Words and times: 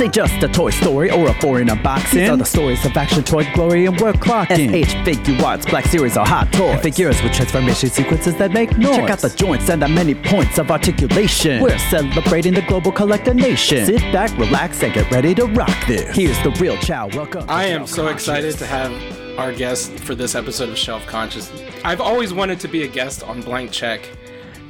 This 0.00 0.06
ain't 0.06 0.14
just 0.14 0.42
a 0.42 0.48
Toy 0.48 0.70
Story 0.70 1.10
or 1.10 1.28
a 1.28 1.34
foreign 1.42 1.68
unboxing. 1.68 2.12
These 2.12 2.30
are 2.30 2.36
the 2.38 2.46
stories 2.46 2.82
of 2.86 2.96
action, 2.96 3.22
toy 3.22 3.46
glory, 3.52 3.84
and 3.84 4.00
work 4.00 4.16
clocking. 4.16 4.82
SH 4.82 4.94
Figuarts, 5.06 5.68
Black 5.68 5.84
Series 5.84 6.16
or 6.16 6.24
hot 6.24 6.50
toys. 6.54 6.70
And 6.70 6.82
figures 6.82 7.22
with 7.22 7.34
transformation 7.34 7.90
sequences 7.90 8.34
that 8.36 8.50
make 8.52 8.78
noise. 8.78 8.96
Check 8.96 9.10
out 9.10 9.18
the 9.18 9.28
joints 9.28 9.68
and 9.68 9.82
the 9.82 9.88
many 9.88 10.14
points 10.14 10.56
of 10.56 10.70
articulation. 10.70 11.62
We're 11.62 11.76
celebrating 11.76 12.54
the 12.54 12.62
global 12.62 12.92
collector 12.92 13.34
nation. 13.34 13.84
Sit 13.84 14.00
back, 14.10 14.34
relax, 14.38 14.82
and 14.82 14.94
get 14.94 15.10
ready 15.10 15.34
to 15.34 15.44
rock 15.44 15.86
this. 15.86 16.16
Here's 16.16 16.42
the 16.44 16.50
real 16.52 16.78
Chow. 16.78 17.08
Welcome. 17.08 17.44
I 17.46 17.66
am 17.66 17.86
so 17.86 18.06
Conscious. 18.06 18.22
excited 18.22 18.56
to 18.56 18.64
have 18.64 19.38
our 19.38 19.52
guest 19.52 19.92
for 20.00 20.14
this 20.14 20.34
episode 20.34 20.70
of 20.70 20.78
Shelf 20.78 21.06
Conscious. 21.06 21.52
I've 21.84 22.00
always 22.00 22.32
wanted 22.32 22.58
to 22.60 22.68
be 22.68 22.84
a 22.84 22.88
guest 22.88 23.22
on 23.22 23.42
Blank 23.42 23.70
Check 23.70 24.08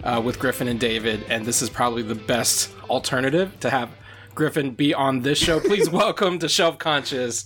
uh, 0.02 0.20
with 0.24 0.40
Griffin 0.40 0.66
and 0.66 0.80
David, 0.80 1.24
and 1.28 1.46
this 1.46 1.62
is 1.62 1.70
probably 1.70 2.02
the 2.02 2.16
best 2.16 2.74
alternative 2.88 3.52
to 3.60 3.70
have 3.70 3.90
Griffin 4.40 4.70
be 4.70 4.94
on 4.94 5.20
this 5.20 5.36
show. 5.36 5.60
Please 5.60 5.90
welcome 5.92 6.38
to 6.38 6.48
Shelf 6.48 6.78
Conscious, 6.78 7.44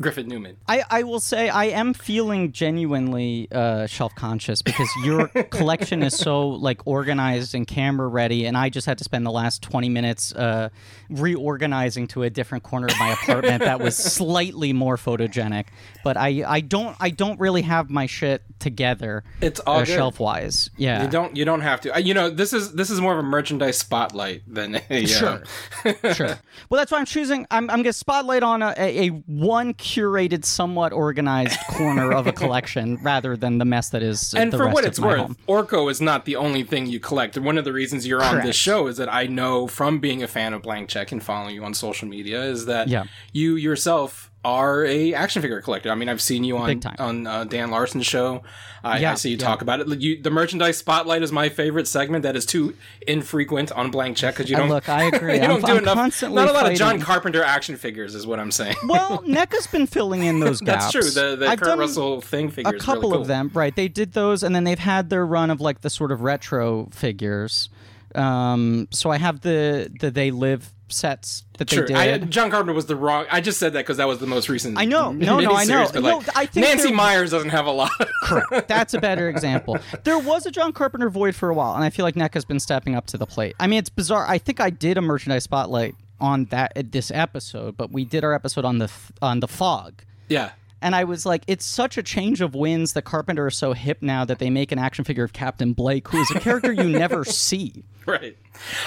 Griffin 0.00 0.26
Newman. 0.26 0.56
I, 0.66 0.82
I 0.90 1.04
will 1.04 1.20
say 1.20 1.48
I 1.48 1.66
am 1.66 1.94
feeling 1.94 2.50
genuinely 2.50 3.46
uh, 3.52 3.86
shelf 3.86 4.12
conscious 4.16 4.60
because 4.60 4.88
your 5.04 5.28
collection 5.50 6.02
is 6.02 6.18
so 6.18 6.48
like 6.48 6.84
organized 6.84 7.54
and 7.54 7.64
camera 7.64 8.08
ready, 8.08 8.44
and 8.44 8.56
I 8.56 8.70
just 8.70 8.88
had 8.88 8.98
to 8.98 9.04
spend 9.04 9.24
the 9.24 9.30
last 9.30 9.62
twenty 9.62 9.88
minutes 9.88 10.34
uh, 10.34 10.70
reorganizing 11.12 12.08
to 12.08 12.22
a 12.22 12.30
different 12.30 12.64
corner 12.64 12.86
of 12.86 12.98
my 12.98 13.12
apartment 13.12 13.62
that 13.62 13.80
was 13.80 13.96
slightly 14.12 14.72
more 14.72 14.96
photogenic. 14.96 15.66
But 16.04 16.16
I, 16.16 16.44
I 16.46 16.60
don't 16.60 16.96
I 17.00 17.10
don't 17.10 17.38
really 17.38 17.62
have 17.62 17.90
my 17.90 18.06
shit 18.06 18.42
together. 18.58 19.24
It's 19.40 19.60
all 19.60 19.80
uh, 19.80 19.84
shelf 19.84 20.18
wise. 20.20 20.70
Yeah, 20.76 21.04
You 21.04 21.10
don't 21.10 21.36
you 21.36 21.44
don't 21.44 21.60
have 21.60 21.80
to. 21.82 22.02
You 22.02 22.14
know 22.14 22.30
this 22.30 22.52
is 22.52 22.72
this 22.72 22.90
is 22.90 23.00
more 23.00 23.12
of 23.12 23.18
a 23.18 23.22
merchandise 23.22 23.78
spotlight 23.78 24.42
than 24.46 24.80
a 24.90 25.04
uh, 25.04 25.06
Sure. 25.06 25.42
sure. 26.14 26.38
Well, 26.68 26.78
that's 26.78 26.90
why 26.90 26.98
I'm 26.98 27.04
choosing. 27.06 27.46
I'm, 27.50 27.68
I'm 27.70 27.78
going 27.78 27.84
to 27.84 27.92
spotlight 27.92 28.42
on 28.42 28.62
a, 28.62 28.74
a, 28.76 29.06
a 29.06 29.08
one 29.26 29.74
curated, 29.74 30.44
somewhat 30.44 30.92
organized 30.92 31.58
corner 31.68 32.12
of 32.12 32.26
a 32.26 32.32
collection 32.32 32.96
rather 33.02 33.36
than 33.36 33.58
the 33.58 33.64
mess 33.64 33.90
that 33.90 34.02
is. 34.02 34.34
and 34.34 34.52
for 34.52 34.68
what 34.68 34.84
it's 34.84 34.98
worth, 34.98 35.18
home. 35.18 35.36
Orko 35.48 35.90
is 35.90 36.00
not 36.00 36.24
the 36.24 36.36
only 36.36 36.62
thing 36.62 36.86
you 36.86 37.00
collect. 37.00 37.36
One 37.38 37.58
of 37.58 37.64
the 37.64 37.72
reasons 37.72 38.06
you're 38.06 38.22
on 38.22 38.32
Correct. 38.32 38.46
this 38.46 38.56
show 38.56 38.86
is 38.86 38.96
that 38.96 39.12
I 39.12 39.26
know 39.26 39.66
from 39.66 39.98
being 39.98 40.22
a 40.22 40.28
fan 40.28 40.52
of 40.54 40.62
Blank 40.62 40.88
Check 40.88 41.01
and 41.10 41.22
follow 41.22 41.48
you 41.48 41.64
on 41.64 41.74
social 41.74 42.06
media 42.06 42.42
is 42.44 42.66
that 42.66 42.86
Yeah. 42.86 43.04
you 43.32 43.56
yourself 43.56 44.28
are 44.44 44.84
a 44.86 45.14
action 45.14 45.40
figure 45.40 45.60
collector. 45.60 45.88
I 45.88 45.94
mean, 45.94 46.08
I've 46.08 46.20
seen 46.20 46.42
you 46.42 46.58
on 46.58 46.80
on 46.98 47.26
uh, 47.28 47.44
Dan 47.44 47.70
Larson's 47.70 48.06
show. 48.06 48.42
I, 48.84 49.06
I 49.06 49.14
see 49.14 49.30
you 49.30 49.36
yeah. 49.36 49.44
talk 49.46 49.62
about 49.62 49.78
it. 49.78 50.00
You, 50.00 50.20
the 50.20 50.30
merchandise 50.32 50.76
spotlight 50.76 51.22
is 51.22 51.30
my 51.30 51.48
favorite 51.48 51.86
segment. 51.86 52.24
That 52.24 52.34
is 52.34 52.44
too 52.44 52.74
infrequent 53.06 53.70
on 53.70 53.92
Blank 53.92 54.16
Check 54.16 54.34
because 54.34 54.50
you 54.50 54.56
Uh, 54.56 54.60
don't 54.60 54.68
look, 54.70 54.88
I 54.88 55.04
agree. 55.12 55.34
you 55.36 55.42
I'm- 55.42 55.50
don't 55.50 55.64
do 55.64 55.72
I'm 55.72 55.78
enough. 55.78 55.94
constantly 55.94 56.34
Not 56.42 56.48
a 56.50 56.52
lot 56.52 56.70
of 56.70 56.76
John. 56.76 57.00
Carpenter 57.00 57.44
action 57.44 57.76
figures 57.76 58.16
is 58.16 58.26
what 58.26 58.40
I'm 58.40 58.50
saying. 58.50 58.74
Well, 58.88 59.22
NECA's 59.22 59.68
been 59.68 59.86
filling 59.86 60.24
in 60.24 60.40
those 60.40 60.60
gaps. 60.60 60.92
That's 60.92 61.14
true. 61.14 61.22
The 61.30 61.36
the 61.36 61.46
I've 61.48 61.60
Kurt 61.60 61.78
Russell 61.78 62.20
thing 62.20 62.50
figures. 62.50 62.74
a 62.74 62.84
couple 62.84 63.02
really 63.02 63.12
cool. 63.12 63.20
of 63.22 63.28
them, 63.28 63.50
right? 63.54 63.76
They 63.76 63.86
did 63.86 64.12
those, 64.14 64.42
and 64.42 64.52
then 64.56 64.64
they've 64.64 64.78
had 64.78 65.08
their 65.08 65.24
run 65.24 65.50
of 65.50 65.60
like 65.60 65.82
the 65.82 65.90
sort 65.90 66.10
of 66.10 66.22
retro 66.22 66.88
figures. 66.90 67.68
Um, 68.14 68.88
so 68.90 69.10
I 69.10 69.18
have 69.18 69.40
the 69.40 69.90
the 70.00 70.10
They 70.10 70.30
Live 70.30 70.70
sets 70.88 71.44
that 71.58 71.70
Sure, 71.70 71.86
they 71.86 71.94
I, 71.94 72.18
did. 72.18 72.30
John 72.30 72.50
Carpenter 72.50 72.74
was 72.74 72.86
the 72.86 72.96
wrong. 72.96 73.24
I 73.30 73.40
just 73.40 73.58
said 73.58 73.72
that 73.72 73.80
because 73.80 73.96
that 73.96 74.06
was 74.06 74.18
the 74.18 74.26
most 74.26 74.48
recent. 74.48 74.78
I 74.78 74.84
know. 74.84 75.10
No, 75.12 75.40
no, 75.40 75.52
I 75.52 75.64
know. 75.64 75.84
miniseries, 75.86 75.94
No, 76.02 76.18
like, 76.18 76.36
I 76.36 76.46
think 76.46 76.66
Nancy 76.66 76.92
Meyers 76.92 77.30
doesn't 77.30 77.48
have 77.50 77.66
a 77.66 77.70
lot. 77.70 77.90
Correct. 78.22 78.68
That's 78.68 78.92
a 78.92 79.00
better 79.00 79.28
example. 79.30 79.78
There 80.04 80.18
was 80.18 80.44
a 80.44 80.50
John 80.50 80.72
Carpenter 80.72 81.08
void 81.08 81.34
for 81.34 81.48
a 81.48 81.54
while, 81.54 81.74
and 81.74 81.82
I 81.84 81.88
feel 81.90 82.04
like 82.04 82.14
NECA's 82.14 82.44
been 82.44 82.60
stepping 82.60 82.94
up 82.94 83.06
to 83.06 83.16
the 83.16 83.26
plate. 83.26 83.56
I 83.58 83.66
mean, 83.66 83.78
it's 83.78 83.88
bizarre. 83.90 84.26
I 84.28 84.36
think 84.38 84.60
I 84.60 84.68
did 84.70 84.98
a 84.98 85.02
merchandise 85.02 85.44
spotlight 85.44 85.94
on 86.20 86.44
that 86.46 86.72
this 86.92 87.10
episode, 87.10 87.76
but 87.76 87.90
we 87.90 88.04
did 88.04 88.22
our 88.22 88.34
episode 88.34 88.64
on 88.66 88.78
the 88.78 88.90
on 89.22 89.40
the 89.40 89.48
fog. 89.48 90.02
yeah, 90.28 90.50
And 90.82 90.94
I 90.94 91.04
was 91.04 91.24
like, 91.24 91.44
it's 91.46 91.64
such 91.64 91.96
a 91.96 92.02
change 92.02 92.40
of 92.40 92.54
winds 92.54 92.92
The 92.92 93.02
Carpenter 93.02 93.46
is 93.46 93.56
so 93.56 93.72
hip 93.72 94.02
now 94.02 94.24
that 94.24 94.38
they 94.38 94.50
make 94.50 94.72
an 94.72 94.78
action 94.78 95.04
figure 95.04 95.24
of 95.24 95.32
Captain 95.32 95.72
Blake, 95.72 96.08
who 96.08 96.20
is 96.20 96.30
a 96.32 96.40
character 96.40 96.72
you 96.72 96.88
never 96.88 97.24
see. 97.26 97.84
right. 98.04 98.36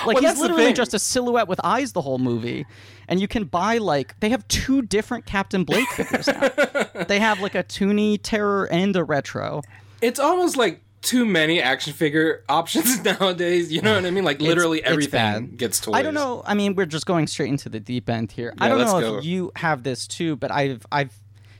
Like 0.05 0.21
Well, 0.21 0.23
he's 0.23 0.39
literally 0.39 0.73
just 0.73 0.93
a 0.93 0.99
silhouette 0.99 1.47
with 1.47 1.59
eyes 1.63 1.93
the 1.93 2.01
whole 2.01 2.19
movie. 2.19 2.65
And 3.07 3.19
you 3.19 3.27
can 3.27 3.45
buy 3.45 3.77
like 3.77 4.19
they 4.19 4.29
have 4.29 4.47
two 4.47 4.81
different 4.81 5.25
Captain 5.25 5.63
Blake 5.63 5.87
figures 5.89 6.27
now. 6.27 6.49
they 7.07 7.19
have 7.19 7.39
like 7.39 7.55
a 7.55 7.63
Toony 7.63 8.19
Terror 8.21 8.65
and 8.71 8.95
a 8.95 9.03
retro. 9.03 9.61
It's 10.01 10.19
almost 10.19 10.57
like 10.57 10.81
too 11.01 11.23
many 11.23 11.61
action 11.61 11.93
figure 11.93 12.43
options 12.49 13.03
nowadays. 13.19 13.71
You 13.71 13.81
know 13.81 13.95
what 13.95 14.05
I 14.05 14.11
mean? 14.11 14.23
Like 14.25 14.41
literally 14.41 14.79
it's 14.79 14.89
everything 14.89 15.11
bad. 15.11 15.57
gets 15.57 15.79
toys. 15.79 15.95
I 15.95 16.01
don't 16.01 16.15
know. 16.15 16.43
I 16.45 16.55
mean, 16.55 16.75
we're 16.75 16.87
just 16.87 17.05
going 17.05 17.27
straight 17.27 17.49
into 17.49 17.69
the 17.69 17.79
deep 17.79 18.09
end 18.09 18.31
here. 18.31 18.53
I 18.57 18.67
don't 18.67 18.79
know 18.79 18.99
go. 18.99 19.17
if 19.19 19.25
you 19.25 19.51
have 19.55 19.83
this 19.83 20.07
too, 20.07 20.35
but 20.35 20.51
I've 20.51 20.85
I've 20.91 21.13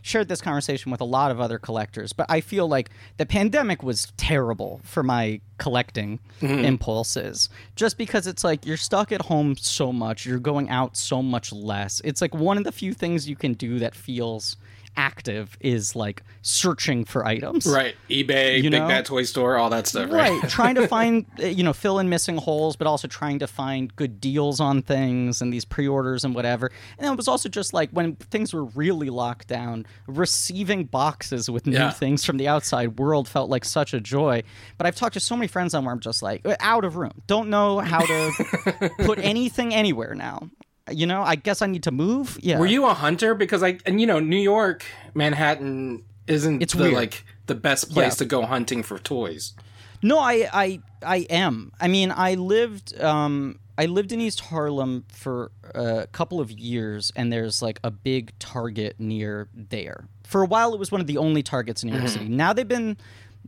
shared 0.05 0.27
this 0.27 0.39
conversation 0.39 0.91
with 0.91 1.01
a 1.01 1.05
lot 1.05 1.31
of 1.31 1.41
other 1.41 1.57
collectors. 1.57 2.13
But 2.13 2.27
I 2.29 2.39
feel 2.39 2.67
like 2.67 2.91
the 3.17 3.25
pandemic 3.25 3.81
was 3.81 4.13
terrible 4.17 4.79
for 4.83 5.01
my 5.01 5.41
collecting 5.57 6.19
Mm-hmm. 6.41 6.65
impulses, 6.65 7.49
just 7.77 7.97
because 7.97 8.27
it's 8.27 8.43
like 8.43 8.65
you're 8.65 8.75
stuck 8.77 9.11
at 9.13 9.21
home 9.21 9.55
so 9.55 9.93
much, 9.93 10.25
you're 10.25 10.37
going 10.37 10.69
out 10.69 10.97
so 10.97 11.21
much 11.23 11.53
less. 11.53 12.01
It's 12.03 12.21
like 12.21 12.35
one 12.35 12.57
of 12.57 12.65
the 12.65 12.73
few 12.73 12.93
things 12.93 13.27
you 13.29 13.37
can 13.37 13.53
do 13.53 13.79
that 13.79 13.95
feels 13.95 14.57
active 14.97 15.57
is 15.59 15.95
like 15.95 16.23
searching 16.41 17.05
for 17.05 17.25
items. 17.25 17.65
Right, 17.65 17.95
eBay, 18.09 18.57
You 18.57 18.69
Big 18.69 18.81
know? 18.81 18.87
Bad 18.87 19.05
Toy 19.05 19.23
Store, 19.23 19.57
all 19.57 19.69
that 19.71 19.87
stuff. 19.87 20.11
Right. 20.11 20.31
right 20.41 20.49
trying 20.49 20.75
to 20.75 20.87
find 20.95 21.25
uh, 21.41 21.45
you 21.47 21.63
know 21.63 21.73
fill 21.73 21.99
in 21.99 22.09
missing 22.09 22.37
holes 22.37 22.75
but 22.75 22.87
also 22.87 23.07
trying 23.07 23.39
to 23.39 23.47
find 23.47 23.95
good 23.95 24.21
deals 24.21 24.59
on 24.59 24.81
things 24.81 25.41
and 25.41 25.51
these 25.51 25.65
pre-orders 25.65 26.23
and 26.23 26.33
whatever 26.35 26.71
and 26.97 27.11
it 27.11 27.15
was 27.17 27.27
also 27.27 27.49
just 27.49 27.73
like 27.73 27.89
when 27.91 28.15
things 28.15 28.53
were 28.53 28.65
really 28.65 29.09
locked 29.09 29.47
down 29.47 29.85
receiving 30.07 30.85
boxes 30.85 31.49
with 31.49 31.65
new 31.65 31.73
Yeah. 31.73 31.89
things 31.91 32.23
from 32.23 32.37
the 32.37 32.47
outside 32.47 32.99
world 32.99 33.27
felt 33.27 33.49
like 33.49 33.65
such 33.65 33.93
a 33.93 33.99
joy 33.99 34.43
but 34.77 34.85
i've 34.87 34.95
talked 34.95 35.13
to 35.15 35.19
so 35.19 35.35
many 35.35 35.47
friends 35.47 35.73
on 35.73 35.83
where 35.85 35.93
i'm 35.93 35.99
just 35.99 36.21
like 36.23 36.41
uh, 36.47 36.55
out 36.59 36.85
of 36.85 36.95
room 36.95 37.21
don't 37.27 37.49
know 37.49 37.79
how 37.79 37.99
to 37.99 38.91
put 38.99 39.19
anything 39.19 39.73
anywhere 39.73 40.13
now 40.15 40.49
you 40.91 41.05
know 41.07 41.21
i 41.23 41.35
guess 41.35 41.61
i 41.61 41.65
need 41.67 41.83
to 41.83 41.91
move 41.91 42.37
yeah 42.41 42.59
Were 42.59 42.65
you 42.67 42.85
a 42.85 42.93
hunter? 42.93 43.33
Because 43.33 43.63
I 43.63 43.79
and 43.85 43.99
you 43.99 44.05
know 44.07 44.19
New 44.19 44.37
York, 44.37 44.85
Manhattan 45.15 46.03
isn't 46.27 46.61
It's 46.61 46.73
the 46.73 46.83
weird. 46.83 46.93
like 46.93 47.25
the 47.47 47.55
best 47.55 47.89
place 47.91 48.13
Yeah. 48.13 48.17
to 48.17 48.25
go 48.25 48.45
hunting 48.45 48.83
for 48.83 48.97
toys. 48.99 49.53
No, 50.01 50.19
I, 50.19 50.47
I, 50.53 50.79
I 51.03 51.17
am. 51.29 51.71
I 51.79 51.87
mean, 51.87 52.11
I 52.11 52.35
lived, 52.35 52.99
um, 53.01 53.57
I 53.77 53.85
lived 53.87 54.11
in 54.11 54.21
East 54.21 54.39
Harlem 54.41 55.05
for 55.09 55.51
a 55.73 56.07
couple 56.11 56.39
of 56.39 56.51
years, 56.51 57.11
and 57.15 57.31
there's 57.33 57.61
like 57.61 57.79
a 57.83 57.89
big 57.89 58.37
Target 58.37 58.95
near 58.99 59.47
there. 59.55 60.05
For 60.23 60.43
a 60.43 60.45
while, 60.45 60.73
it 60.73 60.79
was 60.79 60.91
one 60.91 61.01
of 61.01 61.07
the 61.07 61.17
only 61.17 61.41
Targets 61.41 61.81
in 61.83 61.89
New 61.89 61.97
York 61.97 62.09
City. 62.09 62.27
Now 62.29 62.53
they've 62.53 62.67
been 62.67 62.97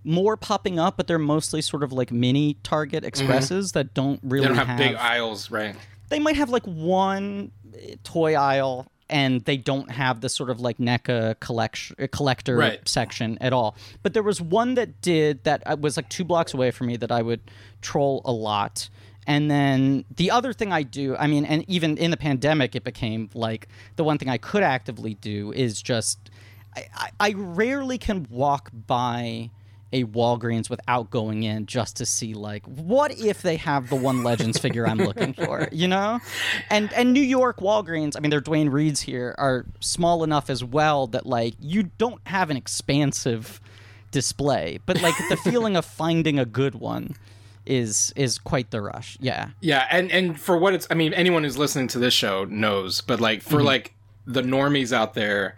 more 0.04 0.38
popping 0.38 0.80
up, 0.80 0.98
but 0.98 1.06
they're 1.08 1.20
mostly 1.20 1.62
sort 1.62 1.84
of 1.84 1.92
like 1.92 2.12
mini 2.12 2.56
Target 2.64 3.04
Expresses 3.04 3.72
that 3.74 3.94
don't 3.94 4.20
really 4.24 4.48
They 4.48 4.56
don't 4.56 4.66
have, 4.68 4.78
big 4.78 4.96
aisles, 4.96 5.52
right? 5.52 5.76
They 6.10 6.20
might 6.20 6.36
have 6.36 6.50
like 6.50 6.66
one 6.66 7.52
eh, 7.78 7.96
toy 8.04 8.36
aisle 8.36 8.88
and 9.10 9.44
they 9.46 9.56
don't 9.58 9.90
have 9.92 10.20
the 10.22 10.28
sort 10.30 10.50
of 10.50 10.60
like 10.60 10.78
NECA 10.80 11.40
collection 11.40 11.96
uh, 12.02 12.08
collector 12.12 12.58
Right. 12.58 12.88
section 12.88 13.38
at 13.40 13.54
all. 13.54 13.76
But 14.04 14.14
there 14.14 14.24
was 14.24 14.42
one 14.42 14.76
that 14.76 15.02
did 15.02 15.44
that 15.46 15.64
uh, 15.66 15.78
was 15.80 15.96
like 15.98 16.10
two 16.10 16.24
blocks 16.26 16.54
away 16.54 16.72
from 16.72 16.88
me 16.88 16.98
that 16.98 17.12
I 17.12 17.22
would 17.22 17.40
troll 17.82 18.22
a 18.26 18.32
lot. 18.32 18.90
And 19.26 19.52
then 19.52 20.06
the 20.16 20.32
other 20.32 20.54
thing 20.54 20.72
I 20.72 20.84
do, 20.84 21.16
I 21.18 21.28
mean, 21.28 21.44
and 21.46 21.64
even 21.70 21.98
in 21.98 22.12
the 22.12 22.18
pandemic, 22.18 22.76
it 22.76 22.84
became 22.86 23.30
like 23.34 23.68
the 23.98 24.04
one 24.04 24.18
thing 24.18 24.30
I 24.30 24.38
could 24.38 24.64
actively 24.64 25.16
do 25.16 25.52
is 25.54 25.82
just 25.82 26.30
I, 26.76 26.86
I, 26.96 27.10
I 27.20 27.34
rarely 27.34 27.98
can 27.98 28.28
walk 28.30 28.70
by 28.74 29.50
a 29.94 30.04
Walgreens 30.04 30.70
without 30.70 31.10
going 31.10 31.44
in 31.44 31.66
just 31.66 31.96
to 31.98 32.06
see 32.06 32.34
like 32.34 32.66
what 32.66 33.18
if 33.18 33.42
they 33.42 33.56
have 33.56 33.90
the 33.90 33.96
one 33.96 34.24
Legends 34.24 34.58
figure 34.58 34.86
I'm 34.88 34.98
looking 34.98 35.34
for, 35.34 35.68
you 35.72 35.88
know? 35.88 36.20
And 36.70 36.92
and 36.94 37.14
New 37.14 37.22
York 37.22 37.60
Walgreens, 37.60 38.16
I 38.18 38.20
mean, 38.20 38.30
their 38.30 38.42
Duane 38.42 38.70
Reades 38.70 39.02
here 39.02 39.34
are 39.38 39.66
small 39.80 40.24
enough 40.24 40.50
as 40.50 40.64
well 40.64 41.08
that 41.08 41.26
like 41.26 41.54
you 41.60 41.84
don't 41.98 42.20
have 42.28 42.50
an 42.50 42.58
expansive 42.58 43.62
display, 44.12 44.80
but 44.86 45.02
like 45.02 45.16
the 45.30 45.38
feeling 45.38 45.76
of 45.76 45.86
finding 45.86 46.40
a 46.40 46.46
good 46.46 46.76
one 46.76 47.16
is 47.66 48.14
is 48.16 48.38
quite 48.40 48.72
the 48.72 48.82
rush. 48.82 49.18
Yeah. 49.20 49.50
Yeah, 49.62 49.88
and 49.92 50.12
and 50.12 50.40
for 50.40 50.58
what 50.58 50.74
it's, 50.74 50.88
I 50.90 50.94
mean, 50.94 51.14
anyone 51.14 51.44
who's 51.44 51.58
listening 51.58 51.88
to 51.90 52.00
this 52.00 52.14
show 52.14 52.46
knows, 52.46 53.02
but 53.02 53.20
like 53.20 53.42
for 53.42 53.58
Mm-hmm. 53.58 53.66
like 53.66 53.94
the 54.26 54.42
normies 54.42 54.92
out 54.92 55.14
there, 55.14 55.56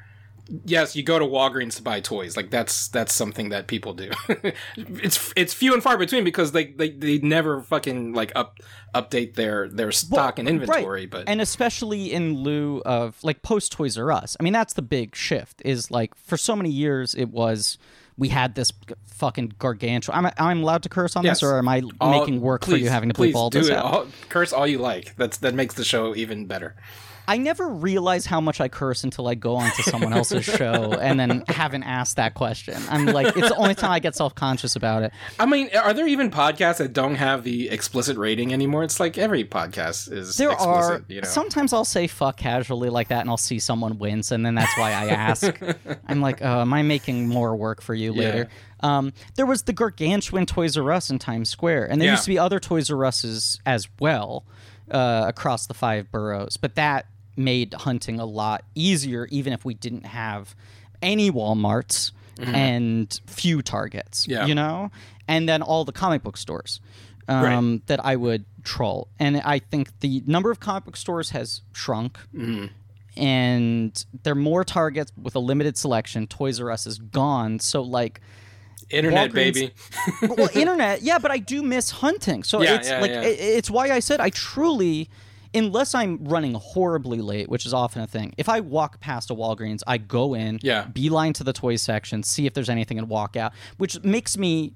yes, 0.66 0.96
you 0.96 1.04
go 1.04 1.20
to 1.20 1.26
Walgreens 1.26 1.76
to 1.78 1.82
buy 1.84 2.00
toys. 2.00 2.36
Like 2.38 2.50
that's 2.50 2.88
that's 2.90 3.14
something 3.14 3.50
that 3.50 3.68
people 3.68 3.94
do. 3.94 4.12
it's 4.78 5.34
it's 5.36 5.54
few 5.54 5.74
and 5.74 5.82
far 5.84 5.98
between 5.98 6.24
because 6.24 6.52
they 6.52 6.66
they, 6.66 6.90
they 6.90 7.18
never 7.20 7.62
fucking 7.62 8.14
like 8.14 8.32
up 8.36 8.60
update 8.94 9.36
their 9.36 9.68
their 9.70 9.92
stock 9.92 10.40
and 10.40 10.48
inventory. 10.50 11.02
Right. 11.02 11.10
But 11.10 11.30
and 11.30 11.42
especially 11.42 12.12
in 12.12 12.36
lieu 12.38 12.82
of 12.86 13.24
like 13.24 13.42
post 13.42 13.72
Toys 13.72 13.98
R 13.98 14.12
Us. 14.12 14.36
I 14.40 14.44
mean, 14.44 14.54
that's 14.54 14.74
the 14.74 14.82
big 14.82 15.16
shift. 15.16 15.62
Is 15.66 15.92
like 15.92 16.16
for 16.16 16.38
so 16.38 16.56
many 16.56 16.70
years 16.70 17.16
it 17.16 17.30
was 17.30 17.78
we 18.18 18.28
had 18.30 18.56
this 18.56 18.72
fucking 19.08 19.54
gargantuan. 19.60 20.26
I'm 20.26 20.32
I'm 20.38 20.62
allowed 20.64 20.84
to 20.84 20.90
curse 20.90 21.16
on 21.16 21.24
Yes. 21.24 21.40
this, 21.40 21.44
or 21.50 21.58
am 21.58 21.68
I 21.70 21.84
all- 22.02 22.20
making 22.20 22.42
work 22.42 22.66
for 22.66 22.76
you 22.76 22.90
having 22.90 23.10
to 23.10 23.14
please 23.16 23.34
bleep 23.34 23.38
all 23.38 23.50
this 23.50 23.70
it. 23.70 23.78
out? 23.78 23.86
All, 23.86 24.08
curse 24.30 24.52
all 24.52 24.68
you 24.68 24.80
like. 24.80 25.16
That's 25.16 25.38
that 25.38 25.54
makes 25.54 25.76
the 25.76 25.84
show 25.86 26.16
even 26.16 26.46
better. 26.46 26.76
I 27.30 27.38
never 27.38 27.68
realize 27.70 28.26
how 28.26 28.42
much 28.42 28.60
I 28.60 28.68
curse 28.70 29.04
until 29.04 29.28
I 29.28 29.36
go 29.36 29.56
onto 29.56 29.84
someone 29.84 30.14
else's 30.14 30.44
show 30.58 30.94
and 30.94 31.20
then 31.20 31.44
haven't 31.48 31.84
asked 31.84 32.16
that 32.16 32.34
question. 32.34 32.82
I'm 32.90 33.06
like, 33.06 33.38
it's 33.38 33.50
the 33.50 33.56
only 33.56 33.76
time 33.76 33.92
I 33.92 34.00
get 34.00 34.16
self 34.16 34.34
conscious 34.34 34.76
about 34.76 35.04
it. 35.04 35.12
I 35.40 35.46
mean, 35.46 35.70
are 35.76 35.94
there 35.94 36.08
even 36.08 36.32
podcasts 36.32 36.78
that 36.80 36.92
don't 36.92 37.16
have 37.16 37.44
the 37.44 37.70
explicit 37.70 38.18
rating 38.18 38.52
anymore? 38.52 38.84
It's 38.84 39.00
like 39.00 39.20
every 39.20 39.46
podcast 39.46 40.12
is 40.12 40.38
There 40.38 40.52
explicit, 40.52 41.02
are 41.02 41.06
you 41.08 41.22
know. 41.22 41.28
sometimes 41.28 41.72
I'll 41.72 41.86
say 41.86 42.08
fuck 42.08 42.38
casually 42.38 42.90
like 42.90 43.10
that, 43.10 43.22
and 43.22 43.30
I'll 43.30 43.38
see 43.38 43.60
someone 43.60 44.00
wince, 44.00 44.32
and 44.32 44.44
then 44.44 44.56
that's 44.56 44.76
why 44.78 44.90
I 44.92 45.06
ask. 45.10 45.56
I'm 46.08 46.22
like, 46.22 46.42
oh, 46.42 46.62
am 46.62 46.74
I 46.74 46.82
making 46.82 47.28
more 47.28 47.56
work 47.56 47.82
for 47.84 47.94
you 47.94 48.12
later? 48.12 48.50
Um, 48.80 49.14
there 49.36 49.46
was 49.46 49.62
the 49.64 49.74
gargantuan 49.74 50.48
Toys 50.48 50.76
R 50.78 50.92
Us 50.92 51.12
in 51.12 51.20
Times 51.20 51.50
Square, 51.50 51.92
and 51.92 52.02
there 52.02 52.08
Yeah. 52.08 52.14
used 52.14 52.24
to 52.24 52.30
be 52.32 52.40
other 52.40 52.60
Toys 52.60 52.90
R 52.90 53.06
Us's 53.06 53.60
as 53.68 53.88
well 54.00 54.46
uh, 54.90 55.26
across 55.28 55.68
the 55.68 55.76
five 55.76 56.12
boroughs, 56.12 56.58
but 56.58 56.74
that 56.74 57.06
made 57.40 57.74
hunting 57.74 58.20
a 58.20 58.26
lot 58.26 58.64
easier, 58.76 59.26
even 59.32 59.54
if 59.54 59.66
we 59.66 59.74
didn't 59.74 60.06
have 60.06 60.56
any 61.02 61.32
WalMarts 61.32 62.12
and 62.42 63.20
few 63.26 63.62
Targets. 63.62 64.24
Mm-hmm. 64.24 64.32
Yeah. 64.32 64.46
you 64.46 64.56
know, 64.56 64.92
and 65.28 65.48
then 65.50 65.62
all 65.62 65.84
the 65.86 65.92
comic 65.92 66.22
book 66.24 66.38
stores 66.38 66.80
um, 67.28 67.82
that 67.88 68.04
I 68.06 68.16
would 68.16 68.46
troll. 68.64 69.08
And 69.20 69.38
I 69.38 69.60
think 69.60 70.00
the 70.00 70.24
number 70.26 70.50
of 70.52 70.60
comic 70.60 70.86
book 70.86 70.96
stores 70.98 71.32
has 71.32 71.62
shrunk. 71.74 72.18
Mm-hmm. 72.36 72.66
And 73.18 74.06
there 74.24 74.32
are 74.32 74.36
more 74.36 74.64
targets 74.64 75.12
with 75.22 75.36
a 75.36 75.40
limited 75.40 75.78
selection. 75.78 76.28
Toys 76.28 76.60
R 76.62 76.72
Us 76.72 76.88
is 76.88 77.00
gone. 77.00 77.60
So, 77.60 77.82
like, 77.82 78.22
Internet, 78.90 79.32
Walgreens- 79.32 79.54
baby. 79.54 79.72
well, 80.36 80.50
internet, 80.56 81.02
yeah, 81.04 81.20
but 81.20 81.30
I 81.30 81.38
do 81.38 81.62
miss 81.62 81.92
hunting. 81.92 82.44
So 82.44 82.62
Yeah, 82.62 82.76
it's 82.76 82.90
yeah, 82.90 83.02
like 83.02 83.12
yeah. 83.12 83.22
it- 83.22 83.40
it's 83.40 83.70
why 83.70 83.92
I 83.92 84.00
said 84.00 84.20
I 84.20 84.30
truly, 84.30 85.10
unless 85.54 85.96
I'm 85.96 86.24
running 86.26 86.54
horribly 86.54 87.20
late, 87.22 87.50
which 87.50 87.66
is 87.66 87.74
often 87.74 88.02
a 88.02 88.08
thing. 88.08 88.34
If 88.38 88.48
I 88.50 88.60
walk 88.60 89.00
past 89.00 89.32
a 89.32 89.36
Walgreens, 89.36 89.82
I 89.88 89.98
go 89.98 90.34
in, 90.34 90.60
Yeah. 90.62 90.86
beeline 90.86 91.34
to 91.34 91.44
the 91.44 91.54
toy 91.54 91.76
section, 91.76 92.24
see 92.24 92.46
if 92.46 92.54
there's 92.54 92.70
anything, 92.70 92.98
and 93.00 93.10
walk 93.10 93.36
out, 93.36 93.54
which 93.78 94.02
makes 94.04 94.38
me. 94.38 94.74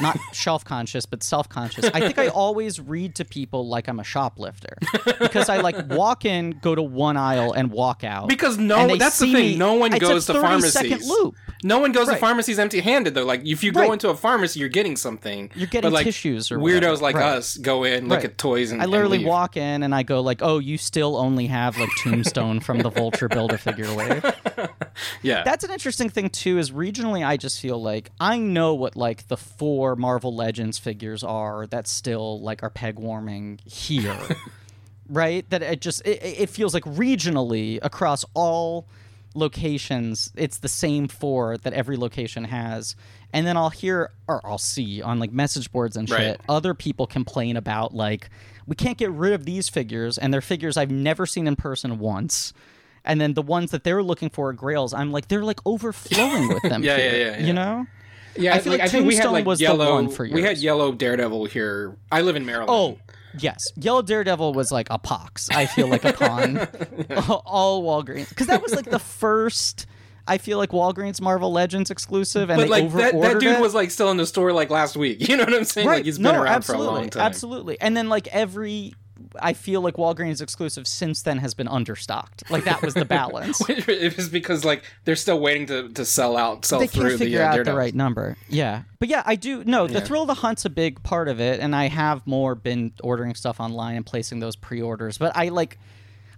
Not 0.00 0.18
shelf 0.32 0.64
conscious, 0.64 1.06
but 1.06 1.22
self 1.22 1.48
conscious. 1.48 1.84
I 1.94 2.00
think 2.00 2.18
I 2.18 2.28
always 2.42 2.80
read 2.80 3.14
to 3.16 3.24
people 3.24 3.68
like 3.68 3.88
I'm 3.88 3.98
a 4.00 4.04
shoplifter 4.04 4.76
because 5.20 5.48
I 5.48 5.58
like 5.58 5.76
walk 5.90 6.24
in, 6.24 6.58
go 6.62 6.74
to 6.74 6.82
one 6.82 7.16
aisle, 7.16 7.52
and 7.52 7.70
walk 7.70 8.04
out. 8.04 8.28
Because 8.28 8.58
no, 8.58 8.96
that's 8.96 9.18
the 9.18 9.26
thing. 9.26 9.34
me- 9.34 9.56
No 9.56 9.74
one 9.74 9.90
goes 9.92 10.26
to 10.26 10.34
pharmacies. 10.34 10.72
second 10.72 11.02
loop. 11.06 11.34
No 11.64 11.78
one 11.78 11.92
goes 11.92 12.08
Right. 12.08 12.14
to 12.14 12.20
pharmacies 12.20 12.58
empty-handed 12.58 13.14
though. 13.14 13.24
Like 13.24 13.46
if 13.46 13.62
you 13.62 13.70
go 13.72 13.80
Right. 13.82 13.92
into 13.92 14.08
a 14.10 14.16
pharmacy, 14.16 14.58
you're 14.60 14.68
getting 14.68 14.96
something. 14.96 15.50
You're 15.54 15.68
getting 15.68 15.90
but, 15.90 15.94
like, 15.94 16.04
tissues 16.04 16.50
or 16.50 16.58
weirdos 16.58 16.74
whatever. 16.74 16.96
like 16.96 17.14
Right. 17.16 17.36
us 17.36 17.56
go 17.56 17.84
in, 17.84 18.08
look 18.08 18.24
at 18.24 18.36
toys, 18.38 18.72
and 18.72 18.82
I 18.82 18.86
literally 18.86 19.18
and 19.18 19.26
walk 19.26 19.56
in 19.56 19.82
and 19.84 19.94
I 19.94 20.02
go 20.02 20.20
like, 20.20 20.40
"Oh, 20.42 20.58
you 20.58 20.76
still 20.78 21.16
only 21.16 21.46
have 21.46 21.78
like 21.78 21.90
Tombstone 22.02 22.60
from 22.60 22.78
the 22.80 22.90
Vulture 22.90 23.28
Builder 23.28 23.58
Figure 23.58 23.92
wave." 23.94 24.24
Yeah, 25.22 25.42
That's 25.42 25.64
an 25.64 25.70
interesting 25.70 26.10
thing 26.10 26.28
too. 26.28 26.58
Is 26.58 26.70
regionally, 26.70 27.26
I 27.26 27.36
just 27.38 27.60
feel 27.60 27.80
like 27.80 28.10
I 28.20 28.38
know 28.38 28.74
what 28.74 28.94
like 28.96 29.26
the 29.28 29.36
four 29.38 29.71
Marvel 29.96 30.34
Legends 30.34 30.78
figures 30.78 31.22
are 31.24 31.66
that 31.68 31.86
still 31.86 32.40
like 32.40 32.62
are 32.62 32.70
peg 32.70 32.98
warming 32.98 33.60
here, 33.64 34.16
right? 35.08 35.48
That 35.50 35.62
it 35.62 35.80
just 35.80 36.06
it, 36.06 36.20
it 36.22 36.48
feels 36.50 36.74
like 36.74 36.84
regionally 36.84 37.78
across 37.82 38.24
all 38.34 38.86
locations, 39.34 40.30
it's 40.36 40.58
the 40.58 40.68
same 40.68 41.08
four 41.08 41.56
that 41.58 41.72
every 41.72 41.96
location 41.96 42.44
has. 42.44 42.94
And 43.32 43.46
then 43.46 43.56
I'll 43.56 43.70
hear 43.70 44.10
or 44.28 44.40
I'll 44.46 44.58
see 44.58 45.00
on 45.02 45.18
like 45.18 45.32
message 45.32 45.72
boards 45.72 45.96
and 45.96 46.08
shit 46.08 46.18
Right. 46.18 46.40
other 46.48 46.74
people 46.74 47.06
complain 47.06 47.56
about 47.56 47.94
like 47.94 48.28
we 48.66 48.76
can't 48.76 48.98
get 48.98 49.10
rid 49.10 49.32
of 49.32 49.44
these 49.44 49.68
figures 49.68 50.18
and 50.18 50.32
they're 50.32 50.40
figures 50.40 50.76
I've 50.76 50.90
never 50.90 51.26
seen 51.26 51.46
in 51.46 51.56
person 51.56 51.98
once. 51.98 52.52
And 53.04 53.20
then 53.20 53.34
the 53.34 53.42
ones 53.42 53.72
that 53.72 53.82
they're 53.84 54.02
looking 54.02 54.30
for 54.30 54.50
are 54.50 54.52
grails. 54.52 54.94
I'm 54.94 55.10
like 55.10 55.28
they're 55.28 55.42
like 55.44 55.60
overflowing 55.66 56.48
with 56.48 56.62
them. 56.70 56.82
Yeah, 56.84 56.96
yeah, 56.98 57.12
yeah, 57.12 57.38
yeah. 57.38 57.46
You 57.46 57.52
know? 57.54 57.86
Yeah. 58.36 58.54
I 58.54 58.58
feel 58.58 58.72
like 58.72 58.82
I 58.82 58.88
think 58.88 59.06
we 59.06 59.16
had 59.16 59.30
like 59.30 59.44
was 59.44 59.58
the 59.58 59.64
yellow. 59.64 59.94
one 59.94 60.08
for 60.08 60.26
we 60.26 60.42
had 60.42 60.58
yellow 60.58 60.92
Daredevil 60.92 61.46
here. 61.46 61.96
I 62.10 62.22
live 62.22 62.36
in 62.36 62.46
Maryland. 62.46 62.70
Oh, 62.70 62.98
yes. 63.38 63.72
Yellow 63.76 64.02
Daredevil 64.02 64.54
was 64.54 64.72
like 64.72 64.88
a 64.90 64.98
pox. 64.98 65.48
I 65.50 65.66
feel 65.66 65.88
like 65.88 66.04
a 66.04 66.10
upon 66.10 66.58
all 67.46 67.82
Walgreens 67.82 68.28
because 68.28 68.46
that 68.48 68.62
was 68.62 68.74
like 68.74 68.86
the 68.86 68.98
first. 68.98 69.86
I 70.26 70.38
feel 70.38 70.56
like 70.58 70.70
Walgreens 70.70 71.20
Marvel 71.20 71.52
Legends 71.52 71.90
exclusive, 71.90 72.48
and 72.48 72.60
but 72.60 72.68
like 72.68 72.92
that, 72.92 73.20
that 73.20 73.40
dude 73.40 73.54
it. 73.54 73.60
was 73.60 73.74
like 73.74 73.90
still 73.90 74.10
in 74.10 74.16
the 74.16 74.26
store 74.26 74.52
like 74.52 74.70
last 74.70 74.96
week. 74.96 75.28
You 75.28 75.36
know 75.36 75.44
what 75.44 75.54
I'm 75.54 75.64
saying? 75.64 75.88
right. 75.88 75.96
Like 75.96 76.04
he's 76.04 76.18
been 76.18 76.34
no, 76.34 76.42
around 76.42 76.48
absolutely, 76.48 76.86
for 76.86 76.90
a 76.90 76.94
long 76.94 77.10
time. 77.10 77.22
absolutely. 77.22 77.80
And 77.80 77.96
then 77.96 78.08
like 78.08 78.28
every, 78.28 78.94
I 79.40 79.52
feel 79.52 79.80
like 79.80 79.94
Walgreens 79.94 80.40
exclusive 80.42 80.86
since 80.86 81.22
then 81.22 81.38
has 81.38 81.54
been 81.54 81.66
understocked. 81.68 82.50
Like 82.50 82.64
that 82.64 82.82
was 82.82 82.94
the 82.94 83.04
balance. 83.20 83.60
it 83.68 84.16
was 84.16 84.28
because 84.28 84.64
like 84.64 84.84
they're 85.04 85.16
still 85.16 85.40
waiting 85.40 85.66
to, 85.66 85.88
to 85.90 86.04
sell 86.04 86.36
out, 86.36 86.64
sell 86.64 86.80
they 86.80 86.86
through 86.86 87.10
can't 87.10 87.18
figure 87.20 87.38
the 87.38 87.44
uh, 87.44 87.58
out 87.60 87.64
the 87.64 87.74
right 87.74 87.94
number. 87.94 88.36
Yeah, 88.48 88.82
but 88.98 89.08
yeah, 89.08 89.22
I 89.24 89.36
do. 89.36 89.62
No, 89.64 89.86
the 89.86 89.94
Yeah. 89.94 90.00
thrill 90.00 90.22
of 90.22 90.28
the 90.28 90.34
hunt's 90.34 90.64
a 90.64 90.70
big 90.70 91.02
part 91.02 91.28
of 91.28 91.40
it, 91.40 91.60
and 91.60 91.74
I 91.74 91.88
have 91.88 92.26
more 92.26 92.54
been 92.54 92.92
ordering 93.02 93.34
stuff 93.34 93.60
online 93.60 93.96
and 93.96 94.04
placing 94.06 94.40
those 94.40 94.56
pre-orders. 94.56 95.18
But 95.18 95.36
I 95.36 95.48
like, 95.48 95.78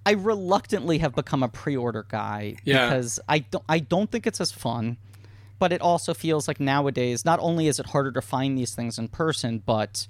I 0.06 0.12
reluctantly 0.12 0.98
have 0.98 1.14
become 1.14 1.42
a 1.42 1.48
pre-order 1.48 2.04
guy 2.08 2.56
Yeah. 2.64 2.88
because 2.88 3.20
I 3.28 3.40
don't. 3.40 3.64
I 3.68 3.78
don't 3.78 4.10
think 4.10 4.26
it's 4.26 4.40
as 4.40 4.52
fun, 4.52 4.96
but 5.58 5.72
it 5.72 5.80
also 5.80 6.12
feels 6.14 6.46
like 6.48 6.60
nowadays 6.60 7.24
not 7.24 7.38
only 7.40 7.68
is 7.68 7.78
it 7.80 7.86
harder 7.86 8.12
to 8.12 8.20
find 8.22 8.58
these 8.58 8.74
things 8.74 8.98
in 8.98 9.08
person, 9.08 9.62
but 9.64 10.06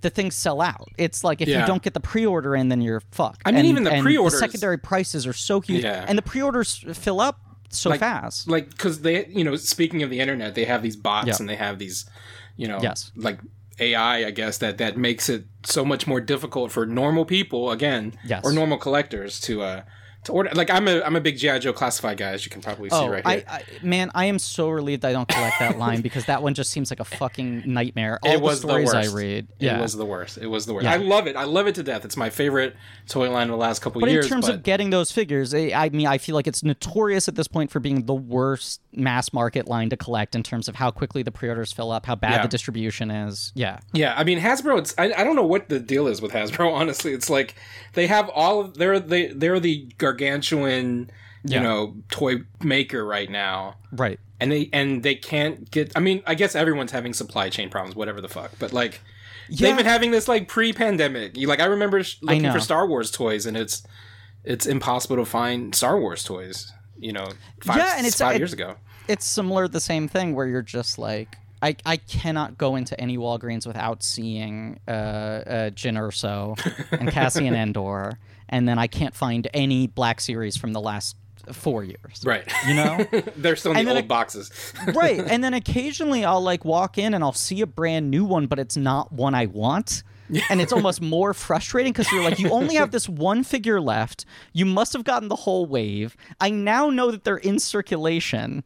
the 0.00 0.10
things 0.10 0.34
sell 0.34 0.60
out. 0.60 0.88
It's 0.96 1.24
like 1.24 1.40
if 1.40 1.48
Yeah. 1.48 1.60
you 1.60 1.66
don't 1.66 1.82
get 1.82 1.94
the 1.94 2.00
pre-order 2.00 2.54
in, 2.54 2.68
then 2.68 2.80
you're 2.80 3.02
fucked. 3.10 3.42
I 3.44 3.50
mean, 3.50 3.58
And- 3.60 3.66
even 3.68 3.82
the 3.84 4.00
pre-orders- 4.00 4.38
secondary 4.38 4.78
prices 4.78 5.26
are 5.26 5.32
so 5.32 5.60
huge, 5.60 5.82
Yeah. 5.84 6.04
and 6.06 6.16
the 6.16 6.22
pre-orders 6.22 6.84
fill 6.94 7.20
up 7.20 7.40
so 7.70 7.90
Like- 7.90 8.00
fast. 8.00 8.48
like 8.48 8.68
because 8.70 9.00
they 9.00 9.26
you 9.28 9.42
know 9.44 9.56
speaking 9.56 10.02
of 10.02 10.10
the 10.10 10.20
internet 10.20 10.54
they 10.54 10.66
have 10.66 10.82
these 10.82 10.94
bots 10.94 11.26
Yeah. 11.28 11.36
and 11.40 11.48
they 11.48 11.56
have 11.56 11.78
these 11.78 12.04
you 12.58 12.68
know 12.68 12.78
Yes. 12.82 13.10
like 13.16 13.38
ai 13.80 14.26
i 14.26 14.30
guess 14.30 14.58
that 14.58 14.76
that 14.76 14.98
makes 14.98 15.30
it 15.30 15.46
so 15.64 15.82
much 15.82 16.06
more 16.06 16.20
difficult 16.20 16.70
for 16.70 16.84
normal 16.84 17.24
people 17.24 17.70
again 17.70 18.12
Yes. 18.26 18.42
or 18.44 18.52
normal 18.52 18.76
collectors 18.76 19.40
to 19.40 19.62
uh 19.62 19.82
to 20.24 20.32
order 20.32 20.50
like 20.54 20.70
i'm 20.70 20.86
a 20.86 21.00
i'm 21.02 21.16
a 21.16 21.20
big 21.20 21.36
gi 21.36 21.58
joe 21.58 21.72
classified 21.72 22.16
guy 22.16 22.30
as 22.30 22.44
you 22.44 22.50
can 22.50 22.60
probably 22.62 22.88
see 22.88 22.94
Oh, 22.96 23.08
right 23.08 23.26
I, 23.26 23.34
here 23.34 23.44
I, 23.48 23.62
man, 23.82 24.10
I 24.14 24.26
am 24.26 24.38
so 24.38 24.68
relieved 24.70 25.04
I 25.04 25.12
don't 25.12 25.28
collect 25.28 25.58
that 25.58 25.78
line 25.78 26.00
because 26.08 26.26
that 26.26 26.42
one 26.42 26.54
just 26.54 26.70
seems 26.70 26.90
like 26.90 27.00
a 27.00 27.04
fucking 27.04 27.64
nightmare. 27.66 28.18
All 28.22 28.30
it 28.32 28.40
was 28.40 28.60
the 28.60 28.68
stories 28.68 28.94
I 28.94 29.02
worst. 29.02 29.14
read, 29.16 29.48
yeah. 29.58 29.78
It 29.78 29.80
was 29.82 29.96
the 29.96 30.04
worst. 30.04 30.38
It 30.38 30.46
was 30.46 30.66
the 30.66 30.74
worst. 30.74 30.84
Yeah. 30.84 30.92
I 30.92 30.96
love 30.98 31.26
it. 31.26 31.34
I 31.36 31.44
love 31.44 31.66
it 31.66 31.74
to 31.76 31.82
death. 31.82 32.04
It's 32.04 32.16
my 32.16 32.30
favorite 32.30 32.76
toy 33.08 33.30
line 33.30 33.44
of 33.48 33.50
the 33.52 33.56
last 33.56 33.80
couple 33.80 34.00
but 34.00 34.10
years. 34.10 34.26
in 34.26 34.30
terms 34.30 34.46
but 34.46 34.56
of 34.56 34.62
getting 34.62 34.90
those 34.90 35.10
figures, 35.10 35.52
I, 35.54 35.72
I 35.74 35.88
mean, 35.88 36.06
I 36.06 36.18
feel 36.18 36.34
like 36.34 36.46
it's 36.46 36.62
notorious 36.62 37.26
at 37.28 37.34
this 37.34 37.48
point 37.48 37.70
for 37.70 37.80
being 37.80 38.06
the 38.06 38.14
worst 38.14 38.80
mass 38.92 39.32
market 39.32 39.66
line 39.66 39.90
to 39.90 39.96
collect 39.96 40.34
in 40.36 40.42
terms 40.42 40.68
of 40.68 40.76
how 40.76 40.90
quickly 40.90 41.22
the 41.22 41.32
pre-orders 41.32 41.72
fill 41.72 41.90
up, 41.90 42.06
how 42.06 42.14
bad 42.14 42.32
Yeah. 42.32 42.42
the 42.42 42.48
distribution 42.48 43.10
is. 43.10 43.52
Yeah, 43.54 43.78
Yeah, 43.92 44.14
I 44.16 44.22
mean 44.24 44.38
Hasbro. 44.38 44.78
It's 44.78 44.94
I, 44.98 45.12
I 45.16 45.24
don't 45.24 45.34
know 45.36 45.46
what 45.46 45.68
the 45.68 45.80
deal 45.80 46.06
is 46.06 46.20
with 46.22 46.32
Hasbro. 46.32 46.72
Honestly, 46.82 47.12
it's 47.12 47.28
like 47.30 47.54
they 47.94 48.06
have 48.06 48.28
all 48.28 48.60
of 48.60 48.74
they're 48.74 49.00
they 49.00 49.28
they're 49.28 49.58
the 49.60 49.86
gargantuan 50.12 51.10
you 51.44 51.54
Yeah. 51.56 51.62
know 51.62 51.96
toy 52.10 52.42
maker 52.62 53.04
right 53.04 53.28
now, 53.30 53.74
right. 53.90 54.18
and 54.38 54.52
they 54.52 54.70
and 54.72 55.02
they 55.02 55.14
can't 55.16 55.68
get. 55.70 55.90
I 55.96 56.00
mean, 56.00 56.22
I 56.26 56.34
guess 56.36 56.54
everyone's 56.54 56.92
having 56.92 57.12
supply 57.12 57.48
chain 57.50 57.68
problems, 57.68 57.96
whatever 57.96 58.20
the 58.20 58.28
fuck. 58.28 58.52
But 58.60 58.72
like 58.72 59.00
Yeah. 59.48 59.66
they've 59.68 59.76
been 59.76 59.86
having 59.86 60.12
this 60.12 60.28
like 60.28 60.46
pre-pandemic. 60.46 61.36
You 61.36 61.48
like 61.48 61.58
I 61.60 61.64
remember 61.64 62.00
looking 62.20 62.42
know. 62.42 62.52
for 62.52 62.60
Star 62.60 62.86
Wars 62.86 63.10
toys, 63.10 63.44
and 63.46 63.56
it's 63.56 63.82
it's 64.44 64.66
impossible 64.66 65.16
to 65.16 65.24
find 65.24 65.74
Star 65.74 65.98
Wars 65.98 66.22
toys. 66.22 66.72
You 66.98 67.12
know, 67.12 67.28
five, 67.64 67.78
Yeah, 67.78 67.92
and 67.96 68.06
it's- 68.06 68.18
five 68.20 68.36
it- 68.36 68.38
years 68.38 68.52
ago. 68.52 68.76
It's 69.08 69.24
similar, 69.26 69.66
the 69.66 69.80
same 69.80 70.06
thing 70.06 70.34
where 70.36 70.46
you're 70.46 70.62
just 70.62 70.96
like. 70.98 71.36
I, 71.60 71.76
I 71.86 71.96
cannot 71.96 72.58
go 72.58 72.74
into 72.74 73.00
any 73.00 73.16
Walgreens 73.16 73.68
without 73.68 74.02
seeing 74.02 74.80
uh, 74.88 74.90
uh, 74.90 75.70
Jyn 75.70 75.96
Erso 75.96 76.58
and 76.90 77.08
Cassian 77.08 77.54
Andor, 77.64 78.18
and 78.52 78.68
then 78.68 78.78
I 78.78 78.86
can't 78.86 79.14
find 79.14 79.48
any 79.52 79.88
Black 79.88 80.20
Series 80.20 80.56
from 80.56 80.72
the 80.72 80.80
last 80.80 81.16
four 81.50 81.82
years. 81.82 82.22
Right. 82.24 82.44
You 82.68 82.74
know? 82.74 83.04
They're 83.36 83.56
still 83.56 83.72
in 83.72 83.78
And 83.78 83.88
the 83.88 83.92
old 83.92 83.98
it- 84.04 84.08
boxes. 84.08 84.52
right. 84.94 85.18
And 85.18 85.42
then 85.42 85.54
occasionally 85.54 86.24
I'll 86.24 86.40
like 86.40 86.64
walk 86.64 86.98
in 86.98 87.14
and 87.14 87.24
I'll 87.24 87.32
see 87.32 87.60
a 87.62 87.66
brand 87.66 88.10
new 88.12 88.24
one, 88.24 88.46
but 88.46 88.60
it's 88.60 88.76
not 88.76 89.10
one 89.12 89.34
I 89.34 89.46
want. 89.46 90.04
And 90.48 90.60
it's 90.62 90.72
almost 90.72 91.00
more 91.16 91.34
frustrating 91.34 91.92
because 91.92 92.10
you're 92.12 92.22
like, 92.22 92.38
you 92.38 92.48
only 92.50 92.76
have 92.76 92.90
this 92.92 93.08
one 93.08 93.42
figure 93.42 93.80
left. 93.80 94.24
You 94.52 94.64
must 94.64 94.92
have 94.92 95.04
gotten 95.04 95.28
the 95.28 95.36
whole 95.36 95.66
wave. 95.66 96.16
I 96.40 96.48
now 96.50 96.88
know 96.90 97.10
that 97.10 97.24
they're 97.24 97.36
in 97.38 97.58
circulation. 97.58 98.62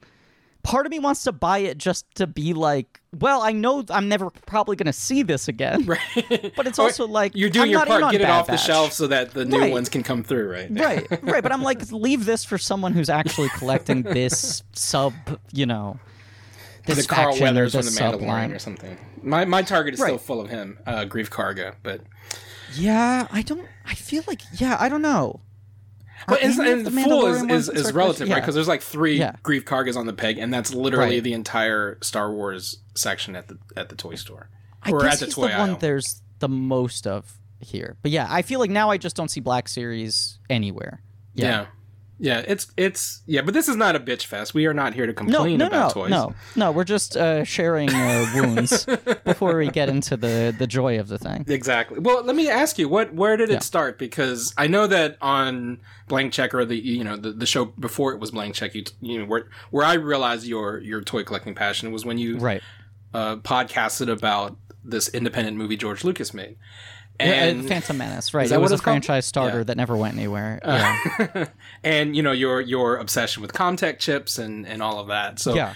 Part 0.67 0.85
of 0.85 0.91
me 0.91 0.99
wants 0.99 1.23
to 1.25 1.33
buy 1.33 1.59
it 1.59 1.79
just 1.79 2.13
to 2.17 2.27
be 2.27 2.53
like, 2.53 3.01
well, 3.19 3.41
I 3.41 3.53
know 3.53 3.85
I'm 3.89 4.09
never 4.09 4.31
probably 4.31 4.75
going 4.75 4.87
to 4.87 4.93
see 4.93 5.23
this 5.23 5.47
again. 5.47 5.87
Right. 5.87 6.53
But 6.57 6.67
it's 6.67 6.79
also 6.81 7.07
like 7.07 7.33
You're 7.37 7.51
doing 7.51 7.67
I'm 7.67 7.71
your 7.71 7.79
not 7.87 7.89
part, 8.01 8.13
get 8.13 8.21
it 8.21 8.29
off 8.29 8.49
the 8.49 8.57
shelf 8.57 8.93
so 8.93 9.07
that 9.07 9.31
the 9.33 9.45
new 9.45 9.61
Right. 9.61 9.73
ones 9.73 9.89
can 9.89 10.03
come 10.03 10.25
through, 10.25 10.51
right? 10.51 10.69
Right, 10.71 11.07
right. 11.23 11.43
But 11.43 11.53
I'm 11.53 11.63
like, 11.63 11.91
leave 11.93 12.25
this 12.25 12.45
for 12.45 12.59
someone 12.59 12.93
who's 12.93 13.09
actually 13.09 13.49
collecting 13.51 14.03
this 14.03 14.65
sub, 14.73 15.13
you 15.53 15.67
know, 15.67 16.01
this 16.85 17.07
the 17.07 17.15
Carl 17.15 17.37
or 17.37 17.41
Weathers 17.41 17.73
from 17.75 17.83
the 17.85 17.91
Mandalorian 17.91 18.55
or 18.55 18.59
something. 18.59 18.97
My 19.23 19.45
my 19.45 19.63
target 19.63 19.95
is 19.95 20.01
still 20.01 20.19
full 20.19 20.41
of 20.41 20.49
him, 20.51 20.79
uh, 20.87 21.05
Greef 21.05 21.29
Karga, 21.31 21.75
but 21.85 22.01
Yeah, 22.75 23.29
I 23.31 23.43
don't. 23.43 23.67
I 23.85 23.95
feel 23.95 24.23
like 24.27 24.43
yeah, 24.61 24.77
I 24.81 24.89
don't 24.89 25.03
know. 25.03 25.41
But 26.29 26.43
and, 26.43 26.59
any 26.61 26.73
and 26.73 26.87
the 26.87 26.91
full 26.91 27.27
is, 27.27 27.43
is, 27.43 27.69
is 27.69 27.93
relative, 27.93 28.27
Wars? 28.29 28.35
right? 28.35 28.43
Because 28.43 28.55
there's 28.55 28.69
like 28.69 28.83
three 28.83 29.19
Yeah. 29.19 29.37
Greef 29.45 29.65
Kargas 29.65 29.97
on 29.97 30.07
the 30.07 30.13
peg, 30.13 30.39
and 30.39 30.53
that's 30.53 30.73
literally 30.75 31.17
Right. 31.17 31.23
the 31.25 31.33
entire 31.35 31.99
Star 32.03 32.33
Wars 32.33 32.79
section 32.95 33.37
at 33.37 33.49
the 33.49 33.59
at 33.77 33.89
the 33.91 33.95
toy 33.97 34.15
store 34.15 34.49
I 34.83 34.91
or 34.93 35.01
guess 35.01 35.15
at 35.15 35.19
the 35.21 35.25
he's 35.27 35.35
toy 35.35 35.49
the 35.49 35.55
aisle. 35.55 35.69
one 35.73 35.79
there's 35.81 36.23
the 36.39 36.49
most 36.49 37.07
of 37.07 37.39
here. 37.61 37.97
But 38.03 38.11
yeah, 38.11 38.27
I 38.29 38.43
feel 38.43 38.61
like 38.61 38.71
now 38.71 38.91
I 38.91 38.99
just 38.99 39.17
don't 39.17 39.31
see 39.31 39.41
Black 39.41 39.69
Series 39.69 40.39
anywhere. 40.51 41.03
yeah. 41.35 41.47
yeah, 41.47 41.67
Yeah, 42.19 42.43
it's 42.49 42.67
it's 42.79 43.23
yeah, 43.27 43.43
but 43.43 43.53
this 43.53 43.69
is 43.69 43.77
not 43.77 43.95
a 43.95 44.01
bitch 44.01 44.25
fest. 44.25 44.55
We 44.55 44.65
are 44.67 44.73
not 44.73 44.95
here 44.95 45.05
to 45.07 45.13
No, 45.13 45.17
complain 45.17 45.59
no, 45.59 45.67
about 45.67 45.89
no, 45.95 46.03
toys. 46.03 46.11
no, 46.11 46.35
no. 46.57 46.73
We're 46.73 46.85
just 46.85 47.15
uh, 47.15 47.45
sharing 47.45 47.91
uh, 47.91 48.27
wounds 48.35 48.87
before 49.25 49.59
we 49.59 49.69
get 49.69 49.91
into 49.91 50.17
the 50.17 50.55
the 50.59 50.67
joy 50.67 50.99
of 50.99 51.09
the 51.09 51.19
thing. 51.19 51.45
Exactly. 51.47 51.99
Well, 51.99 52.25
let 52.25 52.35
me 52.35 52.49
ask 52.49 52.79
you, 52.79 52.89
what 52.89 53.13
where 53.13 53.37
did 53.37 53.51
it 53.51 53.55
Yeah. 53.55 53.59
start? 53.59 53.99
Because 53.99 54.55
I 54.57 54.67
know 54.67 54.87
that 54.87 55.19
on 55.21 55.81
Blank 56.09 56.33
Check 56.33 56.55
or 56.55 56.65
the 56.65 56.77
you 56.79 57.05
know 57.05 57.17
the, 57.17 57.33
the 57.33 57.45
show 57.47 57.67
before 57.67 58.15
it 58.15 58.19
was 58.21 58.31
Blank 58.31 58.55
Check, 58.55 58.75
you 58.75 58.85
you 59.03 59.19
know 59.19 59.27
where 59.27 59.49
where 59.71 59.85
I 59.85 59.95
realized 59.95 60.47
your 60.47 60.79
your 60.79 61.03
toy 61.03 61.23
collecting 61.23 61.55
passion 61.55 61.93
was 61.93 62.07
when 62.07 62.17
you 62.17 62.39
Right. 62.39 62.63
uh, 63.13 63.37
podcasted 63.37 64.11
about 64.11 64.57
this 64.83 65.09
independent 65.09 65.57
movie 65.59 65.77
George 65.77 66.03
Lucas 66.03 66.33
made. 66.33 66.57
And, 67.19 67.61
And 67.61 67.69
Phantom 67.69 67.97
Menace, 67.97 68.35
right? 68.35 68.49
that 68.49 68.55
It 68.57 68.61
was 68.61 68.73
a 68.73 68.75
called? 68.75 68.83
franchise 68.83 69.27
starter 69.27 69.59
Yeah. 69.59 69.65
that 69.65 69.77
never 69.77 69.97
went 69.97 70.15
anywhere. 70.17 70.61
Yeah. 70.65 71.47
and 71.85 72.15
you 72.17 72.23
know 72.23 72.33
your 72.33 72.61
your 72.61 72.97
obsession 72.97 73.43
with 73.43 73.53
CommTech 73.53 73.99
chips 73.99 74.39
and 74.39 74.67
and 74.67 74.83
all 74.83 74.99
of 74.99 75.09
that. 75.09 75.39
So 75.39 75.55
yeah. 75.55 75.75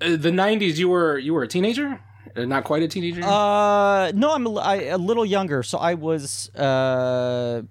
uh, 0.00 0.16
the 0.16 0.30
'90s, 0.30 0.76
you 0.76 0.88
were 0.88 1.18
you 1.18 1.32
were 1.34 1.42
a 1.42 1.48
teenager, 1.48 2.00
uh, 2.36 2.44
not 2.44 2.64
quite 2.64 2.82
a 2.82 2.88
teenager. 2.88 3.22
Uh, 3.24 4.10
no, 4.14 4.32
I'm 4.34 4.46
a, 4.46 4.54
I, 4.56 4.74
a 4.84 4.98
little 4.98 5.24
younger, 5.24 5.62
so 5.62 5.78
I 5.78 5.94
was 5.94 6.48
uh, 6.56 7.62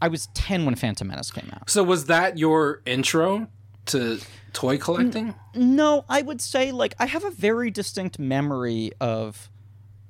I 0.00 0.08
was 0.08 0.26
ten 0.34 0.64
when 0.64 0.74
Phantom 0.74 1.06
Menace 1.06 1.30
came 1.30 1.48
out. 1.52 1.70
so 1.70 1.82
was 1.84 2.06
that 2.06 2.38
your 2.38 2.82
intro 2.86 3.46
to 3.86 4.18
toy 4.52 4.78
collecting? 4.78 5.34
No, 5.54 6.04
I 6.08 6.22
would 6.22 6.40
say 6.40 6.72
like 6.72 6.94
I 6.98 7.06
have 7.06 7.24
a 7.24 7.30
very 7.30 7.70
distinct 7.70 8.18
memory 8.18 8.90
of 9.00 9.48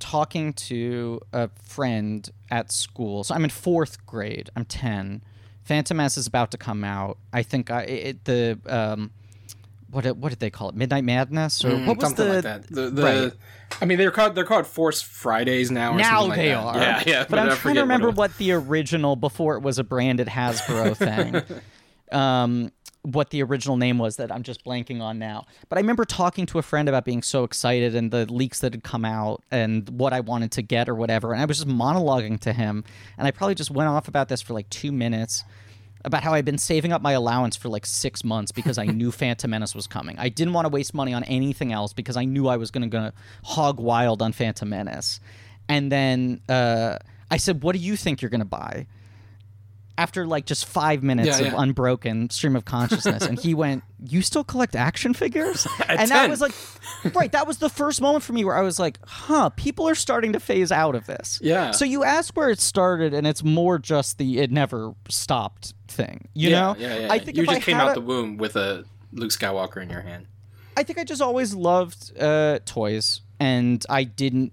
talking 0.03 0.53
to 0.55 1.21
a 1.33 1.49
friend 1.63 2.29
at 2.51 2.73
school. 2.73 3.25
So 3.25 3.35
I'm 3.35 3.45
in 3.45 3.51
fourth 3.51 4.05
grade. 4.05 4.51
I'm 4.57 4.65
ten. 4.65 5.23
Phantom 5.63 5.97
Menace 5.97 6.17
is 6.17 6.27
about 6.27 6.51
to 6.51 6.59
come 6.59 6.83
out. 6.83 7.19
I 7.33 7.43
think 7.45 7.71
I 7.71 7.83
it, 7.83 8.25
the 8.25 8.59
um, 8.67 9.13
what 9.91 10.05
what 10.17 10.31
did 10.31 10.41
they 10.41 10.51
call 10.51 10.69
it? 10.71 10.75
Midnight 10.75 11.05
Madness 11.05 11.65
or 11.65 11.71
Mm, 11.71 11.87
what 11.87 11.99
was 11.99 12.07
something 12.09 12.27
the 12.27 12.35
like 12.35 12.43
that. 12.43 12.67
The, 12.67 12.91
the 12.91 13.03
right. 13.03 13.33
I 13.81 13.85
mean, 13.85 13.99
they're 13.99 14.11
called 14.11 14.35
they're 14.35 14.45
called 14.45 14.67
Force 14.67 15.01
Fridays 15.03 15.71
now. 15.71 15.93
Or 15.93 15.99
now 15.99 16.21
something 16.23 16.29
like 16.31 16.39
they 16.39 16.49
that. 16.49 16.57
are. 16.57 16.77
Yeah, 16.77 17.03
yeah. 17.07 17.27
But, 17.29 17.39
I'm 17.39 17.51
I 17.51 17.55
trying 17.55 17.75
to 17.77 17.81
remember 17.83 18.09
was. 18.09 18.17
what, 18.17 18.37
the 18.39 18.53
original 18.53 19.15
before 19.17 19.57
it 19.57 19.61
was 19.61 19.79
a 19.79 19.85
branded 19.85 20.27
Hasbro 20.27 20.97
thing. 20.97 21.61
um, 22.19 22.73
what 23.03 23.31
the 23.31 23.43
original 23.43 23.77
name 23.77 23.99
was 23.99 24.17
that 24.17 24.31
I'm 24.31 24.43
just 24.43 24.65
blanking 24.65 25.01
on 25.01 25.19
now. 25.19 25.47
But 25.69 25.79
I 25.79 25.81
remember 25.81 26.05
talking 26.05 26.47
to 26.47 26.59
a 26.59 26.63
friend 26.63 26.89
about 26.89 27.05
being 27.05 27.23
so 27.23 27.43
excited 27.43 27.97
and 27.97 28.11
the 28.11 28.33
leaks 28.33 28.61
that 28.61 28.73
had 28.73 28.85
come 28.85 29.05
out 29.05 29.43
and 29.51 29.89
what 29.91 30.13
I 30.13 30.21
wanted 30.21 30.53
to 30.53 30.63
get 30.63 30.89
or 30.89 30.95
whatever. 30.95 31.33
And 31.33 31.43
I 31.43 31.45
was 31.45 31.59
just 31.59 31.69
monologuing 31.69 32.39
to 32.41 32.53
him. 32.53 32.85
And 33.19 33.27
I 33.27 33.33
probably 33.33 33.57
just 33.57 33.71
went 33.71 33.89
off 33.89 34.07
about 34.07 34.29
this 34.29 34.41
for 34.41 34.55
like 34.55 34.71
two 34.71 34.93
minutes 34.93 35.45
about 36.05 36.23
how 36.23 36.35
I'd 36.35 36.45
been 36.45 36.59
saving 36.59 36.93
up 36.93 37.03
my 37.03 37.13
allowance 37.13 37.57
for 37.57 37.69
like 37.69 37.87
six 37.87 38.25
months 38.25 38.53
because 38.53 38.79
I 38.79 38.87
knew 38.87 39.11
Phantom 39.13 39.51
Menace 39.51 39.75
was 39.75 39.87
coming. 39.87 40.17
I 40.19 40.29
didn't 40.29 40.53
want 40.53 40.67
to 40.67 40.69
waste 40.69 40.95
money 40.95 41.13
on 41.13 41.25
anything 41.25 41.73
else 41.73 41.93
because 41.93 42.17
I 42.17 42.25
knew 42.25 42.49
I 42.49 42.57
was 42.57 42.71
going 42.71 42.83
to 42.83 42.89
go 42.89 43.11
hog 43.45 43.81
wild 43.81 44.23
on 44.23 44.33
Phantom 44.33 44.69
Menace. 44.69 45.21
And 45.69 45.91
then 45.91 46.41
uh, 46.49 46.99
I 47.31 47.37
said, 47.37 47.63
"What 47.63 47.75
do 47.75 47.79
you 47.79 47.97
think 47.97 48.21
you're 48.21 48.31
going 48.31 48.41
to 48.41 48.45
buy?" 48.45 48.87
After 49.99 50.27
like 50.27 50.47
just 50.47 50.65
five 50.65 51.03
minutes 51.03 51.39
Yeah, 51.41 51.47
of 51.47 51.53
yeah. 51.53 51.63
unbroken 51.63 52.31
stream 52.31 52.57
of 52.57 52.65
consciousness, 52.65 53.25
and 53.27 53.39
he 53.39 53.53
went, 53.55 53.85
"You 54.03 54.23
still 54.23 54.43
collect 54.43 54.75
action 54.75 55.13
figures?" 55.15 55.67
and 55.89 56.11
that 56.11 56.31
was 56.31 56.41
like, 56.41 56.53
right. 57.15 57.31
That 57.33 57.47
was 57.47 57.59
the 57.59 57.69
first 57.69 58.01
moment 58.01 58.25
for 58.25 58.33
me 58.33 58.45
where 58.45 58.57
I 58.57 58.63
was 58.63 58.79
like, 58.79 58.99
"Huh, 59.07 59.51
people 59.51 59.87
are 59.89 59.95
starting 59.95 60.33
to 60.33 60.41
phase 60.41 60.73
out 60.73 60.95
of 60.95 61.07
this." 61.07 61.39
Yeah. 61.43 61.73
So 61.73 61.85
you 61.85 62.05
ask 62.05 62.35
where 62.37 62.49
it 62.51 62.59
started, 62.59 63.13
and 63.15 63.27
it's 63.27 63.45
more 63.45 63.79
just 63.79 64.17
the 64.19 64.39
it 64.41 64.51
never 64.51 64.95
stopped 65.11 65.75
thing. 65.89 66.29
You 66.35 66.51
yeah, 66.51 66.61
know, 66.61 66.77
yeah, 66.79 66.99
yeah. 67.01 67.13
I 67.13 67.19
think 67.19 67.37
you 67.37 67.45
just 67.45 67.59
I 67.59 67.61
came 67.61 67.77
out 67.77 67.91
a- 67.91 67.95
the 67.95 68.01
womb 68.01 68.39
with 68.39 68.57
a 68.57 68.85
Luke 69.13 69.31
Skywalker 69.31 69.83
in 69.83 69.91
your 69.91 70.01
hand. 70.01 70.27
I 70.75 70.85
think 70.85 70.99
I 70.99 71.05
just 71.05 71.21
always 71.21 71.55
loved 71.55 72.17
uh, 72.19 72.61
toys, 72.65 73.21
and 73.39 73.85
I 73.91 74.05
didn't 74.05 74.53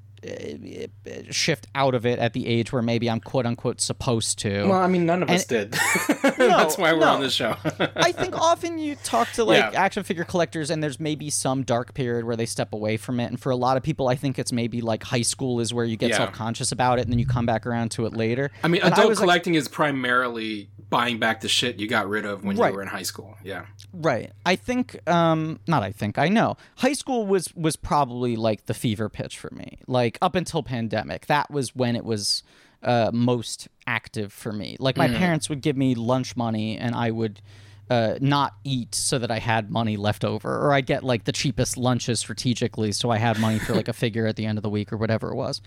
shift 1.31 1.67
out 1.75 1.95
of 1.95 2.05
it 2.05 2.19
at 2.19 2.33
the 2.33 2.47
age 2.47 2.71
where 2.71 2.81
maybe 2.81 3.09
I'm 3.09 3.19
quote 3.19 3.45
unquote 3.45 3.81
supposed 3.81 4.39
to. 4.39 4.65
Well, 4.67 4.79
I 4.79 4.87
mean, 4.87 5.05
none 5.05 5.23
of 5.23 5.29
us 5.29 5.45
did. 5.45 5.71
That's 6.37 6.77
why 6.77 6.93
we're 6.93 6.99
no. 6.99 7.13
on 7.15 7.21
this 7.21 7.33
show. 7.33 7.55
I 7.95 8.11
think 8.11 8.39
often 8.39 8.77
you 8.77 8.95
talk 9.03 9.31
to 9.33 9.43
like 9.43 9.73
Yeah. 9.73 9.81
action 9.81 10.03
figure 10.03 10.23
collectors, 10.23 10.69
and 10.69 10.81
there's 10.83 10.99
maybe 10.99 11.29
some 11.29 11.63
dark 11.63 11.93
period 11.93 12.25
where 12.25 12.35
they 12.35 12.45
step 12.45 12.73
away 12.73 12.97
from 12.97 13.19
it. 13.19 13.25
And 13.25 13.39
for 13.39 13.51
a 13.51 13.55
lot 13.55 13.77
of 13.77 13.83
people, 13.83 14.07
I 14.07 14.15
think 14.15 14.39
it's 14.39 14.51
maybe 14.51 14.81
like 14.81 15.03
high 15.03 15.21
school 15.21 15.59
is 15.59 15.73
where 15.73 15.85
you 15.85 15.97
get 15.97 16.09
Yeah. 16.11 16.17
self 16.17 16.31
conscious 16.33 16.71
about 16.71 16.99
it, 16.99 17.03
and 17.03 17.11
then 17.11 17.19
you 17.19 17.25
come 17.25 17.45
back 17.45 17.65
around 17.65 17.91
to 17.91 18.05
it 18.05 18.13
later. 18.13 18.51
I 18.63 18.67
mean, 18.67 18.81
And 18.81 18.93
adult 18.93 19.09
like, 19.09 19.17
collecting 19.17 19.55
is 19.55 19.67
primarily 19.67 20.69
buying 20.89 21.19
back 21.19 21.41
the 21.41 21.47
shit 21.47 21.79
you 21.79 21.87
got 21.87 22.09
rid 22.09 22.25
of 22.25 22.43
when 22.43 22.57
Right. 22.57 22.69
you 22.69 22.75
were 22.77 22.81
in 22.81 22.87
high 22.87 23.03
school. 23.03 23.37
Yeah. 23.43 23.65
Right. 23.93 24.31
I 24.45 24.55
think 24.55 24.99
um 25.07 25.59
not 25.67 25.83
I 25.83 25.91
think 25.91 26.17
I 26.17 26.29
know. 26.29 26.57
High 26.77 26.93
school 26.93 27.27
was 27.27 27.53
was 27.55 27.75
probably 27.75 28.35
like 28.35 28.65
the 28.65 28.73
fever 28.73 29.07
pitch 29.07 29.37
for 29.37 29.51
me. 29.53 29.77
Like 29.85 30.08
up 30.21 30.35
until 30.35 30.63
pandemic, 30.63 31.25
that 31.27 31.51
was 31.51 31.75
when 31.75 31.95
it 31.95 32.05
was 32.05 32.43
uh 32.81 33.11
most 33.13 33.67
active 33.85 34.31
for 34.31 34.53
me. 34.53 34.77
Like 34.79 34.95
my 34.97 35.07
parents 35.09 35.49
would 35.49 35.61
give 35.61 35.75
me 35.75 35.95
lunch 35.95 36.35
money 36.37 36.77
and 36.77 36.95
I 36.95 37.11
would 37.11 37.41
uh, 37.89 38.19
not 38.21 38.53
eat 38.63 38.93
so 38.93 39.17
that 39.17 39.31
I 39.31 39.39
had 39.39 39.71
money 39.71 39.97
left 39.97 40.23
over, 40.23 40.59
or 40.63 40.73
I'd 40.73 40.85
get 40.85 41.03
like 41.03 41.23
the 41.23 41.31
cheapest 41.31 41.75
lunches 41.75 42.19
strategically, 42.19 42.91
so 42.91 43.09
I 43.09 43.17
had 43.17 43.39
money 43.39 43.57
for 43.57 43.73
like 43.73 43.87
a 43.87 43.93
figure 44.03 44.27
at 44.27 44.35
the 44.35 44.45
end 44.45 44.59
of 44.59 44.61
the 44.61 44.69
week 44.69 44.93
or 44.93 44.97
whatever 44.97 45.31
it 45.31 45.35
was. 45.35 45.59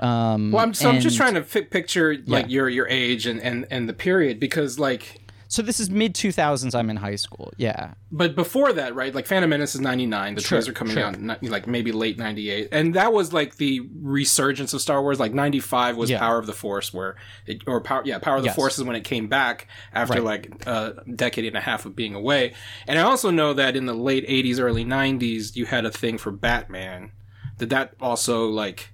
Um, 0.00 0.50
Well, 0.50 0.64
I'm, 0.64 0.74
so 0.74 0.90
I'm 0.90 1.00
just 1.00 1.16
trying 1.16 1.34
to 1.34 1.42
picture 1.42 2.16
like 2.26 2.46
Yeah. 2.46 2.50
your 2.50 2.68
your 2.68 2.88
age 2.88 3.26
and, 3.26 3.40
and 3.40 3.64
and 3.70 3.88
the 3.88 3.92
period 3.92 4.40
because 4.40 4.80
like, 4.80 5.27
So 5.50 5.62
this 5.62 5.80
is 5.80 5.88
mid 5.88 6.14
two 6.14 6.30
thousands. 6.30 6.74
I'm 6.74 6.90
in 6.90 6.96
high 6.96 7.14
school. 7.16 7.52
Yeah, 7.56 7.94
but 8.12 8.34
before 8.34 8.70
that, 8.74 8.94
right? 8.94 9.14
Like 9.14 9.26
Phantom 9.26 9.48
Menace 9.48 9.74
is 9.74 9.80
'99. 9.80 10.34
The 10.34 10.42
trailers 10.42 10.68
are 10.68 10.74
coming 10.74 10.94
sure. 10.94 11.04
out 11.06 11.42
like 11.42 11.66
maybe 11.66 11.90
late 11.90 12.18
'98, 12.18 12.68
and 12.70 12.94
that 12.94 13.14
was 13.14 13.32
like 13.32 13.56
the 13.56 13.80
resurgence 13.98 14.74
of 14.74 14.82
Star 14.82 15.00
Wars. 15.00 15.18
Like 15.18 15.32
'95 15.32 15.96
was 15.96 16.10
Yeah. 16.10 16.18
Power 16.18 16.36
of 16.38 16.44
the 16.46 16.52
Force, 16.52 16.92
where 16.92 17.16
it, 17.46 17.62
or 17.66 17.80
Power 17.80 18.02
yeah 18.04 18.18
Power 18.18 18.36
of 18.36 18.42
the 18.42 18.48
Yes. 18.48 18.56
Force 18.56 18.78
is 18.78 18.84
when 18.84 18.94
it 18.94 19.04
came 19.04 19.26
back 19.28 19.68
after 19.94 20.22
Right. 20.22 20.44
like 20.46 20.66
a 20.66 21.02
decade 21.16 21.46
and 21.46 21.56
a 21.56 21.60
half 21.60 21.86
of 21.86 21.96
being 21.96 22.14
away. 22.14 22.52
And 22.86 22.98
I 22.98 23.02
also 23.02 23.30
know 23.30 23.54
that 23.54 23.74
in 23.74 23.86
the 23.86 23.94
late 23.94 24.26
'80s, 24.28 24.60
early 24.60 24.84
'90s, 24.84 25.56
you 25.56 25.64
had 25.64 25.86
a 25.86 25.90
thing 25.90 26.18
for 26.18 26.30
Batman. 26.30 27.12
Did 27.56 27.70
that 27.70 27.94
also 28.02 28.46
like? 28.48 28.92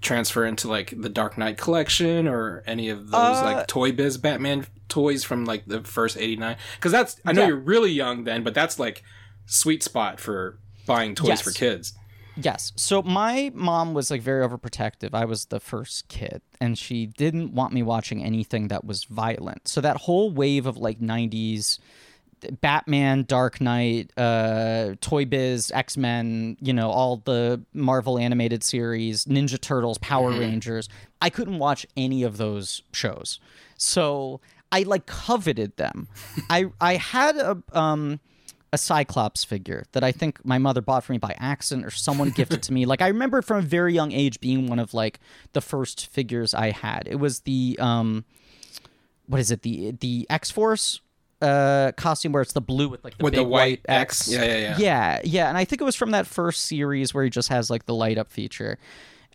Transfer 0.00 0.44
into 0.44 0.68
like 0.68 0.94
the 0.96 1.08
Dark 1.08 1.36
Knight 1.38 1.56
collection 1.58 2.28
or 2.28 2.62
any 2.66 2.88
of 2.88 3.10
those 3.10 3.14
Uh, 3.38 3.42
like 3.42 3.66
Toy 3.66 3.90
Biz 3.92 4.18
Batman 4.18 4.66
toys 4.88 5.24
from 5.24 5.44
like 5.44 5.64
the 5.66 5.82
first 5.82 6.16
89 6.16 6.56
cuz 6.80 6.92
that's 6.92 7.16
I 7.26 7.32
know 7.32 7.42
Yeah. 7.42 7.48
you're 7.48 7.56
really 7.56 7.90
young 7.92 8.24
then 8.24 8.42
but 8.44 8.54
that's 8.54 8.78
like 8.78 9.02
sweet 9.46 9.82
spot 9.82 10.20
for 10.20 10.58
buying 10.86 11.14
toys 11.14 11.28
Yes. 11.28 11.42
for 11.42 11.50
kids. 11.50 11.92
Yes. 12.40 12.72
So 12.76 13.02
my 13.02 13.50
mom 13.54 13.94
was 13.94 14.10
like 14.12 14.22
very 14.22 14.46
overprotective. 14.46 15.10
I 15.12 15.24
was 15.24 15.46
the 15.46 15.58
first 15.58 16.06
kid, 16.06 16.40
and 16.60 16.78
she 16.78 17.06
didn't 17.06 17.52
want 17.52 17.72
me 17.72 17.82
watching 17.82 18.22
anything 18.22 18.68
that 18.68 18.84
was 18.84 19.02
violent. 19.04 19.66
So 19.66 19.80
that 19.80 19.96
whole 19.96 20.30
wave 20.30 20.64
of 20.64 20.76
like 20.76 21.00
'90s 21.00 21.80
Batman, 22.60 23.24
Dark 23.24 23.60
Knight, 23.60 24.12
uh, 24.16 24.94
Toy 25.00 25.24
Biz, 25.24 25.70
X 25.74 25.96
Men, 25.96 26.56
you 26.60 26.72
know, 26.72 26.90
all 26.90 27.18
the 27.24 27.62
Marvel 27.72 28.18
animated 28.18 28.62
series, 28.62 29.24
Ninja 29.24 29.60
Turtles, 29.60 29.98
Power 29.98 30.30
Rangers. 30.30 30.88
I 31.20 31.30
couldn't 31.30 31.58
watch 31.58 31.86
any 31.96 32.22
of 32.22 32.36
those 32.36 32.82
shows. 32.92 33.40
So 33.76 34.40
I 34.70 34.82
like 34.82 35.06
coveted 35.06 35.76
them. 35.76 36.08
I 36.50 36.66
I 36.80 36.96
had 36.96 37.36
a 37.36 37.62
um 37.72 38.20
a 38.72 38.78
Cyclops 38.78 39.44
figure 39.44 39.84
that 39.92 40.04
I 40.04 40.12
think 40.12 40.44
my 40.44 40.58
mother 40.58 40.82
bought 40.82 41.02
for 41.02 41.12
me 41.12 41.18
by 41.18 41.34
accident 41.38 41.86
or 41.86 41.90
someone 41.90 42.30
gifted 42.30 42.62
to 42.64 42.72
me. 42.72 42.84
Like 42.88 43.02
I 43.02 43.08
remember 43.08 43.42
from 43.42 43.58
a 43.58 43.62
very 43.62 43.94
young 43.94 44.12
age 44.12 44.40
being 44.40 44.66
one 44.66 44.78
of 44.78 44.94
like 44.94 45.20
the 45.52 45.60
first 45.60 46.06
figures 46.06 46.54
I 46.54 46.70
had. 46.70 47.08
It 47.10 47.16
was 47.16 47.40
the 47.40 47.76
um 47.80 48.24
what 49.26 49.40
is 49.40 49.50
it? 49.50 49.62
The 49.62 49.92
the 49.92 50.26
X 50.30 50.50
Force 50.50 51.00
uh 51.40 51.92
costume 51.96 52.32
where 52.32 52.42
it's 52.42 52.52
the 52.52 52.60
blue 52.60 52.88
with 52.88 53.04
like 53.04 53.16
the 53.18 53.24
With 53.24 53.32
big 53.34 53.40
the 53.40 53.48
white 53.48 53.80
X. 53.88 54.28
X. 54.28 54.32
Yeah, 54.32 54.44
yeah, 54.44 54.56
yeah. 54.56 54.76
Yeah, 54.78 55.20
yeah, 55.24 55.48
and 55.48 55.56
I 55.58 55.64
think 55.64 55.80
it 55.80 55.84
was 55.84 55.94
from 55.96 56.10
that 56.12 56.26
first 56.26 56.66
series 56.66 57.14
where 57.14 57.24
he 57.24 57.30
just 57.30 57.48
has 57.48 57.70
like 57.70 57.86
the 57.86 57.94
light 57.94 58.18
up 58.18 58.30
feature. 58.30 58.78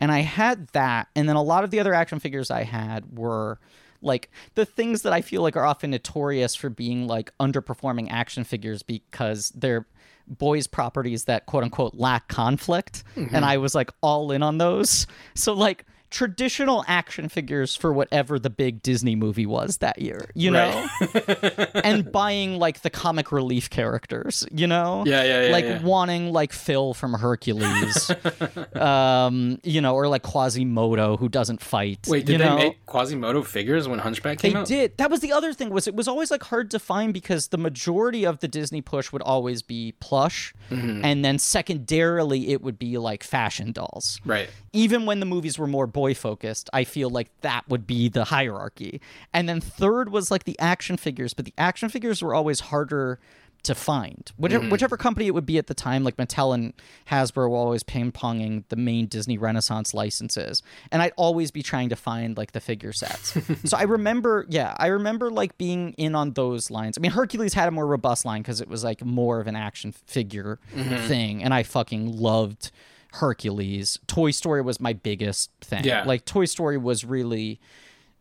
And 0.00 0.10
I 0.10 0.20
had 0.20 0.68
that, 0.68 1.06
and 1.14 1.28
then 1.28 1.36
a 1.36 1.42
lot 1.42 1.62
of 1.64 1.70
the 1.70 1.78
other 1.80 1.94
action 1.94 2.18
figures 2.18 2.50
I 2.50 2.64
had 2.64 3.16
were 3.16 3.58
like 4.02 4.28
the 4.54 4.66
things 4.66 5.02
that 5.02 5.12
I 5.14 5.22
feel 5.22 5.40
like 5.40 5.56
are 5.56 5.64
often 5.64 5.90
notorious 5.90 6.54
for 6.54 6.68
being 6.68 7.06
like 7.06 7.32
underperforming 7.40 8.08
action 8.10 8.44
figures 8.44 8.82
because 8.82 9.50
they're 9.54 9.86
boys 10.26 10.66
properties 10.66 11.24
that 11.24 11.46
quote 11.46 11.62
unquote 11.64 11.94
lack 11.94 12.28
conflict 12.28 13.04
Mm-hmm. 13.14 13.34
and 13.34 13.44
I 13.44 13.56
was 13.58 13.74
like 13.74 13.90
all 14.02 14.30
in 14.32 14.42
on 14.42 14.58
those. 14.58 15.06
So 15.34 15.54
like 15.54 15.86
traditional 16.14 16.84
action 16.86 17.28
figures 17.28 17.74
for 17.74 17.92
whatever 17.92 18.38
the 18.38 18.48
big 18.48 18.80
Disney 18.82 19.16
movie 19.16 19.46
was 19.46 19.78
that 19.78 20.00
year, 20.00 20.30
you 20.36 20.48
know? 20.48 20.86
and 21.82 22.12
buying 22.12 22.56
like 22.56 22.82
the 22.82 22.88
comic 22.90 23.32
relief 23.32 23.68
characters, 23.68 24.46
you 24.52 24.68
know? 24.68 25.02
Yeah, 25.04 25.24
yeah, 25.24 25.46
yeah, 25.46 25.52
Like 25.52 25.64
yeah. 25.64 25.82
wanting 25.82 26.32
like 26.32 26.52
Phil 26.52 26.94
from 26.94 27.14
Hercules. 27.14 28.12
um, 28.76 29.58
you 29.64 29.80
know, 29.80 29.96
or 29.96 30.06
like 30.06 30.22
Quasimodo 30.22 31.16
who 31.16 31.28
doesn't 31.28 31.60
fight. 31.60 32.06
Wait, 32.08 32.24
did 32.26 32.40
they 32.40 32.44
know? 32.44 32.56
make 32.58 32.86
Quasimodo 32.86 33.42
figures 33.42 33.88
when 33.88 33.98
Hunchback 33.98 34.38
came 34.38 34.52
They 34.52 34.58
out? 34.58 34.68
They 34.68 34.74
did. 34.76 34.98
That 34.98 35.10
was 35.10 35.18
the 35.18 35.32
other 35.32 35.52
thing 35.52 35.70
was 35.70 35.88
it 35.88 35.96
was 35.96 36.06
always 36.06 36.30
like 36.30 36.44
hard 36.44 36.70
to 36.70 36.78
find 36.78 37.12
because 37.12 37.48
the 37.48 37.58
majority 37.58 38.24
of 38.24 38.38
the 38.38 38.46
Disney 38.46 38.80
push 38.82 39.10
would 39.12 39.22
always 39.22 39.62
be 39.62 39.94
plush, 39.98 40.54
Mm-hmm. 40.70 41.04
and 41.04 41.22
then 41.24 41.38
secondarily 41.38 42.48
it 42.52 42.62
would 42.62 42.78
be 42.78 42.96
like 42.98 43.22
fashion 43.22 43.72
dolls. 43.72 44.20
Right. 44.24 44.48
Even 44.74 45.06
when 45.06 45.20
the 45.20 45.26
movies 45.26 45.58
were 45.58 45.66
more 45.66 45.86
boy 45.86 46.14
focused, 46.14 46.68
I 46.72 46.84
feel 46.84 47.08
like 47.08 47.28
that 47.40 47.66
would 47.68 47.86
be 47.86 48.08
the 48.08 48.24
hierarchy. 48.24 49.00
And 49.32 49.48
then 49.48 49.60
third 49.60 50.10
was 50.10 50.30
like 50.30 50.44
the 50.44 50.58
action 50.58 50.96
figures, 50.96 51.32
but 51.32 51.44
the 51.46 51.54
action 51.56 51.88
figures 51.88 52.22
were 52.22 52.34
always 52.34 52.60
harder 52.60 53.18
to 53.62 53.74
find. 53.74 54.30
Whichever, 54.36 54.64
Mm-hmm. 54.64 54.72
whichever 54.72 54.96
company 54.98 55.26
it 55.26 55.32
would 55.32 55.46
be 55.46 55.56
at 55.56 55.68
the 55.68 55.74
time, 55.74 56.04
like 56.04 56.18
Mattel 56.18 56.52
and 56.54 56.74
Hasbro 57.10 57.48
were 57.48 57.56
always 57.56 57.82
ping 57.82 58.12
ponging 58.12 58.64
the 58.68 58.76
main 58.76 59.06
Disney 59.06 59.38
Renaissance 59.38 59.94
licenses. 59.94 60.62
And 60.92 61.00
I'd 61.00 61.14
always 61.16 61.50
be 61.50 61.62
trying 61.62 61.88
to 61.88 61.96
find 61.96 62.36
like 62.36 62.52
the 62.52 62.60
figure 62.60 62.92
sets. 62.92 63.38
so 63.64 63.76
I 63.78 63.84
remember, 63.84 64.44
yeah, 64.50 64.74
I 64.76 64.88
remember 64.88 65.30
like 65.30 65.56
being 65.56 65.94
in 65.96 66.14
on 66.14 66.32
those 66.32 66.70
lines. 66.70 66.98
I 66.98 67.00
mean, 67.00 67.12
Hercules 67.12 67.54
had 67.54 67.66
a 67.68 67.70
more 67.70 67.86
robust 67.86 68.26
line 68.26 68.42
because 68.42 68.60
it 68.60 68.68
was 68.68 68.84
like 68.84 69.02
more 69.02 69.40
of 69.40 69.46
an 69.46 69.56
action 69.56 69.92
figure 69.92 70.58
Mm-hmm. 70.74 71.06
thing. 71.08 71.42
And 71.42 71.54
I 71.54 71.62
fucking 71.62 72.18
loved 72.18 72.70
Hercules. 73.14 73.98
Toy 74.06 74.30
Story 74.30 74.60
was 74.62 74.80
my 74.80 74.92
biggest 74.92 75.50
thing. 75.60 75.84
Yeah. 75.84 76.04
Like 76.04 76.24
Toy 76.24 76.46
Story 76.46 76.76
was 76.76 77.04
really 77.04 77.60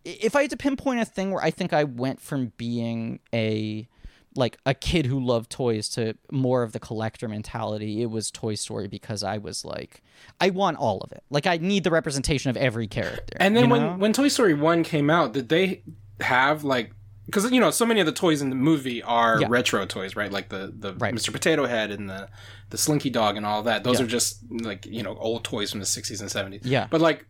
if 0.05 0.35
I 0.35 0.41
had 0.41 0.51
to 0.51 0.57
pinpoint 0.57 0.99
a 0.99 1.05
thing 1.05 1.31
where 1.31 1.43
I 1.43 1.49
think 1.49 1.73
I 1.73 1.83
went 1.85 2.21
from 2.21 2.51
being 2.57 3.19
a 3.33 3.87
like 4.35 4.57
a 4.65 4.73
kid 4.73 5.05
who 5.05 5.19
loved 5.19 5.51
toys 5.51 5.87
to 5.89 6.15
more 6.31 6.63
of 6.63 6.71
the 6.71 6.79
collector 6.79 7.27
mentality, 7.27 8.01
it 8.01 8.07
was 8.07 8.31
Toy 8.31 8.55
Story 8.55 8.87
because 8.87 9.23
I 9.23 9.37
was 9.37 9.63
like, 9.63 10.01
I 10.41 10.49
want 10.49 10.77
all 10.77 10.99
of 11.01 11.11
it. 11.11 11.23
Like 11.29 11.45
I 11.45 11.57
need 11.57 11.83
the 11.83 11.91
representation 11.91 12.49
of 12.49 12.57
every 12.57 12.87
character. 12.87 13.37
And 13.39 13.55
then 13.55 13.69
when 13.69 13.81
know? 13.81 13.95
when 13.95 14.13
Toy 14.13 14.27
Story 14.27 14.53
one 14.53 14.83
came 14.83 15.09
out, 15.09 15.33
did 15.33 15.49
they 15.49 15.83
have 16.19 16.63
like 16.63 16.91
because 17.25 17.49
you 17.51 17.59
know 17.59 17.71
so 17.71 17.85
many 17.85 17.99
of 17.99 18.05
the 18.05 18.11
toys 18.11 18.41
in 18.41 18.49
the 18.49 18.55
movie 18.55 19.01
are 19.03 19.39
Yeah. 19.41 19.47
retro 19.49 19.85
toys, 19.85 20.15
right? 20.15 20.31
Like 20.31 20.49
the 20.49 20.73
the 20.77 20.93
Right. 20.95 21.13
Mr. 21.13 21.31
Potato 21.31 21.65
Head 21.65 21.91
and 21.91 22.09
the 22.09 22.29
the 22.69 22.77
Slinky 22.77 23.09
Dog 23.09 23.37
and 23.37 23.45
all 23.45 23.63
that. 23.63 23.83
Those 23.83 23.99
Yeah. 23.99 24.05
are 24.05 24.09
just 24.09 24.39
like 24.51 24.85
you 24.85 25.03
know 25.03 25.15
old 25.17 25.43
toys 25.43 25.71
from 25.71 25.79
the 25.79 25.85
sixties 25.85 26.21
and 26.21 26.29
seventies. 26.31 26.61
Yeah. 26.65 26.87
But 26.89 27.01
like, 27.01 27.25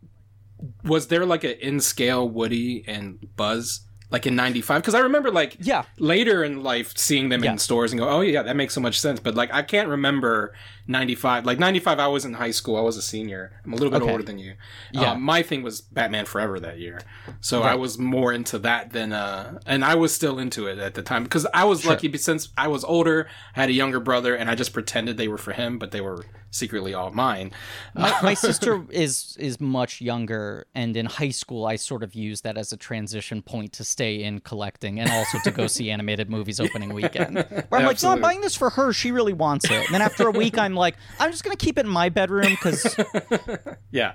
was 0.83 1.07
there 1.07 1.25
like 1.25 1.43
an 1.43 1.51
in 1.59 1.79
scale 1.79 2.27
Woody 2.27 2.83
and 2.87 3.19
Buzz? 3.35 3.81
Like 4.11 4.27
in 4.27 4.35
'95, 4.35 4.83
because 4.83 4.93
I 4.93 4.99
remember 4.99 5.31
like 5.31 5.57
Yeah. 5.59 5.85
later 5.97 6.43
in 6.43 6.61
life 6.61 6.95
seeing 6.95 7.29
them 7.29 7.43
Yeah. 7.43 7.53
in 7.53 7.57
stores 7.57 7.91
and 7.91 7.99
go, 7.99 8.07
oh 8.07 8.21
yeah, 8.21 8.43
that 8.43 8.55
makes 8.55 8.75
so 8.75 8.79
much 8.79 8.99
sense. 8.99 9.19
But 9.19 9.33
like 9.33 9.51
I 9.51 9.63
can't 9.63 9.89
remember 9.89 10.53
'95. 10.87 11.45
Like 11.45 11.59
'95, 11.59 11.99
I 11.99 12.07
was 12.07 12.25
in 12.25 12.33
high 12.33 12.51
school. 12.51 12.75
I 12.77 12.81
was 12.81 12.97
a 12.97 13.01
senior. 13.01 13.51
I'm 13.65 13.73
a 13.73 13.75
little 13.75 13.91
bit 13.91 14.01
Okay. 14.01 14.11
older 14.11 14.23
than 14.23 14.39
you. 14.39 14.53
Yeah. 14.91 15.11
Uh, 15.11 15.15
my 15.15 15.41
thing 15.41 15.63
was 15.63 15.81
Batman 15.81 16.25
Forever 16.25 16.59
that 16.59 16.79
year, 16.79 17.01
so 17.41 17.61
I 17.63 17.75
was 17.75 17.97
more 17.97 18.33
into 18.33 18.59
that 18.59 18.91
than 18.91 19.13
uh, 19.13 19.59
and 19.65 19.83
I 19.85 19.95
was 19.95 20.13
still 20.13 20.39
into 20.39 20.67
it 20.67 20.77
at 20.79 20.93
the 20.93 21.01
time 21.01 21.23
because 21.23 21.45
I 21.53 21.63
was 21.65 21.85
lucky 21.85 22.07
be- 22.07 22.17
since 22.17 22.49
I 22.57 22.67
was 22.67 22.83
older. 22.83 23.27
I 23.55 23.61
had 23.61 23.69
a 23.69 23.73
younger 23.73 23.99
brother, 23.99 24.35
and 24.35 24.49
I 24.49 24.55
just 24.55 24.73
pretended 24.73 25.17
they 25.17 25.27
were 25.27 25.37
for 25.37 25.53
him, 25.53 25.77
but 25.79 25.91
they 25.91 26.01
were 26.01 26.25
secretly 26.51 26.93
all 26.93 27.09
mine. 27.09 27.51
my, 27.95 28.15
my 28.21 28.33
sister 28.47 28.85
is 28.91 29.35
is 29.39 29.59
much 29.59 30.01
younger 30.01 30.67
and 30.75 30.95
in 30.95 31.07
high 31.07 31.29
school 31.31 31.65
i 31.65 31.75
sort 31.75 32.03
of 32.03 32.13
used 32.13 32.43
that 32.43 32.59
as 32.59 32.71
a 32.71 32.77
transition 32.77 33.41
point 33.41 33.73
to 33.73 33.83
stay 33.83 34.21
in 34.21 34.39
collecting 34.39 34.99
and 34.99 35.09
also 35.09 35.39
to 35.43 35.49
go 35.49 35.65
see 35.65 35.89
animated 35.95 36.29
movies 36.29 36.59
opening 36.59 36.93
weekend 36.93 37.37
where 37.69 37.81
i'm 37.81 37.87
like 37.87 38.03
no 38.03 38.11
i'm 38.11 38.21
buying 38.21 38.39
this 38.41 38.55
for 38.55 38.69
her 38.69 38.93
she 38.93 39.11
really 39.11 39.33
wants 39.33 39.65
it 39.65 39.71
and 39.83 39.95
then 39.95 40.01
after 40.03 40.27
a 40.27 40.31
week 40.31 40.55
i'm 40.59 40.72
like 40.75 40.95
i'm 41.19 41.31
just 41.31 41.43
gonna 41.43 41.55
keep 41.55 41.77
it 41.77 41.85
in 41.85 41.91
my 41.91 42.09
bedroom 42.09 42.49
because 42.51 42.95
Yeah, 43.91 44.13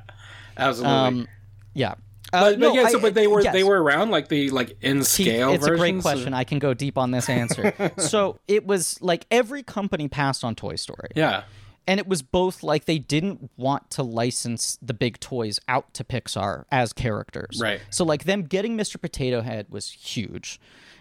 absolutely. 0.57 0.95
um 0.97 1.29
yeah 1.75 1.95
Uh, 2.33 2.51
but, 2.51 2.51
but 2.51 2.59
no, 2.59 2.75
yeah, 2.75 2.89
so 2.89 2.99
I- 2.99 3.03
but 3.03 3.15
they 3.15 3.27
were 3.27 3.41
yes. 3.43 3.53
they 3.53 3.65
were 3.65 3.83
around 3.83 4.11
like 4.11 4.29
the 4.29 4.51
like 4.51 4.77
in 4.83 5.03
scale. 5.03 5.53
It's 5.53 5.65
a 5.67 5.71
great 5.71 5.79
versions, 5.95 5.99
or- 6.01 6.03
question. 6.11 6.35
I 6.35 6.45
can 6.45 6.59
go 6.59 6.75
deep 6.75 6.99
on 6.99 7.11
this 7.11 7.29
answer. 7.29 7.73
so 7.99 8.39
it 8.47 8.67
was 8.67 9.01
like 9.01 9.25
every 9.31 9.63
company 9.63 10.09
passed 10.09 10.45
on 10.45 10.55
Toy 10.55 10.77
Story. 10.77 11.09
Yeah, 11.17 11.45
And 11.87 11.99
it 11.99 12.07
was 12.07 12.21
both 12.21 12.63
like 12.63 12.85
they 12.85 12.99
didn't 12.99 13.51
want 13.57 13.89
to 13.93 14.03
license 14.03 14.79
the 14.83 14.93
big 14.93 15.21
toys 15.21 15.59
out 15.69 15.95
to 15.95 16.05
Pixar 16.05 16.65
as 16.71 16.93
characters. 16.93 17.61
Right. 17.63 17.81
So 17.89 18.05
like 18.05 18.25
them 18.25 18.43
getting 18.43 18.77
Mr. 18.77 19.01
Potato 19.01 19.41
Head 19.41 19.67
was 19.71 19.91
huge. 19.91 20.61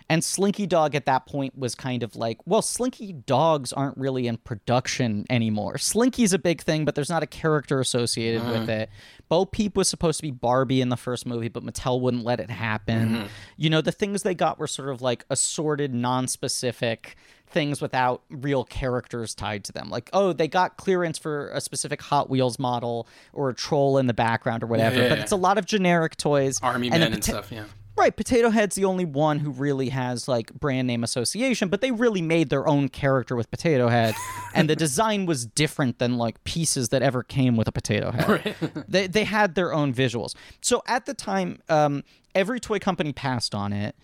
And 0.10 0.24
Slinky 0.24 0.66
Dog 0.66 0.96
at 0.96 1.06
that 1.06 1.26
point 1.26 1.58
was 1.58 1.76
kind 1.76 2.02
of 2.02 2.16
like, 2.16 2.40
well, 2.46 2.62
Slinky 2.62 3.12
Dogs 3.12 3.74
aren't 3.74 3.98
really 3.98 4.28
in 4.28 4.38
production 4.38 5.26
anymore. 5.30 5.78
Slinky's 5.78 6.32
a 6.32 6.40
big 6.40 6.62
thing, 6.62 6.86
but 6.86 6.96
there's 6.96 7.10
not 7.10 7.24
a 7.24 7.28
character 7.28 7.80
associated 7.80 8.46
with 8.46 8.62
mm-hmm. 8.62 8.70
it. 8.70 8.90
Bo 9.28 9.46
Peep 9.46 9.76
was 9.76 9.90
supposed 9.90 10.20
to 10.20 10.24
be 10.24 10.32
Barbie 10.32 10.80
in 10.80 10.90
the 10.90 10.98
first 10.98 11.26
movie, 11.26 11.50
but 11.50 11.64
Mattel 11.64 12.00
wouldn't 12.00 12.24
let 12.24 12.40
it 12.40 12.50
happen. 12.50 13.10
Mm-hmm. 13.10 13.26
You 13.58 13.70
know, 13.70 13.82
the 13.82 13.92
things 13.92 14.24
they 14.24 14.36
got 14.36 14.58
were 14.60 14.68
sort 14.68 14.90
of 14.90 15.02
like 15.02 15.26
assorted, 15.30 15.94
non-specific 15.94 17.18
things 17.50 17.82
without 17.82 18.24
real 18.30 18.64
characters 18.64 19.34
tied 19.34 19.64
to 19.66 19.72
them. 19.72 19.90
Like, 19.90 20.10
oh, 20.14 20.34
they 20.34 20.48
got 20.48 20.78
clearance 20.78 21.18
for 21.18 21.50
a 21.50 21.62
specific 21.62 22.02
Hot 22.04 22.30
Wheels 22.30 22.60
model 22.60 23.08
or 23.34 23.50
a 23.50 23.54
troll 23.54 23.98
in 23.98 24.08
the 24.08 24.14
background 24.14 24.64
or 24.64 24.68
whatever, 24.68 25.02
Yeah, 25.02 25.10
but 25.10 25.18
yeah. 25.18 25.24
it's 25.24 25.32
a 25.32 25.38
lot 25.38 25.58
of 25.58 25.66
generic 25.66 26.18
toys. 26.18 26.56
Army 26.62 26.90
And 26.90 27.00
Men 27.00 27.14
and 27.14 27.24
stuff. 27.24 27.52
Yeah, 27.52 27.66
Right, 27.98 28.16
Potato 28.16 28.52
Head's 28.52 28.76
the 28.76 28.86
only 28.86 29.06
one 29.06 29.40
who 29.40 29.50
really 29.50 29.90
has 29.90 30.28
like 30.28 30.54
brand 30.54 30.88
name 30.88 31.04
association, 31.04 31.68
but 31.68 31.82
they 31.82 31.90
really 31.90 32.22
made 32.22 32.50
their 32.50 32.68
own 32.68 32.90
character 32.90 33.36
with 33.36 33.50
Potato 33.50 33.88
Head, 33.88 34.14
and 34.54 34.70
the 34.70 34.76
design 34.76 35.26
was 35.26 35.48
different 35.48 35.98
than 35.98 36.16
like 36.16 36.44
pieces 36.44 36.90
that 36.90 37.02
ever 37.02 37.24
came 37.24 37.58
with 37.58 37.68
a 37.68 37.72
Potato 37.72 38.12
Head. 38.12 38.56
they 38.88 39.08
they 39.08 39.24
had 39.24 39.56
their 39.56 39.74
own 39.74 39.96
visuals. 39.96 40.36
So 40.62 40.84
at 40.86 41.08
the 41.08 41.16
time, 41.16 41.60
um, 41.70 42.04
every 42.36 42.60
toy 42.60 42.78
company 42.78 43.14
passed 43.14 43.56
on 43.56 43.74
it, 43.74 43.96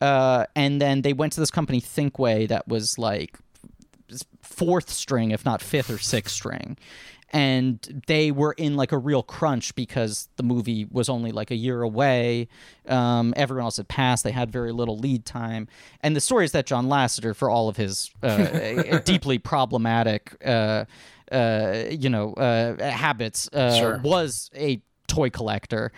uh, 0.00 0.46
and 0.56 0.80
then 0.80 1.02
they 1.02 1.12
went 1.12 1.34
to 1.34 1.40
this 1.40 1.50
company 1.50 1.80
Thinkway 1.80 2.48
that 2.48 2.66
was 2.66 2.98
like 2.98 3.38
fourth 4.40 4.88
string, 4.88 5.30
if 5.30 5.44
not 5.44 5.60
fifth 5.60 5.90
or 5.90 5.98
sixth 5.98 6.34
string. 6.34 6.78
And 7.32 8.02
they 8.06 8.30
were 8.30 8.52
in 8.52 8.76
like 8.76 8.92
a 8.92 8.98
real 8.98 9.22
crunch 9.22 9.74
because 9.74 10.28
the 10.36 10.42
movie 10.42 10.86
was 10.90 11.08
only 11.08 11.32
like 11.32 11.50
a 11.50 11.54
year 11.56 11.80
away. 11.80 12.48
Um, 12.86 13.32
everyone 13.36 13.64
else 13.64 13.78
had 13.78 13.88
passed. 13.88 14.22
They 14.22 14.32
had 14.32 14.50
very 14.50 14.70
little 14.70 14.98
lead 14.98 15.24
time. 15.24 15.66
And 16.02 16.14
the 16.14 16.20
story 16.20 16.44
is 16.44 16.52
that 16.52 16.66
John 16.66 16.88
Lasseter, 16.88 17.34
for 17.34 17.48
all 17.48 17.68
of 17.70 17.76
his 17.78 18.10
uh, 18.22 18.98
deeply 19.04 19.38
problematic, 19.38 20.36
uh, 20.44 20.84
uh, 21.30 21.84
you 21.90 22.10
know, 22.10 22.34
uh, 22.34 22.82
habits, 22.82 23.48
uh, 23.54 23.74
Sure. 23.78 24.00
was 24.04 24.50
a 24.54 24.82
toy 25.06 25.30
collector 25.30 25.90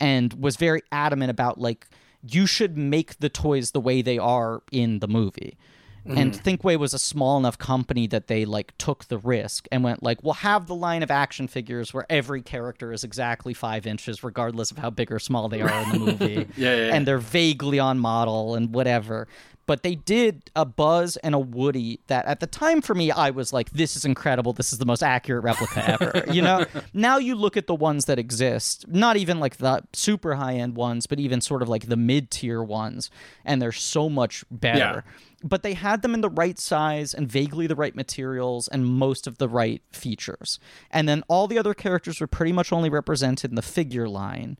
and 0.00 0.32
was 0.34 0.56
very 0.56 0.82
adamant 0.90 1.30
about 1.30 1.60
like 1.60 1.86
you 2.28 2.46
should 2.46 2.76
make 2.76 3.18
the 3.20 3.28
toys 3.28 3.70
the 3.70 3.80
way 3.80 4.02
they 4.02 4.18
are 4.18 4.62
in 4.72 4.98
the 4.98 5.08
movie. 5.08 5.56
And 6.04 6.32
mm-hmm. 6.32 6.48
Thinkway 6.48 6.78
was 6.78 6.94
a 6.94 6.98
small 6.98 7.38
enough 7.38 7.58
company 7.58 8.06
that 8.08 8.26
they 8.26 8.44
like 8.44 8.76
took 8.78 9.06
the 9.06 9.18
risk 9.18 9.68
and 9.70 9.84
went 9.84 10.02
like, 10.02 10.22
we'll 10.22 10.34
have 10.34 10.66
the 10.66 10.74
line 10.74 11.02
of 11.02 11.10
action 11.10 11.46
figures 11.46 11.92
where 11.92 12.06
every 12.08 12.42
character 12.42 12.92
is 12.92 13.04
exactly 13.04 13.54
five 13.54 13.86
inches, 13.86 14.24
regardless 14.24 14.70
of 14.70 14.78
how 14.78 14.90
big 14.90 15.12
or 15.12 15.18
small 15.18 15.48
they 15.48 15.60
are 15.60 15.82
in 15.84 15.90
the 15.90 15.98
movie. 15.98 16.32
Yeah, 16.56 16.74
yeah, 16.74 16.86
yeah. 16.86 16.94
And 16.94 17.06
they're 17.06 17.18
vaguely 17.18 17.78
on 17.78 17.98
model 17.98 18.54
and 18.54 18.74
whatever. 18.74 19.28
But 19.66 19.84
they 19.84 19.94
did 19.94 20.50
a 20.56 20.64
Buzz 20.64 21.16
and 21.18 21.32
a 21.32 21.38
Woody 21.38 22.00
that 22.08 22.26
at 22.26 22.40
the 22.40 22.48
time 22.48 22.80
for 22.80 22.92
me, 22.92 23.12
I 23.12 23.30
was 23.30 23.52
like, 23.52 23.70
this 23.70 23.94
is 23.94 24.04
incredible. 24.04 24.52
This 24.52 24.72
is 24.72 24.80
the 24.80 24.84
most 24.84 25.00
accurate 25.00 25.44
replica 25.44 25.90
ever. 25.90 26.24
you 26.32 26.42
know? 26.42 26.64
Now 26.92 27.18
you 27.18 27.36
look 27.36 27.56
at 27.56 27.68
the 27.68 27.74
ones 27.76 28.06
that 28.06 28.18
exist, 28.18 28.88
not 28.88 29.16
even 29.16 29.38
like 29.38 29.58
the 29.58 29.82
super 29.92 30.34
high 30.34 30.54
end 30.54 30.74
ones, 30.74 31.06
but 31.06 31.20
even 31.20 31.40
sort 31.40 31.62
of 31.62 31.68
like 31.68 31.86
the 31.86 31.96
mid 31.96 32.32
tier 32.32 32.64
ones, 32.64 33.12
and 33.44 33.62
they're 33.62 33.70
so 33.70 34.08
much 34.08 34.44
better. 34.50 35.04
But 35.42 35.62
they 35.62 35.74
had 35.74 36.02
them 36.02 36.12
in 36.12 36.20
the 36.20 36.28
right 36.28 36.58
size 36.58 37.14
and 37.14 37.26
vaguely 37.30 37.66
the 37.66 37.74
right 37.74 37.96
materials 37.96 38.68
and 38.68 38.84
most 38.84 39.26
of 39.26 39.38
the 39.38 39.48
right 39.48 39.82
features. 39.90 40.58
And 40.90 41.08
then 41.08 41.22
all 41.28 41.46
the 41.46 41.58
other 41.58 41.72
characters 41.72 42.20
were 42.20 42.26
pretty 42.26 42.52
much 42.52 42.72
only 42.72 42.90
represented 42.90 43.50
in 43.50 43.54
the 43.54 43.62
figure 43.62 44.08
line. 44.08 44.58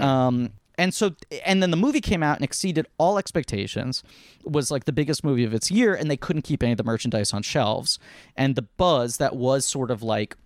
Um, 0.00 0.52
and 0.76 0.92
so, 0.94 1.14
and 1.44 1.62
then 1.62 1.70
the 1.70 1.76
movie 1.76 2.00
came 2.00 2.22
out 2.22 2.36
and 2.36 2.44
exceeded 2.44 2.86
all 2.98 3.18
expectations. 3.18 4.02
Was 4.44 4.70
like 4.70 4.84
the 4.84 4.92
biggest 4.92 5.22
movie 5.22 5.44
of 5.44 5.54
its 5.54 5.70
year, 5.70 5.94
and 5.94 6.10
they 6.10 6.16
couldn't 6.16 6.42
keep 6.42 6.62
any 6.62 6.72
of 6.72 6.78
the 6.78 6.84
merchandise 6.84 7.32
on 7.32 7.42
shelves. 7.42 7.98
And 8.36 8.56
the 8.56 8.62
buzz 8.62 9.18
that 9.18 9.36
was 9.36 9.64
sort 9.66 9.90
of 9.90 10.02
like 10.02 10.36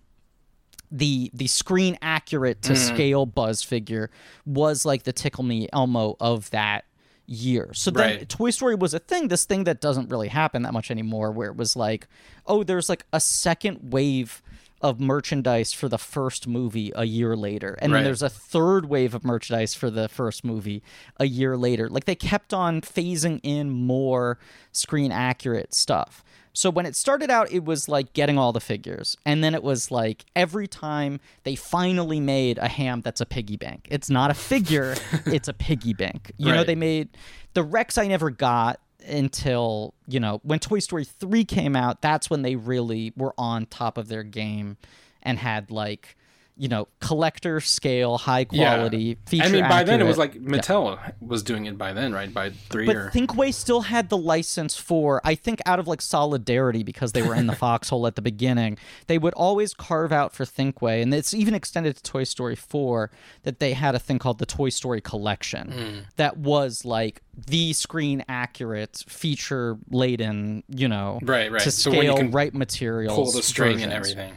the 0.91 1.29
the 1.33 1.47
screen 1.47 1.97
accurate 2.01 2.61
to 2.63 2.75
scale 2.75 3.25
buzz 3.25 3.61
figure 3.63 4.09
was 4.45 4.85
like 4.85 5.03
the 5.03 5.13
tickle 5.13 5.43
me 5.43 5.67
elmo 5.71 6.15
of 6.19 6.49
that 6.49 6.85
year 7.29 7.69
so 7.73 7.91
then 7.91 8.17
Right. 8.17 8.29
toy 8.29 8.49
story 8.49 8.75
was 8.75 8.93
a 8.93 8.99
thing 8.99 9.27
this 9.27 9.45
thing 9.45 9.63
that 9.65 9.79
doesn't 9.81 10.09
really 10.09 10.29
happen 10.29 10.63
that 10.63 10.73
much 10.73 10.89
anymore 10.89 11.31
where 11.31 11.49
it 11.49 11.55
was 11.57 11.75
like 11.75 12.07
oh 12.47 12.63
there's 12.63 12.89
like 12.89 13.05
a 13.13 13.19
second 13.19 13.91
wave 13.93 14.41
of 14.81 14.97
merchandise 14.99 15.73
for 15.73 15.89
the 15.89 15.97
first 15.97 16.47
movie 16.47 16.89
a 16.95 17.03
year 17.03 17.35
later. 17.35 17.77
And 17.81 17.91
Right. 17.91 17.97
then 17.97 18.05
there's 18.05 18.21
a 18.21 18.29
third 18.29 18.85
wave 18.85 19.13
of 19.13 19.25
merchandise 19.25 19.73
for 19.73 19.89
the 19.91 20.07
first 20.07 20.45
movie 20.45 20.81
a 21.17 21.25
year 21.25 21.57
later. 21.57 21.89
Like 21.89 22.05
they 22.05 22.15
kept 22.15 22.53
on 22.53 22.79
phasing 22.79 23.41
in 23.43 23.69
more 23.71 24.39
screen 24.71 25.11
accurate 25.11 25.73
stuff. 25.73 26.23
So 26.53 26.69
when 26.69 26.85
it 26.85 26.95
started 26.95 27.29
out, 27.29 27.51
it 27.51 27.63
was 27.63 27.87
like 27.87 28.13
getting 28.13 28.37
all 28.37 28.51
the 28.51 28.59
figures. 28.59 29.15
And 29.25 29.43
then 29.43 29.53
it 29.53 29.63
was 29.63 29.91
like 29.91 30.25
every 30.35 30.67
time 30.67 31.19
they 31.43 31.55
finally 31.55 32.19
made 32.19 32.57
a 32.57 32.67
ham 32.67 33.01
that's 33.01 33.21
a 33.21 33.25
piggy 33.25 33.57
bank. 33.57 33.87
It's 33.91 34.09
not 34.09 34.31
a 34.31 34.33
figure, 34.33 34.95
it's 35.25 35.47
a 35.47 35.53
piggy 35.53 35.93
bank. 35.93 36.31
You 36.37 36.51
know, 36.51 36.63
they 36.63 36.75
made 36.75 37.09
the 37.53 37.63
Rex 37.63 37.97
I 37.97 38.07
never 38.07 38.29
got 38.29 38.79
until, 39.07 39.93
you 40.07 40.19
know, 40.19 40.39
when 40.43 40.59
Toy 40.59 40.79
Story 40.79 41.05
3 41.05 41.45
came 41.45 41.75
out, 41.75 42.01
that's 42.01 42.29
when 42.29 42.41
they 42.41 42.55
really 42.55 43.13
were 43.15 43.33
on 43.37 43.65
top 43.65 43.97
of 43.97 44.07
their 44.07 44.23
game 44.23 44.77
and 45.23 45.39
had 45.39 45.71
like, 45.71 46.15
you 46.59 46.67
know, 46.67 46.89
collector 46.99 47.61
scale, 47.61 48.17
high 48.17 48.43
quality, 48.43 49.17
feature 49.25 49.45
I 49.45 49.49
mean, 49.49 49.67
by 49.69 49.83
then 49.83 50.01
it 50.01 50.03
was 50.03 50.17
like 50.17 50.33
Mattel 50.35 50.99
was 51.21 51.41
doing 51.41 51.65
it 51.67 51.77
by 51.77 51.93
then, 51.93 52.11
right? 52.13 52.31
By 52.33 52.49
three 52.49 52.85
but 52.85 52.95
or 52.97 53.09
Thinkway 53.11 53.53
still 53.53 53.79
had 53.81 54.09
the 54.09 54.17
license 54.17 54.75
for, 54.75 55.21
I 55.23 55.35
think, 55.35 55.61
out 55.65 55.79
of 55.79 55.87
like 55.87 56.01
solidarity 56.01 56.83
because 56.83 57.13
they 57.13 57.21
were 57.21 57.33
in 57.33 57.47
the 57.47 57.55
foxhole 57.65 58.05
at 58.07 58.15
the 58.15 58.21
beginning. 58.21 58.77
They 59.07 59.17
would 59.17 59.33
always 59.35 59.73
carve 59.73 60.11
out 60.11 60.33
for 60.33 60.43
Thinkway, 60.43 61.01
and 61.01 61.13
it's 61.13 61.33
even 61.33 61.53
extended 61.55 61.95
to 61.95 62.03
Toy 62.03 62.25
Story 62.25 62.57
4 62.57 63.09
that 63.43 63.59
they 63.59 63.71
had 63.71 63.95
a 63.95 63.99
thing 63.99 64.19
called 64.19 64.39
the 64.39 64.45
Toy 64.45 64.67
Story 64.69 64.99
Collection 64.99 65.71
Hmm. 65.71 65.99
that 66.17 66.35
was 66.37 66.83
like 66.83 67.21
the 67.47 67.71
screen 67.71 68.25
accurate, 68.27 69.01
feature 69.07 69.77
laden, 69.89 70.63
you 70.67 70.89
know, 70.89 71.19
Right, 71.21 71.49
right. 71.49 71.61
to 71.61 71.71
So 71.71 71.91
scale, 71.91 72.17
can 72.17 72.31
right 72.31 72.53
materials, 72.53 73.15
pull 73.15 73.31
the 73.31 73.41
string 73.43 73.81
and 73.81 73.93
everything. 73.93 74.33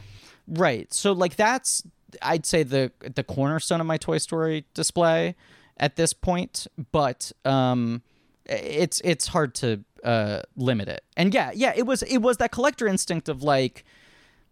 Right. 0.47 0.93
So 0.93 1.13
like 1.13 1.37
that's 1.37 1.83
I'd 2.21 2.45
say 2.47 2.63
the 2.63 2.93
the 3.15 3.25
cornerstone 3.25 3.81
of 3.81 3.87
my 3.87 3.97
Toy 3.97 4.19
Story 4.19 4.65
display 4.75 5.35
at 5.79 5.97
this 5.97 6.13
point, 6.13 6.67
but 6.93 7.33
um 7.45 8.03
it's 8.47 9.01
it's 9.05 9.29
hard 9.29 9.55
to 9.57 9.81
uh 10.05 10.43
limit 10.57 10.89
it. 10.89 11.05
And 11.17 11.33
yeah, 11.33 11.51
yeah, 11.55 11.73
it 11.77 11.87
was 11.87 12.03
it 12.03 12.19
was 12.19 12.37
that 12.39 12.53
collector 12.53 12.87
instinct 12.87 13.29
of 13.29 13.43
like 13.43 13.85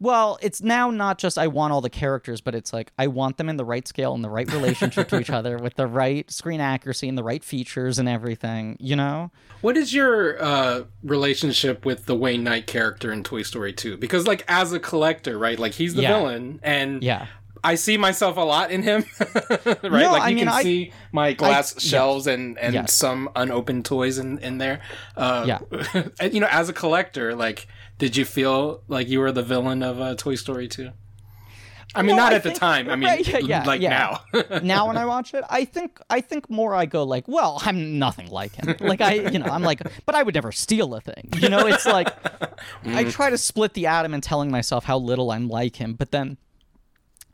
well, 0.02 0.38
it's 0.40 0.62
now 0.62 0.90
not 0.90 1.18
just 1.18 1.36
I 1.36 1.46
want 1.48 1.74
all 1.74 1.82
the 1.82 1.90
characters, 1.90 2.40
but 2.40 2.54
it's 2.54 2.72
like 2.72 2.90
I 2.98 3.06
want 3.06 3.36
them 3.36 3.50
in 3.50 3.58
the 3.58 3.66
right 3.66 3.86
scale 3.86 4.14
and 4.14 4.24
the 4.24 4.30
right 4.30 4.50
relationship 4.50 5.08
to 5.08 5.20
each 5.20 5.28
other 5.38 5.58
with 5.58 5.74
the 5.74 5.86
right 5.86 6.30
screen 6.30 6.58
accuracy 6.58 7.06
and 7.06 7.18
the 7.18 7.22
right 7.22 7.44
features 7.44 7.98
and 7.98 8.08
everything, 8.08 8.78
you 8.80 8.96
know? 8.96 9.30
What 9.60 9.76
is 9.76 9.92
your 9.92 10.42
uh, 10.42 10.84
relationship 11.02 11.84
with 11.84 12.06
the 12.06 12.14
Wayne 12.14 12.42
Knight 12.42 12.66
character 12.66 13.12
in 13.12 13.22
Toy 13.22 13.42
Story 13.42 13.74
2? 13.74 13.98
Because, 13.98 14.26
like, 14.26 14.42
as 14.48 14.72
a 14.72 14.80
collector, 14.80 15.36
right? 15.36 15.58
Like, 15.58 15.74
he's 15.74 15.92
the 15.92 16.00
Yeah. 16.00 16.16
villain, 16.16 16.60
and 16.62 17.02
Yeah. 17.02 17.26
I 17.62 17.74
see 17.74 17.96
myself 17.96 18.36
a 18.36 18.40
lot 18.40 18.70
in 18.70 18.82
him, 18.82 19.04
right? 19.20 19.82
No, 19.82 20.12
like, 20.12 20.22
I 20.22 20.28
you 20.30 20.36
mean, 20.36 20.44
can 20.46 20.48
I- 20.54 20.62
see 20.62 20.92
my 21.12 21.32
glass 21.34 21.74
yeah. 21.74 21.90
shelves 21.90 22.26
and, 22.26 22.58
and 22.58 22.74
Yes. 22.74 22.92
some 22.94 23.28
unopened 23.36 23.84
toys 23.84 24.18
in, 24.18 24.38
in 24.38 24.58
there. 24.58 24.80
Uh, 25.16 25.44
Yeah. 25.46 25.58
and, 26.20 26.32
you 26.34 26.40
know, 26.40 26.48
as 26.50 26.68
a 26.68 26.72
collector, 26.72 27.34
like, 27.34 27.66
did 27.98 28.16
you 28.16 28.24
feel 28.24 28.82
like 28.88 29.08
you 29.08 29.20
were 29.20 29.30
the 29.32 29.42
villain 29.42 29.82
of 29.82 30.00
uh, 30.00 30.14
Toy 30.14 30.34
Story 30.36 30.68
2? 30.68 30.90
I 31.92 32.02
mean, 32.02 32.14
No, 32.14 32.22
not 32.22 32.32
I 32.32 32.36
at 32.36 32.44
the 32.44 32.52
time. 32.52 32.88
I 32.88 32.94
mean, 32.96 33.08
right, 33.08 33.26
yeah, 33.28 33.38
yeah, 33.38 33.64
like 33.64 33.80
yeah. 33.80 34.18
now. 34.32 34.60
now 34.62 34.86
when 34.86 34.96
I 34.96 35.04
watch 35.06 35.34
it, 35.34 35.42
I 35.50 35.64
think 35.64 35.98
I 36.08 36.20
think 36.20 36.48
more 36.48 36.72
I 36.72 36.86
go 36.86 37.02
like, 37.02 37.26
well, 37.26 37.60
I'm 37.64 37.98
nothing 37.98 38.28
like 38.30 38.54
him. 38.54 38.76
Like 38.78 39.00
I, 39.00 39.14
you 39.14 39.40
know, 39.40 39.46
I'm 39.46 39.64
like, 39.64 39.82
but 40.06 40.14
I 40.14 40.22
would 40.22 40.36
never 40.36 40.52
steal 40.52 40.94
a 40.94 41.00
thing. 41.00 41.28
You 41.40 41.48
know, 41.48 41.66
it's 41.66 41.86
like 41.86 42.08
I 42.84 43.02
try 43.10 43.28
to 43.30 43.36
split 43.36 43.74
the 43.74 43.86
atom 43.88 44.14
and 44.14 44.22
telling 44.22 44.52
myself 44.52 44.84
how 44.84 44.98
little 44.98 45.32
I'm 45.32 45.48
like 45.48 45.76
him, 45.76 45.94
but 45.94 46.12
then 46.12 46.36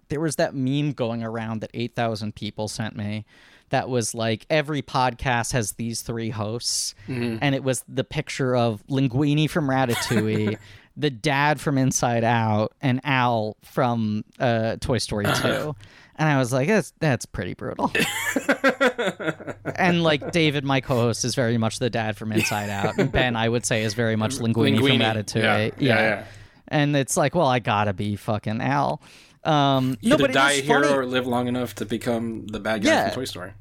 there 0.08 0.20
was 0.20 0.36
that 0.36 0.54
meme 0.54 0.92
going 0.92 1.22
around 1.22 1.60
that 1.60 1.70
8,000 1.74 2.34
people 2.34 2.68
sent 2.68 2.96
me 2.96 3.24
that 3.70 3.88
was 3.88 4.14
like 4.14 4.46
every 4.48 4.82
podcast 4.82 5.52
has 5.52 5.72
these 5.72 6.02
three 6.02 6.30
hosts 6.30 6.94
and 7.08 7.54
it 7.54 7.64
was 7.64 7.84
the 7.88 8.04
picture 8.04 8.54
of 8.54 8.86
Linguini 8.86 9.50
from 9.50 9.68
Ratatouille, 9.68 10.56
the 10.96 11.10
dad 11.10 11.60
from 11.60 11.76
Inside 11.78 12.24
Out 12.24 12.72
and 12.80 13.00
Al 13.04 13.56
from 13.62 14.24
uh, 14.38 14.76
Toy 14.80 14.98
Story 14.98 15.26
2. 15.42 15.74
And 16.18 16.28
I 16.28 16.38
was 16.38 16.50
like, 16.52 16.68
that's 16.68 16.94
that's 16.98 17.26
pretty 17.26 17.52
brutal. 17.52 17.92
and 19.76 20.02
like 20.02 20.32
David, 20.32 20.64
my 20.64 20.80
co-host, 20.80 21.26
is 21.26 21.34
very 21.34 21.58
much 21.58 21.78
the 21.78 21.90
dad 21.90 22.16
from 22.16 22.32
Inside 22.32 22.70
Out. 22.70 22.96
And 22.96 23.12
Ben, 23.12 23.36
I 23.36 23.48
would 23.48 23.66
say, 23.66 23.82
is 23.82 23.92
very 23.92 24.16
much 24.16 24.36
Linguini, 24.36 24.78
from 24.78 24.86
Linguini. 24.86 25.00
Ratatouille. 25.00 25.72
Yeah, 25.78 25.94
yeah, 25.94 26.00
yeah. 26.00 26.24
And 26.68 26.96
it's 26.96 27.18
like, 27.18 27.34
well, 27.34 27.46
I 27.46 27.58
gotta 27.58 27.92
be 27.92 28.16
fucking 28.16 28.62
Al. 28.62 29.02
Um, 29.46 29.96
no, 30.02 30.14
Either 30.16 30.24
but 30.24 30.32
die 30.32 30.52
a 30.52 30.60
hero 30.62 30.82
funny. 30.82 30.94
or 30.94 31.06
live 31.06 31.26
long 31.26 31.46
enough 31.48 31.74
to 31.76 31.84
become 31.86 32.46
the 32.48 32.60
bad 32.60 32.82
guy 32.82 32.90
Yeah. 32.90 33.08
from 33.08 33.14
Toy 33.20 33.24
Story. 33.24 33.52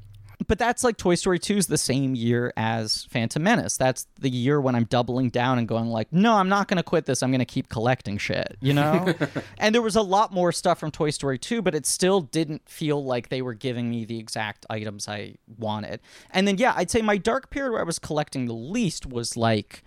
But 0.48 0.58
that's 0.58 0.84
like 0.84 0.96
Toy 0.98 1.14
Story 1.14 1.38
2 1.38 1.56
is 1.56 1.66
the 1.66 1.78
same 1.78 2.14
year 2.14 2.52
as 2.58 3.04
Phantom 3.10 3.42
Menace. 3.42 3.76
That's 3.78 4.06
the 4.20 4.28
year 4.28 4.60
when 4.60 4.74
I'm 4.74 4.84
doubling 4.84 5.30
down 5.30 5.58
and 5.58 5.66
going 5.66 5.86
like, 5.86 6.12
no, 6.12 6.34
I'm 6.34 6.48
not 6.50 6.68
going 6.68 6.76
to 6.76 6.82
quit 6.82 7.06
this. 7.06 7.22
I'm 7.22 7.30
going 7.30 7.38
to 7.40 7.44
keep 7.46 7.68
collecting 7.70 8.18
shit, 8.18 8.56
you 8.60 8.74
know? 8.74 9.12
and 9.58 9.74
there 9.74 9.80
was 9.82 9.96
a 9.96 10.02
lot 10.02 10.32
more 10.32 10.52
stuff 10.52 10.78
from 10.78 10.90
Toy 10.90 11.08
Story 11.10 11.38
2, 11.38 11.62
but 11.62 11.74
it 11.74 11.86
still 11.86 12.20
didn't 12.20 12.68
feel 12.68 13.02
like 13.02 13.28
they 13.30 13.40
were 13.40 13.54
giving 13.54 13.88
me 13.90 14.04
the 14.04 14.18
exact 14.18 14.66
items 14.68 15.08
I 15.08 15.36
wanted. 15.56 16.00
And 16.30 16.46
then 16.46 16.58
yeah, 16.58 16.74
I'd 16.76 16.90
say 16.90 17.00
my 17.00 17.16
dark 17.16 17.48
period 17.50 17.72
where 17.72 17.80
I 17.80 17.84
was 17.84 17.98
collecting 17.98 18.44
the 18.46 18.52
least 18.52 19.06
was 19.06 19.36
like 19.38 19.82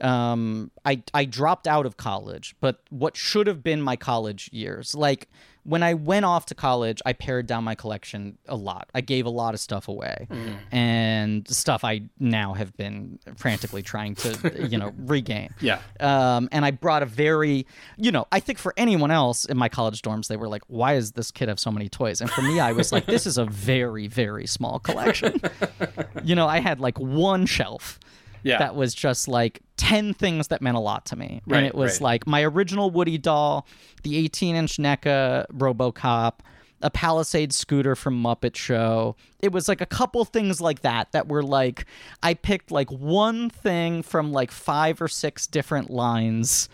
um 0.00 0.70
I 0.84 1.02
I 1.14 1.24
dropped 1.24 1.66
out 1.66 1.86
of 1.86 1.96
college, 1.96 2.54
but 2.60 2.80
what 2.90 3.16
should 3.16 3.46
have 3.46 3.62
been 3.62 3.80
my 3.82 3.96
college 3.96 4.50
years. 4.52 4.94
Like 4.94 5.28
when 5.66 5.82
I 5.82 5.94
went 5.94 6.24
off 6.24 6.46
to 6.46 6.54
college, 6.54 7.02
I 7.04 7.12
pared 7.12 7.46
down 7.46 7.64
my 7.64 7.74
collection 7.74 8.38
a 8.46 8.54
lot. 8.54 8.88
I 8.94 9.00
gave 9.00 9.26
a 9.26 9.30
lot 9.30 9.52
of 9.52 9.58
stuff 9.58 9.88
away. 9.88 10.28
And 10.70 11.46
stuff 11.48 11.82
I 11.82 12.02
now 12.20 12.54
have 12.54 12.76
been 12.76 13.18
frantically 13.36 13.82
trying 13.82 14.14
to, 14.16 14.68
you 14.70 14.78
know, 14.78 14.92
regain. 14.96 15.52
Yeah. 15.60 15.80
Um, 15.98 16.48
and 16.52 16.64
I 16.64 16.70
brought 16.70 17.02
a 17.02 17.06
very, 17.06 17.66
you 17.96 18.12
know, 18.12 18.26
I 18.30 18.38
think 18.38 18.58
for 18.58 18.74
anyone 18.76 19.10
else 19.10 19.44
in 19.44 19.56
my 19.56 19.68
college 19.68 20.02
dorms, 20.02 20.28
they 20.28 20.36
were 20.36 20.48
like, 20.48 20.62
why 20.68 20.94
does 20.94 21.12
this 21.12 21.32
kid 21.32 21.48
have 21.48 21.58
so 21.58 21.72
many 21.72 21.88
toys? 21.88 22.20
And 22.20 22.30
for 22.30 22.42
me, 22.42 22.60
I 22.60 22.70
was 22.70 22.92
like, 22.92 23.06
this 23.06 23.26
is 23.26 23.36
a 23.36 23.44
very, 23.44 24.06
very 24.06 24.46
small 24.46 24.78
collection. 24.78 25.40
you 26.22 26.36
know, 26.36 26.46
I 26.46 26.60
had 26.60 26.78
like 26.78 26.98
one 26.98 27.44
shelf 27.44 27.98
Yeah. 28.46 28.58
that 28.58 28.74
was 28.74 28.94
just 28.94 29.28
like 29.28 29.60
10 29.76 30.14
things 30.14 30.48
that 30.48 30.62
meant 30.62 30.76
a 30.76 30.80
lot 30.80 31.06
to 31.06 31.16
me. 31.16 31.42
Right, 31.46 31.58
and 31.58 31.66
it 31.66 31.74
was 31.74 31.94
right. 31.94 32.02
like 32.02 32.26
my 32.26 32.42
original 32.42 32.90
Woody 32.90 33.18
doll, 33.18 33.66
the 34.02 34.16
18 34.16 34.54
inch 34.56 34.76
NECA 34.76 35.46
Robocop, 35.52 36.40
a 36.82 36.90
Palisades 36.90 37.56
scooter 37.56 37.96
from 37.96 38.22
Muppet 38.22 38.54
Show. 38.54 39.16
It 39.40 39.52
was 39.52 39.68
like 39.68 39.80
a 39.80 39.86
couple 39.86 40.24
things 40.24 40.60
like 40.60 40.82
that 40.82 41.12
that 41.12 41.28
were 41.28 41.42
like, 41.42 41.86
I 42.22 42.34
picked 42.34 42.70
like 42.70 42.90
one 42.90 43.50
thing 43.50 44.02
from 44.02 44.32
like 44.32 44.50
five 44.50 45.00
or 45.00 45.08
six 45.08 45.46
different 45.46 45.90
lines 45.90 46.68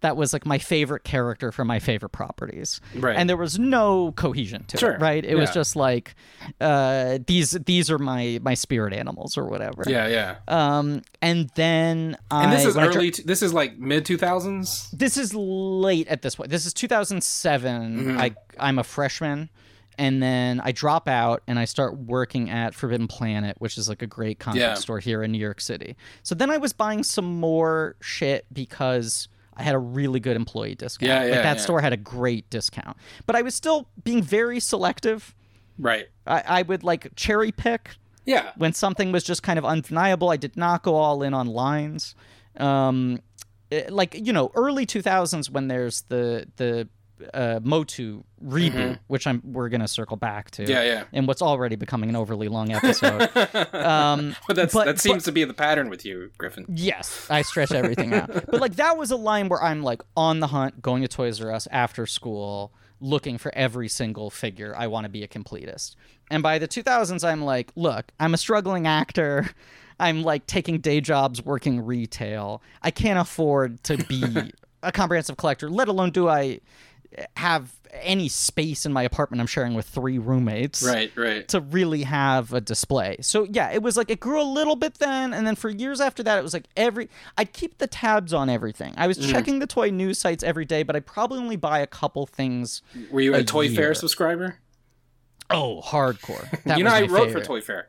that 0.00 0.16
was 0.16 0.32
like 0.32 0.46
my 0.46 0.58
favorite 0.58 1.04
character 1.04 1.50
from 1.52 1.66
my 1.68 1.78
favorite 1.78 2.10
properties. 2.10 2.80
Right. 2.94 3.16
And 3.16 3.28
there 3.28 3.36
was 3.36 3.58
no 3.58 4.12
cohesion 4.12 4.64
to 4.68 4.76
Sure, 4.78 4.92
it, 4.92 5.00
right? 5.00 5.24
It 5.24 5.34
was 5.36 5.50
just 5.50 5.76
like 5.76 6.14
uh, 6.60 7.18
these 7.26 7.50
these 7.52 7.90
are 7.90 7.98
my 7.98 8.38
my 8.42 8.54
spirit 8.54 8.92
animals 8.92 9.36
or 9.36 9.46
whatever. 9.46 9.84
Yeah, 9.86 10.06
yeah. 10.08 10.36
Um, 10.48 11.02
and 11.22 11.50
then 11.54 12.16
and 12.30 12.52
this 12.52 12.64
is 12.64 12.76
early. 12.76 13.10
this 13.24 13.42
is 13.42 13.52
like 13.52 13.78
mid 13.78 14.04
two 14.04 14.16
thousands. 14.18 14.90
this 14.92 15.16
is 15.16 15.34
late 15.34 16.08
at 16.08 16.22
this 16.22 16.34
point. 16.36 16.50
This 16.50 16.66
is 16.66 16.72
2007. 16.74 17.98
Mm-hmm. 17.98 18.18
I 18.18 18.34
I'm 18.58 18.78
a 18.78 18.84
freshman, 18.84 19.50
and 19.98 20.22
then 20.22 20.60
I 20.60 20.72
drop 20.72 21.08
out 21.08 21.42
and 21.46 21.58
I 21.58 21.64
start 21.64 21.96
working 21.98 22.50
at 22.50 22.74
Forbidden 22.74 23.08
Planet, 23.08 23.56
which 23.58 23.78
is 23.78 23.88
like 23.88 24.02
a 24.02 24.06
great 24.06 24.38
comic 24.38 24.60
Yeah. 24.60 24.74
store 24.74 24.98
here 25.00 25.22
in 25.22 25.32
New 25.32 25.38
York 25.38 25.60
City. 25.60 25.96
So 26.22 26.34
then 26.34 26.50
I 26.50 26.56
was 26.58 26.72
buying 26.72 27.02
some 27.02 27.40
more 27.40 27.96
shit 28.00 28.46
because. 28.52 29.28
I 29.58 29.62
had 29.64 29.74
a 29.74 29.78
really 29.78 30.20
good 30.20 30.36
employee 30.36 30.74
discount. 30.76 31.08
Yeah, 31.08 31.18
like 31.20 31.28
yeah, 31.28 31.42
that 31.42 31.56
yeah. 31.56 31.62
store 31.62 31.80
had 31.80 31.92
a 31.92 31.96
great 31.96 32.48
discount. 32.48 32.96
But 33.26 33.34
I 33.36 33.42
was 33.42 33.54
still 33.54 33.88
being 34.04 34.22
very 34.22 34.60
selective. 34.60 35.34
Right. 35.78 36.06
I, 36.26 36.42
I 36.46 36.62
would 36.62 36.84
like 36.84 37.08
cherry 37.16 37.50
pick 37.52 37.96
Yeah. 38.24 38.52
when 38.56 38.72
something 38.72 39.10
was 39.12 39.24
just 39.24 39.42
kind 39.42 39.58
of 39.58 39.64
undeniable. 39.64 40.30
I 40.30 40.36
did 40.36 40.56
not 40.56 40.82
go 40.82 40.94
all 40.94 41.22
in 41.22 41.34
on 41.34 41.46
lines. 41.48 42.14
Um, 42.56 43.20
eh, 43.70 43.86
like 43.90 44.14
you 44.14 44.32
know, 44.32 44.50
early 44.54 44.86
two 44.86 45.02
thousands 45.02 45.50
when 45.50 45.68
there's 45.68 46.02
the 46.02 46.46
the 46.56 46.88
uh, 47.34 47.60
MOTU 47.62 48.22
reboot, 48.44 48.98
which 49.08 49.26
I'm 49.26 49.42
we're 49.44 49.68
gonna 49.68 49.88
circle 49.88 50.16
back 50.16 50.50
to. 50.52 50.62
Mm-hmm. 50.62 50.70
Yeah, 50.70 50.82
yeah. 50.82 51.04
And 51.12 51.26
what's 51.26 51.42
already 51.42 51.76
becoming 51.76 52.08
an 52.08 52.16
overly 52.16 52.48
long 52.48 52.72
episode. 52.72 53.22
um, 53.74 54.36
But 54.46 54.56
that's 54.56 54.74
But- 54.74 54.86
that 54.86 54.98
seems 55.00 55.24
to 55.24 55.32
be 55.32 55.44
the 55.44 55.54
pattern 55.54 55.88
with 55.90 56.04
you, 56.04 56.30
Griffin. 56.38 56.64
Yes, 56.68 57.26
I 57.30 57.42
stretch 57.42 57.72
everything 57.72 58.14
out. 58.14 58.30
But 58.50 58.60
like 58.60 58.76
that 58.76 58.96
was 58.96 59.10
a 59.10 59.16
line 59.16 59.48
where 59.48 59.62
I'm 59.62 59.82
like 59.82 60.02
on 60.16 60.40
the 60.40 60.48
hunt, 60.48 60.80
going 60.82 61.02
to 61.02 61.08
Toys 61.08 61.40
R 61.40 61.52
Us 61.52 61.66
after 61.70 62.06
school, 62.06 62.72
looking 63.00 63.38
for 63.38 63.54
every 63.54 63.88
single 63.88 64.30
figure. 64.30 64.74
I 64.76 64.86
want 64.86 65.04
to 65.04 65.08
be 65.08 65.22
a 65.22 65.28
completist. 65.28 65.94
And 66.30 66.42
by 66.42 66.58
the 66.58 66.68
2000s, 66.68 67.24
I'm 67.26 67.42
like, 67.42 67.72
look, 67.76 68.12
I'm 68.20 68.34
a 68.34 68.36
struggling 68.36 68.86
actor. 68.86 69.48
I'm 70.00 70.22
like 70.22 70.46
taking 70.46 70.78
day 70.78 71.00
jobs, 71.00 71.44
working 71.44 71.84
retail. 71.84 72.62
I 72.82 72.90
can't 72.92 73.18
afford 73.18 73.82
to 73.84 73.96
be 73.96 74.52
a 74.82 74.92
comprehensive 74.92 75.36
collector. 75.36 75.68
Let 75.68 75.88
alone 75.88 76.10
do 76.10 76.28
I 76.28 76.60
have 77.36 77.72
any 77.92 78.28
space 78.28 78.84
in 78.84 78.92
my 78.92 79.02
apartment. 79.02 79.40
I'm 79.40 79.46
sharing 79.46 79.74
with 79.74 79.86
three 79.86 80.18
roommates. 80.18 80.82
Right, 80.82 81.10
right. 81.16 81.48
To 81.48 81.60
really 81.60 82.02
have 82.02 82.52
a 82.52 82.60
display. 82.60 83.16
So 83.22 83.44
yeah, 83.50 83.70
it 83.70 83.82
was 83.82 83.96
like 83.96 84.10
it 84.10 84.20
grew 84.20 84.40
a 84.40 84.44
little 84.44 84.76
bit 84.76 84.94
then, 84.98 85.32
and 85.32 85.46
then 85.46 85.54
for 85.56 85.70
years 85.70 86.00
after 86.00 86.22
that, 86.22 86.38
it 86.38 86.42
was 86.42 86.52
like 86.52 86.66
every 86.76 87.08
I'd 87.36 87.52
keep 87.52 87.78
the 87.78 87.86
tabs 87.86 88.32
on 88.34 88.48
everything. 88.50 88.94
I 88.96 89.06
was 89.06 89.18
Mm-hmm. 89.18 89.30
checking 89.32 89.58
the 89.58 89.66
toy 89.66 89.90
news 89.90 90.18
sites 90.18 90.44
every 90.44 90.64
day, 90.64 90.82
but 90.82 90.94
I 90.96 91.00
probably 91.00 91.38
only 91.38 91.56
buy 91.56 91.78
a 91.80 91.86
couple 91.86 92.26
things. 92.26 92.82
Were 93.10 93.20
you 93.20 93.34
a, 93.34 93.38
a 93.38 93.44
Toy 93.44 93.62
year. 93.62 93.76
Fair 93.76 93.94
subscriber? 93.94 94.56
Oh, 95.50 95.80
hardcore. 95.84 96.46
That 96.66 96.76
you 96.78 96.84
know, 96.84 96.90
I 96.90 97.02
wrote 97.06 97.28
favorite. 97.32 97.46
for 97.46 97.52
ToyFare. 97.60 97.82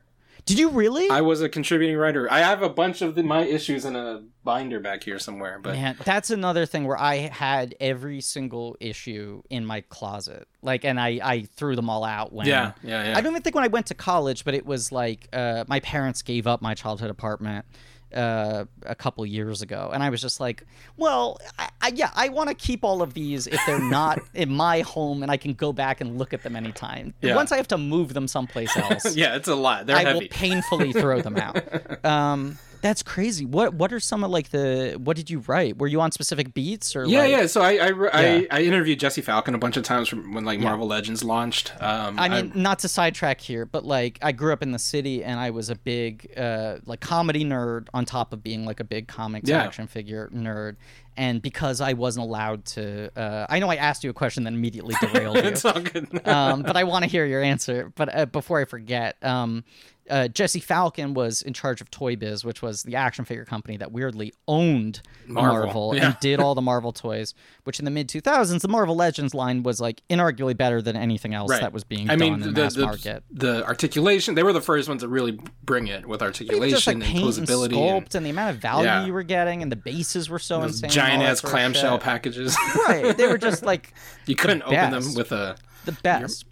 Did 0.46 0.58
you 0.58 0.70
really? 0.70 1.08
I 1.10 1.20
was 1.20 1.42
a 1.42 1.48
contributing 1.48 1.96
writer. 1.96 2.30
I 2.30 2.40
have 2.40 2.62
a 2.62 2.68
bunch 2.68 3.02
of 3.02 3.14
the, 3.14 3.22
my 3.22 3.42
issues 3.42 3.84
in 3.84 3.96
a 3.96 4.22
binder 4.44 4.80
back 4.80 5.04
here 5.04 5.18
somewhere, 5.18 5.58
but 5.62 5.74
Man, 5.74 5.96
that's 6.04 6.30
another 6.30 6.66
thing 6.66 6.86
where 6.86 6.98
I 6.98 7.16
had 7.16 7.74
every 7.80 8.20
single 8.20 8.76
issue 8.80 9.42
in 9.50 9.64
my 9.64 9.82
closet. 9.82 10.48
Like, 10.62 10.84
and 10.84 10.98
I, 10.98 11.20
I 11.22 11.42
threw 11.42 11.76
them 11.76 11.90
all 11.90 12.04
out 12.04 12.32
when. 12.32 12.46
yeah, 12.46 12.72
yeah, 12.82 13.04
yeah. 13.04 13.18
I 13.18 13.20
don't 13.20 13.32
even 13.32 13.42
think 13.42 13.54
when 13.54 13.64
I 13.64 13.68
went 13.68 13.86
to 13.86 13.94
college, 13.94 14.44
but 14.44 14.54
it 14.54 14.64
was 14.64 14.90
like 14.92 15.28
uh, 15.32 15.64
my 15.68 15.80
parents 15.80 16.22
gave 16.22 16.46
up 16.46 16.62
my 16.62 16.74
childhood 16.74 17.10
apartment 17.10 17.66
uh, 18.14 18.64
a 18.84 18.94
couple 18.94 19.24
years 19.26 19.62
ago, 19.62 19.90
and 19.92 20.02
I 20.02 20.10
was 20.10 20.20
just 20.20 20.40
like, 20.40 20.66
well, 20.96 21.38
I, 21.58 21.68
I, 21.80 21.88
yeah, 21.94 22.10
I 22.14 22.28
want 22.28 22.48
to 22.48 22.54
keep 22.54 22.84
all 22.84 23.02
of 23.02 23.14
these 23.14 23.46
if 23.46 23.60
they're 23.66 23.78
not 23.78 24.20
in 24.34 24.50
my 24.50 24.80
home, 24.80 25.22
and 25.22 25.30
I 25.30 25.36
can 25.36 25.54
go 25.54 25.72
back 25.72 26.00
and 26.00 26.18
look 26.18 26.32
at 26.32 26.42
them 26.42 26.56
anytime. 26.56 27.14
Yeah. 27.20 27.36
Once 27.36 27.52
I 27.52 27.56
have 27.56 27.68
to 27.68 27.78
move 27.78 28.14
them 28.14 28.28
someplace 28.28 28.76
else, 28.76 29.16
yeah, 29.16 29.36
it's 29.36 29.48
a 29.48 29.54
lot. 29.54 29.86
They're 29.86 29.96
I 29.96 30.04
heavy. 30.04 30.18
will 30.20 30.28
painfully 30.28 30.92
throw 30.92 31.20
them 31.20 31.36
out. 31.36 31.60
Um, 32.04 32.58
that's 32.82 33.02
crazy. 33.02 33.44
What 33.44 33.74
What 33.74 33.92
are 33.92 34.00
some 34.00 34.24
of 34.24 34.30
like 34.30 34.50
the? 34.50 34.98
What 35.02 35.16
did 35.16 35.30
you 35.30 35.40
write? 35.40 35.78
Were 35.78 35.86
you 35.86 36.00
on 36.00 36.12
specific 36.12 36.54
beats 36.54 36.94
or? 36.96 37.04
yeah, 37.04 37.20
like, 37.20 37.30
yeah. 37.30 37.46
So 37.46 37.60
I 37.62 37.70
I, 37.72 37.88
Yeah. 37.88 38.08
I 38.12 38.46
I 38.50 38.62
interviewed 38.62 39.00
Jesse 39.00 39.22
Falcon 39.22 39.54
a 39.54 39.58
bunch 39.58 39.76
of 39.76 39.82
times 39.84 40.08
from 40.08 40.34
when 40.34 40.44
like 40.44 40.60
Marvel 40.60 40.86
Legends 40.86 41.22
launched. 41.24 41.72
Um, 41.80 42.18
I 42.18 42.28
mean, 42.28 42.52
not 42.54 42.78
to 42.80 42.88
sidetrack 42.88 43.40
here, 43.40 43.66
but 43.66 43.84
like 43.84 44.18
I 44.22 44.32
grew 44.32 44.52
up 44.52 44.62
in 44.62 44.72
the 44.72 44.78
city 44.78 45.22
and 45.24 45.38
I 45.40 45.50
was 45.50 45.70
a 45.70 45.76
big 45.76 46.32
uh, 46.36 46.78
like 46.86 47.00
comedy 47.00 47.44
nerd 47.44 47.88
on 47.94 48.04
top 48.04 48.32
of 48.32 48.42
being 48.42 48.64
like 48.64 48.80
a 48.80 48.84
big 48.84 49.08
comics 49.08 49.48
Yeah. 49.48 49.62
action 49.62 49.86
figure 49.86 50.28
nerd. 50.34 50.76
And 51.16 51.42
because 51.42 51.82
I 51.82 51.92
wasn't 51.92 52.24
allowed 52.24 52.64
to, 52.66 53.10
uh, 53.14 53.44
I 53.50 53.58
know 53.58 53.68
I 53.68 53.74
asked 53.76 54.04
you 54.04 54.10
a 54.10 54.14
question 54.14 54.44
that 54.44 54.54
immediately 54.54 54.94
derailed 55.02 55.36
you. 55.36 55.42
it's 55.42 55.64
all 55.66 55.78
good. 55.78 56.26
um, 56.26 56.62
but 56.62 56.76
I 56.78 56.84
want 56.84 57.04
to 57.04 57.10
hear 57.10 57.26
your 57.26 57.42
answer. 57.42 57.92
But 57.94 58.14
uh, 58.14 58.24
before 58.26 58.58
I 58.58 58.64
forget, 58.64 59.22
um, 59.22 59.64
uh, 60.10 60.28
Jesse 60.28 60.60
Falcon 60.60 61.14
was 61.14 61.40
in 61.42 61.52
charge 61.54 61.80
of 61.80 61.90
Toy 61.90 62.16
Biz, 62.16 62.44
which 62.44 62.60
was 62.62 62.82
the 62.82 62.96
action 62.96 63.24
figure 63.24 63.44
company 63.44 63.76
that 63.78 63.92
weirdly 63.92 64.32
owned 64.48 65.00
Marvel, 65.26 65.64
Marvel, 65.64 65.92
yeah. 65.96 66.06
and 66.06 66.16
did 66.20 66.40
all 66.40 66.54
the 66.54 66.60
Marvel 66.72 66.92
toys. 66.92 67.32
Which 67.64 67.78
in 67.78 67.84
the 67.84 67.90
mid 67.90 68.08
2000s, 68.08 68.60
the 68.60 68.68
Marvel 68.68 68.96
Legends 68.96 69.34
line 69.34 69.62
was 69.62 69.80
like 69.80 70.02
inarguably 70.10 70.56
better 70.56 70.82
than 70.82 70.96
anything 70.96 71.32
else 71.34 71.50
Right. 71.50 71.60
that 71.60 71.72
was 71.72 71.84
being 71.84 72.08
I 72.10 72.14
done 72.14 72.18
mean, 72.18 72.34
in 72.34 72.40
the, 72.40 72.50
the 72.50 72.62
mass 72.62 72.74
the, 72.74 72.82
market. 72.84 73.22
the 73.30 73.64
articulation, 73.64 74.34
they 74.34 74.42
were 74.42 74.52
the 74.52 74.60
first 74.60 74.88
ones 74.88 75.02
to 75.02 75.08
really 75.08 75.38
bring 75.62 75.86
it 75.86 76.06
with 76.06 76.20
Just 76.20 76.26
articulation 76.40 77.00
like 77.00 77.08
and 77.08 77.14
paint 77.16 77.38
and 77.38 77.46
posability. 77.46 77.72
sculpt 77.72 78.14
and, 78.14 78.26
the 78.26 78.30
amount 78.30 78.56
of 78.56 78.60
value 78.62 78.86
Yeah. 78.86 79.06
you 79.06 79.12
were 79.12 79.22
getting, 79.22 79.62
and 79.62 79.70
the 79.70 79.76
bases 79.76 80.28
were 80.28 80.38
so 80.38 80.60
those 80.60 80.82
insane. 80.82 80.90
Giant 80.90 81.22
ass 81.22 81.40
clamshell 81.40 81.98
packages. 81.98 82.56
right? 82.88 83.16
They 83.16 83.26
were 83.28 83.38
just 83.38 83.62
like 83.62 83.92
you 84.26 84.34
couldn't 84.34 84.62
open 84.62 84.90
them 84.90 85.14
with 85.14 85.30
a. 85.32 85.56
the 85.84 85.92
best. 85.92 86.44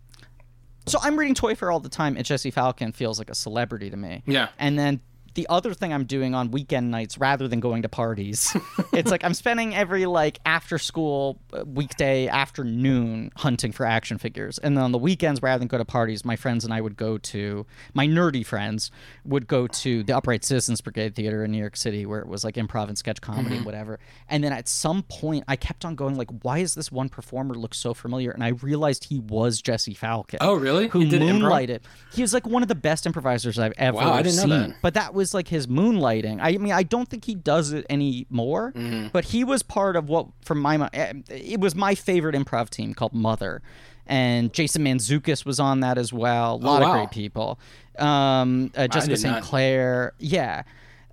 So 0.89 0.99
I'm 1.03 1.19
reading 1.19 1.35
ToyFare 1.35 1.73
all 1.73 1.81
the 1.81 1.89
time, 1.89 2.17
and 2.17 2.25
Jesse 2.25 2.51
Falcon 2.51 2.93
feels 2.93 3.19
like 3.19 3.31
a 3.31 3.35
celebrity 3.35 3.91
to 3.91 3.97
me. 3.97 4.23
Yeah. 4.27 4.49
And 4.59 4.79
then 4.79 5.01
the 5.39 5.47
other 5.49 5.73
thing 5.73 5.93
I'm 5.93 6.05
doing 6.05 6.35
on 6.35 6.51
weekend 6.51 6.91
nights, 6.91 7.17
rather 7.17 7.47
than 7.47 7.61
going 7.61 7.83
to 7.83 7.89
parties, 7.89 8.57
it's 8.93 9.09
like 9.09 9.23
I'm 9.23 9.35
spending 9.35 9.73
every 9.73 10.05
like 10.05 10.41
after 10.45 10.79
school 10.79 11.39
uh, 11.53 11.65
weekday 11.65 12.27
afternoon 12.27 13.31
hunting 13.37 13.71
for 13.71 13.87
action 13.87 14.19
figures, 14.19 14.59
and 14.59 14.77
then 14.77 14.83
on 14.83 14.91
the 14.91 14.99
weekends, 14.99 15.41
rather 15.41 15.61
than 15.61 15.69
go 15.69 15.79
to 15.79 15.85
parties, 15.85 16.25
my 16.25 16.35
friends 16.35 16.65
and 16.65 16.75
I 16.75 16.81
would 16.81 16.97
go 16.97 17.19
to 17.19 17.65
my 17.95 18.05
nerdy 18.07 18.45
friends 18.45 18.91
would 19.25 19.47
go 19.47 19.69
to 19.69 20.03
the 20.03 20.17
Upright 20.17 20.45
Citizens 20.45 20.81
Brigade 20.81 21.15
Theater 21.15 21.45
in 21.45 21.53
New 21.53 21.59
York 21.59 21.77
City, 21.77 22.05
where 22.05 22.19
it 22.21 22.27
was 22.27 22.43
like 22.43 22.57
improv 22.57 22.89
and 22.89 22.99
sketch 22.99 23.21
comedy 23.21 23.39
Mm-hmm. 23.49 23.57
and 23.59 23.65
whatever. 23.67 24.01
And 24.29 24.43
then 24.43 24.53
at 24.53 24.67
some 24.69 25.05
point, 25.05 25.45
I 25.47 25.55
kept 25.55 25.85
on 25.85 25.95
going 25.95 26.17
like, 26.17 26.29
why 26.43 26.59
is 26.59 26.75
this 26.75 26.91
one 26.91 27.09
performer 27.09 27.55
look 27.55 27.73
so 27.75 27.95
familiar? 27.95 28.33
And 28.33 28.43
I 28.43 28.49
realized 28.49 29.05
he 29.05 29.21
was 29.21 29.63
Jesse 29.63 29.95
Falcon. 29.95 30.39
Oh, 30.43 30.55
really? 30.55 30.89
Who 30.89 31.05
did 31.07 31.23
improv? 31.23 31.39
moonlighted? 31.41 31.81
He 32.13 32.21
was 32.23 32.35
like 32.35 32.47
one 32.47 32.63
of 32.63 32.69
the 32.69 32.75
best 32.75 33.07
improvisers 33.07 33.59
I've 33.61 33.75
ever 33.79 33.97
Wow, 33.99 34.13
I 34.15 34.23
didn't 34.23 34.37
know 34.37 34.43
seen. 34.43 34.71
that. 34.71 34.77
But 34.83 34.95
that 34.95 35.15
was 35.15 35.28
like 35.35 35.49
his 35.49 35.67
moonlighting. 35.67 36.39
I 36.41 36.57
mean, 36.59 36.73
I 36.73 36.83
don't 36.83 37.09
think 37.09 37.25
he 37.25 37.35
does 37.35 37.73
it 37.73 37.87
anymore. 37.91 38.73
Mm-hmm. 38.75 39.09
But 39.13 39.27
he 39.27 39.45
was 39.45 39.63
part 39.63 39.97
of 39.97 40.09
what, 40.09 40.27
from 40.43 40.61
my 40.61 40.89
eh, 40.93 41.13
it 41.29 41.61
was 41.61 41.75
my 41.75 41.95
favorite 41.95 42.35
improv 42.35 42.71
team 42.71 42.95
called 42.95 43.13
Mother, 43.15 43.63
and 44.07 44.53
Jason 44.53 44.85
Mantzoukas 44.85 45.45
was 45.45 45.61
on 45.61 45.81
that 45.81 45.99
as 45.99 46.13
well. 46.13 46.55
A 46.55 46.57
lot 46.57 46.83
of 46.83 46.89
Oh, 46.89 46.91
wow. 46.91 46.97
great 46.97 47.11
people. 47.11 47.59
Um, 47.99 48.71
uh, 48.77 48.87
Jessica 48.89 49.17
St. 49.17 49.43
Clair, 49.43 50.13
yeah. 50.19 50.63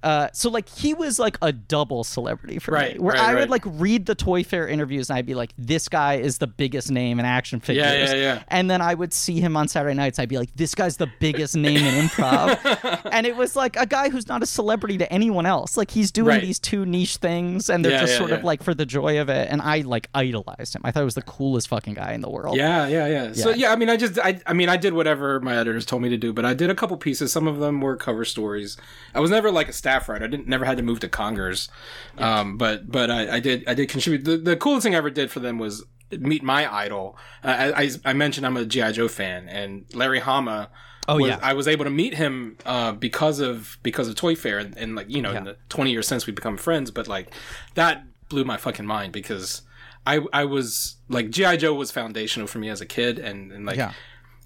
Uh, 0.06 0.30
so 0.34 0.50
like 0.52 0.70
he 0.70 0.94
was 0.94 1.18
like 1.18 1.36
a 1.41 1.52
double 1.52 2.04
celebrity 2.04 2.60
for 2.60 2.72
Right, 2.72 2.94
me, 2.94 3.00
where 3.00 3.15
right, 3.15 3.22
I 3.24 3.34
right. 3.34 3.39
would 3.41 3.50
like 3.50 3.63
read 3.65 4.06
the 4.06 4.15
ToyFare 4.15 4.70
interviews 4.70 5.10
and 5.10 5.18
I'd 5.18 5.26
be 5.26 5.34
like, 5.34 5.52
"This 5.58 5.89
guy 5.89 6.13
is 6.15 6.38
the 6.38 6.46
biggest 6.48 6.91
name 6.91 7.20
in 7.20 7.26
action 7.26 7.60
figures." 7.60 8.12
Yeah, 8.12 8.15
yeah, 8.15 8.22
yeah. 8.36 8.44
And 8.50 8.70
then 8.70 8.82
I 8.82 8.94
would 8.94 9.13
see 9.13 9.39
him 9.39 9.58
on 9.58 9.68
Saturday 9.68 9.96
nights. 9.96 10.20
I'd 10.20 10.30
be 10.30 10.38
like, 10.38 10.56
"This 10.56 10.76
guy's 10.76 10.98
the 10.98 11.08
biggest 11.08 11.56
name 11.58 11.82
in 11.88 12.08
improv," 12.08 13.02
and 13.12 13.26
it 13.26 13.36
was 13.36 13.56
like 13.56 13.76
a 13.78 13.88
guy 13.88 14.10
who's 14.10 14.28
not 14.28 14.44
a 14.44 14.46
celebrity 14.46 15.00
to 15.00 15.12
anyone 15.12 15.48
else. 15.48 15.76
Like 15.76 15.89
he's 15.89 16.12
doing 16.12 16.39
these 16.41 16.60
two 16.60 16.86
niche 16.86 17.18
things, 17.18 17.70
and 17.70 17.84
they're 17.84 17.94
Yeah, 17.94 18.02
just 18.02 18.13
yeah, 18.13 18.20
sort 18.20 18.32
of 18.32 18.44
like 18.44 18.62
for 18.62 18.76
the 18.76 18.86
joy 18.86 19.20
of 19.20 19.30
it. 19.30 19.48
And 19.50 19.60
I 19.62 19.80
like 19.82 20.10
idolized 20.13 20.76
him. 20.76 20.82
I 20.84 20.91
thought 20.91 21.00
he 21.02 21.06
was 21.06 21.15
the 21.15 21.22
coolest 21.24 21.68
fucking 21.70 21.96
guy 21.96 22.13
in 22.13 22.22
the 22.22 22.30
world. 22.30 22.58
Yeah, 22.58 22.88
yeah, 22.88 23.08
yeah, 23.08 23.34
So 23.34 23.50
Yeah. 23.50 23.56
yeah, 23.56 23.72
I 23.72 23.76
mean, 23.76 23.89
I 23.89 23.98
just, 23.98 24.20
I, 24.20 24.39
I 24.46 24.54
mean, 24.54 24.70
I 24.70 24.78
did 24.78 24.94
whatever 24.94 25.39
my 25.39 25.56
editors 25.58 25.86
told 25.86 26.02
me 26.04 26.10
to 26.10 26.18
do, 26.18 26.32
but 26.32 26.46
I 26.46 26.54
did 26.54 26.70
a 26.70 26.76
couple 26.76 26.96
pieces. 26.98 27.32
Some 27.32 27.48
of 27.48 27.60
them 27.60 27.82
were 27.82 27.96
cover 27.96 28.24
stories. 28.26 28.78
I 29.15 29.20
was 29.20 29.32
never 29.32 29.50
like 29.52 29.70
a 29.70 29.74
staff 29.74 29.95
writer. 30.08 30.26
I 30.26 30.28
didn't 30.28 30.48
never 30.48 30.66
had 30.66 30.78
to 30.78 30.84
move 30.84 31.00
to 31.02 31.08
Congers, 31.10 31.70
um, 32.18 32.58
but 32.58 32.92
but 32.92 33.10
I, 33.10 33.36
I 33.36 33.40
did 33.40 33.64
I 33.68 33.74
did 33.74 33.90
contribute. 33.90 34.26
The, 34.26 34.38
the 34.38 34.56
coolest 34.58 34.84
thing 34.84 34.96
I 34.96 34.98
ever 34.98 35.10
did 35.10 35.32
for 35.32 35.40
them 35.40 35.58
was 35.60 35.84
meet 36.12 36.44
my 36.44 36.72
idol. 36.74 37.18
Uh, 37.44 37.72
I, 37.76 37.84
I 37.84 37.90
I 38.06 38.14
mentioned 38.14 38.46
I'm 38.46 38.58
a 38.58 38.66
GI 38.66 38.92
Joe 38.94 39.08
fan, 39.08 39.48
and 39.50 39.86
Larry 39.94 40.20
Hama. 40.20 40.70
Oh, 41.08 41.18
was- 41.18 41.28
yeah. 41.30 41.40
I 41.42 41.54
was 41.54 41.68
able 41.68 41.86
to 41.86 41.92
meet 41.92 42.16
him 42.16 42.58
uh, 42.66 42.92
because 42.92 43.40
of 43.40 43.78
because 43.84 44.08
of 44.08 44.16
ToyFare, 44.16 44.60
and, 44.60 44.78
and 44.78 44.96
like 44.96 45.10
you 45.10 45.22
know, 45.22 45.32
in 45.34 45.44
the 45.44 45.58
20 45.70 45.92
years 45.92 46.08
since 46.08 46.26
we 46.28 46.34
become 46.34 46.58
friends. 46.58 46.90
But 46.92 47.08
like 47.08 47.32
that 47.76 48.04
blew 48.30 48.44
my 48.44 48.58
fucking 48.58 48.86
mind 48.86 49.14
because 49.14 49.62
I 50.08 50.22
I 50.34 50.46
was 50.46 50.96
like 51.08 51.30
GI 51.30 51.58
Joe 51.58 51.74
was 51.74 51.92
foundational 51.92 52.48
for 52.48 52.58
me 52.60 52.70
as 52.70 52.82
a 52.82 52.86
kid, 52.88 53.20
and 53.20 53.52
and 53.52 53.66
like 53.66 53.78
Yeah. 53.78 53.94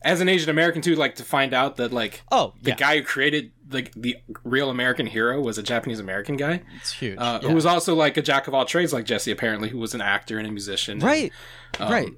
As 0.01 0.21
an 0.21 0.29
Asian 0.29 0.49
American 0.49 0.81
too, 0.81 0.95
like 0.95 1.15
to 1.15 1.23
find 1.23 1.53
out 1.53 1.75
that 1.77 1.91
like 1.91 2.21
Oh, 2.31 2.53
the 2.61 2.69
yeah. 2.71 2.75
guy 2.75 2.97
who 2.97 3.03
created 3.03 3.51
like 3.71 3.91
the 3.93 4.15
real 4.43 4.69
American 4.69 5.05
hero 5.05 5.39
was 5.41 5.57
a 5.57 5.63
Japanese 5.63 5.99
American 5.99 6.37
guy. 6.37 6.61
It's 6.77 6.93
huge. 6.93 7.17
Uh, 7.19 7.39
Yeah. 7.41 7.49
Who 7.49 7.55
was 7.55 7.65
also 7.65 7.93
like 7.95 8.17
a 8.17 8.21
jack 8.21 8.47
of 8.47 8.53
all 8.53 8.65
trades, 8.65 8.93
like 8.93 9.05
Jesse, 9.05 9.31
apparently, 9.31 9.69
who 9.69 9.77
was 9.77 9.93
an 9.93 10.01
actor 10.01 10.37
and 10.37 10.47
a 10.47 10.51
musician. 10.51 10.93
and- 10.93 11.03
right, 11.03 11.31
right. 11.79 12.09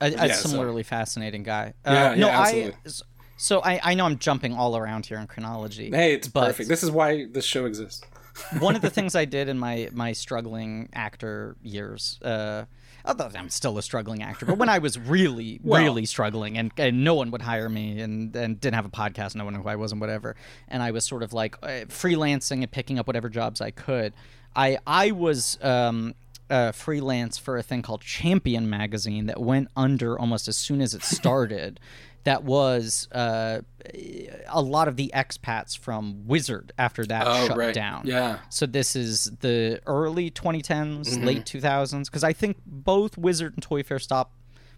A, 0.00 0.06
a 0.06 0.08
Um, 0.08 0.28
yeah, 0.28 0.34
so- 0.34 0.48
similarly 0.48 0.82
fascinating 0.82 1.42
guy. 1.42 1.74
Uh, 1.84 1.92
Yeah, 1.92 2.14
no, 2.14 2.26
yeah, 2.26 2.38
I. 2.38 2.42
absolutely. 2.42 2.74
So 3.36 3.60
I, 3.62 3.80
I 3.82 3.94
know 3.94 4.04
I'm 4.06 4.18
jumping 4.18 4.54
all 4.54 4.76
around 4.76 5.06
here 5.06 5.18
in 5.18 5.26
chronology. 5.26 5.90
Hey, 5.90 6.12
it's 6.14 6.28
perfect. 6.28 6.68
This 6.68 6.82
is 6.82 6.90
why 6.90 7.26
this 7.30 7.44
show 7.44 7.64
exists. 7.66 8.02
one 8.58 8.74
of 8.76 8.82
the 8.82 8.90
things 8.96 9.14
I 9.14 9.24
did 9.26 9.48
in 9.48 9.58
my 9.58 9.88
my 9.92 10.12
struggling 10.12 10.88
actor 10.92 11.56
years. 11.62 12.18
Uh, 12.22 12.64
although 13.04 13.30
I'm 13.34 13.48
still 13.48 13.78
a 13.78 13.82
struggling 13.82 14.22
actor, 14.22 14.46
but 14.46 14.58
when 14.58 14.68
I 14.68 14.78
was 14.78 14.98
really, 14.98 15.60
Well- 15.64 15.82
really 15.82 16.06
struggling, 16.06 16.58
and, 16.58 16.72
and 16.76 17.04
no 17.04 17.14
one 17.14 17.30
would 17.30 17.42
hire 17.42 17.68
me, 17.68 18.00
and, 18.00 18.34
and 18.34 18.60
didn't 18.60 18.74
have 18.74 18.86
a 18.86 18.90
podcast, 18.90 19.34
no 19.34 19.44
one 19.44 19.54
knew 19.54 19.62
who 19.62 19.68
I 19.68 19.76
was, 19.76 19.92
and 19.92 20.00
whatever, 20.00 20.36
and 20.68 20.82
I 20.82 20.90
was 20.90 21.04
sort 21.04 21.22
of 21.22 21.32
like 21.32 21.56
uh, 21.62 21.86
freelancing 21.88 22.62
and 22.62 22.70
picking 22.70 22.98
up 22.98 23.06
whatever 23.06 23.28
jobs 23.28 23.60
I 23.60 23.70
could. 23.70 24.12
I 24.56 24.78
I 24.86 25.12
was 25.12 25.58
um, 25.62 26.14
uh, 26.50 26.72
freelance 26.72 27.38
for 27.38 27.56
a 27.56 27.62
thing 27.62 27.82
called 27.82 28.00
Champion 28.00 28.68
magazine 28.68 29.26
that 29.26 29.40
went 29.40 29.68
under 29.76 30.18
almost 30.18 30.48
as 30.48 30.56
soon 30.56 30.80
as 30.80 30.94
it 30.94 31.02
started. 31.18 31.78
That 32.24 32.44
was 32.44 33.08
uh, 33.12 33.60
a 34.48 34.60
lot 34.62 34.88
of 34.88 34.96
the 34.96 35.10
expats 35.14 35.76
from 35.78 36.26
Wizard 36.26 36.72
after 36.78 37.06
that 37.06 37.26
Oh, 37.26 37.46
shut 37.46 37.56
right. 37.56 37.74
down. 37.74 38.02
Yeah. 38.06 38.40
So 38.50 38.66
this 38.66 38.94
is 38.94 39.24
the 39.40 39.80
early 39.86 40.30
2010s, 40.30 41.08
Mm-hmm. 41.08 41.24
late 41.24 41.44
2000s, 41.44 42.04
because 42.06 42.22
I 42.24 42.32
think 42.34 42.58
both 42.66 43.16
Wizard 43.16 43.54
and 43.54 43.66
ToyFare 43.66 44.00
stopped 44.00 44.34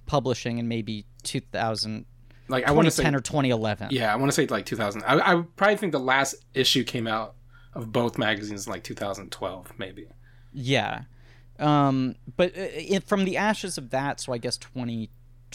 publishing 0.06 0.58
in 0.58 0.68
maybe 0.68 1.04
2000, 1.24 2.06
Like 2.48 2.64
I 2.68 2.70
want 2.70 2.86
to 2.86 2.90
2010 2.90 3.12
say, 3.12 3.16
or 3.16 3.20
2011. 3.20 3.88
yeah, 3.90 4.12
I 4.12 4.16
want 4.16 4.30
to 4.30 4.34
say 4.34 4.46
like 4.46 4.64
2000. 4.66 5.02
I, 5.04 5.18
I 5.38 5.42
probably 5.56 5.76
think 5.76 5.92
the 5.92 5.98
last 6.00 6.36
issue 6.54 6.84
came 6.84 7.06
out 7.08 7.34
of 7.74 7.90
both 7.92 8.18
magazines 8.18 8.66
in 8.66 8.72
like 8.72 8.84
2012, 8.84 9.72
maybe. 9.78 10.06
Yeah. 10.52 11.02
Um, 11.58 12.16
but 12.36 12.50
uh, 12.56 12.60
it, 12.72 13.04
from 13.04 13.24
the 13.24 13.36
ashes 13.36 13.78
of 13.78 13.90
that, 13.90 14.20
so 14.20 14.32
I 14.32 14.38
guess 14.38 14.58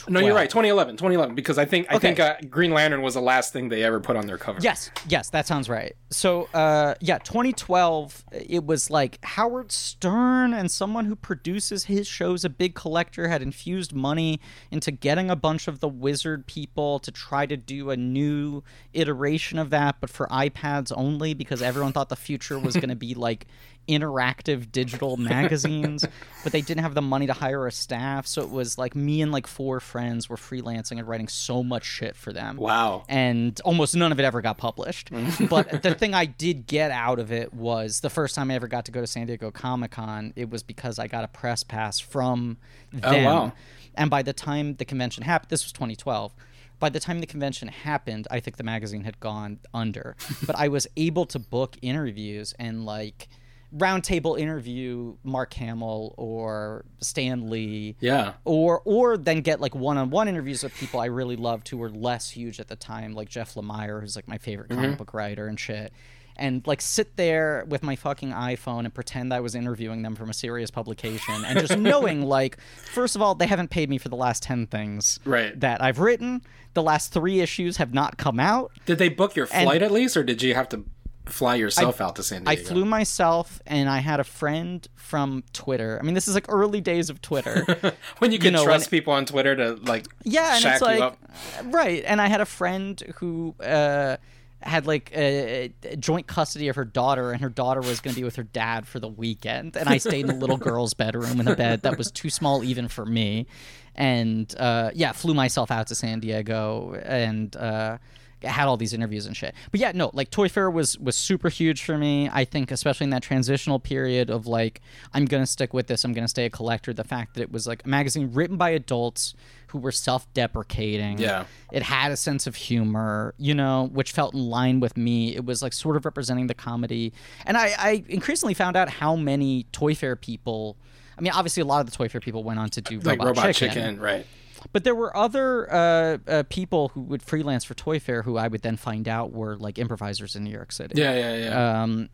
No, 0.07 0.19
you're 0.19 0.35
right. 0.35 0.49
2011, 0.49 0.95
2011, 0.97 1.35
because 1.35 1.57
I 1.57 1.65
think 1.65 1.87
I 1.89 1.95
Okay. 1.95 2.07
think 2.15 2.19
uh, 2.19 2.35
Green 2.49 2.71
Lantern 2.71 3.01
was 3.01 3.13
the 3.15 3.21
last 3.21 3.53
thing 3.53 3.69
they 3.69 3.83
ever 3.83 3.99
put 3.99 4.15
on 4.15 4.27
their 4.27 4.37
cover. 4.37 4.59
Yes, 4.61 4.91
yes, 5.07 5.29
that 5.31 5.47
sounds 5.47 5.69
right. 5.69 5.95
So, 6.09 6.47
uh, 6.53 6.95
yeah, 7.01 7.17
2012, 7.19 8.23
it 8.31 8.65
was 8.65 8.89
like 8.89 9.19
Howard 9.23 9.71
Stern 9.71 10.53
and 10.53 10.69
someone 10.71 11.05
who 11.05 11.15
produces 11.15 11.85
his 11.85 12.07
shows, 12.07 12.45
a 12.45 12.49
big 12.49 12.75
collector, 12.75 13.27
had 13.27 13.41
infused 13.41 13.93
money 13.93 14.39
into 14.71 14.91
getting 14.91 15.29
a 15.29 15.35
bunch 15.35 15.67
of 15.67 15.79
the 15.79 15.87
wizard 15.87 16.45
people 16.47 16.99
to 16.99 17.11
try 17.11 17.45
to 17.45 17.57
do 17.57 17.89
a 17.89 17.97
new 17.97 18.63
iteration 18.93 19.59
of 19.59 19.69
that, 19.71 19.97
but 19.99 20.09
for 20.09 20.27
iPads 20.27 20.91
only, 20.95 21.33
because 21.33 21.61
everyone 21.61 21.91
thought 21.93 22.09
the 22.09 22.15
future 22.15 22.57
was 22.59 22.75
going 22.75 22.89
to 22.89 22.95
be 22.95 23.13
like 23.13 23.47
interactive 23.87 24.71
digital 24.71 25.17
magazines, 25.17 26.05
but 26.43 26.51
they 26.51 26.61
didn't 26.61 26.83
have 26.83 26.93
the 26.93 27.01
money 27.01 27.27
to 27.27 27.33
hire 27.33 27.67
a 27.67 27.71
staff. 27.71 28.27
So 28.27 28.41
it 28.41 28.49
was 28.49 28.77
like 28.77 28.95
me 28.95 29.21
and 29.21 29.31
like 29.31 29.47
four 29.47 29.79
friends 29.79 30.29
were 30.29 30.35
freelancing 30.37 30.99
and 30.99 31.07
writing 31.07 31.27
so 31.27 31.63
much 31.63 31.85
shit 31.85 32.15
for 32.15 32.33
them 32.33 32.57
Wow. 32.57 33.03
and 33.07 33.59
almost 33.65 33.95
none 33.95 34.11
of 34.11 34.19
it 34.19 34.23
ever 34.23 34.41
got 34.41 34.57
published. 34.57 35.09
but 35.49 35.81
the 35.83 35.93
thing 35.93 36.13
I 36.13 36.25
did 36.25 36.67
get 36.67 36.91
out 36.91 37.19
of 37.19 37.31
it 37.31 37.53
was 37.53 38.01
the 38.01 38.09
first 38.09 38.35
time 38.35 38.51
I 38.51 38.55
ever 38.55 38.67
got 38.67 38.85
to 38.85 38.91
go 38.91 39.01
to 39.01 39.07
San 39.07 39.27
Diego 39.27 39.51
Comic 39.51 39.91
Con, 39.91 40.33
it 40.35 40.49
was 40.49 40.63
because 40.63 40.99
I 40.99 41.07
got 41.07 41.23
a 41.23 41.27
press 41.27 41.63
pass 41.63 41.99
from 41.99 42.57
oh, 42.95 43.11
them. 43.11 43.25
Oh, 43.25 43.33
wow. 43.33 43.53
And 43.95 44.09
by 44.09 44.21
the 44.21 44.33
time 44.33 44.75
the 44.75 44.85
convention 44.85 45.23
happened, 45.23 45.49
this 45.49 45.63
was 45.65 45.71
2012. 45.71 46.33
By 46.79 46.89
the 46.89 46.99
time 46.99 47.19
the 47.19 47.25
convention 47.25 47.67
happened, 47.69 48.27
I 48.29 48.39
think 48.39 48.57
the 48.57 48.63
magazine 48.63 49.03
had 49.03 49.19
gone 49.19 49.59
under. 49.73 50.15
but 50.45 50.55
I 50.55 50.67
was 50.67 50.87
able 50.95 51.25
to 51.27 51.39
book 51.39 51.75
interviews 51.81 52.53
and 52.59 52.85
like 52.85 53.27
roundtable 53.75 54.39
interview 54.39 55.15
Mark 55.23 55.53
Hamill 55.55 56.13
or 56.17 56.85
Stan 56.99 57.49
Lee 57.49 57.95
Yeah. 57.99 58.33
or 58.45 58.81
or 58.85 59.17
then 59.17 59.41
get 59.41 59.59
like 59.59 59.75
one-on-one 59.75 60.27
interviews 60.27 60.63
with 60.63 60.73
people 60.75 60.99
I 60.99 61.05
really 61.05 61.35
loved 61.35 61.67
who 61.69 61.77
were 61.77 61.89
less 61.89 62.29
huge 62.29 62.59
at 62.59 62.67
the 62.69 62.75
time, 62.75 63.13
like 63.13 63.29
Jeff 63.29 63.55
Lemire, 63.55 63.99
who's 64.01 64.15
like 64.15 64.27
my 64.27 64.37
favorite 64.37 64.69
comic 64.69 64.85
mm-hmm. 64.85 64.97
book 64.97 65.13
writer 65.13 65.47
and 65.47 65.59
shit. 65.59 65.91
And 66.39 66.65
like 66.67 66.81
sit 66.81 67.15
there 67.17 67.65
with 67.67 67.81
my 67.81 67.95
fucking 67.95 68.29
iPhone 68.29 68.85
and 68.85 68.93
pretend 68.93 69.33
I 69.33 69.39
was 69.39 69.55
interviewing 69.55 70.03
them 70.03 70.15
from 70.15 70.29
a 70.29 70.33
serious 70.35 70.69
publication, 70.69 71.43
and 71.43 71.57
just 71.59 71.75
knowing 71.79 72.21
like, 72.21 72.59
first 72.93 73.15
of 73.15 73.23
all, 73.23 73.33
they 73.33 73.47
haven't 73.47 73.71
paid 73.71 73.89
me 73.89 73.97
for 73.97 74.09
the 74.09 74.15
last 74.15 74.43
ten 74.43 74.67
things 74.67 75.19
Right. 75.25 75.59
that 75.59 75.81
I've 75.81 75.97
written. 75.99 76.43
The 76.75 76.83
last 76.83 77.11
three 77.11 77.39
issues 77.39 77.77
have 77.77 77.91
not 77.91 78.17
come 78.17 78.39
out. 78.39 78.71
Did 78.85 78.99
they 78.99 79.09
book 79.09 79.35
your 79.35 79.47
flight 79.47 79.81
at 79.81 79.91
least, 79.91 80.15
or 80.15 80.23
did 80.23 80.43
you 80.43 80.53
have 80.53 80.69
to 80.69 80.85
fly 81.27 81.55
yourself 81.55 82.01
out 82.01 82.15
to 82.17 82.23
San 82.23 82.43
Diego. 82.43 82.61
I 82.61 82.63
flew 82.63 82.85
myself, 82.85 83.61
and 83.67 83.89
I 83.89 83.99
had 83.99 84.19
a 84.19 84.23
friend 84.23 84.87
from 84.95 85.43
Twitter. 85.53 85.99
I 86.01 86.05
mean, 86.05 86.13
this 86.15 86.27
is 86.27 86.35
like 86.35 86.45
early 86.49 86.81
days 86.81 87.09
of 87.09 87.21
Twitter. 87.21 87.65
when 88.19 88.31
you 88.31 88.39
can 88.39 88.53
know, 88.53 88.63
trust 88.63 88.91
people 88.91 89.13
on 89.13 89.25
Twitter 89.25 89.55
to 89.55 89.75
like 89.75 90.07
Yeah, 90.23 90.53
and 90.55 90.61
shack 90.61 90.73
it's 90.73 90.81
like 90.81 91.01
up. 91.01 91.17
right. 91.65 92.03
And 92.05 92.19
I 92.21 92.27
had 92.27 92.41
a 92.41 92.45
friend 92.45 93.01
who 93.17 93.55
uh, 93.63 94.17
had 94.61 94.87
like 94.87 95.11
a, 95.15 95.71
a 95.83 95.95
joint 95.95 96.27
custody 96.27 96.67
of 96.67 96.75
her 96.75 96.85
daughter, 96.85 97.31
and 97.31 97.41
her 97.41 97.49
daughter 97.49 97.81
was 97.81 97.99
going 97.99 98.13
to 98.13 98.19
be 98.19 98.25
with 98.25 98.35
her 98.35 98.43
dad 98.43 98.87
for 98.87 98.99
the 98.99 99.07
weekend. 99.07 99.75
And 99.77 99.87
I 99.87 99.97
stayed 99.97 100.21
in 100.21 100.27
the 100.27 100.35
little 100.35 100.57
girl's 100.69 100.93
bedroom 100.93 101.39
in 101.39 101.47
a 101.47 101.55
bed 101.55 101.83
that 101.83 101.97
was 101.97 102.11
too 102.11 102.29
small 102.29 102.63
even 102.63 102.87
for 102.87 103.05
me. 103.05 103.47
And 103.95 104.53
uh, 104.59 104.91
yeah, 104.93 105.11
flew 105.11 105.33
myself 105.33 105.71
out 105.71 105.87
to 105.87 105.95
San 105.95 106.19
Diego 106.19 106.99
and. 107.03 107.55
Uh, 107.55 107.97
had 108.43 108.67
all 108.67 108.77
these 108.77 108.93
interviews 108.93 109.25
and 109.25 109.35
shit. 109.35 109.53
But 109.71 109.79
yeah, 109.79 109.91
no, 109.93 110.11
like 110.13 110.29
ToyFare 110.29 110.71
was 110.71 110.97
was 110.97 111.15
super 111.15 111.49
huge 111.49 111.83
for 111.83 111.97
me. 111.97 112.29
I 112.31 112.45
think 112.45 112.71
especially 112.71 113.05
in 113.05 113.09
that 113.11 113.23
transitional 113.23 113.79
period 113.79 114.29
of 114.29 114.47
like 114.47 114.81
I'm 115.13 115.25
going 115.25 115.43
to 115.43 115.47
stick 115.47 115.73
with 115.73 115.87
this. 115.87 116.03
I'm 116.03 116.13
going 116.13 116.25
to 116.25 116.29
stay 116.29 116.45
a 116.45 116.49
collector. 116.49 116.93
The 116.93 117.03
fact 117.03 117.35
that 117.35 117.41
it 117.41 117.51
was 117.51 117.67
like 117.67 117.83
a 117.85 117.87
magazine 117.87 118.31
written 118.33 118.57
by 118.57 118.69
adults 118.71 119.33
who 119.67 119.79
were 119.79 119.91
self-deprecating. 119.91 121.17
Yeah. 121.17 121.45
It 121.73 121.83
had 121.83 122.11
a 122.11 122.17
sense 122.17 122.47
of 122.47 122.55
humor, 122.55 123.33
you 123.37 123.53
know, 123.53 123.89
which 123.91 124.13
felt 124.13 124.33
in 124.33 124.39
line 124.39 124.79
with 124.79 124.95
me. 124.95 125.35
It 125.35 125.45
was 125.45 125.61
like 125.61 125.73
sort 125.73 125.97
of 125.97 126.05
representing 126.05 126.47
the 126.47 126.53
comedy. 126.53 127.11
And 127.45 127.57
I, 127.57 127.73
I 127.77 128.03
increasingly 128.07 128.53
found 128.53 128.77
out 128.77 128.87
how 128.87 129.17
many 129.17 129.65
ToyFare 129.73 130.21
people 130.21 130.77
I 131.17 131.21
mean, 131.21 131.33
obviously, 131.33 131.61
a 131.61 131.65
lot 131.65 131.81
of 131.81 131.91
the 131.91 131.97
ToyFare 131.97 132.21
people 132.21 132.43
went 132.43 132.59
on 132.59 132.69
to 132.69 132.81
do 132.81 132.99
like 132.99 133.19
Robot, 133.19 133.37
Robot 133.37 133.55
Chicken, 133.55 133.73
Chicken, 133.73 133.99
right? 133.99 134.25
But 134.73 134.83
there 134.83 134.95
were 134.95 135.15
other 135.15 135.71
uh, 135.71 136.17
uh, 136.27 136.43
people 136.49 136.89
who 136.89 137.01
would 137.01 137.21
freelance 137.21 137.63
for 137.63 137.73
ToyFare 137.73 138.23
who 138.23 138.37
I 138.37 138.47
would 138.47 138.61
then 138.61 138.77
find 138.77 139.07
out 139.07 139.31
were 139.31 139.57
like 139.57 139.77
improvisers 139.79 140.35
in 140.35 140.43
New 140.43 140.51
York 140.51 140.71
City. 140.71 140.99
Yeah, 140.99 141.13
yeah, 141.15 141.35
yeah. 141.35 141.83
Um, 141.83 142.09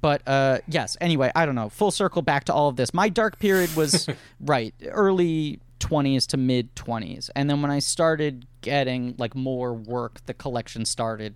but 0.00 0.22
uh, 0.26 0.58
yes. 0.66 0.96
Anyway, 1.00 1.30
I 1.34 1.46
don't 1.46 1.54
know. 1.54 1.68
Full 1.68 1.90
circle 1.90 2.22
back 2.22 2.44
to 2.44 2.54
all 2.54 2.68
of 2.68 2.76
this. 2.76 2.92
My 2.94 3.08
dark 3.08 3.38
period 3.38 3.74
was 3.76 4.08
right 4.40 4.74
early 4.86 5.60
twenties 5.78 6.26
to 6.28 6.36
mid 6.36 6.74
twenties, 6.76 7.30
and 7.36 7.48
then 7.48 7.62
when 7.62 7.70
I 7.70 7.78
started 7.78 8.46
getting 8.60 9.14
like 9.18 9.34
more 9.34 9.74
work, 9.74 10.24
the 10.26 10.34
collection 10.34 10.84
started. 10.84 11.34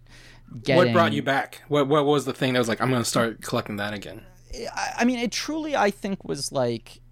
Getting, 0.63 0.77
what 0.77 0.93
brought 0.95 1.13
you 1.13 1.23
back? 1.23 1.63
What 1.69 1.89
What 1.89 2.07
was 2.07 2.25
the 2.25 2.33
thing 2.33 2.55
that 2.55 2.59
was 2.59 2.69
like, 2.69 2.81
I'm 2.81 2.89
going 2.89 3.03
to 3.03 3.09
start 3.09 3.43
collecting 3.43 3.77
that 3.77 3.93
again? 3.93 4.25
I, 4.75 4.93
I 4.99 5.05
mean, 5.05 5.19
it 5.19 5.31
truly, 5.31 5.77
I 5.77 5.91
think, 5.91 6.25
was 6.25 6.53
like 6.53 7.03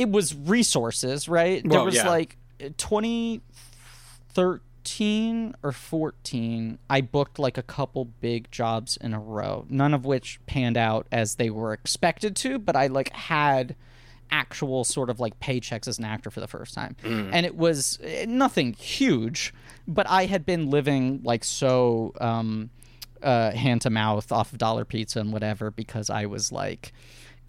it, 0.00 0.10
was 0.10 0.34
resources, 0.34 1.28
right? 1.28 1.62
there 1.68 1.84
was 1.84 1.96
yeah. 1.96 2.08
like 2.08 2.38
2013 2.76 5.54
or 5.62 5.72
14, 5.72 6.78
I 6.88 7.00
booked 7.00 7.38
like 7.38 7.58
a 7.58 7.62
couple 7.62 8.04
big 8.04 8.50
jobs 8.50 8.96
in 8.96 9.14
a 9.14 9.20
row, 9.20 9.66
none 9.68 9.94
of 9.94 10.04
which 10.04 10.40
panned 10.46 10.76
out 10.76 11.06
as 11.12 11.36
they 11.36 11.50
were 11.50 11.72
expected 11.72 12.34
to, 12.36 12.58
but 12.58 12.74
I 12.76 12.88
like 12.88 13.12
had 13.12 13.76
actual 14.30 14.84
sort 14.84 15.10
of 15.10 15.20
like 15.20 15.38
paychecks 15.40 15.88
as 15.88 15.98
an 15.98 16.04
actor 16.04 16.30
for 16.30 16.40
the 16.40 16.46
first 16.46 16.74
time. 16.74 16.96
And 17.32 17.46
it 17.46 17.56
was 17.56 17.98
eh, 18.02 18.26
nothing 18.28 18.74
huge, 18.74 19.52
but 19.86 20.08
I 20.08 20.26
had 20.26 20.46
been 20.46 20.70
living 20.70 21.20
like 21.24 21.44
so 21.44 22.12
um 22.20 22.70
uh 23.22 23.50
hand 23.50 23.82
to 23.82 23.90
mouth 23.90 24.32
off 24.32 24.52
of 24.52 24.58
dollar 24.58 24.84
pizza 24.84 25.20
and 25.20 25.32
whatever 25.32 25.70
because 25.70 26.10
I 26.10 26.26
was 26.26 26.52
like 26.52 26.92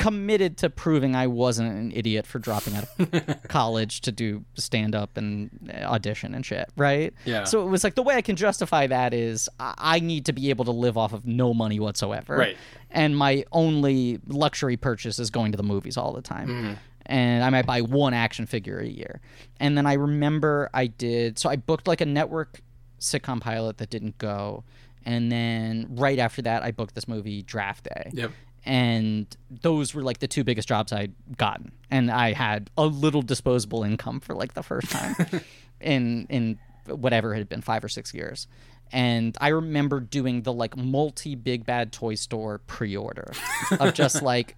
committed 0.02 0.58
to 0.58 0.70
proving 0.70 1.16
I 1.16 1.28
wasn't 1.28 1.72
an 1.72 1.92
idiot 1.94 2.26
for 2.26 2.40
dropping 2.40 2.76
out 2.76 2.86
of 2.98 3.44
college 3.48 4.02
to 4.02 4.12
do 4.12 4.44
stand 4.56 4.96
up 4.96 5.16
and 5.18 5.72
audition 5.84 6.34
and 6.34 6.46
shit, 6.46 6.70
right? 6.76 7.14
Yeah. 7.26 7.44
So 7.44 7.62
it 7.62 7.70
was 7.70 7.84
like 7.84 7.96
the 7.96 8.04
way 8.04 8.16
I 8.16 8.22
can 8.22 8.36
justify 8.36 8.88
that 8.88 9.14
is 9.14 9.48
I 9.60 9.74
I 9.78 10.00
need 10.00 10.26
to 10.28 10.34
be 10.34 10.50
able 10.50 10.66
to 10.66 10.72
live 10.72 10.98
off 10.98 11.14
of 11.14 11.26
no 11.26 11.54
money 11.54 11.80
whatsoever. 11.80 12.38
Right. 12.38 12.58
And 12.90 13.18
my 13.18 13.46
only 13.52 14.20
luxury 14.28 14.78
purchase 14.78 15.20
is 15.20 15.30
going 15.30 15.52
to 15.52 15.58
the 15.58 15.64
movies 15.64 15.98
all 15.98 16.14
the 16.14 16.22
time. 16.22 16.48
Mm-hmm. 16.48 16.74
And 17.08 17.44
I 17.44 17.50
might 17.50 17.66
buy 17.66 17.82
one 17.82 18.14
action 18.14 18.46
figure 18.46 18.80
a 18.80 18.88
year. 18.88 19.22
And 19.60 19.78
then 19.78 19.86
I 19.86 19.94
remember 19.94 20.70
I 20.74 20.88
did 20.88 21.38
so 21.38 21.50
I 21.50 21.58
booked 21.58 21.88
like 21.88 22.02
a 22.02 22.06
network 22.06 22.62
sitcom 23.00 23.42
pilot 23.42 23.78
that 23.80 23.90
didn't 23.90 24.18
go. 24.18 24.64
And 25.06 25.32
then 25.32 25.88
right 25.92 26.20
after 26.20 26.42
that 26.44 26.64
I 26.64 26.72
booked 26.72 26.96
this 26.96 27.08
movie 27.08 27.42
Draft 27.42 27.84
Day 27.84 28.12
Yep. 28.14 28.32
And 28.66 29.26
those 29.50 29.94
were 29.94 30.04
like 30.04 30.20
the 30.20 30.28
two 30.28 30.44
biggest 30.44 30.68
jobs 30.68 30.92
I'd 30.92 31.14
gotten, 31.38 31.72
and 31.90 32.12
I 32.12 32.34
had 32.34 32.70
a 32.78 32.86
little 32.86 33.22
disposable 33.22 33.84
income 33.84 34.20
for 34.20 34.36
like 34.36 34.54
the 34.54 34.64
first 34.64 34.92
time 34.92 35.16
in 35.82 36.28
in 36.30 36.60
whatever 36.86 37.34
it 37.34 37.40
had 37.40 37.50
been 37.50 37.62
five 37.62 37.84
or 37.84 37.90
six 37.90 38.14
years. 38.14 38.48
And 38.94 39.38
I 39.40 39.50
remember 39.50 40.00
doing 40.00 40.42
the 40.42 40.52
like 40.52 40.76
multi 40.76 41.36
big 41.36 41.66
bad 41.66 41.92
toy 41.92 42.16
store 42.16 42.60
pre 42.68 42.96
order 42.96 43.32
of 43.80 43.94
just 43.94 44.22
like 44.22 44.58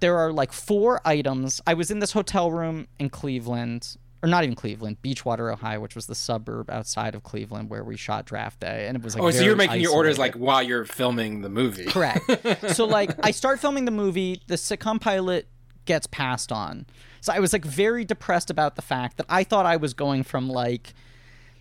there 0.00 0.18
are 0.18 0.32
like 0.32 0.52
four 0.52 1.00
items. 1.04 1.60
I 1.66 1.74
was 1.74 1.90
in 1.90 1.98
this 2.00 2.12
hotel 2.12 2.50
room 2.50 2.88
in 2.98 3.10
Cleveland, 3.10 3.96
or 4.22 4.28
not 4.28 4.44
even 4.44 4.54
Cleveland, 4.54 4.98
Beachwood, 5.02 5.40
Ohio, 5.40 5.80
which 5.80 5.94
was 5.94 6.06
the 6.06 6.14
suburb 6.14 6.68
outside 6.70 7.14
of 7.14 7.22
Cleveland 7.22 7.70
where 7.70 7.82
we 7.82 7.96
shot 7.96 8.26
Draft 8.26 8.60
Day, 8.60 8.86
and 8.86 8.96
it 8.96 9.02
was 9.02 9.14
like 9.14 9.22
Oh, 9.24 9.30
so 9.30 9.42
you're 9.42 9.56
making 9.56 9.80
your 9.80 9.92
orders 9.94 10.18
like 10.18 10.34
while 10.34 10.62
you're 10.62 10.84
filming 10.84 11.40
the 11.42 11.48
movie. 11.48 11.86
Correct. 11.86 12.28
so 12.74 12.84
like 12.86 13.10
I 13.24 13.30
start 13.30 13.60
filming 13.60 13.84
the 13.84 13.90
movie, 13.90 14.42
the 14.46 14.56
sitcom 14.56 15.00
pilot 15.00 15.48
gets 15.86 16.06
passed 16.06 16.52
on. 16.52 16.86
So 17.20 17.32
I 17.32 17.40
was 17.40 17.52
like 17.52 17.64
very 17.64 18.04
depressed 18.04 18.50
about 18.50 18.76
the 18.76 18.82
fact 18.82 19.16
that 19.16 19.26
I 19.28 19.44
thought 19.44 19.66
I 19.66 19.76
was 19.76 19.94
going 19.94 20.22
from 20.22 20.48
like 20.48 20.94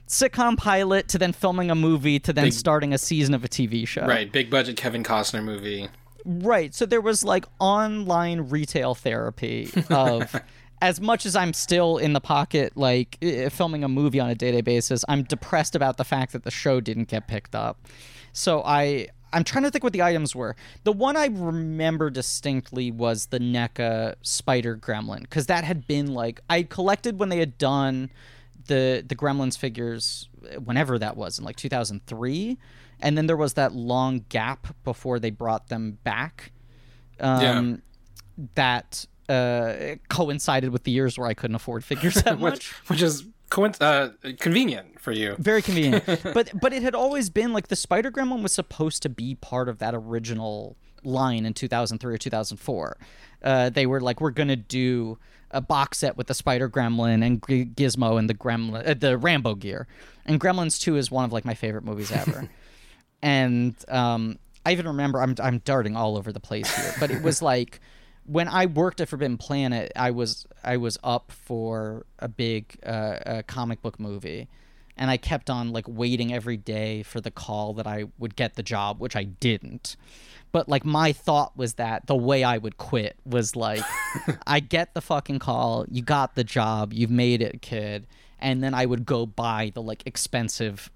sitcom 0.07 0.57
pilot 0.57 1.07
to 1.09 1.17
then 1.17 1.31
filming 1.33 1.69
a 1.71 1.75
movie 1.75 2.19
to 2.19 2.33
then 2.33 2.45
Big- 2.45 2.53
starting 2.53 2.93
a 2.93 2.97
season 2.97 3.33
of 3.33 3.43
a 3.43 3.47
TV 3.47 3.87
show. 3.87 4.05
Right, 4.05 4.31
big 4.31 4.49
budget 4.49 4.75
Kevin 4.75 5.03
Costner 5.03 5.43
movie. 5.43 5.89
Right. 6.25 6.73
So 6.75 6.85
there 6.85 7.01
was 7.01 7.23
like 7.23 7.45
online 7.59 8.49
retail 8.49 8.93
therapy 8.95 9.69
of 9.89 10.35
as 10.81 11.01
much 11.01 11.25
as 11.25 11.35
I'm 11.35 11.53
still 11.53 11.97
in 11.97 12.13
the 12.13 12.21
pocket, 12.21 12.75
like 12.75 13.17
filming 13.51 13.83
a 13.83 13.87
movie 13.87 14.19
on 14.19 14.29
a 14.29 14.35
day 14.35 14.51
to 14.51 14.57
day 14.57 14.61
basis, 14.61 15.03
I'm 15.07 15.23
depressed 15.23 15.75
about 15.75 15.97
the 15.97 16.05
fact 16.05 16.33
that 16.33 16.43
the 16.43 16.51
show 16.51 16.79
didn't 16.79 17.09
get 17.09 17.27
picked 17.27 17.55
up. 17.55 17.87
So 18.33 18.61
I. 18.65 19.07
I'm 19.31 19.43
trying 19.43 19.63
to 19.63 19.69
think 19.69 19.83
what 19.83 19.93
the 19.93 20.01
items 20.01 20.35
were. 20.35 20.55
The 20.85 20.91
one 20.91 21.15
I 21.15 21.27
remember 21.27 22.09
distinctly 22.09 22.89
was 22.89 23.27
the 23.27 23.37
NECA 23.39 24.15
Spider 24.23 24.75
Gremlin, 24.75 25.21
because 25.21 25.45
that 25.45 25.63
had 25.63 25.85
been 25.85 26.15
like 26.15 26.41
I 26.49 26.63
collected 26.63 27.19
when 27.19 27.29
they 27.29 27.37
had 27.37 27.59
done 27.59 28.09
the 28.65 29.05
the 29.07 29.15
Gremlins 29.15 29.55
figures 29.55 30.27
whenever 30.63 30.97
that 30.97 31.15
was 31.15 31.37
in 31.37 31.45
like 31.45 31.57
2003, 31.57 32.57
and 33.01 33.15
then 33.15 33.27
there 33.27 33.37
was 33.37 33.53
that 33.53 33.73
long 33.75 34.25
gap 34.29 34.75
before 34.83 35.19
they 35.19 35.29
brought 35.29 35.67
them 35.67 35.99
back. 36.03 36.51
Um, 37.19 37.43
That 38.55 39.05
uh, 39.29 39.95
coincided 40.09 40.71
with 40.71 40.83
the 40.83 40.91
years 40.91 41.17
where 41.17 41.27
I 41.27 41.33
couldn't 41.33 41.55
afford 41.55 41.83
figures 41.83 42.15
that 42.15 42.39
much. 42.47 42.71
which 42.87 43.01
is 43.01 43.25
coinc- 43.51 43.81
uh, 43.81 44.09
convenient 44.39 44.99
for 44.99 45.11
you. 45.11 45.35
Very 45.37 45.61
convenient. 45.61 46.03
but 46.33 46.51
but 46.59 46.73
it 46.73 46.81
had 46.83 46.95
always 46.95 47.29
been 47.29 47.53
like 47.53 47.67
the 47.67 47.75
Spider 47.75 48.11
Gremlin 48.11 48.41
was 48.41 48.53
supposed 48.53 49.01
to 49.03 49.09
be 49.09 49.35
part 49.35 49.69
of 49.69 49.77
that 49.79 49.93
original 49.95 50.75
line 51.03 51.45
in 51.45 51.53
2003 51.53 52.13
or 52.13 52.17
2004. 52.17 52.97
Uh, 53.41 53.69
they 53.69 53.85
were 53.85 54.01
like, 54.01 54.19
we're 54.19 54.31
gonna 54.31 54.55
do 54.55 55.17
a 55.51 55.61
box 55.61 55.99
set 55.99 56.17
with 56.17 56.27
the 56.27 56.33
Spider 56.33 56.69
Gremlin 56.69 57.25
and 57.25 57.43
G- 57.47 57.65
Gizmo 57.65 58.19
and 58.19 58.29
the 58.29 58.35
Gremlin, 58.35 58.87
uh, 58.87 58.93
the 58.93 59.17
Rambo 59.17 59.55
gear. 59.55 59.87
And 60.25 60.39
Gremlins 60.39 60.79
2 60.79 60.95
is 60.97 61.09
one 61.09 61.25
of 61.25 61.31
like 61.31 61.45
my 61.45 61.55
favorite 61.55 61.83
movies 61.83 62.11
ever. 62.11 62.49
and 63.21 63.75
um, 63.87 64.37
I 64.65 64.71
even 64.71 64.87
remember 64.87 65.21
I'm 65.21 65.35
I'm 65.41 65.59
darting 65.59 65.95
all 65.95 66.17
over 66.17 66.31
the 66.31 66.39
place 66.39 66.69
here, 66.75 66.93
but 66.99 67.11
it 67.11 67.21
was 67.23 67.41
like 67.41 67.79
when 68.29 68.47
I 68.47 68.67
worked 68.67 69.01
at 69.01 69.09
Forbidden 69.09 69.37
Planet, 69.37 69.91
I 69.95 70.11
was 70.11 70.45
I 70.63 70.77
was 70.77 70.99
up 71.03 71.31
for 71.31 72.05
a 72.19 72.27
big 72.27 72.77
uh, 72.85 73.17
a 73.25 73.43
comic 73.43 73.81
book 73.81 73.99
movie, 73.99 74.47
and 74.95 75.09
I 75.09 75.17
kept 75.17 75.49
on 75.49 75.71
like 75.71 75.85
waiting 75.87 76.31
every 76.31 76.57
day 76.57 77.01
for 77.01 77.19
the 77.19 77.31
call 77.31 77.73
that 77.73 77.87
I 77.87 78.05
would 78.19 78.35
get 78.35 78.53
the 78.53 78.61
job, 78.61 78.99
which 78.99 79.15
I 79.15 79.23
didn't. 79.23 79.95
But 80.51 80.69
like 80.69 80.85
my 80.85 81.11
thought 81.11 81.57
was 81.57 81.75
that 81.75 82.05
the 82.05 82.15
way 82.15 82.43
I 82.43 82.59
would 82.59 82.77
quit 82.77 83.15
was 83.25 83.55
like, 83.55 83.83
I 84.47 84.59
get 84.59 84.93
the 84.93 85.01
fucking 85.01 85.39
call, 85.39 85.85
you 85.89 86.03
got 86.03 86.35
the 86.35 86.43
job, 86.43 86.93
you've 86.93 87.09
made 87.09 87.41
it, 87.41 87.63
kid, 87.63 88.05
and 88.37 88.63
then 88.63 88.75
I 88.75 88.85
would 88.85 89.05
go 89.05 89.25
buy 89.25 89.71
the 89.73 89.81
like 89.81 90.03
expensive 90.05 90.91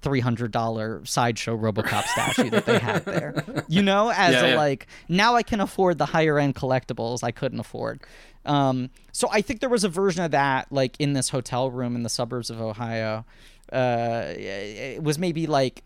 three 0.00 0.20
hundred 0.20 0.52
dollar 0.52 1.04
sideshow 1.04 1.56
RoboCop 1.56 2.04
statue 2.04 2.50
that 2.50 2.66
they 2.66 2.78
had 2.78 3.04
there. 3.04 3.64
You 3.68 3.82
know, 3.82 4.10
as 4.14 4.34
Yeah, 4.34 4.42
a 4.44 4.48
yeah. 4.50 4.56
like 4.56 4.86
now 5.08 5.34
I 5.34 5.42
can 5.42 5.60
afford 5.60 5.98
the 5.98 6.06
higher 6.06 6.38
end 6.38 6.54
collectibles 6.54 7.22
I 7.22 7.30
couldn't 7.30 7.60
afford. 7.60 8.00
Um, 8.44 8.90
so 9.12 9.28
I 9.30 9.40
think 9.40 9.60
there 9.60 9.68
was 9.68 9.84
a 9.84 9.88
version 9.88 10.24
of 10.24 10.32
that 10.32 10.70
like 10.72 10.96
in 10.98 11.12
this 11.12 11.28
hotel 11.30 11.70
room 11.70 11.94
in 11.96 12.02
the 12.02 12.08
suburbs 12.08 12.50
of 12.50 12.60
Ohio. 12.60 13.24
Uh, 13.72 14.24
it 14.36 15.02
was 15.02 15.18
maybe 15.18 15.46
like 15.46 15.82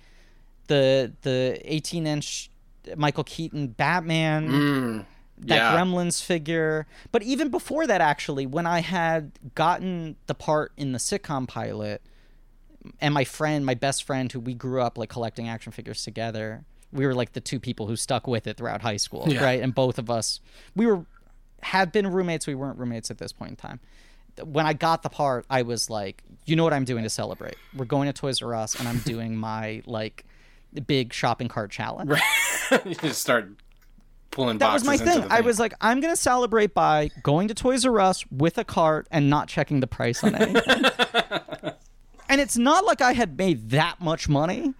the 0.66 1.12
the 1.22 1.61
eighteen 1.64 2.07
inch 2.07 2.51
Michael 2.97 3.24
Keaton 3.24 3.68
Batman 3.68 5.05
that 5.39 5.55
yeah. 5.57 5.76
Gremlins 5.76 6.22
figure. 6.24 6.87
But 7.12 7.22
even 7.22 7.51
before 7.51 7.87
that, 7.87 8.01
actually, 8.01 8.47
when 8.47 8.66
I 8.66 8.80
had 8.80 9.32
gotten 9.55 10.16
the 10.26 10.34
part 10.34 10.72
in 10.76 10.93
the 10.93 10.99
sitcom 10.99 11.47
pilot, 11.47 12.01
and 13.01 13.12
my 13.14 13.24
friend, 13.24 13.64
my 13.66 13.74
best 13.74 14.05
friend, 14.05 14.30
who 14.30 14.41
we 14.41 14.55
grew 14.55 14.80
up 14.80 14.97
like 14.99 15.09
collecting 15.09 15.49
action 15.49 15.72
figures 15.72 16.03
together, 16.05 16.64
we 16.93 17.07
were 17.07 17.14
like 17.14 17.32
the 17.32 17.41
two 17.41 17.59
people 17.61 17.87
who 17.87 17.97
stuck 17.97 18.26
with 18.26 18.47
it 18.47 18.57
throughout 18.57 18.82
high 18.82 18.97
school, 18.97 19.24
Yeah. 19.28 19.43
right? 19.45 19.61
And 19.62 19.74
both 19.74 19.99
of 19.99 20.09
us, 20.11 20.41
we 20.74 20.87
were 20.87 21.05
had 21.62 21.91
been 21.93 22.07
roommates. 22.07 22.47
We 22.47 22.55
weren't 22.55 22.78
roommates 22.78 23.11
at 23.11 23.18
this 23.18 23.32
point 23.32 23.51
in 23.51 23.57
time. 23.57 23.80
When 24.45 24.66
I 24.66 24.72
got 24.74 25.03
the 25.03 25.09
part, 25.09 25.47
I 25.49 25.62
was 25.62 25.89
like, 25.91 26.22
you 26.45 26.55
know 26.57 26.64
what 26.64 26.72
I'm 26.74 26.84
doing 26.84 27.03
to 27.03 27.11
celebrate? 27.11 27.57
We're 27.74 27.87
going 27.87 28.07
to 28.07 28.12
Toys 28.12 28.43
R 28.43 28.55
Us, 28.55 28.78
and 28.78 28.87
I'm 28.87 28.99
doing 28.99 29.37
my 29.51 29.82
like 29.87 30.24
big 30.87 31.12
shopping 31.12 31.49
cart 31.49 31.70
challenge. 31.70 32.11
you 32.84 32.95
just 32.97 33.20
start 33.20 33.51
pulling 34.30 34.59
That 34.59 34.72
was 34.74 34.84
my 34.84 34.95
into 34.95 35.07
thing. 35.07 35.26
I 35.30 35.41
was 35.41 35.59
like, 35.59 35.72
I'm 35.80 36.01
gonna 36.01 36.14
celebrate 36.16 36.74
by 36.74 37.11
going 37.22 37.49
to 37.49 37.55
Toys 37.55 37.87
R 37.87 37.99
Us 37.99 38.24
with 38.30 38.59
a 38.59 38.64
cart 38.64 39.09
and 39.11 39.30
not 39.30 39.49
checking 39.49 39.80
the 39.80 39.87
price 39.87 40.22
on 40.22 40.34
anything. 40.37 40.82
And 42.29 42.41
it's 42.41 42.57
not 42.57 42.85
like 42.85 43.01
I 43.01 43.12
had 43.12 43.37
made 43.39 43.70
that 43.70 44.01
much 44.01 44.29
money, 44.29 44.74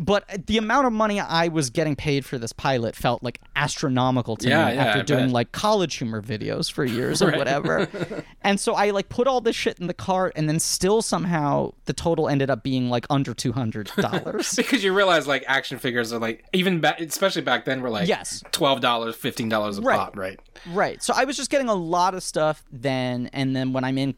but 0.00 0.46
the 0.46 0.58
amount 0.58 0.86
of 0.86 0.92
money 0.92 1.18
I 1.18 1.48
was 1.48 1.70
getting 1.70 1.96
paid 1.96 2.24
for 2.24 2.38
this 2.38 2.52
pilot 2.52 2.94
felt 2.94 3.20
like 3.24 3.40
astronomical 3.56 4.36
to 4.36 4.48
Yeah, 4.48 4.66
me 4.68 4.74
yeah, 4.74 4.84
after 4.84 5.00
I 5.00 5.02
doing 5.02 5.24
bet. 5.26 5.32
like 5.32 5.50
college 5.52 5.96
humor 5.96 6.22
videos 6.22 6.70
for 6.70 6.84
years 6.84 7.20
or 7.22 7.32
whatever. 7.32 7.88
and 8.42 8.60
so 8.60 8.74
I 8.74 8.90
like 8.90 9.08
put 9.08 9.26
all 9.26 9.40
this 9.40 9.56
shit 9.56 9.78
in 9.80 9.88
the 9.88 9.94
cart, 9.94 10.34
and 10.36 10.48
then 10.48 10.60
still 10.60 11.02
somehow 11.02 11.72
the 11.86 11.92
total 11.92 12.28
ended 12.28 12.48
up 12.48 12.62
being 12.62 12.90
like 12.90 13.06
under 13.10 13.34
two 13.34 13.52
hundred 13.52 13.90
dollars. 13.96 14.54
because 14.56 14.84
you 14.84 14.94
realize 14.94 15.26
like 15.26 15.42
action 15.48 15.78
figures 15.80 16.12
are 16.12 16.20
like 16.20 16.44
even 16.52 16.80
back, 16.80 17.00
especially 17.00 17.42
back 17.42 17.64
then, 17.64 17.80
were 17.80 17.90
like 17.90 18.06
Yes. 18.08 18.44
twelve 18.52 18.80
dollars, 18.80 19.16
fifteen 19.16 19.48
dollars 19.48 19.78
a 19.78 19.82
Right. 19.82 19.96
pop, 19.98 20.16
right? 20.16 20.38
Right. 20.64 21.02
So 21.02 21.12
I 21.16 21.24
was 21.24 21.36
just 21.36 21.50
getting 21.50 21.68
a 21.68 21.74
lot 21.74 22.14
of 22.14 22.22
stuff 22.22 22.62
then, 22.70 23.30
and 23.32 23.56
then 23.56 23.72
when 23.72 23.82
I'm 23.82 23.98
in 23.98 24.14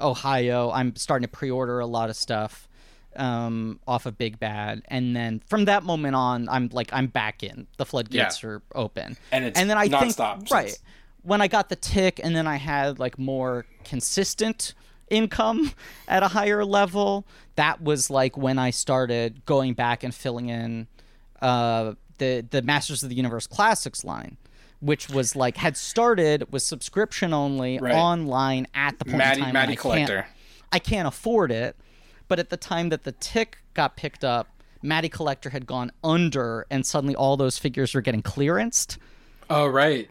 Ohio, 0.00 0.70
I'm 0.70 0.96
starting 0.96 1.26
to 1.26 1.30
pre-order 1.32 1.80
a 1.80 1.86
lot 1.86 2.10
of 2.10 2.16
stuff 2.16 2.68
um, 3.16 3.78
off 3.86 4.06
of 4.06 4.16
Big 4.16 4.38
Bad, 4.38 4.82
and 4.88 5.14
then 5.14 5.40
from 5.46 5.66
that 5.66 5.82
moment 5.82 6.14
on, 6.16 6.48
I'm 6.48 6.68
like 6.72 6.90
I'm 6.92 7.06
back 7.08 7.42
in. 7.42 7.66
The 7.76 7.84
floodgates 7.84 8.42
Yeah. 8.42 8.48
are 8.48 8.62
open, 8.74 9.16
And 9.30 9.44
it's 9.44 9.58
and 9.60 9.68
then 9.68 9.76
I 9.78 9.88
think 9.88 10.18
right 10.50 10.78
when 11.22 11.40
I 11.40 11.46
got 11.48 11.68
the 11.68 11.76
tick, 11.76 12.20
and 12.22 12.34
then 12.34 12.46
I 12.46 12.56
had 12.56 12.98
like 12.98 13.18
more 13.18 13.66
consistent 13.84 14.74
income 15.10 15.72
at 16.08 16.22
a 16.22 16.28
higher 16.28 16.64
level. 16.64 17.26
That 17.56 17.82
was 17.82 18.08
like 18.08 18.36
when 18.36 18.58
I 18.58 18.70
started 18.70 19.44
going 19.44 19.74
back 19.74 20.02
and 20.02 20.14
filling 20.14 20.48
in 20.48 20.86
uh, 21.42 21.94
the 22.18 22.46
the 22.50 22.62
Masters 22.62 23.02
of 23.02 23.08
the 23.10 23.14
Universe 23.14 23.46
Classics 23.46 24.04
line, 24.04 24.38
which 24.82 25.08
was 25.08 25.34
like 25.36 25.56
had 25.56 25.76
started 25.76 26.52
was 26.52 26.66
subscription 26.66 27.32
only 27.32 27.78
Right. 27.78 27.94
online 27.94 28.66
at 28.74 28.98
the 28.98 29.04
point 29.06 29.16
Matty- 29.18 29.38
in 29.40 29.44
time. 29.46 29.52
Matty 29.54 29.72
I 29.72 29.76
can't- 29.76 29.80
Collector. 29.80 30.26
I 30.72 30.78
can't 30.80 31.06
afford 31.08 31.50
it, 31.52 31.76
but 32.28 32.38
at 32.38 32.50
the 32.50 32.56
time 32.56 32.88
that 32.90 33.04
the 33.04 33.12
tick 33.12 33.58
got 33.74 33.96
picked 33.96 34.24
up, 34.24 34.48
Matty 34.82 35.08
Collector 35.08 35.50
had 35.50 35.66
gone 35.66 35.92
under, 36.02 36.66
and 36.70 36.84
suddenly 36.84 37.14
all 37.14 37.36
those 37.36 37.58
figures 37.58 37.94
were 37.94 38.00
getting 38.00 38.22
clearanced 38.22 38.98
Oh, 39.48 39.66
right. 39.66 40.10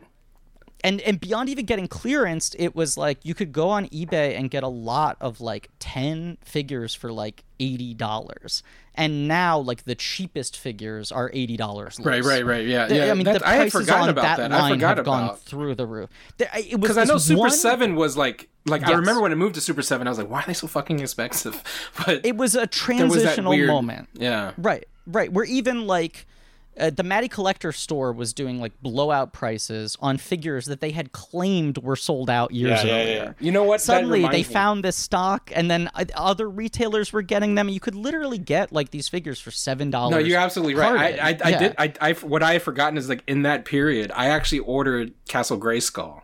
And 0.84 1.00
and 1.02 1.20
beyond 1.20 1.50
even 1.50 1.66
getting 1.66 1.88
clearanced, 1.88 2.56
it 2.60 2.76
was 2.76 2.98
like 2.98 3.24
you 3.24 3.34
could 3.34 3.52
go 3.52 3.70
on 3.70 3.88
eBay 3.90 4.38
and 4.38 4.50
get 4.50 4.64
a 4.64 4.68
lot 4.68 5.18
of 5.22 5.42
like 5.42 5.70
ten 5.80 6.38
figures 6.44 6.94
for 6.96 7.12
like 7.12 7.44
eighty 7.60 7.94
dollars, 7.94 8.64
and 8.96 9.28
now 9.28 9.60
like 9.60 9.84
the 9.84 9.96
cheapest 9.96 10.58
figures 10.58 11.12
are 11.12 11.30
eighty 11.34 11.56
dollars. 11.58 12.00
Right, 12.04 12.24
right, 12.24 12.46
right. 12.46 12.66
Yeah, 12.66 12.88
The- 12.88 12.96
yeah. 12.96 13.12
I 13.12 13.14
mean, 13.14 13.26
that- 13.26 13.40
the 13.42 13.48
I 13.48 13.52
had 13.54 13.72
prices 13.72 13.82
forgotten 13.82 14.04
on 14.04 14.10
about 14.10 14.22
that, 14.24 14.38
that. 14.38 14.52
line 14.52 14.84
I 14.84 14.88
have 14.96 15.06
gone 15.06 15.36
through 15.38 15.76
the 15.76 15.86
roof. 15.86 16.10
There- 16.38 16.50
It 16.56 16.72
was 16.80 16.82
because 16.82 16.98
I 16.98 17.04
know 17.04 17.18
Super 17.18 17.40
one- 17.40 17.52
Seven 17.52 17.96
was 17.96 18.18
like 18.18 18.50
like 18.66 18.84
I 18.84 18.92
remember 18.94 19.22
when 19.22 19.32
it 19.32 19.36
moved 19.38 19.56
to 19.56 19.62
Super 19.62 19.82
Seven, 19.82 20.08
I 20.08 20.12
was 20.12 20.18
like, 20.20 20.30
why 20.30 20.42
are 20.42 20.46
they 20.48 20.54
so 20.54 20.68
fucking 20.68 21.00
expensive? 21.00 21.64
But 22.06 22.26
It 22.26 22.38
was 22.38 22.54
a 22.54 22.58
there 22.58 22.62
was 22.68 22.70
transitional 22.72 23.52
weird 23.52 23.68
moment. 23.70 24.10
Yeah, 24.14 24.52
Right, 24.58 24.86
right. 25.08 25.32
Where 25.32 25.46
even 25.46 25.88
like 25.88 26.26
uh, 26.82 26.90
the 26.90 27.04
Matty 27.04 27.28
Collector 27.28 27.72
store 27.72 28.12
was 28.12 28.34
doing 28.34 28.60
like 28.60 28.74
blowout 28.82 29.32
prices 29.34 29.96
on 30.02 30.18
figures 30.18 30.66
that 30.66 30.82
they 30.82 30.92
had 30.92 31.12
claimed 31.14 31.78
were 31.78 31.96
sold 31.96 32.30
out 32.30 32.52
years 32.52 32.84
Yeah, 32.84 32.86
yeah, 32.96 33.02
earlier. 33.02 33.16
yeah. 33.16 33.34
You 33.40 33.52
know 33.52 33.64
what? 33.64 33.80
Suddenly 33.82 34.24
they 34.24 34.30
me. 34.40 34.44
found 34.44 34.84
this 34.84 34.96
stock, 34.98 35.52
and 35.56 35.70
then 35.72 35.90
uh, 35.96 36.06
other 36.16 36.50
retailers 36.50 37.14
were 37.14 37.22
getting 37.22 37.56
them. 37.56 37.70
You 37.70 37.80
could 37.80 37.96
literally 37.96 38.38
get 38.40 38.72
like 38.74 38.90
these 38.90 39.08
figures 39.08 39.40
for 39.40 39.52
seven 39.52 39.90
dollars. 39.92 40.12
No, 40.12 40.18
you're 40.18 40.40
absolutely 40.40 40.76
right. 40.76 41.18
I, 41.20 41.30
I, 41.30 41.38
I 41.46 41.50
Yeah. 41.50 41.60
did. 41.60 41.76
I, 41.78 41.94
I, 42.02 42.12
what 42.14 42.44
I 42.44 42.54
had 42.54 42.62
forgotten 42.64 42.98
is 42.98 43.08
like 43.08 43.24
in 43.28 43.44
that 43.44 43.64
period, 43.66 44.12
I 44.16 44.28
actually 44.28 44.60
ordered 44.60 45.14
Castle 45.28 45.60
Grayskull. 45.60 46.22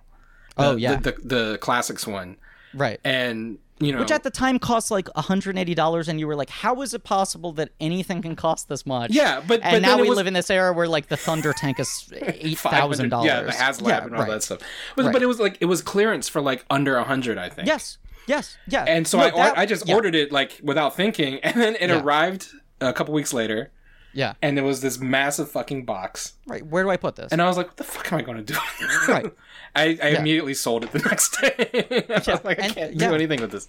The, 0.58 0.64
Oh, 0.66 0.76
yeah. 0.76 0.96
the, 0.96 1.12
the 1.12 1.36
the 1.52 1.58
classics 1.60 2.08
one, 2.08 2.36
right. 2.74 3.00
and 3.04 3.60
you 3.80 3.92
know, 3.92 4.00
Which 4.00 4.12
at 4.12 4.24
the 4.24 4.32
time 4.32 4.58
cost 4.60 4.90
like 4.90 5.06
$180, 5.16 6.08
and 6.08 6.20
you 6.20 6.28
were 6.28 6.36
like, 6.36 6.50
"How 6.50 6.82
is 6.82 6.94
it 6.94 7.04
possible 7.04 7.52
that 7.54 7.70
anything 7.80 8.22
can 8.22 8.36
cost 8.36 8.70
this 8.70 8.86
much?" 8.86 9.12
Yeah, 9.12 9.42
but- 9.46 9.62
and 9.64 9.76
but 9.76 9.82
now 9.82 9.96
then 9.96 10.02
we 10.04 10.10
was- 10.10 10.18
live 10.18 10.28
in 10.28 10.34
this 10.34 10.50
era 10.50 10.74
where 10.74 10.88
like 10.88 11.08
the 11.10 11.18
Thunder 11.18 11.54
tank 11.54 11.80
is 11.80 11.88
$8000 12.12 13.26
Yeah, 13.26 13.42
the 13.44 13.52
HasLab 13.52 14.06
and 14.06 14.16
all 14.16 14.22
right. 14.22 14.32
that 14.32 14.44
stuff. 14.44 14.60
But, 14.96 15.06
Right. 15.06 15.14
but 15.14 15.22
it 15.22 15.28
was 15.28 15.40
like 15.40 15.58
it 15.62 15.66
was 15.66 15.82
clearance 15.82 16.28
for 16.30 16.42
like 16.42 16.66
under 16.70 16.98
a 16.98 17.04
hundred, 17.04 17.38
I 17.38 17.50
think. 17.50 17.68
Yes, 17.68 17.98
yes, 18.28 18.58
yeah. 18.68 18.84
And 18.88 19.08
so 19.08 19.18
No, 19.20 19.26
I 19.26 19.30
that- 19.32 19.58
I 19.58 19.66
just 19.66 19.88
yeah, 19.88 19.96
ordered 19.96 20.16
it 20.16 20.32
like 20.32 20.60
without 20.64 20.96
thinking, 20.96 21.40
and 21.44 21.60
then 21.62 21.76
it 21.80 21.90
Yeah. 21.90 22.02
arrived 22.02 22.48
a 22.82 22.94
couple 22.94 23.14
weeks 23.14 23.34
later, 23.34 23.72
Yeah, 24.18 24.34
and 24.42 24.58
there 24.58 24.64
was 24.64 24.82
this 24.82 24.98
massive 25.00 25.52
fucking 25.52 25.86
box, 25.86 26.34
right. 26.48 26.66
Where 26.66 26.84
do 26.84 26.90
I 26.90 26.98
put 26.98 27.16
this? 27.16 27.32
and 27.32 27.40
I 27.40 27.48
was 27.48 27.56
like, 27.56 27.68
"What 27.68 27.78
the 27.78 27.84
fuck 27.84 28.12
am 28.12 28.18
I 28.18 28.22
going 28.24 28.38
to 28.38 28.44
do?" 28.44 28.60
Right. 29.08 29.32
I, 29.76 29.98
I 30.02 30.08
immediately 30.18 30.56
sold 30.56 30.84
it 30.86 30.92
the 30.92 31.00
next 31.10 31.40
day. 31.40 32.06
I 32.10 32.18
was 32.18 32.44
like, 32.44 32.60
I 32.60 32.64
and- 32.66 32.74
can't 32.76 32.94
yeah. 32.96 33.10
do 33.10 33.14
anything 33.16 33.42
with 33.42 33.52
this. 33.52 33.68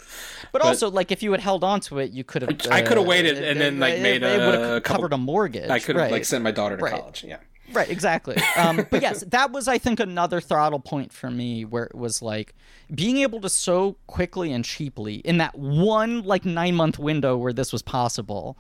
but, 0.53 0.62
also, 0.62 0.90
like, 0.90 1.12
if 1.12 1.22
you 1.22 1.32
had 1.32 1.40
held 1.40 1.62
on 1.64 1.80
to 1.80 1.99
it, 1.99 2.12
you 2.12 2.24
could 2.24 2.40
have. 2.42 2.57
I 2.70 2.80
could 2.80 2.96
have 2.96 3.07
waited 3.07 3.36
and 3.44 3.61
then, 3.61 3.78
like, 3.78 4.01
made 4.01 4.22
it, 4.22 4.38
a 4.38 4.40
have 4.40 4.82
couple- 4.84 5.03
covered 5.03 5.12
a 5.12 5.18
mortgage. 5.18 5.68
I 5.68 5.80
could 5.80 5.96
have 5.96 6.05
right. 6.05 6.12
like 6.12 6.24
sent 6.24 6.42
my 6.42 6.51
daughter 6.51 6.78
to 6.78 6.82
Right. 6.82 6.99
college. 6.99 7.24
Yeah. 7.24 7.36
Right, 7.70 7.90
exactly. 7.90 8.36
Um, 8.57 8.86
but 8.90 9.03
yes, 9.03 9.22
that 9.28 9.53
was, 9.53 9.68
I 9.68 9.76
think, 9.76 10.01
another 10.01 10.40
throttle 10.40 10.80
point 10.80 11.12
for 11.12 11.30
me 11.30 11.66
where 11.66 11.84
it 11.84 11.94
was 11.94 12.22
like 12.22 12.55
being 12.94 13.18
able 13.18 13.42
to 13.42 13.51
so 13.51 13.99
quickly 14.07 14.51
and 14.55 14.64
cheaply, 14.64 15.16
in 15.16 15.36
that 15.36 15.55
one 15.59 16.22
like 16.22 16.46
nine 16.46 16.74
month 16.74 16.99
window 16.99 17.36
where 17.36 17.53
this 17.53 17.70
was 17.70 17.82
possible, 17.82 18.57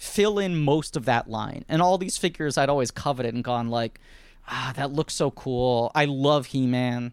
fill 0.00 0.38
in 0.38 0.58
most 0.58 0.96
of 0.96 1.04
that 1.04 1.28
line. 1.28 1.62
And 1.68 1.82
all 1.82 1.98
these 1.98 2.16
figures 2.16 2.56
I'd 2.56 2.70
always 2.70 2.90
coveted 2.90 3.34
and 3.34 3.44
gone 3.44 3.68
like, 3.68 4.00
ah, 4.48 4.72
that 4.76 4.90
looks 4.90 5.14
so 5.14 5.30
cool. 5.30 5.92
I 5.94 6.06
love 6.06 6.46
He 6.46 6.66
Man. 6.66 7.12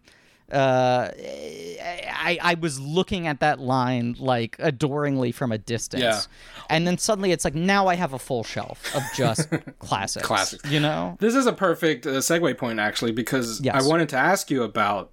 Uh, 0.50 1.10
I 1.14 2.38
I 2.40 2.54
was 2.58 2.80
looking 2.80 3.26
at 3.26 3.40
that 3.40 3.60
line 3.60 4.16
like 4.18 4.56
adoringly 4.58 5.30
from 5.30 5.52
a 5.52 5.58
distance, 5.58 6.02
Yeah. 6.02 6.20
and 6.70 6.86
then 6.86 6.96
suddenly 6.96 7.32
it's 7.32 7.44
like 7.44 7.54
now 7.54 7.86
I 7.88 7.96
have 7.96 8.14
a 8.14 8.18
full 8.18 8.44
shelf 8.44 8.94
of 8.96 9.02
just 9.14 9.50
classics. 9.78 10.26
Classics. 10.26 10.70
you 10.70 10.80
know. 10.80 11.18
This 11.20 11.34
is 11.34 11.46
a 11.46 11.52
perfect 11.52 12.06
uh, 12.06 12.12
segue 12.12 12.56
point, 12.56 12.78
actually, 12.80 13.12
because 13.12 13.60
Yes. 13.60 13.74
I 13.84 13.86
wanted 13.86 14.08
to 14.08 14.16
ask 14.16 14.50
you 14.50 14.62
about 14.62 15.10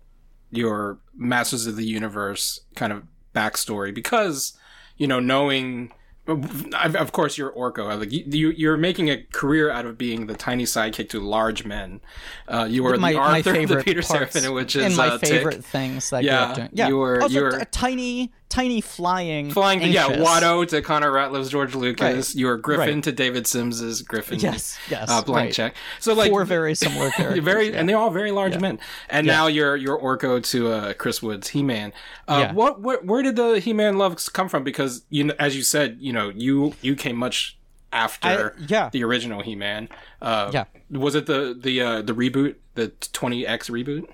your 0.52 1.00
Masters 1.14 1.68
of 1.68 1.76
the 1.76 1.86
Universe 1.86 2.62
kind 2.76 2.94
of 2.94 3.04
backstory 3.34 3.94
because 3.94 4.54
you 4.96 5.06
know 5.08 5.20
knowing 5.20 5.92
of 6.28 7.12
course 7.12 7.38
you're 7.38 7.52
Orko. 7.52 8.00
Like 8.00 8.12
you, 8.12 8.50
you're 8.52 8.78
making 8.78 9.10
a 9.10 9.18
career 9.32 9.70
out 9.70 9.86
of 9.86 9.98
being 9.98 10.28
the 10.28 10.36
tiny 10.36 10.64
sidekick 10.64 11.10
to 11.10 11.20
large 11.20 11.66
men. 11.66 12.02
Uh, 12.48 12.68
you 12.70 12.84
were 12.84 12.98
my, 12.98 13.12
the 13.14 13.18
my 13.20 13.24
Arthur, 13.36 13.54
favorite 13.54 13.78
the 13.78 13.84
Peter 13.84 14.02
parts 14.02 14.48
which 14.50 14.76
is 14.76 14.84
and 14.86 14.98
my 14.98 15.08
uh, 15.10 15.18
favorite 15.20 15.56
Tick. 15.58 15.66
things 15.66 16.10
that 16.10 16.24
Yeah, 16.24 16.38
grew 16.38 16.46
up 16.50 16.56
doing. 16.56 16.70
Yeah, 16.74 16.88
you 16.88 16.98
were- 16.98 17.22
also 17.22 17.34
you 17.36 17.42
were- 17.44 17.50
a 17.58 17.66
tiny, 17.66 18.32
tiny 18.50 18.80
flying, 18.80 19.52
Flying, 19.52 19.82
yeah. 19.82 20.08
Watto 20.10 20.68
to 20.70 20.82
Connor 20.82 21.12
Ratliff's 21.12 21.50
George 21.50 21.76
Lucas. 21.76 22.02
Right. 22.30 22.36
You 22.36 22.46
were 22.48 22.58
Griffin 22.58 22.96
Right. 22.96 23.04
to 23.04 23.12
David 23.12 23.48
Sims's 23.48 24.02
Griffin. 24.02 24.40
Yes, 24.40 24.78
yes, 24.90 25.10
Uh, 25.10 25.22
blank 25.22 25.48
right. 25.48 25.54
check. 25.54 25.76
So 26.00 26.14
like 26.14 26.30
Four 26.32 26.46
very 26.46 26.76
similar 26.76 27.10
characters. 27.18 27.44
very, 27.44 27.72
yeah. 27.72 27.80
and 27.80 27.90
they're 27.90 27.98
all 27.98 28.12
very 28.12 28.32
large 28.32 28.58
men. 28.60 28.80
And 29.10 29.26
now 29.28 29.48
you're 29.48 29.76
you're 29.76 29.98
Orko 30.00 30.42
to 30.52 30.68
uh, 30.72 30.94
Chris 30.94 31.22
Wood's 31.22 31.50
He 31.50 31.64
Man. 31.64 31.92
Uh, 32.28 32.38
Yeah. 32.48 32.54
What 32.54 32.82
where, 32.82 33.22
did 33.24 33.36
the 33.36 33.60
He 33.60 33.74
Man 33.74 33.98
love 33.98 34.18
come 34.34 34.48
from? 34.50 34.64
Because 34.64 35.04
you 35.10 35.26
know, 35.26 35.34
as 35.40 35.56
you 35.56 35.64
said, 35.64 35.98
you 36.00 36.14
know, 36.14 36.30
you 36.30 36.74
you 36.82 36.96
came 36.96 37.18
much 37.18 37.58
after 37.92 38.56
I- 38.58 38.64
yeah. 38.68 38.90
the 38.92 39.04
original 39.04 39.42
He 39.42 39.56
Man. 39.56 39.90
Uh, 40.22 40.52
Yeah. 40.54 40.66
Was 40.92 41.16
it 41.16 41.26
the 41.26 41.58
the 41.60 41.82
uh, 41.82 42.02
the 42.04 42.14
reboot, 42.14 42.56
the 42.76 42.90
20x 42.90 43.70
reboot? 43.72 44.08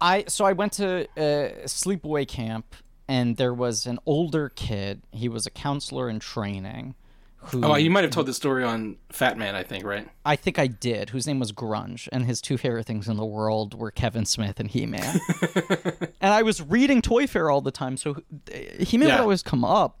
I 0.00 0.24
so 0.28 0.44
I 0.44 0.52
went 0.52 0.72
to 0.74 1.04
uh, 1.16 1.64
sleepaway 1.66 2.26
camp, 2.26 2.74
and 3.08 3.36
there 3.36 3.54
was 3.54 3.86
an 3.86 3.98
older 4.06 4.48
kid. 4.50 5.02
He 5.10 5.28
was 5.28 5.46
a 5.46 5.50
counselor 5.50 6.08
in 6.10 6.18
training. 6.20 6.94
Who 7.40 7.64
Oh, 7.64 7.76
you 7.76 7.88
might 7.90 8.02
have 8.04 8.10
told 8.12 8.26
the 8.26 8.34
story 8.34 8.64
on 8.64 8.96
Fat 9.10 9.38
Man, 9.38 9.54
I 9.54 9.62
think, 9.62 9.84
right? 9.84 10.08
I 10.24 10.34
think 10.36 10.58
I 10.58 10.66
did. 10.66 11.10
Whose 11.10 11.26
name 11.26 11.38
was 11.38 11.52
Grunge, 11.52 12.08
and 12.10 12.26
his 12.26 12.40
two 12.42 12.58
favorite 12.58 12.84
things 12.86 13.08
in 13.08 13.16
the 13.16 13.24
world 13.24 13.74
were 13.74 13.90
Kevin 13.92 14.24
Smith 14.26 14.58
and 14.60 14.68
He 14.68 14.86
Man. 14.86 15.20
and 16.20 16.32
I 16.34 16.42
was 16.42 16.60
reading 16.60 17.00
ToyFare 17.00 17.50
all 17.52 17.60
the 17.60 17.70
time, 17.70 17.96
so 17.96 18.16
uh, 18.52 18.84
He 18.84 18.98
Man 18.98 19.08
Yeah. 19.08 19.14
would 19.16 19.22
always 19.22 19.42
come 19.44 19.64
up, 19.64 19.98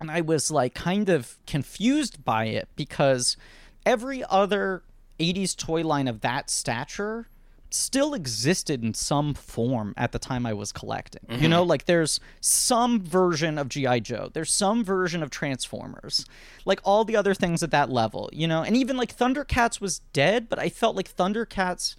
and 0.00 0.10
I 0.10 0.22
was 0.22 0.50
like 0.50 0.74
kind 0.74 1.08
of 1.10 1.36
confused 1.46 2.24
by 2.24 2.46
it 2.46 2.68
because 2.74 3.36
every 3.84 4.24
other 4.30 4.82
'80s 5.18 5.54
toy 5.54 5.82
line 5.82 6.08
of 6.08 6.22
that 6.22 6.48
stature 6.48 7.28
still 7.72 8.14
existed 8.14 8.82
in 8.82 8.94
some 8.94 9.34
form 9.34 9.94
at 9.96 10.12
the 10.12 10.18
time 10.18 10.44
I 10.46 10.52
was 10.52 10.72
collecting. 10.72 11.20
You 11.40 11.48
know, 11.48 11.62
like 11.62 11.84
there's 11.84 12.18
some 12.40 13.00
version 13.00 13.58
of 13.58 13.68
GI 13.68 14.00
Joe, 14.00 14.30
there's 14.32 14.52
some 14.52 14.84
version 14.84 15.22
of 15.22 15.30
Transformers, 15.30 16.26
like 16.64 16.80
all 16.84 17.04
the 17.04 17.16
other 17.16 17.34
things 17.34 17.62
at 17.62 17.70
that 17.70 17.90
level, 17.90 18.28
you 18.32 18.48
know, 18.48 18.62
and 18.62 18.76
even 18.76 18.96
like 18.96 19.16
Thundercats 19.16 19.80
was 19.80 20.00
dead, 20.12 20.48
but 20.48 20.58
I 20.58 20.68
felt 20.68 20.96
like 20.96 21.14
Thundercats 21.14 21.96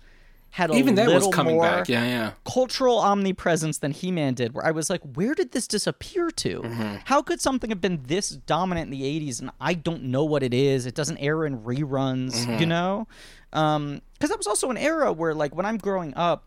had 0.56 0.70
a 0.70 0.74
Even 0.74 0.96
that 0.96 1.08
was 1.08 1.30
coming 1.34 1.56
more 1.56 1.64
back. 1.64 1.88
Yeah, 1.88 2.04
yeah. 2.04 2.32
cultural 2.44 2.98
omnipresence 3.00 3.78
than 3.78 3.92
He-Man 3.92 4.34
did 4.34 4.54
where 4.54 4.66
I 4.66 4.72
was 4.72 4.90
like 4.90 5.00
where 5.16 5.34
did 5.34 5.54
this 5.54 5.66
disappear 5.66 6.30
to 6.30 6.60
Mm-hmm. 6.62 6.96
how 7.06 7.22
could 7.22 7.40
something 7.40 7.70
have 7.70 7.80
been 7.80 8.04
this 8.08 8.32
dominant 8.32 8.92
in 8.92 9.00
the 9.00 9.04
80s 9.30 9.40
and 9.40 9.50
I 9.62 9.74
don't 9.76 10.04
know 10.04 10.26
what 10.26 10.44
it 10.44 10.54
is 10.54 10.86
it 10.86 10.94
doesn't 10.94 11.20
air 11.20 11.46
in 11.46 11.60
reruns 11.60 12.34
Mm-hmm. 12.34 12.60
you 12.60 12.66
know 12.66 13.08
um 13.54 14.02
cuz 14.20 14.30
that 14.30 14.38
was 14.38 14.48
also 14.48 14.70
an 14.70 14.78
era 14.78 15.12
where 15.12 15.34
like 15.34 15.56
when 15.56 15.66
I'm 15.66 15.78
growing 15.78 16.14
up 16.16 16.46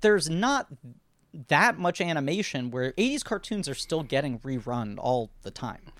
there's 0.00 0.30
not 0.30 0.66
that 1.48 1.78
much 1.78 2.00
animation 2.00 2.70
where 2.70 2.92
80s 2.92 3.22
cartoons 3.24 3.68
are 3.68 3.74
still 3.74 4.02
getting 4.02 4.38
rerun 4.40 4.96
all 4.98 5.30
the 5.42 5.50
time 5.50 5.92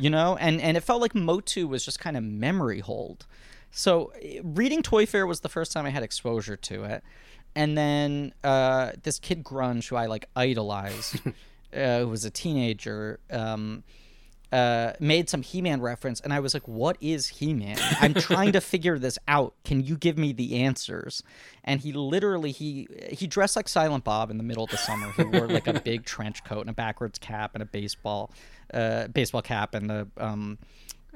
you 0.00 0.10
know? 0.10 0.36
And 0.36 0.60
and 0.60 0.76
it 0.76 0.80
felt 0.82 1.00
like 1.00 1.14
motu 1.14 1.68
was 1.68 1.84
just 1.84 2.00
kind 2.00 2.16
of 2.16 2.24
memory 2.24 2.80
hold. 2.80 3.26
So 3.70 4.12
reading 4.42 4.82
ToyFare 4.82 5.26
was 5.26 5.40
the 5.40 5.48
first 5.48 5.70
time 5.72 5.86
i 5.86 5.90
had 5.90 6.02
exposure 6.02 6.56
to 6.56 6.84
it. 6.84 7.04
And 7.54 7.76
then 7.78 8.32
uh, 8.42 8.92
this 9.02 9.18
kid 9.18 9.44
grunge 9.44 9.88
who 9.88 9.96
i 9.96 10.06
like 10.06 10.26
idolized 10.34 11.20
uh, 11.76 12.00
who 12.00 12.08
was 12.08 12.24
a 12.24 12.30
teenager 12.30 13.20
um, 13.30 13.84
uh, 14.52 14.92
made 15.00 15.30
some 15.30 15.40
He-Man 15.42 15.80
reference, 15.80 16.20
and 16.20 16.32
I 16.32 16.40
was 16.40 16.52
like, 16.54 16.68
"What 16.68 16.96
is 17.00 17.26
He-Man? 17.28 17.78
I'm 18.00 18.12
trying 18.14 18.52
to 18.52 18.60
figure 18.72 18.98
this 18.98 19.18
out. 19.26 19.54
Can 19.64 19.82
you 19.82 19.96
give 19.96 20.18
me 20.18 20.32
the 20.32 20.62
answers?" 20.62 21.22
And 21.64 21.80
he 21.80 21.92
literally 21.92 22.52
he 22.52 22.86
he 23.10 23.26
dressed 23.26 23.56
like 23.56 23.68
Silent 23.68 24.04
Bob 24.04 24.30
in 24.30 24.36
the 24.36 24.44
middle 24.44 24.64
of 24.64 24.70
the 24.70 24.76
summer. 24.76 25.10
He 25.16 25.24
wore 25.24 25.48
like 25.48 25.66
a 25.66 25.80
big 25.80 26.04
trench 26.06 26.44
coat 26.44 26.60
and 26.60 26.70
a 26.70 26.74
backwards 26.74 27.18
cap 27.18 27.52
and 27.54 27.62
a 27.62 27.66
baseball 27.66 28.30
uh, 28.74 29.08
baseball 29.08 29.42
cap 29.42 29.74
and 29.74 29.90
a 29.90 30.06
um, 30.18 30.58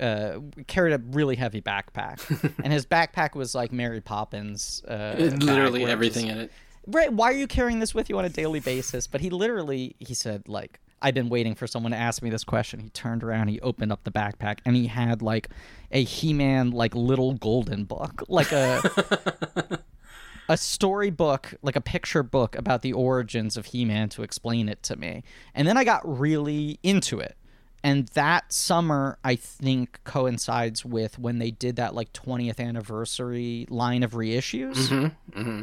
uh, 0.01 0.39
carried 0.66 0.93
a 0.95 0.99
really 1.11 1.37
heavy 1.37 1.61
backpack, 1.61 2.20
and 2.64 2.72
his 2.72 2.87
backpack 2.87 3.34
was 3.34 3.55
like 3.55 3.70
Mary 3.72 4.01
Poppins. 4.01 4.82
Uh, 4.89 5.14
Literally 5.18 5.84
everything 5.84 6.28
in 6.28 6.39
it. 6.39 6.53
right 6.87 7.12
why 7.12 7.30
are 7.32 7.37
you 7.37 7.47
carrying 7.47 7.80
this 7.80 7.95
with 7.95 8.09
you 8.09 8.16
on 8.18 8.24
a 8.24 8.28
daily 8.28 8.61
basis 8.61 9.07
but 9.07 9.20
he 9.20 9.28
literally 9.28 9.97
he 9.99 10.14
said 10.14 10.47
like 10.49 10.78
i've 11.03 11.14
been 11.14 11.28
waiting 11.28 11.55
for 11.55 11.66
someone 11.66 11.92
to 11.92 11.99
ask 11.99 12.22
me 12.22 12.30
this 12.30 12.44
question. 12.44 12.80
He 12.80 12.90
turned 12.90 13.22
around 13.22 13.49
he 13.49 13.61
opened 13.61 13.92
up 13.92 14.05
the 14.05 14.11
backpack 14.11 14.59
and 14.64 14.76
he 14.76 14.86
had 14.86 15.22
like 15.22 15.49
a 15.90 16.03
he-man 16.03 16.70
like 16.70 16.94
little 16.94 17.34
golden 17.34 17.84
book. 17.84 18.22
Like 18.28 18.53
a 18.53 19.80
a 20.49 20.57
storybook 20.57 21.55
like 21.62 21.76
a 21.76 21.80
picture 21.80 22.22
book 22.22 22.57
about 22.57 22.82
the 22.82 22.92
origins 22.92 23.57
of 23.57 23.66
he-man 23.66 24.09
to 24.11 24.22
explain 24.22 24.68
it 24.68 24.82
to 24.84 24.97
me. 24.97 25.22
And 25.55 25.66
then 25.66 25.76
i 25.76 25.84
got 25.84 26.03
really 26.05 26.78
into 26.82 27.20
it. 27.20 27.36
And 27.82 28.09
that 28.09 28.53
summer 28.53 29.18
i 29.22 29.36
think 29.36 30.01
coincides 30.05 30.84
with 30.84 31.18
when 31.18 31.38
they 31.38 31.51
did 31.51 31.76
that 31.76 31.94
like 31.94 32.12
20th 32.12 32.61
anniversary 32.61 33.66
line 33.68 34.03
of 34.03 34.12
reissues. 34.12 34.88
Mm-hmm. 34.88 35.40
Mm-hmm. 35.40 35.62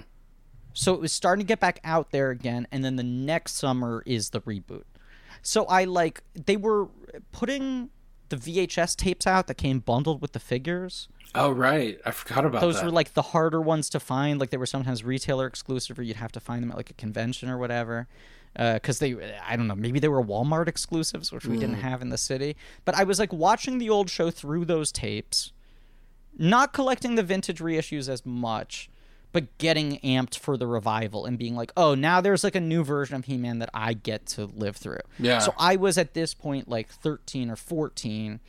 So 0.74 0.94
it 0.94 1.00
was 1.00 1.12
starting 1.12 1.46
to 1.46 1.48
get 1.48 1.60
back 1.60 1.80
out 1.84 2.12
there 2.12 2.32
again, 2.32 2.68
and 2.72 2.84
then 2.84 2.96
the 2.96 3.04
next 3.04 3.56
summer 3.56 4.02
is 4.06 4.32
the 4.32 4.42
reboot. 4.42 4.84
So 5.44 5.66
I 5.66 5.84
like 5.84 6.24
they 6.34 6.58
were 6.58 6.88
putting 7.32 7.90
the 8.30 8.38
VHS 8.38 8.96
tapes 8.96 9.28
out 9.28 9.46
that 9.48 9.56
came 9.56 9.80
bundled 9.80 10.22
with 10.22 10.32
the 10.32 10.40
figures. 10.40 11.08
Oh 11.36 11.52
right, 11.52 12.00
I 12.06 12.12
forgot 12.12 12.46
about 12.46 12.62
Those 12.62 12.76
that. 12.76 12.86
were 12.86 12.92
like 12.92 13.14
the 13.14 13.22
harder 13.22 13.62
ones 13.62 13.90
to 13.92 14.00
find. 14.00 14.40
Like 14.40 14.50
they 14.50 14.58
were 14.58 14.66
sometimes 14.66 15.04
retailer 15.04 15.46
exclusive, 15.46 16.00
or 16.00 16.04
you'd 16.04 16.18
have 16.18 16.32
to 16.32 16.40
find 16.40 16.64
them 16.64 16.72
at 16.72 16.78
like 16.78 16.90
a 16.90 16.96
convention 16.96 17.50
or 17.50 17.58
whatever. 17.58 18.08
Uh, 18.56 18.76
because 18.76 19.00
they, 19.00 19.16
I 19.48 19.56
don't 19.56 19.68
know, 19.68 19.74
maybe 19.74 20.00
they 20.00 20.08
were 20.08 20.24
Walmart 20.24 20.68
exclusives, 20.68 21.32
which 21.32 21.48
we 21.48 21.58
didn't 21.58 21.78
mm. 21.78 21.82
have 21.82 22.04
in 22.04 22.10
the 22.10 22.20
city. 22.20 22.56
But 22.86 22.94
I 22.94 23.04
was 23.04 23.18
like 23.18 23.34
watching 23.34 23.80
the 23.80 23.90
old 23.90 24.12
show 24.12 24.30
through 24.30 24.66
those 24.66 24.92
tapes, 24.92 25.52
not 26.38 26.72
collecting 26.72 27.16
the 27.16 27.24
vintage 27.24 27.60
reissues 27.60 28.08
as 28.08 28.24
much, 28.28 28.92
but 29.34 29.58
getting 29.58 29.98
amped 30.04 30.38
for 30.38 30.56
the 30.56 30.68
revival 30.68 31.26
and 31.26 31.38
being 31.38 31.56
like, 31.56 31.74
oh, 31.76 31.96
now 31.96 32.22
there's 32.22 32.44
like 32.44 32.56
a 32.56 32.62
new 32.62 32.84
version 32.84 33.16
of 33.16 33.26
He 33.26 33.36
Man 33.36 33.60
that 33.60 33.70
I 33.74 33.94
get 33.94 34.28
to 34.28 34.46
live 34.46 34.78
through. 34.78 35.00
Yeah. 35.20 35.40
So 35.40 35.54
I 35.58 35.76
was 35.76 35.98
at 35.98 36.14
this 36.14 36.34
point 36.34 36.70
like 36.70 36.88
13 36.90 37.50
or 37.50 37.56
14 37.56 38.40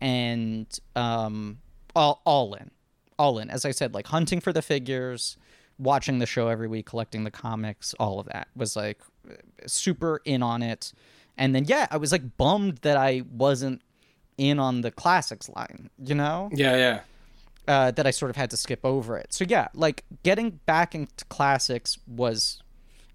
and 0.00 0.66
um, 0.96 1.58
all, 1.94 2.20
all 2.26 2.54
in. 2.54 2.72
All 3.18 3.38
in. 3.38 3.48
As 3.50 3.64
I 3.64 3.70
said, 3.70 3.94
like 3.94 4.08
hunting 4.08 4.40
for 4.40 4.52
the 4.52 4.62
figures, 4.62 5.36
watching 5.78 6.18
the 6.18 6.26
show 6.26 6.48
every 6.48 6.66
week, 6.66 6.86
collecting 6.86 7.22
the 7.22 7.30
comics, 7.30 7.94
all 7.94 8.18
of 8.18 8.26
that 8.26 8.48
was 8.56 8.74
like 8.74 9.00
super 9.66 10.20
in 10.24 10.42
on 10.42 10.60
it. 10.62 10.92
And 11.38 11.54
then, 11.54 11.66
yeah, 11.66 11.86
I 11.90 11.98
was 11.98 12.10
like 12.10 12.36
bummed 12.36 12.78
that 12.78 12.96
I 12.96 13.22
wasn't 13.30 13.80
in 14.38 14.58
on 14.58 14.80
the 14.80 14.90
classics 14.90 15.48
line, 15.48 15.88
you 16.04 16.16
know? 16.16 16.50
yeah, 16.52 16.76
yeah. 16.76 17.00
Uh, 17.68 17.90
that 17.92 18.06
I 18.06 18.10
sort 18.10 18.30
of 18.30 18.36
had 18.36 18.50
to 18.50 18.56
skip 18.56 18.80
over 18.84 19.16
it. 19.16 19.32
So 19.32 19.44
yeah, 19.48 19.68
like 19.74 20.04
getting 20.22 20.60
back 20.66 20.94
into 20.94 21.24
classics 21.26 21.98
was 22.06 22.62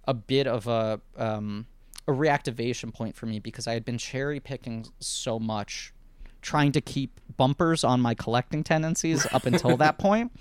a 0.05 0.13
bit 0.13 0.47
of 0.47 0.67
a 0.67 1.01
um, 1.17 1.65
a 2.07 2.11
reactivation 2.11 2.93
point 2.93 3.15
for 3.15 3.25
me 3.25 3.39
because 3.39 3.67
I 3.67 3.73
had 3.73 3.83
been 3.83 3.97
cherry 3.97 4.39
picking 4.39 4.87
so 4.99 5.37
much, 5.39 5.93
trying 6.41 6.71
to 6.71 6.81
keep 6.81 7.19
bumpers 7.35 7.83
on 7.83 7.99
my 7.99 8.13
collecting 8.13 8.63
tendencies 8.63 9.25
up 9.33 9.45
until 9.45 9.75
that 9.77 9.97
point. 9.99 10.31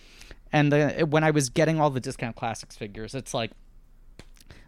And 0.53 0.73
the, 0.73 1.07
when 1.11 1.25
I 1.25 1.33
was 1.33 1.49
getting 1.49 1.81
all 1.81 1.91
the 1.91 2.01
discount 2.01 2.37
classics 2.37 2.77
figures, 2.77 3.15
it's 3.15 3.35
like 3.35 3.51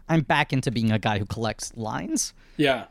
I'm 0.09 0.21
back 0.21 0.51
into 0.51 0.71
being 0.71 0.91
a 0.91 0.99
guy 0.99 1.19
who 1.19 1.25
collects 1.25 1.71
lines. 1.77 2.33
Yeah. 2.57 2.85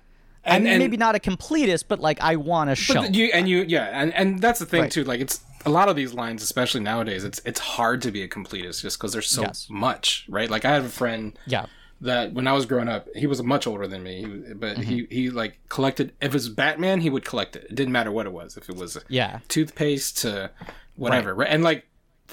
And, 0.45 0.65
maybe 0.65 0.97
not 0.97 1.15
a 1.15 1.19
completist, 1.19 1.85
but 1.89 2.01
like 2.01 2.23
I 2.23 2.37
want 2.37 2.71
to 2.71 2.77
show. 2.77 3.03
You 3.03 3.27
and 3.35 3.47
you 3.47 3.67
yeah, 3.69 3.91
and 3.93 4.15
and 4.15 4.41
that's 4.41 4.59
the 4.59 4.65
thing 4.65 4.83
Right. 4.83 4.91
too. 4.91 5.05
Like 5.05 5.21
it's 5.21 5.41
a 5.67 5.71
lot 5.71 5.89
of 5.89 5.97
these 5.97 6.15
lines, 6.15 6.43
especially 6.43 6.81
nowadays. 6.81 7.25
It's 7.25 7.41
it's 7.45 7.61
hard 7.61 8.03
to 8.03 8.11
be 8.11 8.23
a 8.23 8.29
completist 8.29 8.83
just 8.83 8.99
because 8.99 9.13
there's 9.13 9.29
so 9.29 9.43
Yes. 9.43 9.67
much, 9.69 10.27
right? 10.29 10.49
Like 10.51 10.65
I 10.65 10.73
have 10.75 10.85
a 10.85 10.89
friend 10.91 11.39
yeah. 11.47 11.67
that 12.01 12.33
when 12.33 12.47
I 12.47 12.53
was 12.53 12.65
growing 12.67 12.89
up, 12.89 13.09
he 13.17 13.27
was 13.27 13.43
much 13.43 13.67
older 13.67 13.87
than 13.87 14.03
me, 14.03 14.25
but 14.55 14.79
he 14.79 15.03
Mm-hmm. 15.03 15.15
he 15.15 15.31
like 15.31 15.59
collected. 15.69 16.13
If 16.21 16.29
it 16.29 16.35
was 16.35 16.49
Batman, 16.49 17.01
he 17.01 17.11
would 17.11 17.25
collect 17.25 17.57
it. 17.57 17.65
It 17.65 17.75
didn't 17.75 17.93
matter 17.93 18.13
what 18.13 18.27
it 18.27 18.33
was. 18.33 18.57
If 18.57 18.69
it 18.69 18.77
was 18.77 18.99
Yeah. 19.09 19.41
toothpaste 19.49 20.19
to 20.19 20.51
whatever, 20.97 21.35
right? 21.35 21.49
And 21.51 21.63
like 21.65 21.87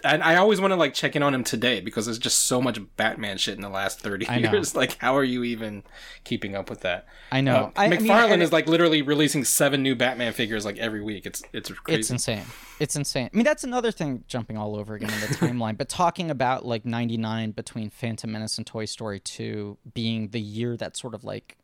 and 0.03 0.21
I 0.23 0.35
always 0.35 0.59
want 0.59 0.71
to 0.71 0.75
like 0.75 0.93
check 0.93 1.15
in 1.15 1.23
on 1.23 1.33
him 1.33 1.43
today 1.43 1.79
because 1.79 2.05
there's 2.05 2.19
just 2.19 2.43
so 2.43 2.61
much 2.61 2.79
Batman 2.97 3.37
shit 3.37 3.55
in 3.55 3.61
the 3.61 3.69
last 3.69 3.99
thirty 4.01 4.25
years. 4.25 4.75
Like, 4.75 4.97
how 4.97 5.15
are 5.15 5.23
you 5.23 5.43
even 5.43 5.83
keeping 6.23 6.55
up 6.55 6.69
with 6.69 6.81
that? 6.81 7.05
I 7.31 7.41
know. 7.41 7.55
Uh, 7.55 7.71
I- 7.75 7.85
I 7.85 7.89
mean, 7.89 8.01
McFarlane 8.01 8.41
is 8.41 8.51
like 8.51 8.67
literally 8.67 9.01
releasing 9.01 9.43
seven 9.43 9.81
new 9.83 9.95
Batman 9.95 10.33
figures 10.33 10.65
like 10.65 10.77
every 10.77 11.01
week. 11.01 11.25
It's 11.25 11.41
it's 11.53 11.69
crazy. 11.71 11.99
It's 11.99 12.11
insane. 12.11 12.43
It's 12.79 12.95
insane. 12.95 13.29
I 13.33 13.37
mean, 13.37 13.45
that's 13.45 13.63
another 13.63 13.91
thing 13.91 14.23
jumping 14.27 14.57
all 14.57 14.75
over 14.75 14.95
again 14.95 15.11
in 15.13 15.19
the 15.21 15.27
timeline, 15.35 15.77
but 15.77 15.87
talking 15.87 16.29
about 16.29 16.65
like 16.65 16.85
99 16.85 17.51
between 17.51 17.89
Phantom 17.89 18.31
Menace 18.31 18.57
and 18.57 18.67
Toy 18.67 18.85
Story 18.85 19.19
2 19.19 19.77
being 19.93 20.29
the 20.29 20.41
year 20.41 20.75
that 20.77 20.97
sort 20.97 21.13
of 21.13 21.23
like 21.23 21.57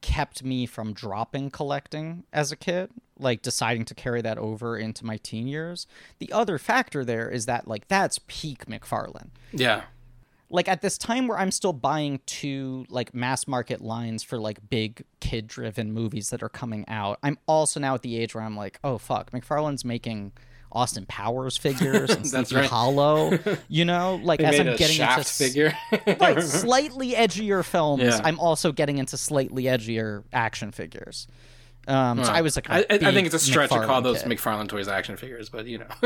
kept 0.00 0.42
me 0.42 0.66
from 0.66 0.92
dropping 0.94 1.50
collecting 1.50 2.24
as 2.32 2.50
a 2.50 2.56
kid, 2.56 2.90
like 3.20 3.42
deciding 3.42 3.84
to 3.86 3.94
carry 3.94 4.22
that 4.22 4.38
over 4.38 4.76
into 4.76 5.04
my 5.04 5.16
teen 5.18 5.46
years. 5.46 5.86
The 6.18 6.32
other 6.32 6.58
factor 6.58 7.04
there 7.04 7.28
is 7.28 7.46
that 7.46 7.68
like 7.68 7.88
that's 7.88 8.20
peak 8.26 8.66
McFarlane 8.66 9.30
yeah. 9.52 9.82
like 10.48 10.68
at 10.68 10.82
this 10.82 10.98
time 10.98 11.28
where 11.28 11.38
I'm 11.38 11.50
still 11.50 11.72
buying 11.72 12.20
two 12.26 12.86
like 12.88 13.14
mass 13.14 13.46
market 13.46 13.80
lines 13.80 14.22
for 14.22 14.38
like 14.38 14.58
big 14.68 15.04
kid 15.20 15.46
driven 15.46 15.92
movies 15.92 16.30
that 16.30 16.42
are 16.42 16.48
coming 16.48 16.84
out, 16.88 17.18
I'm 17.22 17.38
also 17.46 17.80
now 17.80 17.94
at 17.94 18.02
the 18.02 18.18
age 18.18 18.34
where 18.34 18.44
I'm 18.44 18.56
like, 18.56 18.78
oh 18.84 18.98
fuck, 18.98 19.30
McFarlane's 19.32 19.84
making 19.84 20.32
Austin 20.72 21.04
Powers 21.06 21.56
figures 21.56 22.10
and 22.10 22.24
That's 22.30 22.50
Sleepy 22.50 22.62
right. 22.62 22.70
Hollow, 22.70 23.38
you 23.68 23.84
know, 23.84 24.20
like 24.22 24.40
as 24.40 24.58
I'm 24.58 24.76
getting 24.76 25.00
into 25.00 25.24
figure. 25.24 25.72
right, 26.20 26.40
slightly 26.42 27.12
edgier 27.12 27.64
films, 27.64 28.02
Yeah. 28.02 28.20
I'm 28.22 28.38
also 28.38 28.72
getting 28.72 28.98
into 28.98 29.16
slightly 29.16 29.64
edgier 29.64 30.24
action 30.32 30.70
figures. 30.70 31.26
Um, 31.88 32.22
so 32.22 32.30
I 32.30 32.42
was 32.42 32.56
like, 32.56 32.68
I, 32.70 32.84
I 32.90 32.98
think 32.98 33.26
it's 33.26 33.34
a 33.34 33.38
stretch 33.38 33.70
to 33.70 33.84
call 33.86 34.02
those 34.02 34.22
kid. 34.22 34.30
McFarlane 34.30 34.68
toys 34.68 34.86
action 34.86 35.16
figures, 35.16 35.48
but 35.48 35.66
you 35.66 35.78
know, 35.78 35.86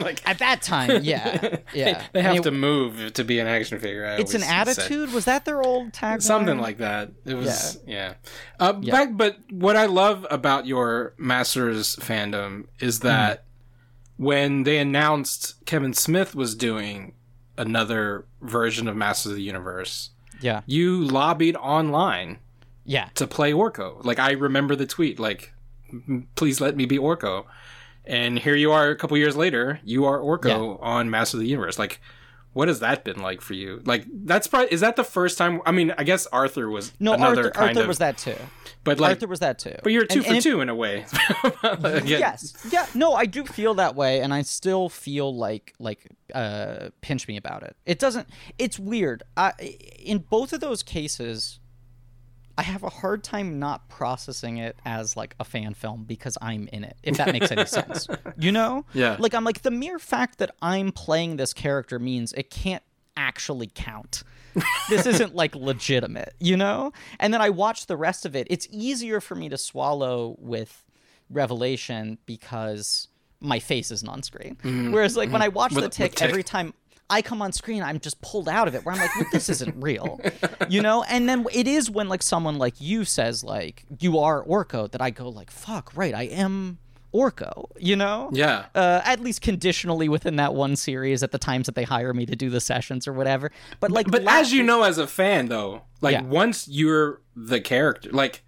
like 0.00 0.26
At 0.26 0.38
that 0.38 0.62
time, 0.62 1.04
yeah, 1.04 1.58
yeah. 1.74 2.02
they 2.12 2.20
I 2.20 2.22
have 2.22 2.32
mean, 2.34 2.42
to 2.44 2.50
move 2.50 3.12
to 3.12 3.24
be 3.24 3.38
an 3.38 3.46
action 3.46 3.78
figure. 3.78 4.06
I 4.06 4.16
It's 4.16 4.34
an 4.34 4.42
attitude. 4.42 5.12
Was 5.12 5.26
that 5.26 5.44
their 5.44 5.62
old 5.62 5.92
tagline? 5.92 6.22
something 6.22 6.58
like 6.58 6.78
that. 6.78 7.12
It 7.24 7.34
was 7.34 7.78
yeah. 7.86 8.14
Uh, 8.58 8.72
Back, 8.72 9.10
but 9.12 9.36
what 9.50 9.76
I 9.76 9.86
love 9.86 10.26
about 10.30 10.66
your 10.66 11.14
Masters 11.18 11.96
fandom 11.96 12.66
is 12.80 13.00
that 13.00 13.44
when 14.16 14.62
they 14.62 14.78
announced 14.78 15.64
Kevin 15.66 15.92
Smith 15.92 16.34
was 16.34 16.54
doing 16.54 17.14
another 17.58 18.24
version 18.40 18.88
of 18.88 18.96
Masters 18.96 19.32
of 19.32 19.36
the 19.36 19.42
Universe, 19.42 20.10
Yeah, 20.40 20.62
you 20.66 21.04
lobbied 21.04 21.56
online 21.56 22.38
yeah. 22.84 23.08
to 23.14 23.26
play 23.26 23.52
Orko. 23.52 24.04
Like 24.04 24.18
I 24.18 24.32
remember 24.32 24.76
the 24.76 24.86
tweet, 24.86 25.18
like, 25.18 25.52
"Please 26.36 26.60
let 26.60 26.76
me 26.76 26.86
be 26.86 26.98
Orko." 26.98 27.44
And 28.06 28.38
here 28.38 28.54
you 28.54 28.70
are, 28.72 28.90
a 28.90 28.96
couple 28.96 29.16
years 29.16 29.34
later, 29.36 29.80
you 29.82 30.04
are 30.04 30.18
Orko 30.18 30.78
on 30.82 31.08
Master 31.10 31.38
of 31.38 31.40
the 31.40 31.48
Universe. 31.48 31.78
Like, 31.78 32.00
what 32.52 32.68
has 32.68 32.80
that 32.80 33.02
been 33.02 33.22
like 33.22 33.40
for 33.40 33.54
you? 33.54 33.80
Like, 33.86 34.04
that's 34.12 34.46
probably 34.46 34.72
is 34.72 34.80
that 34.82 34.96
the 34.96 35.04
first 35.04 35.38
time? 35.38 35.62
I 35.64 35.72
mean, 35.72 35.94
I 35.96 36.04
guess 36.04 36.26
Arthur 36.26 36.68
was 36.68 36.92
No, 37.00 37.14
another 37.14 37.38
Arthur, 37.46 37.50
kind 37.52 37.68
Arthur 37.70 37.80
of, 37.80 37.88
was 37.88 37.98
that 37.98 38.18
too. 38.18 38.36
but 38.84 39.00
like, 39.00 39.10
Arthur 39.16 39.26
was 39.28 39.40
that 39.40 39.58
too. 39.58 39.74
but 39.82 39.90
you're 39.92 40.04
two 40.04 40.18
And- 40.18 40.24
for 40.26 40.28
and 40.32 40.38
it- 40.38 40.42
two 40.42 40.60
in 40.60 40.68
a 40.68 40.74
way. 40.74 41.06
Yes, 42.04 42.54
yeah, 42.70 42.86
no, 42.94 43.14
I 43.14 43.26
do 43.26 43.44
feel 43.44 43.74
that 43.74 43.94
way, 43.94 44.20
and 44.20 44.32
I 44.34 44.42
still 44.42 44.88
feel 44.88 45.34
like 45.34 45.74
like 45.78 46.06
uh, 46.34 46.90
pinch 47.00 47.26
me 47.26 47.36
about 47.36 47.62
it. 47.62 47.76
It 47.86 47.98
doesn't. 47.98 48.28
It's 48.58 48.78
weird. 48.78 49.22
I, 49.36 49.52
in 49.98 50.18
both 50.18 50.52
of 50.52 50.60
those 50.60 50.82
cases, 50.82 51.58
I 52.56 52.62
have 52.62 52.82
a 52.84 52.88
hard 52.88 53.24
time 53.24 53.58
not 53.58 53.88
processing 53.88 54.58
it 54.58 54.76
as 54.84 55.16
like 55.16 55.34
a 55.40 55.44
fan 55.44 55.74
film 55.74 56.04
because 56.04 56.38
I'm 56.40 56.68
in 56.72 56.84
it. 56.84 56.96
If 57.02 57.16
that 57.16 57.32
makes 57.32 57.50
any 57.50 57.66
sense, 57.66 58.06
you 58.38 58.52
know? 58.52 58.84
Yeah. 58.94 59.16
Like 59.18 59.34
I'm 59.34 59.44
like 59.44 59.62
the 59.62 59.70
mere 59.72 59.98
fact 59.98 60.38
that 60.38 60.54
I'm 60.62 60.92
playing 60.92 61.36
this 61.36 61.52
character 61.52 61.98
means 61.98 62.32
it 62.34 62.50
can't 62.50 62.82
actually 63.16 63.70
count. 63.74 64.22
this 64.88 65.04
isn't 65.06 65.34
like 65.42 65.54
legitimate, 65.56 66.34
you 66.38 66.56
know? 66.56 66.92
And 67.18 67.34
then 67.34 67.40
I 67.42 67.50
watch 67.50 67.86
the 67.86 67.96
rest 67.96 68.24
of 68.24 68.36
it. 68.36 68.46
It's 68.50 68.68
easier 68.70 69.20
for 69.20 69.34
me 69.34 69.48
to 69.48 69.58
swallow 69.58 70.36
with 70.38 70.84
Revelation 71.30 72.18
because 72.26 73.08
my 73.40 73.58
face 73.58 73.90
isn't 73.90 74.08
on 74.08 74.22
screen. 74.22 74.56
Whereas 74.92 75.16
like 75.16 75.30
when 75.30 75.42
I 75.42 75.48
watch 75.48 75.72
Mm-hmm. 75.72 75.82
With- 75.82 75.84
the 75.92 75.96
tick, 75.96 76.14
Tick. 76.14 76.28
every 76.28 76.42
time 76.44 76.72
I 77.10 77.20
come 77.22 77.42
on 77.42 77.52
screen, 77.52 77.82
I'm 77.82 78.00
just 78.00 78.20
pulled 78.22 78.48
out 78.48 78.66
of 78.68 78.74
it 78.74 78.84
where 78.84 78.94
I'm 78.94 79.00
like, 79.00 79.14
well, 79.16 79.26
this 79.32 79.48
isn't 79.48 79.76
real. 79.82 80.20
You 80.68 80.80
know? 80.82 81.02
And 81.04 81.28
then 81.28 81.44
it 81.52 81.66
is 81.68 81.90
when 81.90 82.08
like 82.08 82.22
someone 82.22 82.56
like 82.58 82.80
you 82.80 83.04
says 83.04 83.44
like 83.44 83.84
you 84.00 84.18
are 84.18 84.42
Orko 84.44 84.90
that 84.90 85.02
I 85.02 85.10
go 85.10 85.28
like, 85.28 85.50
fuck, 85.50 85.92
right, 85.94 86.14
I 86.14 86.22
am 86.24 86.78
Orko, 87.12 87.66
you 87.78 87.94
know? 87.94 88.30
yeah. 88.32 88.66
uh, 88.74 89.00
at 89.04 89.20
least 89.20 89.40
conditionally 89.40 90.08
within 90.08 90.36
that 90.36 90.54
one 90.54 90.76
series 90.76 91.22
at 91.22 91.30
the 91.30 91.38
times 91.38 91.66
that 91.66 91.74
they 91.74 91.84
hire 91.84 92.12
me 92.14 92.26
to 92.26 92.34
do 92.34 92.50
the 92.50 92.60
sessions 92.60 93.06
or 93.06 93.12
whatever. 93.12 93.52
But 93.80 93.90
like, 93.92 94.10
But 94.10 94.24
la- 94.24 94.32
as 94.40 94.52
you 94.52 94.62
know, 94.62 94.82
as 94.82 94.98
a 94.98 95.06
fan, 95.06 95.48
though, 95.48 95.82
like 96.00 96.14
Yeah. 96.14 96.22
once 96.22 96.66
you're 96.68 97.20
the 97.36 97.60
character, 97.60 98.10
like 98.12 98.42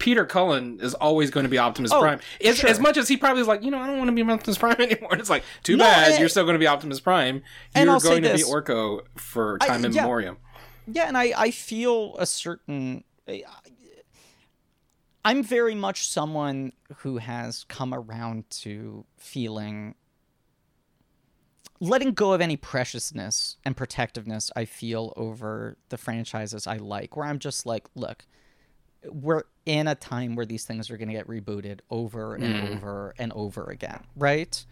Peter 0.00 0.24
Cullen 0.26 0.80
is 0.80 0.94
always 0.94 1.30
going 1.30 1.44
to 1.44 1.50
be 1.50 1.58
Optimus 1.58 1.92
Oh, 1.92 2.00
Prime. 2.00 2.18
As, 2.44 2.58
sure. 2.58 2.68
as 2.68 2.80
much 2.80 2.96
as 2.96 3.06
he 3.06 3.16
probably 3.16 3.42
is 3.42 3.46
like, 3.46 3.62
you 3.62 3.70
know, 3.70 3.78
I 3.78 3.86
don't 3.86 3.98
want 3.98 4.08
to 4.08 4.24
be 4.24 4.28
Optimus 4.28 4.58
Prime 4.58 4.76
anymore. 4.80 5.14
It's 5.14 5.30
like, 5.30 5.44
too 5.62 5.76
No, 5.76 5.84
bad. 5.84 6.10
and- 6.12 6.18
you're 6.20 6.28
still 6.28 6.44
going 6.44 6.54
to 6.54 6.58
be 6.58 6.66
Optimus 6.66 6.98
Prime. 6.98 7.42
You're 7.76 7.86
going 7.86 8.22
to 8.24 8.34
be. 8.34 8.42
Orko 8.42 9.02
for 9.16 9.58
I- 9.60 9.66
time 9.68 9.82
yeah. 9.84 9.88
immemorial. 9.90 10.36
yeah, 10.88 11.06
and 11.06 11.16
I 11.16 11.32
I 11.36 11.50
feel 11.52 12.16
a 12.18 12.26
certain. 12.26 13.04
I'm 15.24 15.42
very 15.42 15.74
much 15.74 16.08
someone 16.08 16.72
who 16.98 17.18
has 17.18 17.64
come 17.64 17.92
around 17.92 18.48
to 18.62 19.04
feeling 19.18 19.94
letting 21.78 22.12
go 22.12 22.32
of 22.32 22.40
any 22.40 22.56
preciousness 22.56 23.56
and 23.64 23.76
protectiveness 23.76 24.50
I 24.56 24.64
feel 24.64 25.12
over 25.16 25.76
the 25.90 25.96
franchises 25.98 26.66
I 26.66 26.76
like, 26.76 27.16
where 27.16 27.26
I'm 27.26 27.38
just 27.38 27.64
like, 27.66 27.86
look, 27.94 28.26
we're 29.06 29.44
in 29.66 29.86
a 29.86 29.94
time 29.94 30.36
where 30.36 30.46
these 30.46 30.64
things 30.64 30.90
are 30.90 30.96
going 30.96 31.08
to 31.08 31.14
get 31.14 31.26
rebooted 31.26 31.80
over 31.90 32.34
and 32.34 32.54
mm. 32.54 32.76
over 32.76 33.14
and 33.18 33.32
over 33.32 33.64
again, 33.64 34.04
right? 34.16 34.64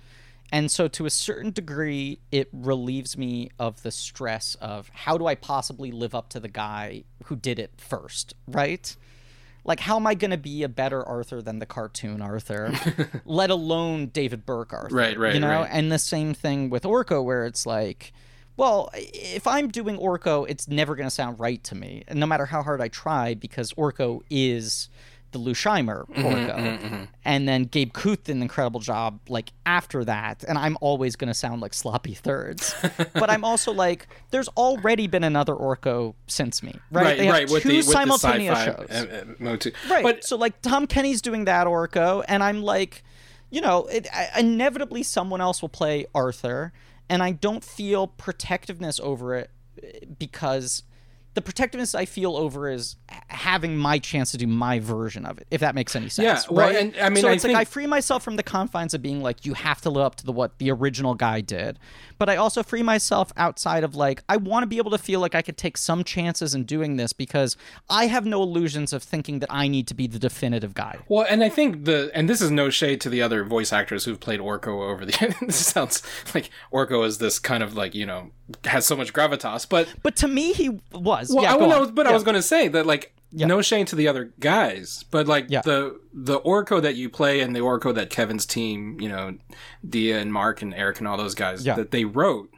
And 0.51 0.71
so, 0.71 0.89
to 0.89 1.05
a 1.05 1.11
certain 1.11 1.51
degree, 1.51 2.21
it 2.33 2.49
relieves 2.53 3.19
me 3.19 3.51
of 3.59 3.83
the 3.83 3.91
stress 3.91 4.55
of 4.61 4.89
how 4.95 5.19
do 5.19 5.27
I 5.27 5.35
possibly 5.35 5.93
live 5.93 6.15
up 6.15 6.31
to 6.31 6.41
the 6.41 6.49
guy 6.49 7.05
who 7.25 7.37
did 7.37 7.59
it 7.59 7.73
first, 7.77 8.35
right? 8.47 8.97
Like, 9.65 9.81
how 9.81 9.97
am 9.97 10.07
I 10.07 10.15
going 10.15 10.31
to 10.31 10.39
be 10.39 10.63
a 10.63 10.69
better 10.69 11.05
Arthur 11.05 11.43
than 11.43 11.59
the 11.59 11.67
cartoon 11.67 12.23
Arthur, 12.23 12.73
let 13.27 13.51
alone 13.51 14.07
David 14.07 14.47
Burke 14.47 14.73
Arthur? 14.73 14.97
Right, 14.97 15.19
right, 15.19 15.35
You 15.35 15.41
know, 15.41 15.61
right. 15.61 15.69
and 15.71 15.93
the 15.93 15.99
same 15.99 16.33
thing 16.33 16.71
with 16.71 16.85
Orko, 16.85 17.23
where 17.23 17.45
it's 17.45 17.67
like, 17.67 18.15
well, 18.59 18.91
if 18.93 19.47
I'm 19.47 19.69
doing 19.69 19.97
Orko, 19.97 20.45
it's 20.49 20.69
never 20.69 20.95
going 20.97 21.07
to 21.07 21.15
sound 21.15 21.39
right 21.41 21.63
to 21.65 21.75
me, 21.75 22.03
no 22.13 22.27
matter 22.27 22.45
how 22.45 22.63
hard 22.63 22.81
I 22.83 22.89
try, 22.89 23.35
because 23.35 23.73
Orko 23.75 24.21
is 24.29 24.89
the 25.31 25.39
Lou 25.39 25.53
Scheimer 25.53 26.07
Mm-hmm, 26.09 26.23
Orko, 26.23 27.09
and 27.25 27.47
then 27.47 27.65
Gabe 27.65 27.93
Khouth 27.93 28.25
did 28.25 28.35
an 28.35 28.43
incredible 28.43 28.81
job 28.81 29.21
like 29.29 29.53
after 29.65 30.05
that, 30.05 30.43
and 30.49 30.59
I'm 30.59 30.77
always 30.81 31.17
going 31.17 31.29
to 31.29 31.35
sound 31.35 31.61
like 31.61 31.73
sloppy 31.73 32.15
thirds, 32.15 32.75
but 33.15 33.31
I'm 33.31 33.45
also 33.45 33.71
like, 33.73 34.09
there's 34.31 34.49
already 34.49 35.07
been 35.07 35.25
another 35.25 35.55
Orko 35.55 36.15
since 36.27 36.63
me, 36.63 36.75
right? 36.91 37.05
Right, 37.05 37.19
They 37.19 37.27
have 37.27 37.35
right. 37.35 37.51
With 37.51 37.63
two 37.63 37.77
with 37.77 37.87
the 37.87 37.93
simultaneous 37.93 38.59
shows. 38.65 38.89
uh, 38.91 39.25
uh. 39.41 39.71
Right. 39.89 40.03
But 40.03 40.25
so 40.25 40.37
like 40.37 40.61
Tom 40.63 40.87
Kenny's 40.87 41.23
doing 41.23 41.45
that 41.45 41.67
Orko, 41.67 42.25
and 42.27 42.43
I'm 42.43 42.63
like, 42.63 43.05
you 43.51 43.61
know, 43.61 43.87
it, 43.87 44.09
I, 44.13 44.41
inevitably 44.41 45.03
someone 45.05 45.41
else 45.41 45.63
will 45.63 45.69
play 45.69 46.07
Arthur, 46.15 46.73
and 47.09 47.23
I 47.23 47.33
don't 47.33 47.65
feel 47.65 48.07
protectiveness 48.07 49.01
over 49.01 49.35
it 49.35 49.51
eh, 49.83 50.01
because 50.19 50.83
the 51.35 51.43
protectiveness 51.43 51.95
I 51.95 52.05
feel 52.05 52.37
over 52.37 52.69
is 52.69 52.97
having 53.29 53.77
my 53.77 53.99
chance 54.01 54.33
to 54.33 54.37
do 54.39 54.47
my 54.49 54.81
version 54.81 55.25
of 55.25 55.39
it, 55.39 55.47
if 55.53 55.61
that 55.61 55.75
makes 55.75 55.95
any 55.95 56.09
sense. 56.09 56.25
Yeah, 56.49 56.55
well, 56.55 56.67
right? 56.67 56.77
and, 56.77 56.97
I 56.97 57.11
mean, 57.11 57.23
so 57.23 57.29
I 57.29 57.33
it's 57.35 57.43
think- 57.43 57.55
like 57.55 57.61
I 57.69 57.71
free 57.71 57.87
myself 57.87 58.25
from 58.25 58.37
the 58.37 58.43
confines 58.43 58.93
of 58.93 59.03
being 59.03 59.23
like, 59.23 59.47
you 59.47 59.55
have 59.55 59.81
to 59.83 59.91
live 59.91 60.05
up 60.05 60.17
to 60.17 60.27
the 60.27 60.33
what 60.33 60.59
the 60.59 60.71
original 60.73 61.15
guy 61.15 61.41
did, 61.41 61.79
but 62.19 62.29
I 62.29 62.37
also 62.37 62.63
free 62.63 62.83
myself 62.83 63.33
outside 63.37 63.85
of 63.85 63.95
like, 63.95 64.23
I 64.29 64.37
want 64.37 64.63
to 64.65 64.67
be 64.67 64.79
able 64.79 64.91
to 64.91 64.99
feel 64.99 65.21
like 65.21 65.35
I 65.35 65.43
could 65.43 65.57
take 65.57 65.77
some 65.77 66.05
chances 66.05 66.55
in 66.55 66.65
doing 66.65 66.97
this 66.97 67.13
because 67.13 67.57
I 67.89 68.07
have 68.07 68.27
no 68.27 68.43
illusions 68.43 68.93
of 68.93 69.03
thinking 69.03 69.39
that 69.39 69.53
I 69.53 69.69
need 69.69 69.87
to 69.89 69.95
be 69.95 70.07
the 70.07 70.19
definitive 70.19 70.75
guy. 70.75 70.99
Well, 71.09 71.27
and 71.29 71.43
I 71.43 71.49
think 71.49 71.85
the 71.85 72.11
and 72.15 72.29
this 72.29 72.41
is 72.41 72.51
no 72.51 72.71
shade 72.71 73.01
to 73.03 73.11
the 73.11 73.23
other 73.23 73.45
voice 73.45 73.73
actors 73.73 74.05
who've 74.05 74.21
played 74.21 74.41
Orko 74.41 74.89
over 74.89 75.05
the. 75.05 75.37
this 75.47 75.67
sounds 75.67 76.03
like 76.35 76.51
Orko 76.73 77.07
is 77.07 77.19
this 77.19 77.39
kind 77.39 77.63
of 77.63 77.75
like 77.75 77.95
you 77.95 78.07
know 78.07 78.31
has 78.65 78.87
so 78.87 78.97
much 78.97 79.13
gravitas, 79.13 79.69
but 79.69 79.89
But 80.03 80.17
to 80.17 80.29
me, 80.29 80.53
he 80.53 80.81
was. 80.93 81.31
well, 81.33 81.45
yeah, 81.45 81.55
I, 81.55 81.81
on. 81.81 81.95
but 81.95 82.07
I 82.07 82.13
was 82.13 82.25
going 82.25 82.35
to 82.35 82.43
say 82.43 82.69
that 82.69 82.87
like 82.87 83.15
no 83.33 83.61
shame 83.63 83.85
to 83.87 83.97
the 83.97 84.09
other 84.09 84.33
guys, 84.41 85.05
but 85.11 85.27
like 85.27 85.47
Yeah. 85.49 85.61
the 85.63 86.01
the 86.13 86.41
Orko 86.41 86.81
that 86.83 86.97
you 86.97 87.09
play 87.11 87.41
and 87.41 87.55
the 87.55 87.61
Orko 87.61 87.95
that 87.95 88.11
Kevin's 88.11 88.47
team, 88.47 89.01
you 89.01 89.09
know, 89.09 89.37
Diya 89.87 90.21
and 90.21 90.33
Marc 90.33 90.63
and 90.63 90.73
Eric 90.75 90.99
and 90.99 91.07
all 91.09 91.17
those 91.17 91.35
guys 91.35 91.65
Yeah. 91.67 91.75
that 91.75 91.91
they 91.91 92.05
wrote 92.05 92.51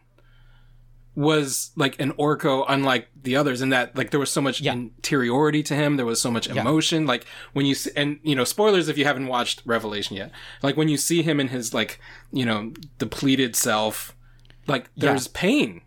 was 1.17 1.73
like 1.77 2.01
an 2.01 2.13
Orko 2.13 2.65
unlike 2.69 3.09
the 3.21 3.35
others 3.37 3.61
in 3.61 3.71
that 3.71 3.97
like 3.97 4.11
there 4.11 4.21
was 4.21 4.31
so 4.31 4.41
much 4.41 4.61
Yeah. 4.61 4.73
interiority 4.75 5.63
to 5.65 5.75
him 5.75 5.97
there 5.97 6.07
was 6.07 6.21
so 6.21 6.31
much 6.31 6.47
emotion 6.47 7.05
like 7.05 7.27
when 7.53 7.67
you 7.67 7.75
see, 7.75 7.91
and 7.97 8.21
you 8.23 8.37
know 8.37 8.45
spoilers 8.45 8.89
if 8.89 8.97
you 8.97 9.05
haven't 9.05 9.27
watched 9.27 9.63
Revelation 9.67 10.17
yet 10.17 10.31
like 10.63 10.77
when 10.77 10.89
you 10.89 10.97
see 10.97 11.23
him 11.23 11.41
in 11.41 11.49
his 11.49 11.75
like 11.75 12.01
you 12.33 12.45
know 12.47 12.73
depleted 12.99 13.57
self 13.57 14.15
like 14.69 14.89
there's 14.97 15.27
pain. 15.27 15.81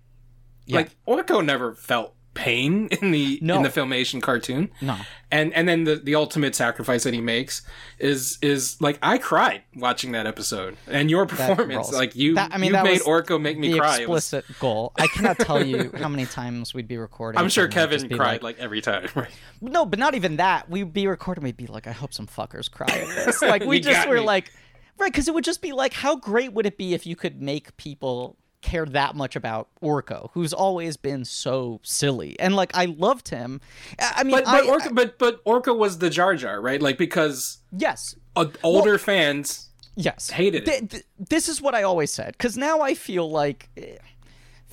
Yeah. 0.65 0.77
Like 0.77 0.89
Orko 1.07 1.43
never 1.43 1.73
felt 1.73 2.15
pain 2.33 2.87
in 3.01 3.11
the 3.11 3.39
No. 3.41 3.57
in 3.57 3.63
the 3.63 3.69
filmation 3.69 4.21
cartoon. 4.21 4.71
No. 4.81 4.97
And 5.31 5.53
and 5.53 5.67
then 5.67 5.83
the, 5.83 5.95
the 5.95 6.15
ultimate 6.15 6.55
sacrifice 6.55 7.03
that 7.03 7.13
he 7.13 7.21
makes 7.21 7.61
is 7.99 8.37
is 8.41 8.79
like 8.81 8.99
I 9.01 9.17
cried 9.17 9.63
watching 9.75 10.11
that 10.13 10.25
episode. 10.27 10.77
And 10.87 11.09
your 11.09 11.25
performance, 11.25 11.91
like 11.91 12.15
you 12.15 12.35
That- 12.35 12.51
I 12.53 12.57
mean, 12.57 12.67
you 12.67 12.73
that 12.73 12.83
made 12.83 13.01
Orko 13.01 13.39
make 13.41 13.57
me 13.57 13.71
the 13.73 13.79
cry. 13.79 14.01
It 14.01 14.09
was- 14.09 14.23
explicit 14.33 14.59
goal. 14.59 14.91
I 14.97 15.07
cannot 15.07 15.39
tell 15.39 15.63
you 15.63 15.91
how 15.97 16.09
many 16.09 16.25
times 16.25 16.73
we'd 16.73 16.87
be 16.87 16.97
recording. 16.97 17.39
I'm 17.39 17.49
sure 17.49 17.65
and 17.65 17.73
I'd 17.73 17.89
just 17.91 18.03
Kevin 18.05 18.17
cried 18.17 18.43
like, 18.43 18.59
every 18.59 18.81
time. 18.81 19.07
Right. 19.15 19.29
No, 19.61 19.85
but 19.85 19.99
not 19.99 20.15
even 20.15 20.37
that. 20.37 20.69
We'd 20.69 20.91
be 20.93 21.07
recording. 21.07 21.43
We'd 21.43 21.55
be 21.57 21.67
like, 21.67 21.87
I 21.87 21.91
hope 21.91 22.13
some 22.13 22.27
fuckers 22.27 22.69
cry 22.69 22.87
at 22.87 23.25
this. 23.25 23.41
Like 23.41 23.63
we 23.63 23.79
just 23.79 24.07
were 24.07 24.15
me. 24.15 24.21
like, 24.21 24.51
right? 24.97 25.11
Because 25.11 25.27
it 25.27 25.33
would 25.33 25.43
just 25.43 25.61
be 25.61 25.71
like, 25.71 25.93
how 25.93 26.15
great 26.15 26.53
would 26.53 26.65
it 26.65 26.77
be 26.77 26.93
if 26.93 27.05
you 27.05 27.15
could 27.15 27.41
make 27.41 27.75
people 27.77 28.37
care 28.63 28.85
that 28.85 29.15
much 29.15 29.35
about 29.35 29.67
Orko, 29.81 30.29
who's 30.33 30.53
always 30.53 30.97
been 30.97 31.25
so 31.25 31.79
silly, 31.83 32.39
and 32.39 32.55
like 32.55 32.75
I 32.75 32.85
loved 32.85 33.29
him. 33.29 33.61
I 33.99 34.13
I 34.17 34.23
mean, 34.23 34.35
But 34.35 34.45
but 34.45 34.63
I, 34.63 34.67
Orko 34.67 34.95
but 34.95 35.19
but 35.19 35.43
Orko 35.45 35.77
was 35.77 35.99
the 35.99 36.09
Jar 36.09 36.35
Jar, 36.35 36.59
right? 36.59 36.81
Like 36.81 36.97
because 36.97 37.59
yes, 37.71 38.15
older 38.63 38.97
fans 38.97 39.69
yes, 39.95 40.29
Hated 40.29 40.63
it. 40.63 40.65
Th- 40.65 40.89
th- 40.89 41.03
this 41.29 41.47
is 41.47 41.61
what 41.61 41.75
I 41.75 41.83
always 41.83 42.11
said 42.11 42.33
because 42.33 42.57
now 42.57 42.81
I 42.81 42.93
feel 42.95 43.29
like. 43.29 43.69
Eh, 43.77 43.97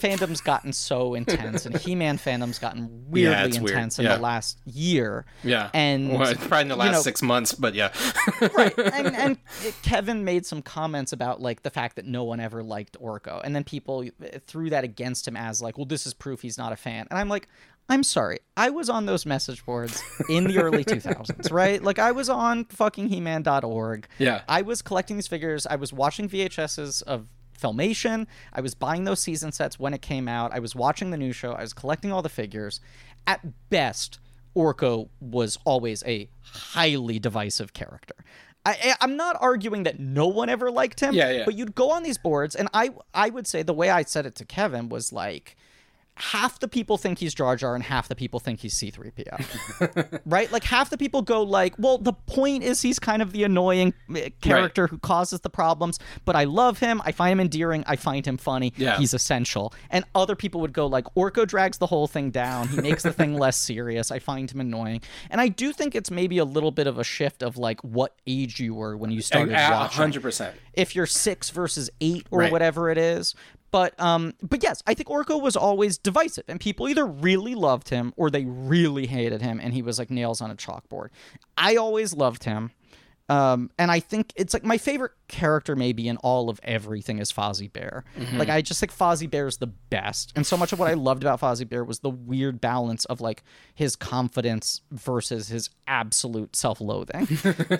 Fandom's 0.00 0.40
gotten 0.40 0.72
so 0.72 1.14
intense, 1.14 1.66
and 1.66 1.76
He-Man 1.80 2.18
fandom's 2.18 2.58
gotten 2.58 3.04
weirdly 3.10 3.58
weird. 3.60 3.70
intense 3.72 3.98
in 3.98 4.04
Yeah. 4.06 4.16
the 4.16 4.22
last 4.22 4.58
year. 4.64 5.26
Yeah. 5.44 5.70
and 5.74 6.10
well, 6.18 6.34
probably 6.34 6.60
in 6.62 6.68
the 6.68 6.74
you 6.74 6.78
last 6.80 6.92
know, 6.92 7.00
six 7.02 7.22
months, 7.22 7.52
but 7.52 7.74
yeah. 7.74 7.92
right 8.54 8.76
and, 8.78 9.14
and 9.16 9.38
kevin 9.82 10.24
made 10.24 10.46
some 10.46 10.62
comments 10.62 11.12
about 11.12 11.40
like 11.40 11.62
the 11.62 11.70
fact 11.70 11.96
that 11.96 12.04
no 12.06 12.24
one 12.24 12.40
ever 12.40 12.62
liked 12.62 12.98
orko 13.00 13.40
and 13.44 13.54
then 13.54 13.64
people 13.64 14.04
uh, 14.22 14.38
threw 14.46 14.70
that 14.70 14.84
against 14.84 15.26
him 15.28 15.36
as 15.36 15.60
like 15.60 15.76
well 15.76 15.84
this 15.84 16.06
is 16.06 16.14
proof 16.14 16.40
he's 16.42 16.56
not 16.58 16.72
a 16.72 16.76
fan 16.76 17.06
and 17.10 17.18
i'm 17.18 17.28
like 17.28 17.48
i'm 17.88 18.02
sorry 18.02 18.38
i 18.56 18.70
was 18.70 18.88
on 18.88 19.06
those 19.06 19.26
message 19.26 19.64
boards 19.64 20.02
in 20.28 20.44
the 20.44 20.58
early 20.58 20.84
2000s 20.84 21.50
right 21.52 21.82
like 21.82 21.98
i 21.98 22.10
was 22.12 22.28
on 22.28 22.64
fucking 22.66 23.08
he-man.org 23.08 24.06
Yeah. 24.18 24.42
i 24.48 24.62
was 24.62 24.80
collecting 24.82 25.16
these 25.16 25.28
figures 25.28 25.66
i 25.66 25.76
was 25.76 25.92
watching 25.92 26.28
vhs's 26.28 27.02
of 27.02 27.26
filmation. 27.60 28.26
I 28.52 28.60
was 28.60 28.74
buying 28.74 29.04
those 29.04 29.20
season 29.20 29.52
sets 29.52 29.78
when 29.78 29.94
it 29.94 30.02
came 30.02 30.28
out. 30.28 30.52
I 30.52 30.58
was 30.58 30.74
watching 30.74 31.10
the 31.10 31.16
new 31.16 31.32
show. 31.32 31.52
I 31.52 31.62
was 31.62 31.72
collecting 31.72 32.12
all 32.12 32.22
the 32.22 32.28
figures. 32.28 32.80
At 33.26 33.40
best 33.70 34.18
orko 34.56 35.08
was 35.20 35.58
always 35.64 36.02
a 36.06 36.28
highly 36.42 37.18
divisive 37.18 37.72
character. 37.72 38.14
I, 38.66 38.94
I'm 39.00 39.16
not 39.16 39.36
arguing 39.40 39.84
that 39.84 39.98
no 39.98 40.26
one 40.26 40.50
ever 40.50 40.70
liked 40.70 41.00
him, 41.00 41.14
Yeah, 41.14 41.30
yeah. 41.30 41.44
but 41.46 41.54
you'd 41.56 41.74
go 41.74 41.90
on 41.92 42.02
these 42.02 42.18
boards, 42.18 42.54
and 42.54 42.68
I 42.74 42.90
I 43.14 43.30
would 43.30 43.46
say 43.46 43.62
the 43.62 43.72
way 43.72 43.88
I 43.88 44.02
said 44.02 44.26
it 44.26 44.34
to 44.36 44.44
Kevin 44.44 44.90
was 44.90 45.12
like, 45.14 45.56
half 46.20 46.60
the 46.60 46.68
people 46.68 46.96
think 46.98 47.18
he's 47.18 47.34
Jar 47.34 47.56
Jar 47.56 47.74
and 47.74 47.82
half 47.82 48.08
the 48.08 48.14
people 48.14 48.40
think 48.40 48.60
he's 48.60 48.74
C3PO. 48.74 50.20
right? 50.26 50.50
Like 50.52 50.64
half 50.64 50.90
the 50.90 50.98
people 50.98 51.22
go 51.22 51.42
like, 51.42 51.74
well, 51.78 51.98
the 51.98 52.12
point 52.12 52.62
is 52.62 52.82
he's 52.82 52.98
kind 52.98 53.22
of 53.22 53.32
the 53.32 53.44
annoying 53.44 53.94
uh, 54.14 54.20
character 54.40 54.86
who 54.86 54.98
causes 54.98 55.40
the 55.40 55.50
problems, 55.50 55.98
but 56.24 56.36
I 56.36 56.44
love 56.44 56.78
him. 56.78 57.00
I 57.04 57.12
find 57.12 57.32
him 57.32 57.40
endearing. 57.40 57.84
I 57.86 57.96
find 57.96 58.26
him 58.26 58.36
funny. 58.36 58.72
Yeah. 58.76 58.98
He's 58.98 59.14
essential. 59.14 59.72
And 59.90 60.04
other 60.14 60.36
people 60.36 60.60
would 60.60 60.72
go 60.72 60.86
like, 60.86 61.06
Orko 61.16 61.46
drags 61.46 61.78
the 61.78 61.86
whole 61.86 62.06
thing 62.06 62.30
down. 62.30 62.68
He 62.68 62.80
makes 62.80 63.02
the 63.02 63.12
thing 63.12 63.34
less 63.38 63.56
serious. 63.56 64.10
I 64.10 64.18
find 64.18 64.50
him 64.50 64.60
annoying. 64.60 65.00
And 65.30 65.40
I 65.40 65.48
do 65.48 65.72
think 65.72 65.94
it's 65.94 66.10
maybe 66.10 66.38
a 66.38 66.44
little 66.44 66.70
bit 66.70 66.86
of 66.86 66.98
a 66.98 67.04
shift 67.04 67.42
of 67.42 67.56
like 67.56 67.80
what 67.82 68.14
age 68.26 68.60
you 68.60 68.74
were 68.74 68.96
when 68.96 69.10
you 69.10 69.22
started 69.22 69.52
watching 69.52 69.96
hundred 69.96 70.22
percent. 70.22 70.54
if 70.74 70.94
you're 70.94 71.06
six 71.06 71.50
versus 71.50 71.90
eight 72.00 72.26
or 72.30 72.40
Right. 72.40 72.52
whatever 72.52 72.90
it 72.90 72.98
is. 72.98 73.34
But 73.70 73.98
um, 74.00 74.34
but 74.42 74.62
yes, 74.62 74.82
I 74.86 74.94
think 74.94 75.08
Orko 75.08 75.40
was 75.40 75.56
always 75.56 75.98
divisive, 75.98 76.44
and 76.48 76.60
people 76.60 76.88
either 76.88 77.06
really 77.06 77.54
loved 77.54 77.88
him 77.88 78.12
or 78.16 78.30
they 78.30 78.44
really 78.44 79.06
hated 79.06 79.42
him, 79.42 79.60
and 79.62 79.72
he 79.72 79.82
was 79.82 79.98
like 79.98 80.10
nails 80.10 80.40
on 80.40 80.50
a 80.50 80.56
chalkboard. 80.56 81.08
I 81.56 81.76
always 81.76 82.12
loved 82.14 82.44
him, 82.44 82.72
um, 83.28 83.70
and 83.78 83.92
I 83.92 84.00
think 84.00 84.32
it's 84.34 84.52
like 84.52 84.64
my 84.64 84.76
favorite 84.76 85.12
character 85.28 85.76
maybe 85.76 86.08
in 86.08 86.16
all 86.16 86.50
of 86.50 86.58
everything 86.64 87.20
is 87.20 87.30
Fozzie 87.30 87.72
Bear. 87.72 88.02
Like 88.34 88.48
I 88.48 88.60
just 88.60 88.80
think 88.80 88.92
Fozzie 88.92 89.30
Bear 89.30 89.46
is 89.46 89.58
the 89.58 89.68
best, 89.68 90.32
and 90.34 90.44
so 90.44 90.56
much 90.56 90.72
of 90.72 90.80
what 90.80 90.88
I 90.88 90.94
loved 90.94 91.22
about 91.22 91.40
Fozzie 91.40 91.68
Bear 91.68 91.84
was 91.84 92.00
the 92.00 92.10
weird 92.10 92.60
balance 92.60 93.04
of 93.04 93.20
like 93.20 93.44
his 93.72 93.94
confidence 93.94 94.80
versus 94.90 95.46
his 95.46 95.70
absolute 95.86 96.56
self-loathing. 96.56 97.28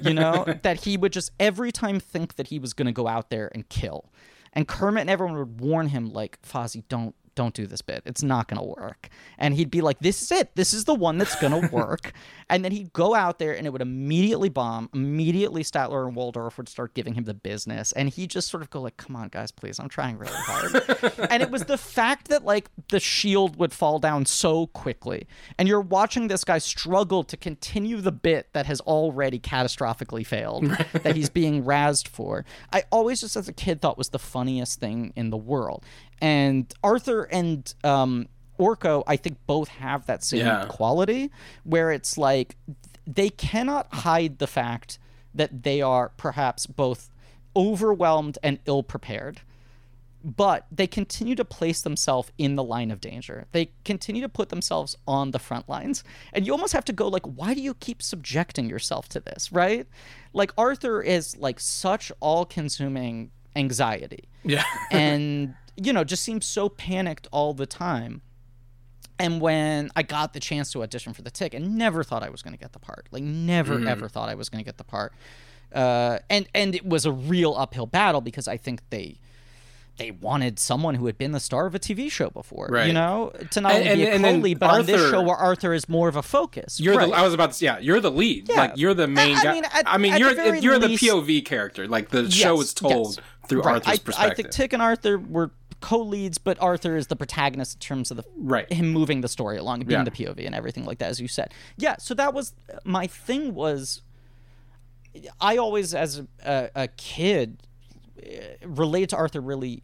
you 0.02 0.14
know 0.14 0.44
that 0.62 0.82
he 0.84 0.96
would 0.96 1.12
just 1.12 1.32
every 1.40 1.72
time 1.72 1.98
think 1.98 2.36
that 2.36 2.46
he 2.46 2.60
was 2.60 2.72
going 2.74 2.86
to 2.86 2.92
go 2.92 3.08
out 3.08 3.30
there 3.30 3.50
and 3.52 3.68
kill. 3.68 4.12
And 4.52 4.66
Kermit 4.66 5.02
and 5.02 5.10
everyone 5.10 5.36
would 5.38 5.60
warn 5.60 5.88
him, 5.88 6.12
like, 6.12 6.40
Fozzie, 6.42 6.84
don't 6.88 7.14
don't 7.36 7.54
do 7.54 7.66
this 7.66 7.80
bit. 7.80 8.02
It's 8.04 8.22
not 8.22 8.48
gonna 8.48 8.64
work. 8.64 9.08
And 9.38 9.54
he'd 9.54 9.70
be 9.70 9.80
like, 9.80 10.00
This 10.00 10.20
is 10.20 10.30
it. 10.32 10.54
This 10.56 10.74
is 10.74 10.84
the 10.84 10.94
one 10.94 11.16
that's 11.16 11.40
gonna 11.40 11.68
work. 11.72 12.12
And 12.50 12.64
then 12.64 12.72
he'd 12.72 12.92
go 12.92 13.14
out 13.14 13.38
there 13.38 13.56
and 13.56 13.66
it 13.66 13.70
would 13.70 13.80
immediately 13.80 14.48
bomb. 14.48 14.90
Immediately 14.92 15.62
Statler 15.62 16.06
and 16.06 16.16
Waldorf 16.16 16.58
would 16.58 16.68
start 16.68 16.94
giving 16.94 17.14
him 17.14 17.24
the 17.24 17.34
business. 17.34 17.92
And 17.92 18.08
he'd 18.08 18.30
just 18.30 18.48
sort 18.48 18.62
of 18.62 18.70
go 18.70 18.82
like, 18.82 18.96
Come 18.96 19.16
on, 19.16 19.28
guys, 19.28 19.52
please. 19.52 19.78
I'm 19.78 19.88
trying 19.88 20.18
really 20.18 20.32
hard. 20.34 21.28
and 21.30 21.42
it 21.42 21.50
was 21.50 21.64
the 21.64 21.78
fact 21.78 22.28
that 22.28 22.44
like 22.44 22.68
the 22.88 23.00
shield 23.00 23.56
would 23.56 23.72
fall 23.72 23.98
down 23.98 24.26
so 24.26 24.66
quickly. 24.68 25.26
And 25.58 25.68
you're 25.68 25.80
watching 25.80 26.28
this 26.28 26.44
guy 26.44 26.58
struggle 26.58 27.22
to 27.24 27.36
continue 27.36 28.00
the 28.00 28.12
bit 28.12 28.52
that 28.52 28.66
has 28.66 28.80
already 28.80 29.38
catastrophically 29.38 30.26
failed 30.26 30.64
that 30.92 31.14
he's 31.16 31.30
being 31.30 31.64
razzed 31.64 32.08
for. 32.08 32.44
I 32.72 32.82
always 32.90 33.20
just 33.20 33.36
as 33.36 33.48
a 33.48 33.52
kid 33.52 33.80
thought 33.80 33.96
was 33.96 34.08
the 34.08 34.18
funniest 34.18 34.80
thing 34.80 35.12
in 35.14 35.30
the 35.30 35.36
world. 35.36 35.84
And 36.20 36.72
Arthur 36.82 37.22
and 37.22 37.72
um 37.84 38.28
Orko, 38.60 39.02
I 39.06 39.16
think 39.16 39.38
both 39.46 39.68
have 39.68 40.06
that 40.06 40.22
same 40.22 40.40
Yeah. 40.46 40.66
quality 40.68 41.30
where 41.64 41.90
it's 41.90 42.16
like 42.18 42.56
they 43.06 43.30
cannot 43.30 43.92
hide 43.92 44.38
the 44.38 44.46
fact 44.46 44.98
that 45.34 45.62
they 45.62 45.80
are 45.80 46.10
perhaps 46.16 46.66
both 46.66 47.10
overwhelmed 47.56 48.38
and 48.42 48.58
ill 48.66 48.82
prepared 48.82 49.40
but 50.22 50.66
they 50.70 50.86
continue 50.86 51.34
to 51.34 51.46
place 51.46 51.80
themselves 51.80 52.30
in 52.36 52.54
the 52.54 52.62
line 52.62 52.90
of 52.90 53.00
danger. 53.00 53.46
They 53.52 53.70
continue 53.86 54.20
to 54.20 54.28
put 54.28 54.50
themselves 54.50 54.94
on 55.08 55.30
the 55.30 55.38
front 55.38 55.66
lines. 55.66 56.04
And 56.34 56.46
you 56.46 56.52
almost 56.52 56.74
have 56.74 56.84
to 56.84 56.92
go 56.92 57.08
like 57.08 57.24
why 57.24 57.54
do 57.54 57.62
you 57.62 57.72
keep 57.72 58.02
subjecting 58.02 58.68
yourself 58.68 59.08
to 59.10 59.20
this, 59.20 59.50
right? 59.50 59.86
Like 60.34 60.52
Arthur 60.58 61.00
is 61.00 61.38
like 61.38 61.58
such 61.58 62.12
all-consuming 62.20 63.30
anxiety 63.56 64.24
Yeah. 64.44 64.64
and 64.90 65.54
you 65.76 65.90
know 65.94 66.04
just 66.04 66.22
seems 66.22 66.44
so 66.44 66.68
panicked 66.68 67.26
all 67.32 67.54
the 67.54 67.64
time 67.66 68.20
and 69.20 69.40
when 69.40 69.90
i 69.94 70.02
got 70.02 70.32
the 70.32 70.40
chance 70.40 70.72
to 70.72 70.82
audition 70.82 71.12
for 71.12 71.22
the 71.22 71.30
tick 71.30 71.54
and 71.54 71.76
never 71.76 72.02
thought 72.02 72.22
i 72.24 72.28
was 72.30 72.42
going 72.42 72.52
to 72.52 72.58
get 72.58 72.72
the 72.72 72.78
part 72.80 73.06
like 73.12 73.22
never 73.22 73.78
ever 73.86 74.08
thought 74.08 74.28
i 74.28 74.34
was 74.34 74.48
going 74.48 74.62
to 74.62 74.64
get 74.68 74.76
the 74.78 74.84
part 74.84 75.12
uh, 75.74 76.18
and 76.28 76.48
and 76.54 76.74
it 76.74 76.84
was 76.84 77.06
a 77.06 77.12
real 77.12 77.54
uphill 77.56 77.86
battle 77.86 78.20
because 78.20 78.48
i 78.48 78.56
think 78.56 78.80
they 78.90 79.16
they 79.98 80.10
wanted 80.12 80.58
someone 80.58 80.94
who 80.94 81.04
had 81.06 81.18
been 81.18 81.32
the 81.32 81.40
star 81.40 81.66
of 81.66 81.74
a 81.74 81.78
TV 81.78 82.10
show 82.10 82.30
before, 82.30 82.68
right. 82.70 82.86
you 82.86 82.92
know, 82.94 83.32
to 83.50 83.60
not 83.60 83.72
And- 83.72 83.86
only 83.86 83.96
be 84.04 84.10
and- 84.10 84.24
a 84.24 84.32
co-lead, 84.32 84.58
but 84.58 84.70
on 84.70 84.86
this 84.86 85.10
show 85.10 85.20
where 85.20 85.36
Arthur 85.36 85.74
is 85.74 85.90
more 85.90 86.08
of 86.08 86.16
a 86.16 86.22
focus. 86.22 86.80
You're 86.80 86.96
right. 86.96 87.10
the. 87.10 87.14
I 87.14 87.20
was 87.22 87.34
about 87.34 87.48
to. 87.50 87.52
say, 87.54 87.66
Yeah, 87.66 87.78
you're 87.80 88.00
the 88.00 88.10
lead. 88.10 88.48
Yeah. 88.48 88.56
Like 88.56 88.72
you're 88.76 88.94
the 88.94 89.06
main 89.06 89.36
I- 89.36 89.40
I 89.40 89.42
guy. 89.44 89.52
mean, 89.52 89.64
at- 89.66 89.82
I 89.86 89.98
mean, 89.98 90.16
you're 90.16 90.34
very 90.34 90.60
you're 90.60 90.78
least- 90.78 91.02
the 91.02 91.08
POV 91.08 91.44
character. 91.44 91.86
Like 91.86 92.08
the 92.08 92.30
show 92.30 92.54
Yes, 92.56 92.64
is 92.68 92.74
told 92.74 93.16
yes. 93.16 93.26
through 93.46 93.60
Right. 93.60 93.74
Arthur's 93.74 93.92
I, 93.92 94.02
perspective. 94.02 94.32
I 94.32 94.34
think 94.36 94.50
Tick 94.52 94.72
and 94.72 94.80
Arthur 94.80 95.18
were 95.18 95.50
co-leads, 95.80 96.38
but 96.38 96.60
Arthur 96.60 96.96
is 96.96 97.06
the 97.08 97.16
protagonist 97.16 97.74
in 97.76 97.80
terms 97.80 98.10
of 98.10 98.16
the 98.18 98.24
Right. 98.36 98.70
him 98.72 98.90
moving 98.92 99.20
the 99.22 99.28
story 99.28 99.56
along, 99.58 99.80
being 99.80 100.00
Yeah. 100.00 100.04
the 100.04 100.10
POV 100.10 100.44
and 100.46 100.54
everything 100.54 100.84
like 100.84 100.98
that, 100.98 101.08
as 101.10 101.20
you 101.20 101.28
said. 101.28 101.52
Yeah. 101.76 101.96
So 101.98 102.14
that 102.14 102.34
was 102.34 102.54
my 102.84 103.06
thing. 103.06 103.54
Was 103.54 104.02
I 105.40 105.56
always, 105.56 105.94
as 105.94 106.22
a, 106.44 106.70
a, 106.74 106.88
kid, 106.88 107.62
eh, 108.22 108.54
related 108.64 109.10
to 109.10 109.16
Arthur 109.16 109.40
really 109.40 109.82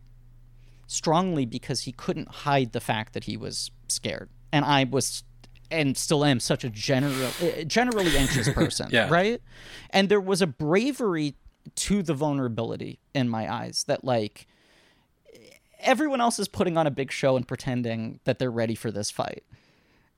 strongly 0.87 1.45
because 1.47 1.83
he 1.83 1.93
couldn't 1.93 2.29
hide 2.29 2.73
the 2.73 2.81
fact 2.81 3.13
that 3.15 3.25
he 3.25 3.37
was 3.37 3.71
scared, 3.89 4.29
and 4.53 4.65
I 4.65 4.85
was. 4.85 5.23
And 5.69 5.97
still 5.97 6.25
am 6.25 6.39
such 6.39 6.63
a 6.63 6.71
general, 6.71 7.29
eh, 7.43 7.65
generally 7.65 8.17
anxious 8.17 8.49
person, 8.53 8.89
Yeah. 8.93 9.09
right? 9.11 9.43
And 9.91 10.09
there 10.09 10.21
was 10.21 10.41
a 10.41 10.47
bravery 10.47 11.35
to 11.75 12.05
the 12.05 12.15
vulnerability 12.15 13.01
in 13.17 13.29
my 13.29 13.53
eyes 13.53 13.83
that 13.89 14.05
like 14.05 14.47
everyone 15.81 16.21
else 16.21 16.39
is 16.39 16.49
putting 16.49 16.77
on 16.77 16.87
a 16.87 16.91
big 16.91 17.13
show 17.13 17.37
and 17.37 17.47
pretending 17.47 18.21
that 18.25 18.39
they're 18.39 18.51
ready 18.51 18.75
for 18.75 18.91
this 18.91 19.11
fight. 19.11 19.45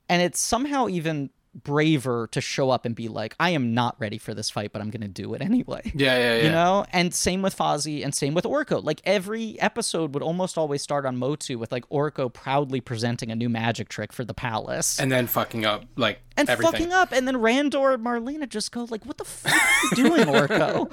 And 0.08 0.22
it's 0.22 0.40
somehow 0.40 0.88
even 0.88 1.30
braver 1.54 2.28
to 2.30 2.40
show 2.40 2.70
up 2.70 2.84
and 2.84 2.94
be 2.94 3.08
like, 3.08 3.34
I 3.40 3.50
am 3.50 3.74
not 3.74 3.96
ready 3.98 4.18
for 4.18 4.32
this 4.32 4.48
fight, 4.48 4.72
but 4.72 4.80
I'm 4.80 4.90
going 4.90 5.02
to 5.02 5.08
do 5.08 5.34
it 5.34 5.42
anyway. 5.42 5.80
Yeah, 5.94 6.16
yeah, 6.16 6.36
yeah. 6.36 6.42
You 6.44 6.50
know, 6.50 6.84
and 6.92 7.12
same 7.12 7.42
with 7.42 7.56
Fozzie 7.56 8.04
and 8.04 8.14
same 8.14 8.34
with 8.34 8.44
Orko. 8.44 8.82
Like 8.82 9.00
every 9.04 9.60
episode 9.60 10.14
would 10.14 10.22
almost 10.22 10.56
always 10.56 10.82
start 10.82 11.04
on 11.04 11.16
Motu 11.16 11.58
with 11.58 11.72
like 11.72 11.88
Orko 11.88 12.32
proudly 12.32 12.80
presenting 12.80 13.30
a 13.30 13.34
new 13.36 13.48
magic 13.48 13.88
trick 13.88 14.12
for 14.12 14.24
the 14.24 14.34
palace 14.34 14.98
and 15.00 15.10
then 15.10 15.26
fucking 15.26 15.64
up 15.64 15.84
like 15.96 16.20
and 16.36 16.48
everything. 16.48 16.72
fucking 16.72 16.92
up, 16.92 17.12
and 17.12 17.26
then 17.26 17.36
Randor 17.36 17.94
and 17.94 18.04
Marlena 18.04 18.48
just 18.48 18.70
go 18.70 18.86
like, 18.90 19.04
"What 19.04 19.18
the 19.18 19.24
fuck 19.24 19.52
are 19.52 19.82
you 19.90 20.08
doing, 20.08 20.26
Orko?" 20.28 20.92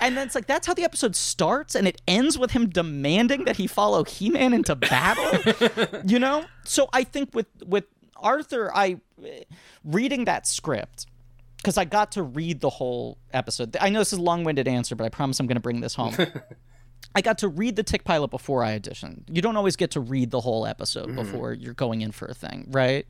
And 0.00 0.16
then 0.16 0.26
it's 0.26 0.34
like 0.34 0.46
that's 0.46 0.66
how 0.66 0.74
the 0.74 0.82
episode 0.84 1.16
starts, 1.16 1.74
and 1.74 1.86
it 1.88 2.00
ends 2.06 2.36
with 2.38 2.50
him 2.50 2.68
demanding 2.68 3.44
that 3.44 3.56
he 3.56 3.66
follow 3.66 4.04
He-Man 4.04 4.52
into 4.52 4.74
battle. 4.74 6.00
you 6.04 6.18
know, 6.18 6.44
so 6.64 6.88
I 6.92 7.04
think 7.04 7.34
with 7.34 7.46
with 7.64 7.84
Arthur, 8.16 8.70
I 8.74 8.96
reading 9.84 10.24
that 10.26 10.46
script 10.46 11.06
because 11.56 11.78
I 11.78 11.84
got 11.84 12.12
to 12.12 12.22
read 12.22 12.60
the 12.60 12.70
whole 12.70 13.18
episode. 13.32 13.76
I 13.80 13.88
know 13.88 14.00
this 14.00 14.12
is 14.12 14.18
a 14.18 14.22
long-winded 14.22 14.68
answer, 14.68 14.94
but 14.94 15.04
I 15.04 15.08
promise 15.08 15.40
I'm 15.40 15.46
going 15.46 15.56
to 15.56 15.60
bring 15.62 15.80
this 15.80 15.94
home. 15.94 16.14
I 17.16 17.20
got 17.20 17.38
to 17.38 17.48
read 17.48 17.76
the 17.76 17.82
tick 17.82 18.02
pilot 18.04 18.28
before 18.30 18.64
I 18.64 18.78
auditioned. 18.78 19.22
You 19.30 19.40
don't 19.40 19.56
always 19.56 19.76
get 19.76 19.92
to 19.92 20.00
read 20.00 20.30
the 20.30 20.40
whole 20.40 20.66
episode 20.66 21.06
Mm-hmm. 21.06 21.16
before 21.16 21.52
you're 21.52 21.74
going 21.74 22.00
in 22.00 22.10
for 22.12 22.26
a 22.26 22.34
thing, 22.34 22.66
right? 22.70 23.06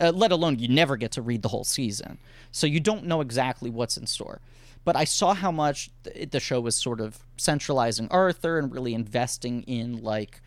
Uh, 0.00 0.12
let 0.14 0.30
alone 0.32 0.58
you 0.58 0.68
never 0.68 0.96
get 0.96 1.10
to 1.12 1.22
read 1.22 1.42
the 1.42 1.48
whole 1.48 1.64
season. 1.64 2.18
So 2.52 2.66
you 2.66 2.78
don't 2.78 3.04
know 3.04 3.20
exactly 3.20 3.68
what's 3.68 3.96
in 3.96 4.06
store. 4.06 4.40
But 4.84 4.96
I 4.96 5.04
saw 5.04 5.34
how 5.34 5.50
much 5.50 5.90
th- 6.04 6.30
the 6.30 6.40
show 6.40 6.60
was 6.60 6.76
sort 6.76 7.00
of 7.00 7.18
centralizing 7.36 8.08
Arthur 8.10 8.58
and 8.58 8.72
really 8.72 8.94
investing 8.94 9.62
in 9.64 10.02
like 10.02 10.40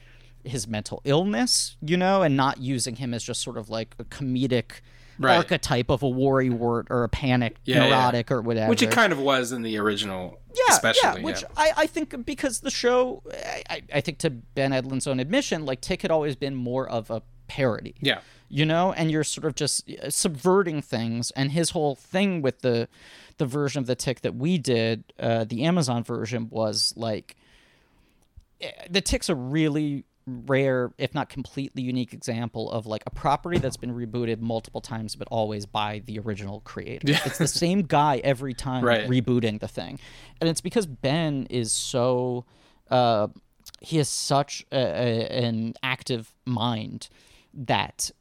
his 0.43 0.67
mental 0.67 1.01
illness, 1.05 1.75
you 1.81 1.97
know, 1.97 2.23
and 2.23 2.35
not 2.35 2.59
using 2.59 2.95
him 2.95 3.13
as 3.13 3.23
just 3.23 3.41
sort 3.41 3.57
of 3.57 3.69
like 3.69 3.95
a 3.99 4.03
comedic 4.05 4.81
Right. 5.19 5.37
archetype 5.37 5.91
of 5.91 6.01
a 6.01 6.09
worry 6.09 6.49
wart 6.49 6.87
or 6.89 7.03
a 7.03 7.09
panic 7.09 7.57
Yeah, 7.63 7.83
yeah. 7.83 7.89
neurotic 7.89 8.31
or 8.31 8.41
whatever. 8.41 8.69
which 8.71 8.81
it 8.81 8.89
kind 8.89 9.13
of 9.13 9.19
was 9.19 9.51
in 9.51 9.61
the 9.61 9.77
original, 9.77 10.39
Yeah, 10.55 10.73
especially. 10.73 11.19
yeah. 11.19 11.23
Which 11.25 11.43
I, 11.55 11.73
I 11.77 11.85
think 11.85 12.25
because 12.25 12.61
the 12.61 12.71
show, 12.71 13.21
I, 13.31 13.61
I- 13.69 13.81
I 13.95 14.01
think 14.01 14.17
to 14.19 14.31
Ben 14.31 14.71
Edlund's 14.71 15.05
own 15.05 15.19
admission, 15.19 15.63
like 15.63 15.79
Tick 15.81 16.01
had 16.01 16.09
always 16.09 16.35
been 16.35 16.55
more 16.55 16.89
of 16.89 17.11
a 17.11 17.21
parody. 17.47 17.93
yeah. 18.01 18.21
You 18.53 18.65
know, 18.65 18.91
and 18.93 19.09
you're 19.11 19.23
sort 19.23 19.45
of 19.45 19.53
just 19.55 19.89
uh, 19.89 20.09
subverting 20.09 20.81
things, 20.81 21.31
and 21.31 21.51
his 21.53 21.69
whole 21.69 21.95
thing 21.95 22.41
with 22.41 22.59
the 22.61 22.89
the 23.41 23.47
version 23.47 23.79
of 23.79 23.87
the 23.87 23.95
Tick 23.95 24.21
that 24.21 24.35
we 24.35 24.57
did, 24.59 25.03
uh, 25.19 25.43
the 25.45 25.63
Amazon 25.63 26.03
version, 26.03 26.47
was 26.51 26.93
like 26.95 27.35
eh, 28.61 28.69
the 28.89 29.01
Tick's 29.01 29.29
a 29.29 29.35
really 29.35 30.05
rare, 30.27 30.93
if 30.99 31.15
not 31.15 31.27
completely 31.29 31.81
unique 31.81 32.13
example 32.13 32.71
of 32.71 32.85
like 32.85 33.01
a 33.07 33.09
property 33.09 33.57
that's 33.57 33.77
been 33.77 33.93
rebooted 33.95 34.39
multiple 34.39 34.79
times, 34.79 35.15
but 35.15 35.27
always 35.31 35.65
by 35.65 36.03
the 36.05 36.19
original 36.19 36.61
creator. 36.61 37.07
It's 37.25 37.39
the 37.39 37.47
same 37.47 37.81
guy 37.81 38.21
every 38.23 38.53
time 38.53 38.83
Right. 38.85 39.07
rebooting 39.07 39.59
the 39.59 39.67
thing, 39.67 39.99
and 40.39 40.47
it's 40.49 40.61
because 40.61 40.85
Ben 40.85 41.47
is 41.49 41.71
so. 41.71 42.45
Uh, 42.89 43.29
he 43.79 43.97
has 43.97 44.09
such 44.09 44.63
a, 44.71 44.77
a, 44.77 45.43
an 45.45 45.73
active 45.81 46.31
mind 46.45 47.09
that 47.53 48.11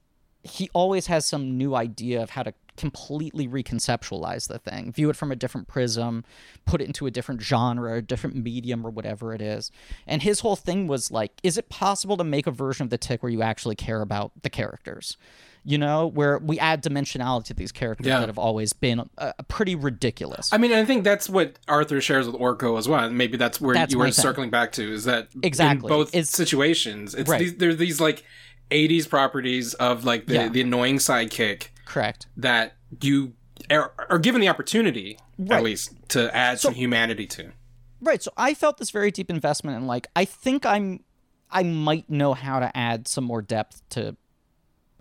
he 0.43 0.71
always 0.73 1.09
has 1.09 1.27
some 1.27 1.59
new 1.59 1.75
idea 1.75 2.23
of 2.23 2.31
how 2.31 2.43
to 2.43 2.55
completely 2.81 3.47
reconceptualize 3.47 4.49
the 4.49 4.59
thing, 4.59 4.91
view 4.91 5.11
it 5.11 5.17
from 5.17 5.31
a 5.31 5.37
different 5.37 5.69
prism, 5.69 6.25
put 6.65 6.81
it 6.81 6.85
into 6.87 7.07
a 7.07 7.11
different 7.11 7.43
genre, 7.43 7.97
a 7.99 8.03
different 8.03 8.35
medium, 8.37 8.87
or 8.87 8.91
whatever 8.91 9.35
it 9.35 9.43
is. 9.43 9.71
And 10.07 10.23
his 10.23 10.41
whole 10.41 10.57
thing 10.57 10.87
was 10.87 11.11
like, 11.11 11.33
is 11.43 11.59
it 11.59 11.69
possible 11.69 12.17
to 12.17 12.25
make 12.25 12.47
a 12.47 12.51
version 12.51 12.85
of 12.85 12.91
the 12.91 12.97
tick 12.97 13.23
where 13.23 13.31
you 13.31 13.43
actually 13.43 13.77
care 13.77 14.01
about 14.01 14.33
the 14.43 14.49
characters? 14.49 15.19
You 15.63 15.77
know, 15.77 16.07
where 16.07 16.39
we 16.39 16.59
add 16.59 16.83
dimensionality 16.83 17.45
to 17.45 17.55
these 17.55 17.71
characters 17.71 18.07
Yeah. 18.07 18.21
that 18.21 18.31
have 18.31 18.39
always 18.39 18.73
been 18.73 19.11
uh, 19.19 19.33
pretty 19.49 19.75
ridiculous. 19.75 20.51
I 20.55 20.57
mean, 20.57 20.73
I 20.73 20.87
think 20.87 21.05
that's 21.05 21.29
what 21.29 21.59
Arthur 21.69 22.01
shares 22.01 22.27
with 22.27 22.37
Orko 22.37 22.79
as 22.79 22.89
well. 22.89 23.05
and 23.05 23.19
Maybe 23.19 23.37
that's 23.37 23.61
where 23.61 23.75
That's 23.75 23.93
you 23.93 23.99
were 23.99 24.11
circling 24.11 24.49
back 24.49 24.73
to 24.73 24.91
is 24.91 25.05
that 25.05 25.29
Exactly. 25.43 25.87
both 25.87 26.09
It's- 26.09 26.31
situations, 26.31 27.15
it's 27.15 27.29
Right. 27.29 27.41
these, 27.41 27.57
there's 27.57 27.77
these 27.77 28.01
like 28.01 28.25
80s 28.71 29.07
properties 29.07 29.75
of 29.75 30.05
like 30.07 30.25
the, 30.27 30.35
Yeah. 30.35 30.49
the 30.49 30.63
annoying 30.63 30.97
sidekick 30.97 31.65
Correct. 31.91 32.27
that 32.37 32.75
you 33.03 33.35
are, 33.71 33.93
are 34.09 34.19
given 34.19 34.41
the 34.41 34.49
opportunity, 34.49 35.19
Right. 35.39 35.59
at 35.59 35.63
least, 35.63 35.93
to 36.11 36.35
add 36.35 36.61
some 36.61 36.75
humanity 36.75 37.27
to. 37.27 37.53
Right. 38.01 38.23
So 38.23 38.31
I 38.37 38.55
felt 38.55 38.79
this 38.79 38.91
very 38.91 39.11
deep 39.11 39.29
investment 39.31 39.77
in 39.77 39.87
like 39.87 40.07
I 40.17 40.25
think 40.25 40.65
I'm 40.65 41.05
I 41.51 41.63
might 41.65 42.09
know 42.09 42.33
how 42.35 42.61
to 42.61 42.75
add 42.77 43.09
some 43.09 43.25
more 43.25 43.43
depth 43.43 43.83
to 43.91 44.17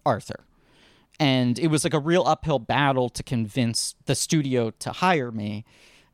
Arthur. 0.06 0.46
And 1.20 1.60
it 1.60 1.68
was 1.68 1.84
like 1.84 1.94
a 1.94 2.00
real 2.00 2.24
uphill 2.26 2.60
battle 2.60 3.10
to 3.10 3.24
convince 3.24 3.96
the 4.06 4.16
studio 4.16 4.72
to 4.72 4.92
hire 4.92 5.32
me 5.32 5.66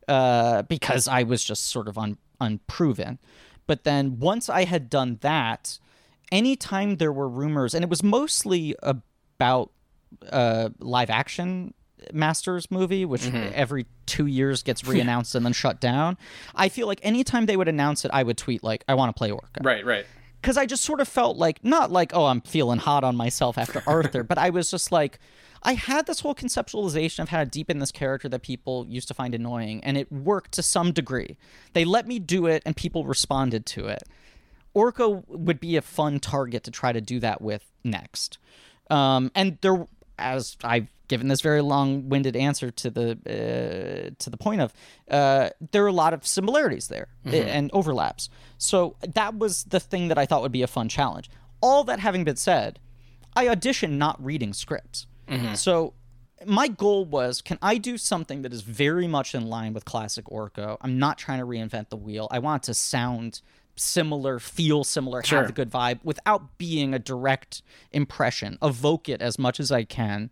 uh, 0.08 0.62
because 0.62 1.06
I 1.08 1.22
was 1.22 1.42
just 1.44 1.66
sort 1.66 1.88
of 1.88 1.96
un- 1.96 2.18
unproven. 2.40 3.18
But 3.66 3.84
then 3.84 4.18
once 4.18 4.48
I 4.48 4.64
had 4.64 4.90
done 4.90 5.18
that, 5.22 5.78
anytime 6.32 6.96
there 6.96 7.12
were 7.12 7.28
rumors, 7.28 7.72
and 7.74 7.82
it 7.84 7.88
was 7.88 8.02
mostly 8.02 8.74
about 8.82 9.70
uh, 10.30 10.70
live 10.78 11.10
action 11.10 11.74
Masters 12.12 12.70
movie, 12.70 13.04
which 13.04 13.26
every 13.32 13.86
two 14.04 14.26
years 14.26 14.62
gets 14.62 14.82
reannounced 14.82 15.34
and 15.34 15.44
then 15.44 15.52
shut 15.52 15.80
down. 15.80 16.16
I 16.54 16.68
feel 16.68 16.86
like 16.86 17.00
anytime 17.02 17.46
they 17.46 17.56
would 17.56 17.68
announce 17.68 18.04
it, 18.04 18.10
I 18.12 18.22
would 18.22 18.36
tweet 18.36 18.62
like, 18.62 18.84
"I 18.88 18.94
want 18.94 19.14
to 19.14 19.18
play 19.18 19.30
Orko." 19.30 19.64
Right, 19.64 19.84
right. 19.84 20.06
because 20.40 20.56
I 20.56 20.66
just 20.66 20.84
sort 20.84 21.00
of 21.00 21.08
felt 21.08 21.36
like 21.36 21.64
not 21.64 21.90
like 21.90 22.12
oh 22.14 22.26
I'm 22.26 22.40
feeling 22.42 22.78
hot 22.78 23.02
on 23.04 23.16
myself 23.16 23.58
after 23.58 23.82
Arthur, 23.86 24.22
but 24.22 24.38
I 24.38 24.50
was 24.50 24.70
just 24.70 24.92
like 24.92 25.18
I 25.62 25.72
had 25.74 26.06
this 26.06 26.20
whole 26.20 26.34
conceptualization 26.34 27.20
of 27.20 27.30
how 27.30 27.42
to 27.42 27.50
deepen 27.50 27.78
this 27.78 27.90
character 27.90 28.28
that 28.28 28.42
people 28.42 28.86
used 28.88 29.08
to 29.08 29.14
find 29.14 29.34
annoying, 29.34 29.82
and 29.82 29.96
it 29.96 30.10
worked 30.12 30.52
to 30.52 30.62
some 30.62 30.92
degree. 30.92 31.36
They 31.72 31.84
let 31.84 32.06
me 32.06 32.18
do 32.18 32.46
it, 32.46 32.62
and 32.64 32.76
people 32.76 33.04
responded 33.04 33.66
to 33.66 33.86
it. 33.86 34.04
Orko 34.76 35.24
would 35.28 35.58
be 35.58 35.76
a 35.76 35.82
fun 35.82 36.20
target 36.20 36.62
to 36.64 36.70
try 36.70 36.92
to 36.92 37.00
do 37.00 37.18
that 37.20 37.40
with 37.40 37.64
next. 37.82 38.38
Um, 38.90 39.32
and 39.34 39.58
there, 39.62 39.86
as 40.18 40.56
I've 40.64 40.88
given 41.08 41.28
this 41.28 41.40
very 41.40 41.60
long-winded 41.60 42.34
answer 42.34 42.70
to 42.70 42.90
the 42.90 43.10
uh, 43.12 44.14
to 44.18 44.30
the 44.30 44.36
point 44.36 44.60
of, 44.60 44.72
uh, 45.10 45.50
there 45.72 45.84
are 45.84 45.88
a 45.88 45.92
lot 45.92 46.12
of 46.14 46.26
similarities 46.26 46.88
there 46.88 47.08
uh, 47.26 47.30
and 47.36 47.70
overlaps. 47.72 48.28
So 48.58 48.96
that 49.14 49.38
was 49.38 49.64
the 49.64 49.80
thing 49.80 50.08
that 50.08 50.18
I 50.18 50.26
thought 50.26 50.42
would 50.42 50.52
be 50.52 50.62
a 50.62 50.66
fun 50.66 50.88
challenge. 50.88 51.30
All 51.60 51.84
that 51.84 52.00
having 52.00 52.24
been 52.24 52.36
said, 52.36 52.80
I 53.34 53.46
auditioned 53.46 53.92
not 53.92 54.22
reading 54.24 54.52
scripts. 54.52 55.06
So 55.54 55.94
my 56.44 56.68
goal 56.68 57.04
was 57.04 57.42
can 57.42 57.58
I 57.62 57.78
do 57.78 57.96
something 57.98 58.42
that 58.42 58.52
is 58.52 58.62
very 58.62 59.06
much 59.06 59.34
in 59.34 59.46
line 59.46 59.72
with 59.72 59.84
classic 59.84 60.26
Orko? 60.26 60.76
I'm 60.80 60.98
not 60.98 61.18
trying 61.18 61.38
to 61.38 61.46
reinvent 61.46 61.88
the 61.88 61.96
wheel. 61.96 62.28
I 62.30 62.38
want 62.38 62.62
it 62.62 62.66
to 62.66 62.74
sound 62.74 63.40
similar, 63.76 64.38
feel 64.38 64.84
similar, 64.84 65.22
Sure. 65.22 65.40
have 65.40 65.50
a 65.50 65.52
good 65.52 65.70
vibe 65.70 66.00
without 66.02 66.56
being 66.58 66.94
a 66.94 66.98
direct 66.98 67.62
impression. 67.92 68.58
Evoke 68.62 69.08
it 69.08 69.20
as 69.22 69.38
much 69.38 69.60
as 69.60 69.70
I 69.72 69.84
can. 69.84 70.30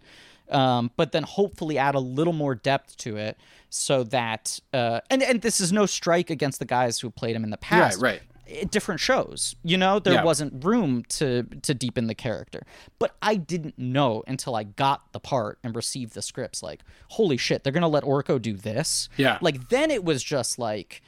Um, 0.51 0.91
but 0.97 1.13
then 1.13 1.23
hopefully 1.23 1.79
add 1.79 1.95
a 1.95 2.01
little 2.01 2.33
more 2.35 2.55
depth 2.55 2.97
to 2.99 3.17
it 3.17 3.39
so 3.71 4.05
that 4.05 4.61
uh, 4.75 5.01
and 5.11 5.23
and 5.23 5.41
this 5.41 5.59
is 5.61 5.73
no 5.73 5.87
strike 5.87 6.29
against 6.29 6.59
the 6.59 6.67
guys 6.67 7.01
who 7.01 7.11
played 7.11 7.35
him 7.35 7.45
in 7.45 7.51
the 7.51 7.57
past 7.57 8.01
right. 8.03 8.21
i- 8.47 8.65
different 8.65 9.01
shows. 9.01 9.57
You 9.65 9.79
know, 9.79 9.99
there 9.99 10.13
Yeah. 10.13 10.23
wasn't 10.23 10.63
room 10.63 11.03
to 11.11 11.45
to 11.63 11.73
deepen 11.73 12.09
the 12.09 12.15
character. 12.15 12.63
But 12.99 13.17
I 13.23 13.37
didn't 13.37 13.79
know 13.79 14.23
until 14.27 14.55
I 14.55 14.65
got 14.65 15.13
the 15.15 15.19
part 15.21 15.59
and 15.65 15.75
received 15.75 16.13
the 16.13 16.21
scripts. 16.23 16.63
Like, 16.63 16.83
holy 17.09 17.39
shit, 17.39 17.65
they're 17.65 17.73
gonna 17.73 17.89
let 17.89 18.05
Orko 18.05 18.41
do 18.41 18.53
this. 18.55 19.09
Yeah. 19.17 19.39
Like 19.41 19.71
then 19.71 19.91
it 19.91 20.05
was 20.05 20.23
just 20.23 20.59
like, 20.59 21.01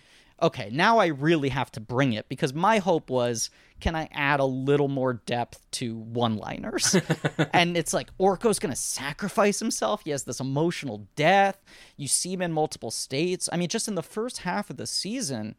okay, 0.43 0.68
now 0.72 0.99
I 0.99 1.07
really 1.07 1.49
have 1.49 1.70
to 1.72 1.80
bring 1.80 2.12
it 2.12 2.28
because 2.28 2.53
my 2.53 2.78
hope 2.78 3.09
was, 3.11 3.51
can 3.80 3.95
I 3.95 4.09
add 4.12 4.41
a 4.41 4.45
little 4.45 4.89
more 4.89 5.14
depth 5.14 5.64
to 5.72 5.97
one-liners? 5.97 6.97
and 7.53 7.76
it's 7.76 7.95
like 7.95 8.14
Orko's 8.18 8.59
gonna 8.59 8.76
sacrifice 8.76 9.59
himself. 9.59 10.03
He 10.05 10.11
has 10.11 10.24
this 10.24 10.41
emotional 10.41 11.07
death. 11.16 11.62
You 11.97 12.09
see 12.09 12.32
him 12.32 12.43
in 12.43 12.53
multiple 12.53 12.91
states. 12.91 13.49
I 13.53 13.57
mean, 13.57 13.68
just 13.68 13.89
in 13.89 13.95
the 13.95 14.03
first 14.03 14.39
half 14.39 14.70
of 14.70 14.76
the 14.76 14.87
season. 14.87 15.57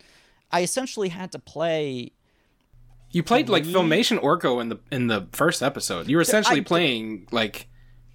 I 0.51 0.61
essentially 0.61 1.09
had 1.09 1.31
to 1.33 1.39
play. 1.39 2.11
You 3.11 3.23
played 3.23 3.49
like 3.49 3.63
Filmation 3.63 4.19
Orko 4.21 4.61
in 4.61 4.69
the 4.69 4.79
in 4.91 5.07
the 5.07 5.27
first 5.31 5.63
episode. 5.63 6.07
You 6.07 6.17
were 6.17 6.21
essentially 6.21 6.61
playing 6.61 7.27
like, 7.31 7.67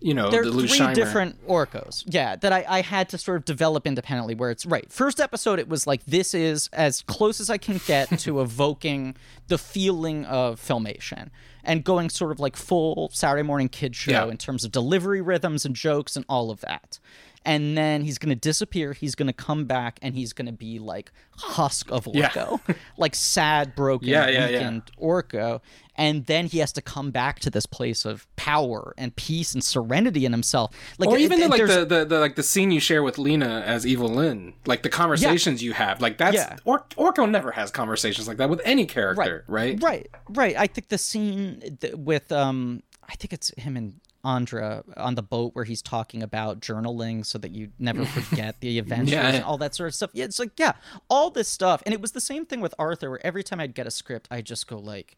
you 0.03 0.14
know, 0.14 0.30
There 0.30 0.42
the 0.44 0.50
are 0.64 0.66
three 0.66 0.94
different 0.94 1.46
Orkos, 1.46 2.05
yeah, 2.07 2.36
that 2.36 2.53
I, 2.53 2.64
I 2.68 2.80
had 2.82 3.09
to 3.11 3.18
sort 3.18 3.36
of 3.36 3.44
develop 3.44 3.86
independently. 3.86 4.34
Where 4.34 4.50
it's 4.50 4.66
right. 4.66 4.90
First 4.90 5.20
episode, 5.20 5.59
it 5.59 5.68
was 5.68 5.86
like 5.86 6.05
this 6.07 6.34
is 6.34 6.68
as 6.72 7.03
close 7.03 7.40
as 7.40 7.48
I 7.50 7.59
can 7.59 7.80
get 7.86 8.18
to 8.20 8.40
evoking 8.42 9.16
the 9.48 9.59
feeling 9.59 10.24
of 10.26 10.61
filmation 10.61 11.30
and 11.64 11.84
going 11.84 12.11
sort 12.11 12.32
of 12.32 12.40
like 12.40 12.57
full 12.57 13.11
Saturday 13.12 13.42
morning 13.42 13.68
kid 13.68 13.94
show 13.94 14.11
Yeah. 14.11 14.26
in 14.28 14.36
terms 14.36 14.64
of 14.64 14.72
delivery 14.72 15.20
rhythms 15.20 15.64
and 15.64 15.76
jokes 15.76 16.16
and 16.16 16.24
all 16.28 16.50
of 16.50 16.61
that. 16.62 16.98
And 17.45 17.76
then 17.76 18.03
he's 18.03 18.18
gonna 18.18 18.34
disappear. 18.36 18.93
He's 18.93 19.14
gonna 19.14 19.32
come 19.32 19.64
back, 19.64 19.99
and 20.03 20.14
he's 20.14 20.32
gonna 20.32 20.53
be 20.53 20.78
like 20.78 21.11
husk 21.36 21.90
of 21.90 22.07
Yeah. 22.12 22.28
Orko, 22.30 22.61
like 22.99 23.14
sad, 23.14 23.74
broken, 23.74 24.09
Yeah, 24.09 24.28
yeah, 24.28 24.49
yeah. 24.49 24.59
weakened 24.59 24.82
Orko, 25.01 25.61
and 25.97 26.24
then 26.26 26.47
he 26.47 26.59
has 26.59 26.72
to 26.74 26.82
come 26.82 27.11
back 27.11 27.40
to 27.40 27.51
this 27.51 27.66
place 27.66 28.05
of 28.05 28.28
power 28.36 28.95
and 28.97 29.14
peace 29.16 29.55
and 29.55 29.64
serenity 29.64 30.24
in 30.24 30.30
himself. 30.32 30.72
Like, 30.99 31.09
or 31.09 31.18
even 31.18 31.40
it- 31.40 31.43
the, 31.43 31.49
like 31.49 31.66
the, 31.66 31.84
the, 31.84 32.05
the 32.05 32.20
like 32.20 32.36
the 32.36 32.43
scene 32.45 32.70
you 32.70 32.78
share 32.80 33.03
with 33.03 33.18
Lena 33.18 33.62
as 33.66 33.84
Evil-Lyn, 33.86 34.55
like 34.66 34.82
the 34.84 34.88
conversations 34.90 35.62
you 35.62 35.72
have, 35.72 36.01
like 36.01 36.18
that's 36.18 36.36
Yeah. 36.36 36.57
or- 36.64 36.84
Orko 36.97 37.28
never 37.28 37.51
has 37.51 37.70
conversations 37.72 38.28
like 38.28 38.36
that 38.36 38.49
with 38.51 38.61
any 38.64 38.86
character, 38.86 39.45
right? 39.49 39.82
Right, 39.82 40.09
right. 40.28 40.55
I 40.57 40.68
think 40.68 40.88
the 40.90 40.99
scene 40.99 41.76
th- 41.80 41.95
with 41.95 42.30
um, 42.30 42.82
I 43.09 43.14
think 43.16 43.32
it's 43.32 43.53
him 43.59 43.76
and 43.76 43.95
Andra 44.24 44.84
on 44.96 45.14
the 45.14 45.22
boat 45.22 45.54
where 45.54 45.64
he's 45.64 45.82
talking 45.82 46.22
about 46.22 46.60
journaling 46.60 47.24
so 47.26 47.38
that 47.38 47.50
you 47.50 47.70
never 47.78 48.04
forget 48.06 48.60
the 48.60 48.78
adventures 48.78 49.12
Yeah. 49.14 49.28
and 49.28 49.44
all 49.44 49.58
that 49.58 49.74
sort 49.74 49.88
of 49.88 49.94
stuff. 49.94 50.10
Yeah, 50.12 50.24
it's 50.26 50.38
like 50.38 50.52
yeah, 50.58 50.72
all 51.10 51.30
this 51.30 51.48
stuff, 51.48 51.82
and 51.84 51.92
it 51.92 52.00
was 52.00 52.12
the 52.12 52.20
same 52.20 52.46
thing 52.46 52.60
with 52.60 52.74
Arthur, 52.78 53.10
where 53.10 53.26
every 53.26 53.42
time 53.42 53.60
I'd 53.60 53.74
get 53.74 53.86
a 53.86 53.90
script, 53.90 54.28
I 54.30 54.40
just 54.42 54.66
go 54.66 54.78
like. 54.78 55.16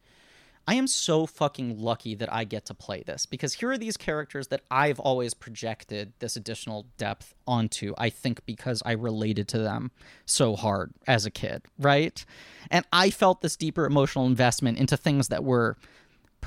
I 0.67 0.73
am 0.73 0.87
so 0.87 1.27
fucking 1.27 1.77
lucky 1.79 2.15
that 2.15 2.33
I 2.33 2.43
get 2.43 2.65
to 2.65 2.73
play 2.73 3.03
this 3.03 3.27
because 3.27 3.53
here 3.53 3.69
are 3.69 3.77
these 3.77 3.97
characters 3.97 4.47
that 4.47 4.61
I've 4.71 4.99
always 4.99 5.35
projected 5.35 6.13
this 6.17 6.35
additional 6.35 6.87
depth 6.97 7.35
onto. 7.45 7.93
I 7.99 8.09
think 8.09 8.43
because 8.47 8.81
I 8.83 8.93
related 8.93 9.47
to 9.49 9.59
them 9.59 9.91
so 10.25 10.55
hard 10.55 10.91
as 11.05 11.23
a 11.23 11.29
kid, 11.29 11.61
right? 11.77 12.25
And 12.71 12.83
I 12.91 13.11
felt 13.11 13.41
this 13.41 13.55
deeper 13.55 13.85
emotional 13.85 14.25
investment 14.25 14.79
into 14.79 14.97
things 14.97 15.27
that 15.27 15.43
were 15.43 15.77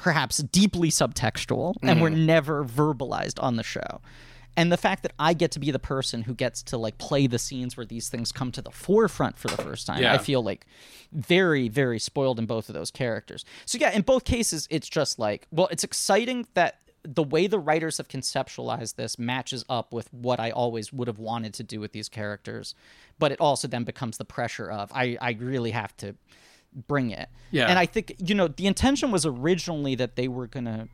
perhaps 0.02 0.38
deeply 0.38 0.90
subtextual 0.90 1.74
and 1.82 2.00
were 2.00 2.10
mm-hmm. 2.10 2.26
never 2.26 2.64
verbalized 2.64 3.42
on 3.42 3.56
the 3.56 3.62
show. 3.62 4.00
And 4.56 4.72
the 4.72 4.76
fact 4.76 5.02
that 5.02 5.12
I 5.18 5.34
get 5.34 5.52
to 5.52 5.60
be 5.60 5.70
the 5.70 5.78
person 5.78 6.22
who 6.22 6.34
gets 6.34 6.62
to 6.64 6.78
like 6.78 6.98
play 6.98 7.26
the 7.26 7.38
scenes 7.38 7.76
where 7.76 7.86
these 7.86 8.08
things 8.08 8.32
come 8.32 8.50
to 8.52 8.62
the 8.62 8.70
forefront 8.70 9.38
for 9.38 9.48
the 9.48 9.56
first 9.56 9.86
time, 9.86 10.02
Yeah. 10.02 10.14
I 10.14 10.18
feel 10.18 10.42
like 10.42 10.66
very, 11.12 11.68
very 11.68 11.98
spoiled 11.98 12.38
in 12.38 12.46
both 12.46 12.68
of 12.68 12.74
those 12.74 12.90
characters. 12.90 13.44
So 13.66 13.78
yeah, 13.78 13.90
in 13.90 14.02
both 14.02 14.24
cases, 14.24 14.66
it's 14.70 14.88
just 14.88 15.18
like, 15.18 15.46
well, 15.52 15.68
it's 15.70 15.84
exciting 15.84 16.46
that 16.54 16.80
the 17.04 17.22
way 17.22 17.46
the 17.46 17.58
writers 17.58 17.98
have 17.98 18.08
conceptualized 18.08 18.96
this 18.96 19.18
matches 19.18 19.64
up 19.68 19.92
with 19.92 20.12
what 20.12 20.40
I 20.40 20.50
always 20.50 20.92
would 20.92 21.06
have 21.06 21.18
wanted 21.18 21.54
to 21.54 21.62
do 21.62 21.78
with 21.78 21.92
these 21.92 22.08
characters, 22.08 22.74
but 23.18 23.30
it 23.30 23.40
also 23.40 23.68
then 23.68 23.84
becomes 23.84 24.18
the 24.18 24.24
pressure 24.24 24.70
of 24.70 24.90
I, 24.92 25.16
I 25.20 25.32
really 25.38 25.70
have 25.70 25.96
to 25.98 26.16
bring 26.72 27.10
it. 27.10 27.28
Yeah. 27.50 27.66
And 27.66 27.78
I 27.78 27.86
think, 27.86 28.14
you 28.18 28.34
know, 28.34 28.48
the 28.48 28.66
intention 28.66 29.10
was 29.10 29.26
originally 29.26 29.94
that 29.96 30.16
they 30.16 30.28
were 30.28 30.46
going 30.46 30.66
to 30.66 30.88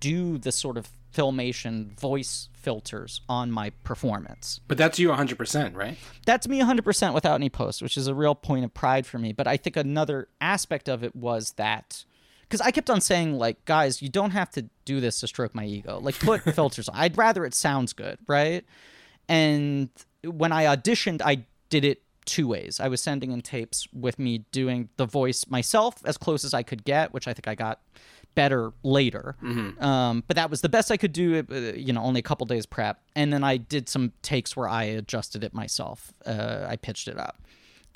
do 0.00 0.38
the 0.38 0.52
sort 0.52 0.76
of 0.76 0.88
filmation 1.14 1.98
voice 1.98 2.48
filters 2.52 3.20
on 3.28 3.50
my 3.50 3.70
performance. 3.84 4.60
But 4.68 4.78
that's 4.78 4.98
you 4.98 5.08
100%, 5.08 5.74
right? 5.74 5.96
That's 6.26 6.46
me 6.48 6.60
100% 6.60 7.14
without 7.14 7.34
any 7.36 7.48
post, 7.48 7.80
which 7.82 7.96
is 7.96 8.06
a 8.06 8.14
real 8.14 8.34
point 8.34 8.64
of 8.64 8.74
pride 8.74 9.06
for 9.06 9.18
me. 9.18 9.32
But 9.32 9.46
I 9.46 9.56
think 9.56 9.76
another 9.76 10.28
aspect 10.40 10.88
of 10.88 11.02
it 11.02 11.14
was 11.14 11.52
that 11.52 12.04
because 12.42 12.60
I 12.60 12.70
kept 12.70 12.90
on 12.90 13.00
saying, 13.00 13.38
like, 13.38 13.64
guys, 13.64 14.00
you 14.00 14.08
don't 14.08 14.30
have 14.30 14.50
to 14.50 14.68
do 14.84 15.00
this 15.00 15.18
to 15.20 15.26
stroke 15.26 15.54
my 15.54 15.64
ego. 15.64 15.98
Like, 16.00 16.18
put 16.18 16.42
filters 16.54 16.88
on. 16.88 16.96
I'd 16.96 17.18
rather 17.18 17.44
it 17.44 17.54
sounds 17.54 17.92
good, 17.92 18.18
right? 18.28 18.64
And 19.28 19.88
when 20.24 20.52
I 20.52 20.64
auditioned, 20.76 21.22
I 21.24 21.44
did 21.70 21.84
it 21.84 22.02
two 22.26 22.46
ways. 22.48 22.78
I 22.80 22.88
was 22.88 23.02
sending 23.02 23.32
in 23.32 23.40
tapes 23.40 23.88
with 23.92 24.18
me 24.18 24.44
doing 24.52 24.88
the 24.96 25.06
voice 25.06 25.46
myself 25.48 26.02
as 26.04 26.18
close 26.18 26.44
as 26.44 26.52
I 26.52 26.62
could 26.62 26.84
get, 26.84 27.14
which 27.14 27.26
I 27.26 27.32
think 27.32 27.48
I 27.48 27.54
got 27.54 27.80
better 28.34 28.72
later. 28.82 29.34
Um, 29.82 30.22
but 30.26 30.36
that 30.36 30.50
was 30.50 30.60
the 30.60 30.68
best 30.68 30.90
I 30.90 30.98
could 30.98 31.12
do, 31.12 31.42
uh, 31.50 31.54
you 31.74 31.92
know, 31.92 32.02
only 32.02 32.18
a 32.18 32.22
couple 32.22 32.44
days 32.46 32.66
prep. 32.66 33.00
And 33.14 33.32
then 33.32 33.42
I 33.42 33.56
did 33.56 33.88
some 33.88 34.12
takes 34.20 34.54
where 34.56 34.68
I 34.68 34.84
adjusted 34.84 35.42
it 35.42 35.54
myself. 35.54 36.12
Uh, 36.26 36.66
I 36.68 36.76
pitched 36.76 37.08
it 37.08 37.18
up. 37.18 37.40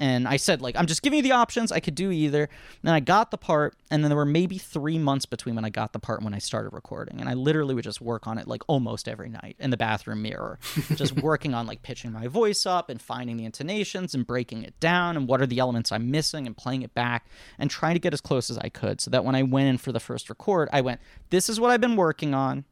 And 0.00 0.26
I 0.26 0.38
said, 0.38 0.62
like, 0.62 0.76
I'm 0.76 0.86
just 0.86 1.02
giving 1.02 1.18
you 1.18 1.22
the 1.22 1.32
options. 1.32 1.70
I 1.70 1.78
could 1.78 1.94
do 1.94 2.10
either. 2.10 2.44
And 2.44 2.50
then 2.82 2.94
I 2.94 3.00
got 3.00 3.30
the 3.30 3.36
part, 3.36 3.76
and 3.90 4.02
then 4.02 4.08
there 4.08 4.16
were 4.16 4.24
maybe 4.24 4.56
three 4.56 4.98
months 4.98 5.26
between 5.26 5.54
when 5.54 5.64
I 5.66 5.68
got 5.68 5.92
the 5.92 5.98
part 5.98 6.20
and 6.20 6.24
when 6.24 6.32
I 6.32 6.38
started 6.38 6.72
recording. 6.72 7.20
And 7.20 7.28
I 7.28 7.34
literally 7.34 7.74
would 7.74 7.84
just 7.84 8.00
work 8.00 8.26
on 8.26 8.38
it 8.38 8.48
like 8.48 8.62
almost 8.66 9.06
every 9.06 9.28
night 9.28 9.56
in 9.58 9.68
the 9.68 9.76
bathroom 9.76 10.22
mirror, 10.22 10.58
just 10.94 11.20
working 11.20 11.52
on 11.52 11.66
like 11.66 11.82
pitching 11.82 12.12
my 12.12 12.28
voice 12.28 12.64
up 12.64 12.88
and 12.88 13.00
finding 13.00 13.36
the 13.36 13.44
intonations 13.44 14.14
and 14.14 14.26
breaking 14.26 14.62
it 14.62 14.80
down 14.80 15.18
and 15.18 15.28
what 15.28 15.42
are 15.42 15.46
the 15.46 15.58
elements 15.58 15.92
I'm 15.92 16.10
missing 16.10 16.46
and 16.46 16.56
playing 16.56 16.80
it 16.80 16.94
back 16.94 17.26
and 17.58 17.70
trying 17.70 17.94
to 17.94 18.00
get 18.00 18.14
as 18.14 18.22
close 18.22 18.48
as 18.48 18.56
I 18.56 18.70
could 18.70 19.02
so 19.02 19.10
that 19.10 19.22
when 19.22 19.34
I 19.34 19.42
went 19.42 19.68
in 19.68 19.76
for 19.76 19.92
the 19.92 20.00
first 20.00 20.30
record, 20.30 20.70
I 20.72 20.80
went, 20.80 21.00
This 21.28 21.50
is 21.50 21.60
what 21.60 21.70
I've 21.70 21.80
been 21.82 21.96
working 21.96 22.32
on. 22.32 22.64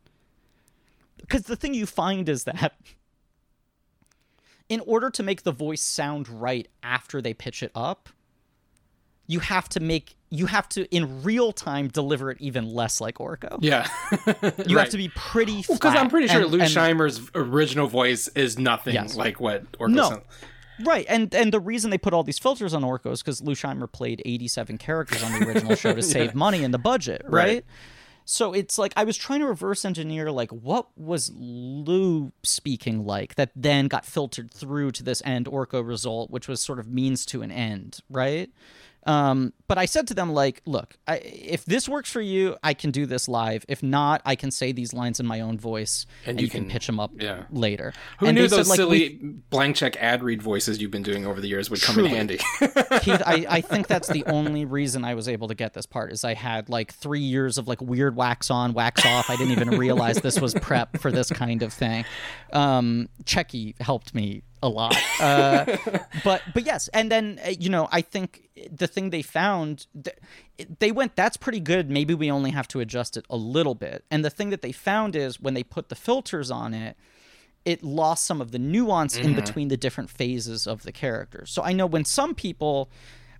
Because 1.19 1.43
the 1.43 1.57
thing 1.57 1.75
you 1.75 1.85
find 1.85 2.27
is 2.27 2.45
that 2.45 2.73
in 4.69 4.81
order 4.81 5.11
to 5.11 5.23
make 5.23 5.43
the 5.43 5.53
voice 5.53 5.83
sound 5.83 6.29
right 6.29 6.69
after 6.83 7.21
they 7.23 7.33
pitch 7.35 7.63
it 7.63 7.71
up, 7.75 8.09
you 9.27 9.41
have 9.41 9.69
to 9.71 9.81
make 9.81 10.15
you 10.31 10.45
have 10.47 10.69
to 10.69 10.85
in 10.95 11.23
real 11.23 11.53
time 11.53 11.89
deliver 11.89 12.31
it 12.31 12.37
even 12.41 12.75
less 12.75 13.01
like 13.01 13.17
Orko. 13.17 13.59
Yeah. 13.61 13.87
You 14.67 14.77
have 14.79 14.91
to 14.91 14.99
be 14.99 15.09
pretty 15.15 15.63
Because 15.63 15.95
I'm 15.95 16.11
pretty 16.11 16.29
sure 16.29 16.43
and- 16.43 16.51
Lou 16.51 16.61
and- 16.61 16.71
Scheimer's 16.71 17.31
original 17.35 17.87
voice 17.87 18.29
is 18.29 18.59
nothing 18.59 18.95
Yes. 18.95 19.17
like 19.17 19.41
what 19.41 19.71
Orko 19.73 19.89
No. 19.91 20.09
sounds. 20.11 20.23
Right, 20.85 21.07
and 21.09 21.35
and 21.35 21.53
the 21.53 21.59
reason 21.59 21.91
they 21.91 21.99
put 21.99 22.13
all 22.15 22.23
these 22.23 22.39
filters 22.39 22.73
on 22.73 22.83
Orko 22.83 23.11
is 23.13 23.21
because 23.21 23.43
Lou 23.43 23.55
Scheimer 23.57 23.91
played 23.91 24.23
87 24.25 24.79
characters 24.79 25.25
on 25.25 25.33
the 25.33 25.45
original 25.49 25.75
show 25.75 25.93
to 25.93 26.03
save 26.17 26.35
money 26.37 26.63
in 26.63 26.71
the 26.71 26.79
budget, 26.79 27.23
right? 27.25 27.31
Right. 27.49 27.65
So 28.31 28.53
it's 28.53 28.77
like 28.77 28.93
I 28.95 29.05
was 29.05 29.17
trying 29.17 29.41
to 29.41 29.47
reverse 29.47 29.87
engineer 29.87 30.31
like 30.31 30.51
what 30.51 30.89
was 30.99 31.33
Lou 31.35 32.31
speaking 32.43 33.07
like 33.07 33.37
that 33.37 33.53
then 33.57 33.89
got 33.89 34.05
filtered 34.05 34.51
through 34.53 34.93
to 34.93 35.03
this 35.03 35.23
end 35.25 35.47
Orko 35.47 35.85
result, 35.85 36.31
which 36.31 36.47
was 36.47 36.61
sort 36.61 36.79
of 36.79 36.87
means 36.87 37.25
to 37.25 37.41
an 37.41 37.51
end, 37.51 38.01
right? 38.11 38.51
Um, 39.09 39.55
but 39.69 39.79
I 39.79 39.87
said 39.87 40.07
to 40.09 40.15
them 40.15 40.35
like, 40.35 40.61
look, 40.67 40.95
I, 41.07 41.17
if 41.17 41.65
this 41.65 41.89
works 41.89 42.13
for 42.13 42.21
you, 42.21 42.57
I 42.63 42.75
can 42.75 42.91
do 42.91 43.07
this 43.07 43.27
live. 43.27 43.65
If 43.67 43.83
not, 43.83 44.21
I 44.27 44.37
can 44.37 44.51
say 44.51 44.71
these 44.71 44.93
lines 44.93 45.19
in 45.19 45.25
my 45.25 45.41
own 45.41 45.59
voice, 45.59 46.05
and, 46.27 46.39
you 46.39 46.45
you 46.45 46.51
can, 46.51 46.65
can- 46.65 46.71
pitch 46.71 46.87
them 46.87 47.01
up 47.01 47.13
yeah. 47.17 47.45
later. 47.51 47.95
Who 48.19 48.27
and 48.27 48.35
knew 48.35 48.43
they 48.43 48.49
said, 48.49 48.59
those 48.59 48.69
like, 48.69 48.77
silly 48.77 49.19
blank 49.49 49.77
check 49.77 49.97
ad 49.97 50.23
read 50.23 50.43
voices 50.43 50.83
you've 50.83 50.91
been 50.91 51.03
doing 51.03 51.27
over 51.27 51.41
the 51.41 51.49
years 51.49 51.71
would 51.71 51.81
come 51.81 51.95
Truly. 51.95 52.11
in 52.11 52.17
handy? 52.17 52.37
Keith, 53.01 53.23
I, 53.25 53.47
I 53.49 53.61
think 53.63 53.87
that's 53.87 54.09
the 54.09 54.25
only 54.27 54.67
reason 54.67 55.07
I 55.07 55.15
was 55.15 55.27
able 55.27 55.49
to 55.49 55.55
get 55.55 55.73
this 55.73 55.87
part 55.87 56.13
is 56.13 56.23
I 56.23 56.35
had 56.35 56.69
like 56.69 56.93
three 56.93 57.21
years 57.21 57.57
of 57.57 57.67
like 57.67 57.81
weird 57.81 58.15
wax 58.15 58.51
on, 58.51 58.75
wax 58.75 59.07
off. 59.07 59.31
I 59.31 59.37
didn't 59.37 59.53
even 59.53 59.71
realize 59.79 60.19
this 60.19 60.39
was 60.39 60.53
prep 60.53 60.99
for 60.99 61.11
this 61.11 61.31
kind 61.31 61.63
of 61.63 61.73
thing. 61.73 62.05
Um, 62.53 63.09
Checky 63.25 63.81
helped 63.81 64.15
me 64.15 64.43
a 64.63 64.69
lot, 64.69 64.97
uh, 65.21 65.77
but 66.25 66.43
but 66.55 66.67
yes, 66.67 66.89
and 66.89 67.11
then 67.11 67.41
uh, 67.45 67.51
you 67.51 67.69
know 67.69 67.89
I 67.93 68.01
think 68.01 68.49
the 68.71 68.87
thing 68.87 69.11
they 69.11 69.23
found 69.23 69.87
they 70.79 70.93
went 70.93 71.17
that's 71.17 71.37
pretty 71.37 71.61
good. 71.61 71.91
Maybe 71.91 72.15
we 72.15 72.31
only 72.31 72.51
have 72.51 72.69
to 72.69 72.81
adjust 72.81 73.17
it 73.17 73.25
a 73.31 73.37
little 73.37 73.75
bit. 73.75 74.05
And 74.11 74.25
the 74.25 74.31
thing 74.31 74.51
that 74.51 74.63
they 74.63 74.73
found 74.73 75.15
is 75.17 75.41
when 75.41 75.55
they 75.55 75.63
put 75.63 75.89
the 75.89 75.95
filters 75.95 76.51
on 76.51 76.75
it 76.75 76.97
it 77.65 77.83
lost 77.83 78.25
some 78.25 78.41
of 78.41 78.51
the 78.51 78.59
nuance 78.59 79.17
in 79.17 79.35
between 79.35 79.69
the 79.69 79.77
different 79.77 80.09
phases 80.09 80.67
of 80.67 80.85
the 80.85 80.93
characters. 80.93 81.51
So 81.51 81.63
I 81.63 81.75
know 81.75 81.87
when 81.87 82.07
some 82.07 82.35
people, 82.35 82.89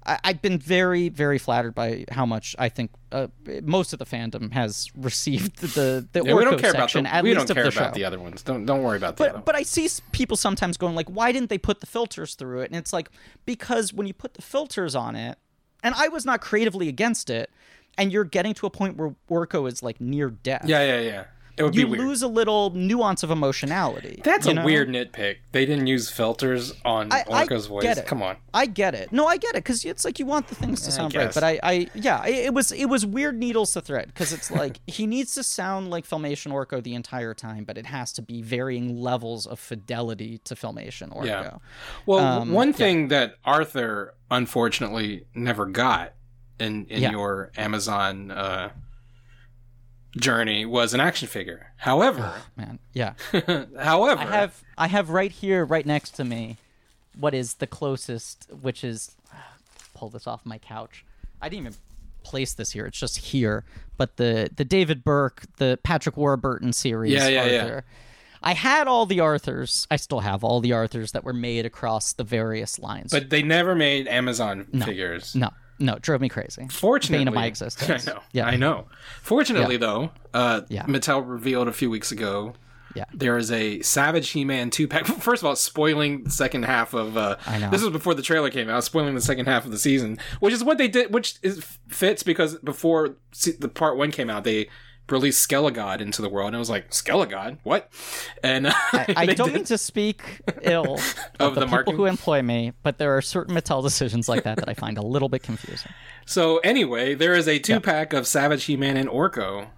I, 0.09 0.19
I've 0.25 0.43
been 0.43 0.59
very, 0.59 1.11
very 1.11 1.39
flattered 1.39 1.75
by 1.75 2.07
how 2.11 2.25
much 2.25 2.57
I 2.59 2.69
think 2.71 2.91
uh, 3.13 3.29
most 3.63 3.93
of 3.93 3.99
the 3.99 4.07
fandom 4.07 4.53
has 4.53 4.91
received 4.97 5.59
the 5.59 6.07
the 6.13 6.25
Yeah, 6.25 6.35
we 6.35 6.45
don't 6.45 6.55
Orko 6.55 6.61
care 6.61 6.71
about 6.71 6.93
the, 6.93 7.07
at 7.07 7.23
we 7.23 7.35
least 7.35 7.47
don't 7.47 7.51
of 7.51 7.63
care 7.63 7.71
the 7.71 7.79
about 7.79 7.95
the 7.95 8.05
other 8.05 8.19
ones. 8.19 8.43
Don't 8.43 8.65
don't 8.65 8.83
worry 8.83 8.97
about 8.97 9.17
the 9.17 9.25
other 9.25 9.33
But 9.35 9.45
but 9.45 9.55
I 9.55 9.63
see 9.63 9.89
people 10.13 10.37
sometimes 10.37 10.77
going 10.77 10.95
like, 10.95 11.09
why 11.09 11.31
didn't 11.31 11.51
they 11.51 11.59
put 11.59 11.81
the 11.81 11.87
filters 11.87 12.35
through 12.35 12.61
it? 12.61 12.71
And 12.71 12.77
it's 12.77 12.93
like 12.93 13.11
because 13.45 13.93
when 13.93 14.07
you 14.07 14.15
put 14.15 14.35
the 14.35 14.43
filters 14.43 14.95
on 14.95 15.15
it, 15.15 15.39
and 15.85 15.95
I 15.95 16.09
was 16.09 16.25
not 16.25 16.41
creatively 16.41 16.89
against 16.89 17.29
it, 17.29 17.51
and 17.99 18.11
you're 18.11 18.25
getting 18.25 18.55
to 18.55 18.67
a 18.67 18.71
point 18.71 18.97
where 18.97 19.15
Orko 19.31 19.71
is 19.71 19.83
like 19.83 20.01
near 20.01 20.31
death. 20.31 20.65
Yeah, 20.67 20.83
yeah, 20.85 21.01
yeah. 21.01 21.25
It 21.59 21.63
would 21.65 21.75
You 21.75 21.87
be 21.87 21.91
weird. 21.93 22.03
lose 22.07 22.23
a 22.23 22.29
little 22.29 22.71
nuance 22.71 23.23
of 23.23 23.31
emotionality. 23.31 24.21
That's 24.25 24.47
a 24.47 24.55
know? 24.55 24.65
weird 24.65 24.89
nitpick. 24.89 25.37
They 25.53 25.67
didn't 25.67 25.87
use 25.89 26.09
filters 26.11 26.73
on 26.85 27.13
I- 27.13 27.25
I 27.31 27.45
Orko's 27.47 27.67
voice. 27.67 27.83
get 27.83 27.99
it. 27.99 28.07
Come 28.07 28.23
on. 28.23 28.37
I 28.55 28.67
get 28.67 28.95
it. 28.95 29.13
No, 29.13 29.27
I 29.27 29.37
get 29.37 29.51
it 29.51 29.65
because 29.65 29.85
it's 29.85 30.05
like 30.05 30.19
you 30.19 30.27
want 30.27 30.49
the 30.49 30.55
things 30.55 30.83
to 30.83 30.93
sound 30.93 31.15
right. 31.15 31.33
But 31.35 31.43
I, 31.45 31.59
I, 31.63 31.89
yeah, 31.95 32.27
it, 32.27 32.55
was 32.55 32.71
it 32.73 32.87
was 32.87 33.05
weird 33.05 33.37
needles 33.39 33.73
to 33.73 33.81
thread 33.81 34.07
because 34.09 34.33
it's 34.33 34.51
like 34.51 34.81
he 34.87 35.07
needs 35.07 35.35
to 35.35 35.43
sound 35.43 35.91
like 35.91 36.07
Filmation 36.09 36.53
Orko 36.53 36.83
the 36.83 36.95
entire 36.95 37.35
time, 37.35 37.65
but 37.65 37.77
it 37.77 37.87
has 37.87 38.13
to 38.15 38.23
be 38.23 38.43
varying 38.43 38.97
levels 39.01 39.47
of 39.47 39.59
fidelity 39.59 40.39
to 40.45 40.55
Filmation 40.55 41.15
Orko. 41.17 41.25
Yeah. 41.27 41.57
Well, 42.07 42.19
Um, 42.43 42.53
one 42.53 42.73
thing 42.73 43.09
that 43.09 43.37
Arthur 43.45 44.15
unfortunately 44.31 45.25
never 45.35 45.67
got 45.67 46.13
in 46.59 46.87
in 46.87 47.03
Yeah. 47.03 47.11
your 47.13 47.51
Amazon 47.57 48.31
uh, 48.31 48.71
journey 50.17 50.65
was 50.65 50.95
an 50.95 51.01
action 51.01 51.29
figure. 51.29 51.73
However, 51.77 52.35
Man, 52.57 52.79
yeah. 52.93 53.15
however, 53.79 54.21
I 54.21 54.27
have 54.27 54.63
I 54.77 54.89
have 54.89 55.11
right 55.11 55.31
here, 55.33 55.65
right 55.65 55.85
next 55.87 56.11
to 56.17 56.25
me, 56.25 56.57
what 57.19 57.35
is 57.35 57.55
the 57.55 57.67
closest, 57.67 58.49
which 58.63 58.83
is 58.85 59.15
pull 59.95 60.09
this 60.09 60.27
off 60.27 60.45
my 60.45 60.59
couch. 60.59 61.05
I 61.41 61.49
didn't 61.49 61.67
even 61.67 61.79
place 62.25 62.55
this 62.55 62.73
here; 62.73 62.87
it's 62.87 62.99
just 62.99 63.19
here. 63.19 63.65
But 63.97 64.17
the 64.17 64.51
the 64.55 64.65
David 64.65 65.05
Burke, 65.05 65.45
the 65.59 65.79
Patrick 65.83 66.17
Warburton 66.17 66.73
series, 66.73 67.13
Yeah, 67.13 67.29
yeah, 67.29 67.45
yeah. 67.47 67.63
Arthur. 67.63 67.85
I 68.41 68.55
had 68.55 68.87
all 68.87 69.05
the 69.05 69.19
Arthurs. 69.19 69.87
I 69.91 69.97
still 69.97 70.21
have 70.21 70.45
all 70.45 70.61
the 70.61 70.73
Arthurs 70.73 71.11
that 71.11 71.25
were 71.25 71.33
made 71.33 71.67
across 71.67 72.13
the 72.13 72.23
various 72.23 72.79
lines. 72.79 73.11
But 73.11 73.31
they 73.31 73.43
never 73.43 73.75
made 73.75 74.07
Amazon 74.07 74.65
figures. 74.85 75.35
no, 75.35 75.51
no, 75.79 75.95
it 75.95 76.03
drove 76.03 76.21
me 76.21 76.29
crazy. 76.29 76.67
Fortunately, 76.71 77.19
Bane 77.25 77.29
of 77.29 77.35
my 77.35 77.47
existence. 77.47 78.09
I 78.09 78.13
know. 78.13 78.21
Yeah. 78.33 78.47
I 78.47 78.57
know. 78.57 78.87
Fortunately, 79.23 79.75
Yeah. 79.77 79.79
though, 79.81 80.11
uh, 80.35 80.61
Yeah. 80.69 80.85
Mattel 80.87 81.23
revealed 81.29 81.69
a 81.69 81.73
few 81.73 81.89
weeks 81.91 82.11
ago 82.13 82.55
Yeah. 82.95 83.05
there 83.15 83.37
is 83.39 83.53
a 83.53 83.81
Savage 83.83 84.31
He-Man 84.31 84.71
two 84.71 84.89
pack. 84.89 85.07
First 85.29 85.43
of 85.43 85.47
all, 85.47 85.57
spoiling 85.57 86.25
the 86.25 86.31
second 86.31 86.65
half 86.65 86.95
of. 86.95 87.17
Uh, 87.17 87.37
I 87.47 87.59
know. 87.59 87.71
This 87.71 87.83
was 87.83 87.91
before 87.93 88.15
the 88.15 88.23
trailer 88.23 88.51
came 88.51 88.69
out. 88.69 88.83
Spoiling 88.85 89.15
the 89.15 89.21
second 89.21 89.47
half 89.47 89.65
of 89.65 89.71
the 89.71 89.79
season, 89.79 90.19
which 90.41 90.53
is 90.55 90.65
what 90.65 90.79
they 90.79 90.89
did, 90.89 91.13
which 91.13 91.37
is 91.43 91.63
fits 91.89 92.23
because 92.23 92.57
before 92.59 93.17
the 93.59 93.69
part 93.69 93.97
one 93.97 94.11
came 94.11 94.31
out, 94.31 94.45
they 94.45 94.69
released 95.11 95.49
Skelegod 95.49 96.01
into 96.01 96.23
the 96.23 96.29
world, 96.29 96.49
and 96.49 96.57
I 96.57 96.59
was 96.59 96.71
like, 96.71 96.91
Skelegod, 96.91 97.59
what? 97.63 97.91
And 98.43 98.67
uh, 98.67 98.73
I, 98.93 99.15
I 99.17 99.27
don't 99.27 99.49
did- 99.49 99.55
mean 99.55 99.65
to 99.65 99.79
speak 99.79 100.23
ill 100.63 100.95
of, 101.41 101.55
the, 101.55 101.61
the 101.65 101.67
people 101.67 101.95
who 101.95 102.05
employ 102.07 102.43
me, 102.43 102.73
but 102.83 102.99
there 102.99 103.17
are 103.17 103.23
certain 103.23 103.55
Mattel 103.55 103.83
decisions 103.83 104.29
like 104.29 104.45
that 104.45 104.57
that 104.59 104.69
I 104.69 104.75
find 104.75 104.99
a 104.99 105.03
little 105.03 105.29
bit 105.29 105.43
confusing. 105.43 105.93
So 106.27 106.59
anyway, 106.59 107.15
there 107.15 107.33
is 107.33 107.49
a 107.49 107.59
two 107.59 107.81
pack 107.81 108.13
of 108.13 108.27
Savage 108.27 108.65
He-Man 108.65 108.99
and 108.99 109.09
Orko. 109.09 109.69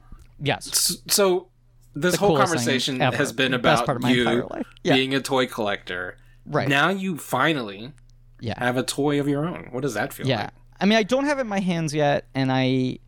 Yes. 0.43 0.97
So 1.09 1.47
this 1.95 2.15
The 2.15 2.19
whole 2.19 2.37
conversation 2.37 2.99
has 2.99 3.33
been 3.33 3.55
about 3.55 3.87
part 3.87 3.99
of 3.99 4.03
my 4.03 4.11
you. 4.11 4.49
Yeah. 4.83 4.95
being 4.97 5.15
a 5.15 5.21
toy 5.21 5.47
collector. 5.47 6.17
Right. 6.45 6.67
Now 6.67 6.89
you 6.89 7.19
finally 7.19 7.93
Yeah. 8.41 8.59
have 8.59 8.77
a 8.77 8.83
toy 8.83 9.21
of 9.21 9.29
your 9.29 9.47
own. 9.47 9.69
What 9.71 9.83
does 9.83 9.95
that 9.95 10.13
feel 10.13 10.27
like? 10.27 10.31
Yeah. 10.31 10.43
like? 10.43 10.51
I 10.81 10.87
mean, 10.87 10.99
I 10.99 11.05
don't 11.05 11.25
have 11.27 11.39
it 11.39 11.43
in 11.43 11.47
my 11.47 11.61
hands 11.61 11.95
yet, 11.95 12.27
and 12.35 12.51
I 12.51 12.99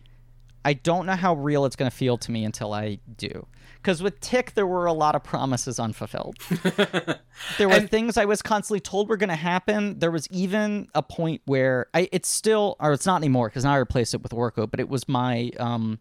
I 0.64 0.74
don't 0.74 1.06
know 1.06 1.16
how 1.16 1.34
real 1.34 1.64
it's 1.64 1.76
going 1.76 1.90
to 1.90 1.96
feel 1.96 2.16
to 2.18 2.30
me 2.30 2.44
until 2.44 2.72
I 2.72 2.98
do. 3.16 3.46
Because 3.76 4.00
with 4.02 4.20
Tick, 4.20 4.54
there 4.54 4.66
were 4.66 4.86
a 4.86 4.92
lot 4.92 5.16
of 5.16 5.24
promises 5.24 5.80
unfulfilled. 5.80 6.36
there 7.58 7.68
were 7.68 7.74
And- 7.74 7.90
things 7.90 8.16
I 8.16 8.24
was 8.26 8.42
constantly 8.42 8.78
told 8.80 9.08
were 9.08 9.16
going 9.16 9.28
to 9.30 9.34
happen. 9.36 9.98
There 9.98 10.10
was 10.12 10.28
even 10.30 10.88
a 10.94 11.02
point 11.02 11.42
where 11.46 11.86
I 11.92 12.08
it's 12.12 12.28
still, 12.28 12.76
or 12.80 12.92
it's 12.92 13.06
not 13.06 13.16
anymore 13.16 13.48
because 13.48 13.64
now 13.64 13.72
I 13.72 13.78
replaced 13.78 14.14
it 14.14 14.22
with 14.22 14.32
Orko, 14.32 14.70
but 14.70 14.78
it 14.80 14.88
was 14.88 15.08
my 15.08 15.50
um 15.58 15.98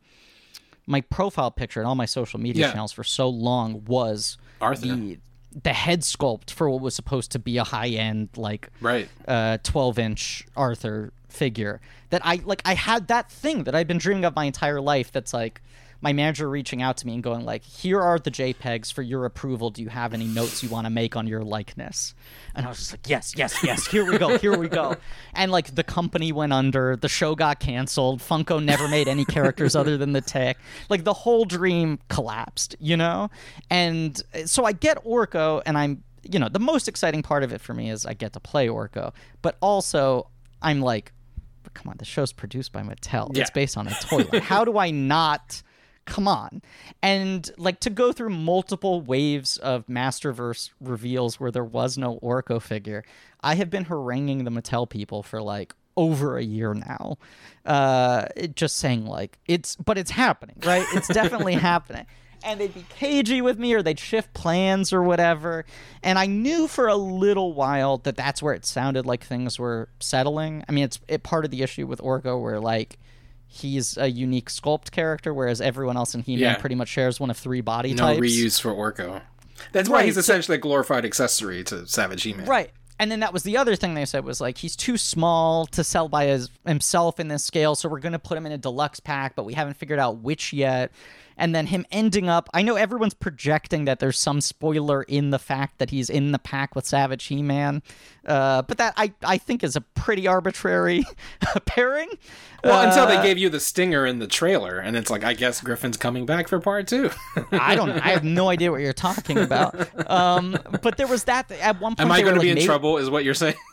my 0.88 1.02
profile 1.02 1.52
picture 1.52 1.80
and 1.80 1.88
all 1.88 1.96
my 1.96 2.06
social 2.06 2.40
media 2.40 2.66
Yeah. 2.68 2.72
channels 2.74 2.92
for 2.92 3.04
so 3.04 3.30
long 3.30 3.84
was 3.86 4.38
Arthur. 4.60 4.88
the 4.88 5.20
the 5.64 5.74
head 5.74 6.02
sculpt 6.02 6.50
for 6.52 6.70
what 6.70 6.82
was 6.82 6.96
supposed 6.96 7.32
to 7.32 7.40
be 7.40 7.58
a 7.58 7.64
high 7.64 7.90
end 7.90 8.30
like 8.38 8.70
Right. 8.80 9.10
uh 9.28 9.58
12 9.64 10.00
inch 10.00 10.46
Arthur 10.56 11.14
figure 11.32 11.82
that 12.10 12.22
I 12.24 12.42
like 12.44 12.62
I 12.66 12.76
had 12.76 13.08
that 13.08 13.32
thing 13.32 13.64
that 13.64 13.76
I've 13.76 13.88
been 13.88 13.98
dreaming 13.98 14.26
of 14.26 14.36
my 14.36 14.46
entire 14.46 14.82
life 14.82 15.12
that's 15.12 15.34
like 15.34 15.62
my 16.02 16.14
manager 16.14 16.50
reaching 16.50 16.82
out 16.82 16.98
to 16.98 17.06
me 17.06 17.14
and 17.14 17.24
going 17.24 17.46
like 17.46 17.64
here 17.64 18.02
are 18.02 18.18
the 18.18 18.32
JPEGs 18.32 18.92
for 18.92 19.04
your 19.04 19.26
approval. 19.26 19.70
Do 19.70 19.84
you 19.84 19.90
have 19.90 20.14
any 20.14 20.26
notes 20.26 20.64
you 20.64 20.70
want 20.70 20.86
to 20.86 20.90
make 20.90 21.16
on 21.16 21.28
your 21.28 21.44
likeness? 21.44 22.16
And 22.56 22.66
I 22.66 22.70
was 22.70 22.80
just 22.80 22.92
like 22.92 23.08
yes 23.08 23.34
yes 23.38 23.64
yes. 23.64 23.86
Here 23.88 24.04
we 24.04 24.18
go 24.18 24.38
here 24.38 24.58
we 24.58 24.68
go. 24.68 24.96
And 25.34 25.52
like 25.52 25.76
the 25.76 25.84
company 25.84 26.32
went 26.32 26.52
under. 26.52 26.96
The 26.96 27.08
show 27.08 27.36
got 27.36 27.60
canceled. 27.60 28.20
Funko 28.20 28.64
never 28.64 28.88
made 28.88 29.08
any 29.08 29.26
characters 29.26 29.76
other 29.76 29.98
than 29.98 30.12
the 30.14 30.22
Tick 30.22 30.58
like 30.90 31.04
the 31.04 31.14
whole 31.14 31.46
dream 31.46 32.00
collapsed 32.10 32.76
you 32.80 32.98
know? 32.98 33.30
And 33.70 34.22
so 34.46 34.66
I 34.66 34.72
get 34.74 35.04
Orko 35.06 35.62
and 35.66 35.78
I'm 35.78 36.04
you 36.24 36.40
know 36.40 36.50
the 36.50 36.60
most 36.60 36.88
exciting 36.88 37.22
part 37.22 37.44
of 37.44 37.54
it 37.54 37.62
for 37.62 37.74
me 37.74 37.90
is 37.90 38.06
I 38.06 38.14
get 38.14 38.34
to 38.34 38.40
play 38.40 38.68
Orko. 38.68 39.14
But 39.42 39.58
also 39.62 40.28
I'm 40.62 40.82
like 40.82 41.14
come 41.74 41.90
on, 41.90 41.98
the 41.98 42.06
show's 42.06 42.32
produced 42.34 42.72
by 42.72 42.82
Mattel. 42.82 43.36
Yeah. 43.36 43.42
It's 43.42 43.52
based 43.52 43.78
on 43.78 43.88
a 43.88 43.92
toy. 44.02 44.24
How 44.42 44.64
do 44.66 44.78
I 44.78 44.92
not? 44.92 45.62
Come 46.06 46.28
on. 46.28 46.62
And 47.04 47.50
like 47.58 47.80
to 47.82 47.90
go 47.90 48.12
through 48.12 48.30
multiple 48.32 49.02
waves 49.02 49.58
of 49.58 49.86
Masterverse 49.88 50.72
reveals 50.82 51.40
where 51.40 51.52
there 51.52 51.64
was 51.64 51.98
no 51.98 52.20
Orko 52.22 52.62
figure, 52.62 53.04
I 53.42 53.56
have 53.56 53.70
been 53.70 53.86
haranguing 53.86 54.44
the 54.44 54.52
Mattel 54.52 54.90
people 54.90 55.22
for 55.24 55.42
like 55.42 55.74
over 55.96 56.38
a 56.38 56.44
year 56.44 56.74
now. 56.74 57.18
Uh, 57.66 58.26
it- 58.36 58.56
just 58.56 58.78
saying 58.78 59.06
like 59.06 59.38
it's, 59.48 59.76
but 59.76 59.98
it's 59.98 60.12
happening, 60.12 60.56
right? 60.66 60.86
It's 60.94 61.08
definitely 61.08 61.54
happening. 61.72 62.06
And 62.44 62.60
they'd 62.60 62.74
be 62.74 62.86
cagey 62.90 63.42
with 63.42 63.60
me, 63.60 63.74
or 63.74 63.82
they'd 63.84 64.00
shift 64.00 64.34
plans, 64.34 64.92
or 64.92 65.04
whatever. 65.04 65.66
And 66.04 66.18
I 66.18 66.26
knew 66.26 66.68
for 66.68 66.88
a 66.88 66.96
little 66.96 67.54
while 67.54 67.98
that 68.00 68.16
that's 68.16 68.42
where 68.42 68.54
it 68.54 68.66
sounded 68.66 69.06
like 69.06 69.24
things 69.24 69.60
were 69.60 69.90
settling. 70.00 70.64
I 70.68 70.72
mean, 70.72 70.86
it's 70.86 71.00
it 71.08 71.24
part 71.24 71.46
of 71.46 71.52
the 71.52 71.62
issue 71.62 71.86
with 71.88 72.00
Orko, 72.02 72.42
where 72.42 72.60
like 72.60 72.98
he's 73.48 73.98
a 73.98 74.08
unique 74.10 74.50
sculpt 74.50 74.92
character, 74.92 75.34
whereas 75.34 75.60
everyone 75.62 75.98
else 75.98 76.16
in 76.16 76.22
He-Man 76.22 76.40
Yeah. 76.42 76.56
pretty 76.56 76.76
much 76.76 76.88
shares 76.88 77.20
one 77.20 77.30
of 77.30 77.38
three 77.38 77.62
body 77.62 77.94
No 77.94 78.14
types. 78.14 78.20
reuse 78.22 78.62
for 78.62 78.72
Orko. 78.74 79.22
That's 79.74 79.90
why 79.90 79.98
Right, 79.98 80.06
he's 80.06 80.18
essentially 80.18 80.56
a 80.56 80.60
glorified 80.62 81.04
accessory 81.06 81.64
to 81.66 81.86
Savage 81.86 82.24
He-Man. 82.24 82.46
Right. 82.48 82.72
And 82.98 83.12
then 83.12 83.20
that 83.22 83.34
was 83.34 83.44
the 83.44 83.58
other 83.58 83.76
thing 83.76 83.94
they 83.96 84.06
said 84.06 84.24
was 84.24 84.40
like 84.40 84.60
he's 84.60 84.76
too 84.76 84.96
small 84.98 85.66
to 85.68 85.84
sell 85.84 86.08
by 86.08 86.26
his, 86.28 86.50
himself 86.66 87.20
in 87.20 87.28
this 87.28 87.44
scale, 87.44 87.76
so 87.76 87.90
we're 87.90 88.00
going 88.00 88.14
to 88.14 88.20
put 88.20 88.38
him 88.38 88.46
in 88.46 88.52
a 88.52 88.58
deluxe 88.58 89.00
pack, 89.00 89.36
but 89.36 89.44
we 89.44 89.54
haven't 89.54 89.74
figured 89.76 90.00
out 90.00 90.20
which 90.20 90.54
yet. 90.54 90.92
And 91.38 91.56
then 91.56 91.68
him 91.68 91.86
ending 91.92 92.30
up, 92.30 92.50
I 92.54 92.62
know 92.62 92.76
everyone's 92.76 93.14
projecting 93.14 93.86
that 93.86 94.00
there's 94.00 94.20
some 94.20 94.42
spoiler 94.42 95.04
in 95.04 95.32
the 95.32 95.40
fact 95.40 95.80
that 95.80 95.90
he's 95.90 96.10
in 96.10 96.32
the 96.32 96.40
pack 96.40 96.76
with 96.76 96.86
Savage 96.86 97.26
He-Man, 97.26 97.82
uh, 98.28 98.62
but 98.64 98.78
that 98.78 98.94
I 98.98 99.14
I 99.24 99.38
think 99.38 99.64
is 99.64 99.76
a 99.76 99.82
pretty 99.82 100.28
arbitrary 100.28 101.04
pairing. 101.66 102.10
Well, 102.64 102.88
until 102.88 103.06
Uh, 103.06 103.16
they 103.20 103.28
gave 103.28 103.40
you 103.40 103.50
the 103.50 103.60
stinger 103.60 104.06
in 104.06 104.20
the 104.20 104.28
trailer, 104.28 104.78
and 104.78 104.96
it's 104.96 105.10
like, 105.10 105.24
I 105.24 105.34
guess 105.34 105.62
Griffin's 105.62 105.98
coming 105.98 106.28
back 106.28 106.48
for 106.48 106.60
part 106.60 106.88
two. 106.88 107.10
I 107.52 107.74
don't. 107.74 107.90
I 107.92 108.10
have 108.10 108.24
no 108.24 108.50
idea 108.50 108.70
what 108.70 108.82
you're 108.82 108.94
talking 108.94 109.40
about. 109.40 109.76
Um, 110.12 110.56
but 110.84 110.98
there 110.98 111.08
was 111.08 111.24
that 111.24 111.50
at 111.52 111.82
one 111.82 111.96
point. 111.96 112.02
Am 112.02 112.12
I 112.12 112.22
going 112.22 112.34
to 112.36 112.40
like, 112.40 112.46
be 112.46 112.50
in 112.50 112.56
maybe- 112.56 112.66
trouble? 112.68 112.98
Is 113.00 113.10
what 113.10 113.24
you're 113.26 113.34
saying? 113.34 113.56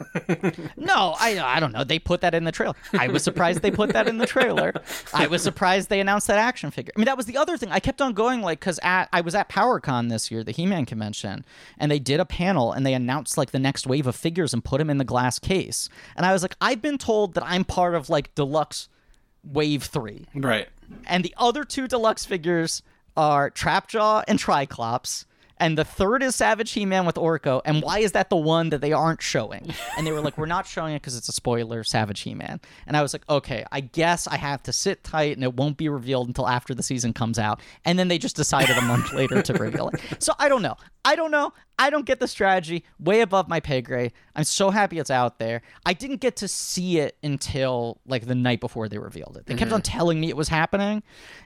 No, 0.77 1.15
I 1.19 1.39
I 1.39 1.61
don't 1.61 1.73
know. 1.73 1.85
They 1.85 1.99
put 1.99 2.21
that 2.23 2.35
in 2.35 2.45
the 2.45 2.53
trailer. 2.53 2.75
I 2.99 3.09
was 3.09 3.23
surprised 3.23 3.63
they 3.63 3.71
put 3.71 3.93
that 3.93 4.09
in 4.09 4.19
the 4.19 4.27
trailer. 4.27 4.73
I 5.13 5.27
was 5.27 5.43
surprised 5.43 5.89
they 5.89 6.01
announced 6.01 6.27
that 6.29 6.39
action 6.39 6.71
figure. 6.71 6.93
I 6.97 6.99
mean, 6.99 7.07
that 7.07 7.17
was 7.17 7.27
the 7.27 7.37
other 7.37 7.48
thing. 7.57 7.71
I 7.71 7.81
kept 7.81 8.01
on 8.01 8.13
going 8.13 8.43
like 8.43 8.61
because 8.61 8.79
at 8.83 9.09
I 9.13 9.21
was 9.21 9.35
at 9.35 9.49
PowerCon 9.49 10.11
this 10.11 10.31
year, 10.31 10.45
the 10.45 10.53
He-Man 10.53 10.85
convention, 10.85 11.45
and 11.79 11.91
they 11.91 11.99
did 11.99 12.21
a 12.21 12.25
panel 12.25 12.73
and 12.73 12.85
they 12.85 12.95
announced 12.95 13.39
like 13.39 13.51
the 13.51 13.59
next 13.59 13.87
wave 13.87 14.07
of 14.07 14.17
figures 14.17 14.53
and 14.53 14.65
put 14.65 14.79
them 14.79 14.91
in 14.91 14.99
the 14.99 15.05
glass 15.05 15.39
case. 15.39 15.89
And 16.17 16.27
I 16.27 16.33
was 16.33 16.43
like, 16.43 16.57
I've 16.61 16.83
been 16.83 16.99
told 16.99 17.35
that 17.35 17.45
I'm 17.45 17.65
part 17.65 17.95
of 17.95 18.11
like 18.11 18.35
deluxe 18.35 18.89
wave 19.45 19.85
three, 19.85 20.27
right. 20.35 20.69
and 21.07 21.25
the 21.25 21.35
other 21.39 21.65
two 21.65 21.89
deluxe 21.89 22.25
figures 22.25 22.83
are 23.17 23.51
Trapjaw 23.51 24.25
and 24.29 24.39
Triclops. 24.39 25.25
And 25.61 25.77
the 25.77 25.85
third 25.85 26.23
is 26.23 26.35
Savage 26.35 26.73
He-Man 26.73 27.07
with 27.07 27.17
Orko. 27.17 27.61
And 27.65 27.83
why 27.83 27.99
is 27.99 28.13
that 28.13 28.31
the 28.31 28.37
one 28.37 28.71
that 28.71 28.81
they 28.81 28.93
aren't 28.93 29.23
showing? 29.23 29.75
And 29.97 30.07
they 30.07 30.13
were 30.13 30.21
like, 30.21 30.39
"We're 30.39 30.47
not 30.47 30.67
showing 30.67 30.95
it 30.95 31.03
because 31.03 31.17
it's 31.17 31.29
a 31.29 31.33
spoiler, 31.33 31.85
Savage 31.85 32.21
He-Man." 32.21 32.61
And 32.87 32.97
I 32.97 33.03
was 33.03 33.13
like, 33.13 33.29
"Okay, 33.29 33.65
I 33.73 33.81
guess 33.81 34.27
I 34.27 34.37
have 34.37 34.63
to 34.65 34.73
sit 34.73 35.05
tight, 35.05 35.37
and 35.37 35.45
it 35.45 35.55
won't 35.55 35.77
be 35.77 35.89
revealed 35.89 36.29
until 36.29 36.49
after 36.49 36.75
the 36.75 36.83
season 36.83 37.13
comes 37.13 37.39
out." 37.39 37.61
And 37.85 37.99
then 37.99 38.09
they 38.09 38.19
just 38.19 38.37
decided 38.37 38.77
a 38.77 38.83
month 38.83 39.13
later 39.13 39.43
to 39.43 39.53
reveal 39.55 39.89
it. 39.89 40.01
So 40.21 40.33
I 40.39 40.49
don't 40.49 40.63
know. 40.63 40.77
I 41.05 41.17
don't 41.17 41.31
know. 41.31 41.53
I 41.79 41.91
don't 41.91 42.05
get 42.05 42.19
the 42.19 42.29
strategy. 42.29 42.85
Way 42.99 43.21
above 43.21 43.49
my 43.49 43.61
pay 43.61 43.81
grade. 43.81 44.13
I'm 44.35 44.45
so 44.45 44.71
happy 44.71 44.99
it's 44.99 45.11
out 45.11 45.39
there. 45.39 45.63
I 45.87 45.93
didn't 45.93 46.21
get 46.21 46.37
to 46.37 46.49
see 46.49 46.99
it 46.99 47.17
until 47.23 48.01
like 48.05 48.27
the 48.27 48.35
night 48.35 48.61
before 48.61 48.89
they 48.89 48.99
revealed 48.99 49.37
it. 49.39 49.47
They 49.47 49.55
kept 49.55 49.73
on 49.73 49.81
mm-hmm. 49.81 49.93
telling 49.93 50.21
me 50.21 50.29
it 50.29 50.37
was 50.37 50.49
happening, 50.49 51.03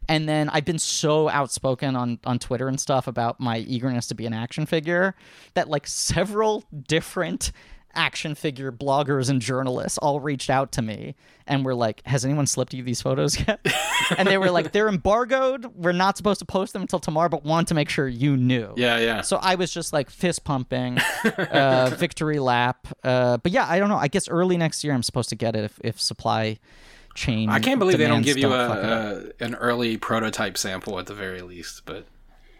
and 0.08 0.28
then 0.28 0.48
I've 0.48 0.64
been 0.64 0.78
so 0.78 1.28
outspoken 1.28 1.96
on 1.96 2.18
on 2.24 2.38
Twitter 2.38 2.68
and 2.68 2.80
stuff 2.80 3.06
about 3.06 3.40
my 3.40 3.58
eagerness 3.58 4.01
to 4.08 4.14
be 4.14 4.26
an 4.26 4.32
action 4.32 4.66
figure 4.66 5.14
that 5.54 5.68
like 5.68 5.86
several 5.86 6.64
different 6.88 7.52
action 7.94 8.34
figure 8.34 8.72
bloggers 8.72 9.28
and 9.28 9.40
journalists 9.42 9.98
all 9.98 10.20
reached 10.20 10.48
out 10.50 10.72
to 10.72 10.82
me 10.82 11.14
and 11.46 11.64
were 11.64 11.74
like, 11.74 12.00
"Has 12.06 12.24
anyone 12.24 12.46
slipped 12.46 12.72
you 12.72 12.82
these 12.82 13.02
photos 13.02 13.38
yet?" 13.38 13.60
and 14.18 14.26
they 14.28 14.38
were 14.38 14.50
like, 14.50 14.72
"They're 14.72 14.88
embargoed. 14.88 15.66
We're 15.74 15.92
not 15.92 16.16
supposed 16.16 16.38
to 16.40 16.46
post 16.46 16.72
them 16.72 16.82
until 16.82 17.00
tomorrow, 17.00 17.28
but 17.28 17.44
want 17.44 17.68
to 17.68 17.74
make 17.74 17.88
sure 17.88 18.08
you 18.08 18.36
knew." 18.36 18.72
Yeah, 18.76 18.98
yeah. 18.98 19.20
So 19.20 19.36
I 19.36 19.56
was 19.56 19.72
just 19.72 19.92
like 19.92 20.10
fist 20.10 20.44
pumping, 20.44 20.98
uh, 21.24 21.94
victory 21.98 22.38
lap. 22.38 22.86
Uh, 23.02 23.38
but 23.38 23.52
yeah, 23.52 23.66
I 23.68 23.78
don't 23.78 23.88
know. 23.88 23.98
I 23.98 24.08
guess 24.08 24.28
early 24.28 24.56
next 24.56 24.84
year 24.84 24.94
I'm 24.94 25.02
supposed 25.02 25.28
to 25.30 25.36
get 25.36 25.56
it 25.56 25.64
if, 25.64 25.80
if 25.82 26.00
supply 26.00 26.58
chain. 27.14 27.50
I 27.50 27.58
can't 27.58 27.78
believe 27.78 27.98
they 27.98 28.06
don't 28.06 28.22
give 28.22 28.38
you 28.38 28.48
fuck 28.48 28.78
it 28.78 28.84
up. 28.84 29.16
a, 29.16 29.32
a 29.40 29.44
an 29.44 29.54
early 29.56 29.96
prototype 29.96 30.56
sample 30.56 30.98
at 30.98 31.06
the 31.06 31.14
very 31.14 31.42
least. 31.42 31.82
But 31.84 32.06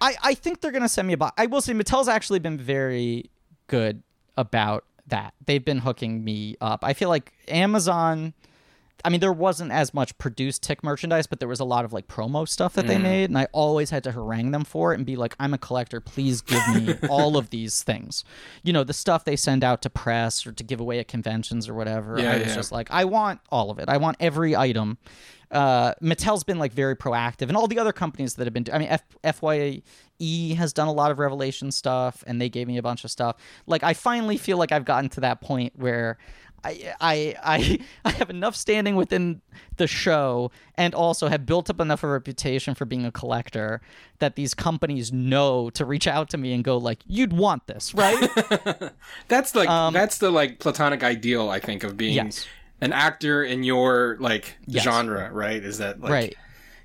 I, 0.02 0.16
I 0.22 0.34
think 0.34 0.60
they're 0.60 0.72
gonna 0.72 0.88
send 0.88 1.06
me 1.06 1.14
a 1.14 1.16
box. 1.16 1.32
I 1.38 1.46
will 1.46 1.60
say 1.60 1.72
Mattel's 1.72 2.08
actually 2.08 2.40
been 2.40 2.58
very 2.58 3.30
good 3.68 4.02
about 4.36 4.84
that. 5.06 5.32
They've 5.46 5.64
been 5.64 5.78
hooking 5.78 6.24
me 6.24 6.56
up. 6.60 6.84
I 6.84 6.92
feel 6.92 7.08
like 7.08 7.32
Amazon. 7.46 8.34
I 9.04 9.08
mean, 9.08 9.20
there 9.20 9.32
wasn't 9.32 9.72
as 9.72 9.92
much 9.92 10.16
produced 10.18 10.62
Tick 10.62 10.84
merchandise, 10.84 11.26
but 11.26 11.40
there 11.40 11.48
was 11.48 11.60
a 11.60 11.64
lot 11.64 11.84
of 11.84 11.92
like 11.92 12.06
promo 12.06 12.48
stuff 12.48 12.74
that 12.74 12.86
they 12.86 12.98
made, 12.98 13.30
and 13.30 13.38
I 13.38 13.48
always 13.52 13.90
had 13.90 14.04
to 14.04 14.12
harangue 14.12 14.52
them 14.52 14.64
for 14.64 14.92
it 14.92 14.96
and 14.96 15.06
be 15.06 15.16
like, 15.16 15.34
"I'm 15.40 15.52
a 15.54 15.58
collector. 15.58 16.00
Please 16.00 16.40
give 16.40 16.62
me 16.74 16.94
all 17.08 17.36
of 17.36 17.50
these 17.50 17.82
things." 17.82 18.24
You 18.62 18.72
know, 18.72 18.84
the 18.84 18.92
stuff 18.92 19.24
they 19.24 19.36
send 19.36 19.64
out 19.64 19.82
to 19.82 19.90
press 19.90 20.46
or 20.46 20.52
to 20.52 20.64
give 20.64 20.80
away 20.80 20.98
at 20.98 21.08
conventions 21.08 21.68
or 21.68 21.74
whatever. 21.74 22.18
Yeah, 22.18 22.32
I 22.32 22.38
was 22.38 22.48
yeah. 22.48 22.54
just 22.54 22.72
like, 22.72 22.90
I 22.90 23.04
want 23.04 23.40
all 23.50 23.70
of 23.70 23.78
it. 23.78 23.88
I 23.88 23.96
want 23.96 24.16
every 24.20 24.54
item. 24.54 24.98
Uh, 25.50 25.92
Mattel's 26.02 26.44
been 26.44 26.58
like 26.58 26.72
very 26.72 26.96
proactive, 26.96 27.48
and 27.48 27.56
all 27.56 27.66
the 27.66 27.78
other 27.78 27.92
companies 27.92 28.34
that 28.36 28.46
have 28.46 28.54
been. 28.54 28.66
I 28.72 28.78
mean, 28.78 28.88
F- 28.88 29.36
FYE 29.36 29.82
has 30.56 30.72
done 30.72 30.88
a 30.88 30.92
lot 30.92 31.10
of 31.10 31.18
Revelation 31.18 31.70
stuff, 31.70 32.24
and 32.26 32.40
they 32.40 32.48
gave 32.48 32.66
me 32.66 32.78
a 32.78 32.82
bunch 32.82 33.04
of 33.04 33.10
stuff. 33.10 33.36
Like, 33.66 33.82
I 33.82 33.92
finally 33.92 34.38
feel 34.38 34.56
like 34.56 34.72
I've 34.72 34.84
gotten 34.84 35.10
to 35.10 35.20
that 35.20 35.40
point 35.40 35.74
where. 35.76 36.18
I, 36.64 36.94
I 37.00 37.34
I 37.42 37.78
I 38.04 38.10
have 38.12 38.30
enough 38.30 38.54
standing 38.56 38.96
within 38.96 39.40
the 39.76 39.86
show 39.86 40.50
and 40.76 40.94
also 40.94 41.28
have 41.28 41.44
built 41.46 41.68
up 41.70 41.80
enough 41.80 42.02
of 42.04 42.10
a 42.10 42.12
reputation 42.12 42.74
for 42.74 42.84
being 42.84 43.04
a 43.04 43.10
collector 43.12 43.80
that 44.20 44.36
these 44.36 44.54
companies 44.54 45.12
know 45.12 45.70
to 45.70 45.84
reach 45.84 46.06
out 46.06 46.30
to 46.30 46.38
me 46.38 46.52
and 46.52 46.62
go 46.64 46.76
like 46.76 47.00
you'd 47.06 47.32
want 47.32 47.66
this 47.66 47.94
right 47.94 48.28
That's 49.28 49.54
like 49.54 49.68
that's 49.92 50.18
the 50.18 50.30
like 50.30 50.58
platonic 50.58 51.02
ideal 51.02 51.48
I 51.48 51.60
think 51.60 51.84
of 51.84 51.96
being 51.96 52.18
Um, 52.18 52.26
Yes. 52.26 52.46
an 52.80 52.92
actor 52.92 53.42
in 53.44 53.62
your 53.62 54.16
like 54.20 54.56
Yes. 54.66 54.84
genre, 54.84 55.30
right? 55.32 55.62
Is 55.62 55.78
that 55.78 56.00
like 56.00 56.10
right 56.12 56.36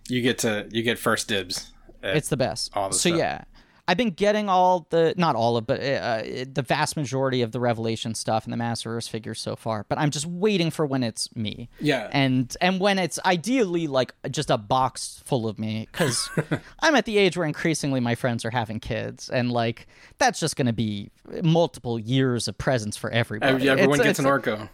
you 0.09 0.21
get 0.21 0.37
to 0.39 0.67
you 0.71 0.83
get 0.83 0.97
first 0.97 1.27
dibs. 1.27 1.71
it's 2.01 2.29
the 2.29 2.37
best 2.37 2.71
so 2.73 2.89
stuff. 2.91 3.17
yeah 3.17 3.43
I've 3.87 3.97
been 3.97 4.11
getting 4.11 4.49
all 4.49 4.85
the 4.89 5.13
not 5.17 5.35
all 5.35 5.55
of 5.57 5.65
but 5.65 5.79
uh, 5.81 6.21
the 6.51 6.63
vast 6.65 6.97
majority 6.97 7.41
of 7.41 7.51
the 7.53 7.59
revelation 7.59 8.13
stuff 8.15 8.43
and 8.45 8.51
the 8.53 8.57
Masterverse 8.57 9.07
figures 9.09 9.39
so 9.39 9.55
far 9.55 9.85
but 9.87 9.97
I'm 9.97 10.09
just 10.11 10.25
waiting 10.25 10.71
for 10.71 10.85
when 10.85 11.03
it's 11.03 11.33
me 11.35 11.69
Yeah. 11.79 12.09
and 12.11 12.55
and 12.59 12.79
when 12.81 12.99
it's 12.99 13.17
ideally 13.25 13.87
like 13.87 14.13
just 14.29 14.49
a 14.49 14.57
box 14.57 15.21
full 15.25 15.47
of 15.47 15.57
me 15.57 15.87
because 15.91 16.29
i'm 16.79 16.95
at 16.95 17.05
the 17.05 17.17
age 17.17 17.37
where 17.37 17.45
increasingly 17.47 17.99
my 17.99 18.15
friends 18.15 18.43
are 18.45 18.49
having 18.51 18.79
kids 18.79 19.29
and 19.29 19.51
like 19.51 19.87
that's 20.17 20.39
just 20.39 20.55
going 20.55 20.67
to 20.67 20.73
be 20.73 21.09
multiple 21.43 21.97
years 21.99 22.47
of 22.47 22.57
presents 22.57 22.97
for 22.97 23.09
everybody 23.11 23.69
Everyone 23.69 23.99
It's- 23.99 24.07
gets 24.07 24.19
it's- 24.19 24.19
an 24.19 24.25
Orko. 24.41 24.69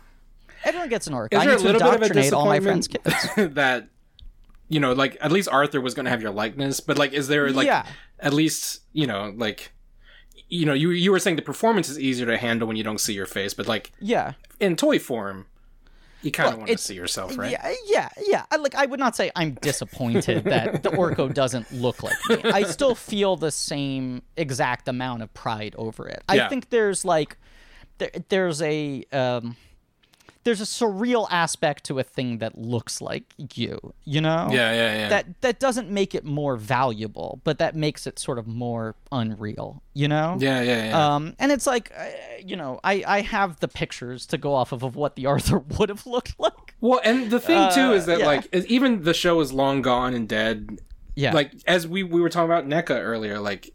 everyone 0.64 0.90
gets 0.90 1.08
an 1.08 1.14
orc 1.14 1.34
Is 1.34 1.40
i 1.40 1.46
there 1.46 1.54
a 1.54 1.58
need 1.58 1.62
to 1.62 1.72
little 1.74 1.82
bit 1.92 1.96
of 1.96 2.02
a 2.02 2.06
indoctrinate 2.06 2.34
all 2.34 2.46
my 2.46 2.60
friends 2.60 2.88
kids 2.88 3.30
that 3.56 3.88
you 4.70 4.80
know, 4.80 4.94
like 4.94 5.18
at 5.22 5.32
least 5.32 5.50
Arthur 5.50 5.80
was 5.82 5.94
going 5.94 6.06
to 6.06 6.10
have 6.10 6.22
your 6.22 6.32
likeness, 6.32 6.80
but 6.80 6.98
like, 6.98 7.14
is 7.14 7.28
there 7.28 7.52
like 7.52 7.68
Yeah. 7.68 7.86
At 8.24 8.34
least 8.34 8.82
you 8.94 9.06
know, 9.06 9.32
like 9.36 9.72
you 10.50 10.66
know, 10.66 10.74
you 10.74 10.90
you 10.92 11.12
were 11.12 11.20
saying 11.20 11.36
the 11.36 11.42
performance 11.44 11.90
is 11.90 12.00
easier 12.00 12.26
to 12.26 12.38
handle 12.38 12.68
when 12.68 12.78
you 12.78 12.84
don't 12.84 13.00
see 13.00 13.14
your 13.14 13.26
face, 13.28 13.54
but 13.54 13.68
like 13.68 13.92
yeah 14.00 14.34
in 14.60 14.76
toy 14.76 14.98
form, 14.98 15.46
you 16.22 16.32
kind 16.32 16.48
of 16.48 16.54
Well, 16.54 16.68
want 16.68 16.72
to 16.72 16.78
see 16.78 16.94
yourself, 16.96 17.38
right? 17.38 17.52
Yeah, 17.52 17.74
yeah, 17.86 18.10
yeah. 18.26 18.46
I, 18.50 18.56
like 18.56 18.76
I 18.76 18.86
would 18.86 19.00
not 19.00 19.16
say 19.16 19.30
I'm 19.36 19.56
disappointed 19.56 20.44
that 20.54 20.82
the 20.84 20.90
Orko 20.92 21.34
doesn't 21.34 21.72
look 21.74 22.02
like 22.02 22.16
me. 22.30 22.42
I 22.46 22.64
still 22.64 22.96
feel 22.96 23.36
the 23.36 23.52
same 23.52 24.22
exact 24.38 24.88
amount 24.88 25.22
of 25.24 25.34
pride 25.34 25.76
over 25.78 26.08
it. 26.08 26.24
I 26.30 26.36
Yeah. 26.36 26.50
think 26.50 26.70
there's 26.70 27.04
like 27.04 27.38
there, 27.98 28.12
there's 28.30 28.62
a 28.62 29.04
um 29.12 29.58
there's 30.44 30.62
a 30.62 30.66
surreal 30.66 31.28
aspect 31.32 31.86
to 31.86 32.00
a 32.00 32.04
thing 32.04 32.40
that 32.40 32.58
looks 32.58 33.02
like 33.02 33.24
you, 33.56 33.94
you 34.04 34.22
know? 34.22 34.50
Yeah, 34.52 34.74
yeah, 34.74 34.98
yeah. 34.98 35.10
That 35.10 35.42
that 35.42 35.60
doesn't 35.60 35.90
make 35.90 36.14
it 36.14 36.26
more 36.26 36.58
valuable, 36.58 37.40
but 37.44 37.60
that 37.60 37.76
makes 37.76 38.06
it 38.06 38.20
sort 38.20 38.38
of 38.38 38.48
more 38.48 38.96
unreal, 39.12 39.82
you 39.94 40.08
know? 40.08 40.38
yeah, 40.40 40.62
yeah, 40.62 40.86
yeah. 40.90 41.16
Um, 41.16 41.36
and 41.40 41.52
it's 41.52 41.66
like, 41.66 41.92
uh, 41.98 42.06
you 42.44 42.56
know, 42.56 42.80
I, 42.84 43.04
I 43.08 43.22
have 43.22 43.60
the 43.60 43.68
pictures 43.68 44.26
to 44.28 44.38
go 44.38 44.54
off 44.54 44.72
of 44.72 44.84
of 44.84 44.96
what 44.96 45.16
the 45.16 45.26
Arthur 45.34 45.60
would 45.60 45.90
have 45.90 46.06
looked 46.06 46.40
like. 46.40 46.76
well, 46.82 47.00
and 47.04 47.32
the 47.32 47.40
thing 47.40 47.72
too 47.74 47.94
is 47.94 48.06
that 48.06 48.20
yeah. 48.20 48.26
like 48.26 48.54
even 48.54 49.04
the 49.04 49.14
show 49.14 49.40
is 49.40 49.54
long 49.54 49.82
gone 49.82 50.14
and 50.14 50.28
dead. 50.28 50.80
Yeah. 51.16 51.34
Like 51.34 51.52
as 51.68 51.88
we 51.88 52.04
we 52.04 52.22
were 52.22 52.30
talking 52.30 52.52
about 52.52 52.68
NECA 52.68 53.00
earlier, 53.00 53.40
like 53.40 53.74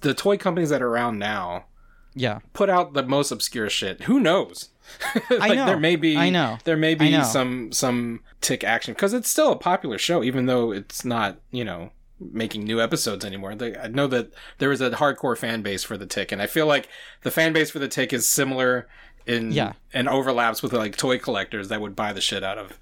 the 0.00 0.12
toy 0.12 0.36
companies 0.36 0.70
that 0.70 0.82
are 0.82 0.88
around 0.88 1.18
now 1.18 1.66
yeah. 2.14 2.40
put 2.52 2.68
out 2.68 2.94
the 2.94 3.02
most 3.02 3.30
obscure 3.30 3.70
shit. 3.70 4.04
Who 4.04 4.20
knows? 4.20 4.69
like 5.30 5.54
know. 5.56 5.66
there 5.66 5.78
may 5.80 5.96
be 5.96 6.16
I 6.16 6.30
know. 6.30 6.58
there 6.64 6.76
may 6.76 6.94
be 6.94 7.22
some 7.22 7.72
some 7.72 8.20
tick 8.40 8.64
action 8.64 8.94
because 8.94 9.12
it's 9.12 9.28
still 9.30 9.52
a 9.52 9.56
popular 9.56 9.98
show 9.98 10.22
even 10.22 10.46
though 10.46 10.72
it's 10.72 11.04
not 11.04 11.38
you 11.50 11.64
know 11.64 11.90
making 12.20 12.64
new 12.64 12.80
episodes 12.82 13.24
anymore. 13.24 13.54
They, 13.54 13.74
I 13.76 13.88
know 13.88 14.06
that 14.08 14.32
there 14.58 14.70
is 14.72 14.80
a 14.82 14.90
hardcore 14.90 15.38
fan 15.38 15.62
base 15.62 15.82
for 15.82 15.96
the 15.96 16.04
tick, 16.04 16.32
and 16.32 16.42
I 16.42 16.46
feel 16.46 16.66
like 16.66 16.86
the 17.22 17.30
fan 17.30 17.54
base 17.54 17.70
for 17.70 17.78
the 17.78 17.88
tick 17.88 18.12
is 18.12 18.28
similar 18.28 18.86
in 19.26 19.52
Yeah. 19.52 19.72
and 19.94 20.06
overlaps 20.06 20.62
with 20.62 20.74
like 20.74 20.96
toy 20.98 21.18
collectors 21.18 21.68
that 21.68 21.80
would 21.80 21.96
buy 21.96 22.12
the 22.12 22.20
shit 22.20 22.44
out 22.44 22.58
of 22.58 22.78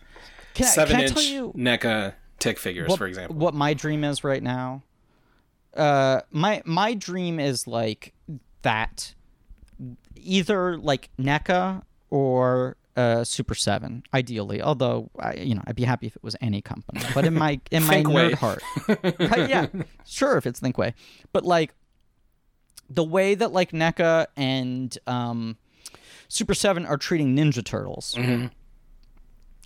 Can, 0.55 0.67
I- 0.67 0.69
seven 0.71 0.97
can 0.97 1.01
I 1.01 1.05
inch 1.05 1.15
tell 1.15 1.23
you 1.23 1.53
NECA 1.57 2.15
tick 2.41 2.59
figures, 2.59 2.89
what, 2.89 2.99
for 2.99 3.07
example. 3.07 3.37
what 3.37 3.55
my 3.55 3.75
dream 3.75 4.03
is 4.03 4.25
right 4.25 4.43
now? 4.43 4.83
Uh, 5.73 6.23
my 6.33 6.61
my 6.65 6.95
dream 6.95 7.39
is 7.39 7.69
like 7.69 8.15
that, 8.63 9.15
either 10.17 10.77
like 10.79 11.11
NECA 11.19 11.83
or 12.11 12.77
uh, 12.97 13.25
Super 13.25 13.55
Seven, 13.55 14.03
ideally. 14.13 14.61
Although 14.61 15.11
I, 15.19 15.35
you 15.35 15.55
know, 15.55 15.63
I'd 15.67 15.77
be 15.77 15.85
happy 15.85 16.07
if 16.09 16.17
it 16.17 16.23
was 16.23 16.37
any 16.41 16.61
company. 16.61 17.01
But 17.15 17.25
in 17.25 17.35
my 17.35 17.61
in 17.71 17.85
my 17.85 18.03
nerd 18.03 18.35
heart, 18.35 18.63
right, 18.89 19.49
yeah, 19.49 19.67
sure, 20.07 20.37
if 20.37 20.47
it's 20.47 20.61
Thinkway. 20.61 20.95
But 21.33 21.45
like 21.45 21.75
the 22.91 23.05
way 23.05 23.35
that 23.35 23.53
like 23.53 23.73
NECA 23.73 24.27
and 24.37 24.97
um, 25.07 25.57
Super 26.29 26.55
Seven 26.55 26.87
are 26.87 26.97
treating 26.97 27.37
Ninja 27.37 27.65
Turtles. 27.65 28.15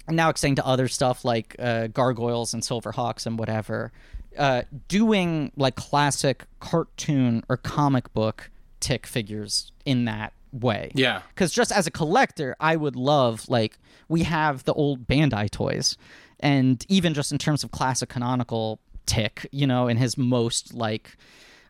And 0.08 0.16
now 0.16 0.30
extending 0.30 0.56
to 0.56 0.66
other 0.66 0.88
stuff 0.88 1.24
like 1.24 1.54
uh, 1.58 1.86
gargoyles 1.86 2.52
and 2.54 2.62
silverhawks 2.62 3.24
and 3.24 3.38
whatever, 3.38 3.92
uh, 4.36 4.62
doing 4.88 5.52
like 5.56 5.76
classic 5.76 6.44
cartoon 6.60 7.44
or 7.48 7.56
comic 7.56 8.12
book 8.12 8.50
tick 8.80 9.06
figures 9.06 9.70
in 9.84 10.04
that 10.06 10.32
way. 10.52 10.92
Yeah. 10.94 11.22
Because 11.28 11.52
just 11.52 11.72
as 11.72 11.86
a 11.86 11.90
collector, 11.90 12.54
I 12.60 12.76
would 12.76 12.96
love 12.96 13.48
like 13.48 13.78
we 14.08 14.22
have 14.24 14.64
the 14.64 14.74
old 14.74 15.06
Bandai 15.06 15.50
toys, 15.50 15.96
and 16.40 16.84
even 16.88 17.14
just 17.14 17.32
in 17.32 17.38
terms 17.38 17.64
of 17.64 17.70
classic 17.70 18.10
canonical 18.10 18.80
tick, 19.06 19.46
you 19.50 19.66
know, 19.66 19.88
in 19.88 19.96
his 19.96 20.16
most 20.16 20.74
like 20.74 21.16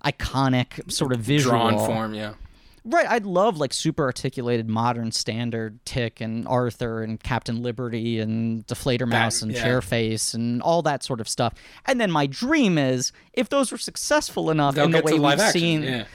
iconic 0.04 0.90
sort 0.90 1.12
of 1.12 1.20
visual 1.20 1.56
Drawn 1.56 1.78
form, 1.78 2.14
yeah. 2.14 2.34
Right, 2.84 3.08
I'd 3.08 3.26
love 3.26 3.58
like 3.58 3.72
super 3.72 4.02
articulated 4.02 4.68
modern 4.68 5.12
standard 5.12 5.78
Tick 5.84 6.20
and 6.20 6.48
Arthur 6.48 7.04
and 7.04 7.22
Captain 7.22 7.62
Liberty 7.62 8.18
and 8.18 8.66
Deflator 8.66 9.06
Mouse 9.06 9.40
and 9.40 9.52
yeah. 9.52 9.62
Chairface 9.62 10.34
and 10.34 10.60
all 10.62 10.82
that 10.82 11.04
sort 11.04 11.20
of 11.20 11.28
stuff. 11.28 11.54
And 11.86 12.00
then 12.00 12.10
my 12.10 12.26
dream 12.26 12.78
is 12.78 13.12
if 13.34 13.48
those 13.50 13.70
were 13.70 13.78
successful 13.78 14.50
enough 14.50 14.74
They'll 14.74 14.86
in 14.86 14.90
the 14.90 15.00
way 15.00 15.12
we've 15.12 15.38
action, 15.38 15.52
seen, 15.52 15.82
yeah. 15.84 16.06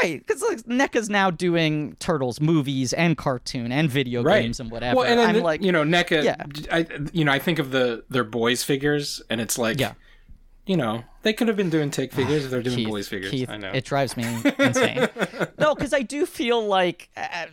Right? 0.00 0.24
Because 0.26 0.42
like 0.42 0.58
NECA's 0.60 1.10
now 1.10 1.30
doing 1.30 1.96
Turtles 1.98 2.40
movies 2.40 2.92
and 2.92 3.16
cartoon 3.16 3.72
and 3.72 3.90
video 3.90 4.22
right. 4.22 4.42
games 4.42 4.60
and 4.60 4.70
whatever. 4.70 4.96
Well, 4.98 5.06
and 5.06 5.18
then 5.18 5.28
I'm 5.28 5.36
the- 5.36 5.42
like, 5.42 5.62
you 5.62 5.72
know, 5.72 5.82
NECA. 5.84 6.22
Yeah. 6.24 6.36
I 6.70 6.86
you 7.12 7.24
know 7.24 7.32
I 7.32 7.38
think 7.38 7.58
of 7.58 7.70
the 7.70 8.04
their 8.08 8.24
boys 8.24 8.62
figures, 8.62 9.20
and 9.28 9.40
it's 9.40 9.58
like, 9.58 9.80
Yeah. 9.80 9.94
you 10.66 10.76
know, 10.76 11.04
they 11.22 11.32
could 11.32 11.48
have 11.48 11.56
been 11.56 11.70
doing 11.70 11.90
tick 11.90 12.12
figures 12.12 12.44
if 12.44 12.50
they're 12.50 12.62
doing 12.62 12.76
Keith, 12.76 12.88
boys 12.88 13.08
figures. 13.08 13.30
Keith, 13.30 13.50
I 13.50 13.56
know. 13.56 13.70
It 13.72 13.84
drives 13.84 14.16
me 14.16 14.24
insane. 14.58 15.08
no, 15.58 15.74
because 15.74 15.92
I 15.92 16.02
do 16.02 16.26
feel 16.26 16.64
like 16.66 17.10
uh, 17.16 17.46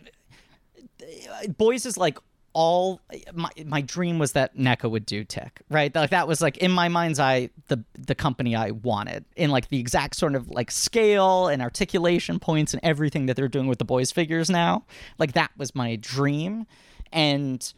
boys 1.56 1.86
is 1.86 1.96
like 1.96 2.18
all 2.52 3.00
my 3.32 3.50
my 3.64 3.80
dream 3.80 4.18
was 4.18 4.32
that 4.32 4.56
NECA 4.56 4.90
would 4.90 5.06
do 5.06 5.22
Tick, 5.24 5.60
right? 5.70 5.94
Like 5.94 6.10
that 6.10 6.26
was 6.26 6.40
like 6.40 6.56
in 6.56 6.72
my 6.72 6.88
mind's 6.88 7.20
eye 7.20 7.50
the 7.68 7.84
the 7.96 8.14
company 8.14 8.56
I 8.56 8.72
wanted 8.72 9.24
in 9.36 9.50
like 9.50 9.68
the 9.68 9.78
exact 9.78 10.16
sort 10.16 10.34
of 10.34 10.50
like 10.50 10.70
scale 10.70 11.46
and 11.48 11.62
articulation 11.62 12.40
points 12.40 12.74
and 12.74 12.80
everything 12.82 13.26
that 13.26 13.36
they're 13.36 13.46
doing 13.48 13.68
with 13.68 13.78
the 13.78 13.84
boys 13.84 14.10
figures 14.10 14.50
now. 14.50 14.84
Like 15.18 15.34
that 15.34 15.50
was 15.56 15.74
my 15.76 15.94
dream, 15.96 16.66
and 17.12 17.72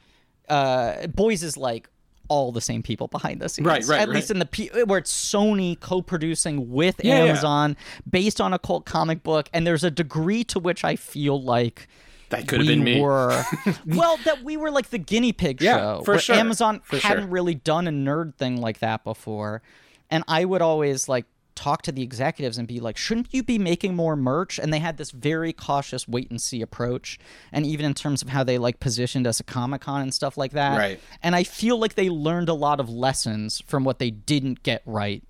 uh, 0.48 1.06
boys 1.08 1.42
is 1.42 1.56
like 1.58 1.88
all 2.28 2.50
the 2.50 2.60
same 2.62 2.82
people 2.82 3.08
behind 3.08 3.42
the 3.42 3.48
scenes, 3.50 3.66
Right, 3.66 3.84
right, 3.84 4.00
At 4.00 4.08
right. 4.08 4.14
least 4.14 4.30
in 4.30 4.38
the 4.38 4.46
P- 4.46 4.70
where 4.86 4.98
it's 4.98 5.12
Sony 5.12 5.78
co-producing 5.78 6.70
with 6.72 7.04
Yeah, 7.04 7.18
yeah. 7.18 7.24
Amazon 7.30 7.76
based 8.08 8.40
on 8.40 8.54
a 8.54 8.58
cult 8.58 8.86
comic 8.86 9.22
book, 9.22 9.50
and 9.52 9.66
there's 9.66 9.84
a 9.84 9.90
degree 9.90 10.44
to 10.44 10.58
which 10.58 10.82
I 10.82 10.96
feel 10.96 11.42
like 11.42 11.88
that 12.32 12.46
could 12.48 12.58
have 12.60 12.66
we 12.68 12.74
been 12.74 12.84
me. 12.84 13.00
were 13.00 13.42
well 13.86 14.18
that 14.24 14.42
we 14.44 14.56
were 14.58 14.70
like 14.70 14.90
the 14.90 14.98
guinea 14.98 15.32
pig 15.32 15.62
Yeah, 15.62 15.76
show. 15.78 16.02
for 16.04 16.18
sure, 16.18 16.34
amazon 16.36 16.80
for 16.84 16.98
hadn't 16.98 17.24
sure. 17.24 17.30
really 17.30 17.54
done 17.54 17.86
a 17.88 17.92
nerd 17.92 18.34
thing 18.34 18.60
like 18.60 18.80
that 18.80 19.04
before. 19.04 19.62
And 20.10 20.24
i 20.28 20.44
would 20.44 20.60
always 20.60 21.08
like 21.08 21.24
talk 21.54 21.82
to 21.82 21.92
the 21.92 22.02
executives 22.02 22.56
and 22.56 22.66
be 22.66 22.80
like 22.80 22.96
shouldn't 22.96 23.28
you 23.32 23.42
be 23.42 23.58
making 23.58 23.94
more 23.94 24.16
merch? 24.16 24.58
And 24.58 24.72
they 24.72 24.78
had 24.78 24.96
this 24.96 25.10
very 25.10 25.52
cautious 25.52 26.08
wait 26.08 26.30
and 26.30 26.40
see 26.40 26.62
approach. 26.62 27.18
And 27.52 27.66
even 27.66 27.84
in 27.84 27.92
terms 27.92 28.22
of 28.22 28.30
how 28.30 28.42
they 28.42 28.56
like 28.56 28.80
positioned 28.80 29.26
us 29.26 29.38
at 29.38 29.46
comic-con 29.46 30.00
and 30.00 30.14
stuff 30.14 30.38
like 30.38 30.52
that. 30.52 30.78
Right. 30.78 30.98
and 31.22 31.36
i 31.36 31.44
feel 31.44 31.78
like 31.78 31.94
they 31.94 32.08
learned 32.08 32.48
a 32.48 32.54
lot 32.54 32.80
of 32.80 32.88
lessons 32.88 33.62
from 33.66 33.84
what 33.84 33.98
they 33.98 34.10
didn't 34.10 34.62
get 34.62 34.82
right 34.86 35.22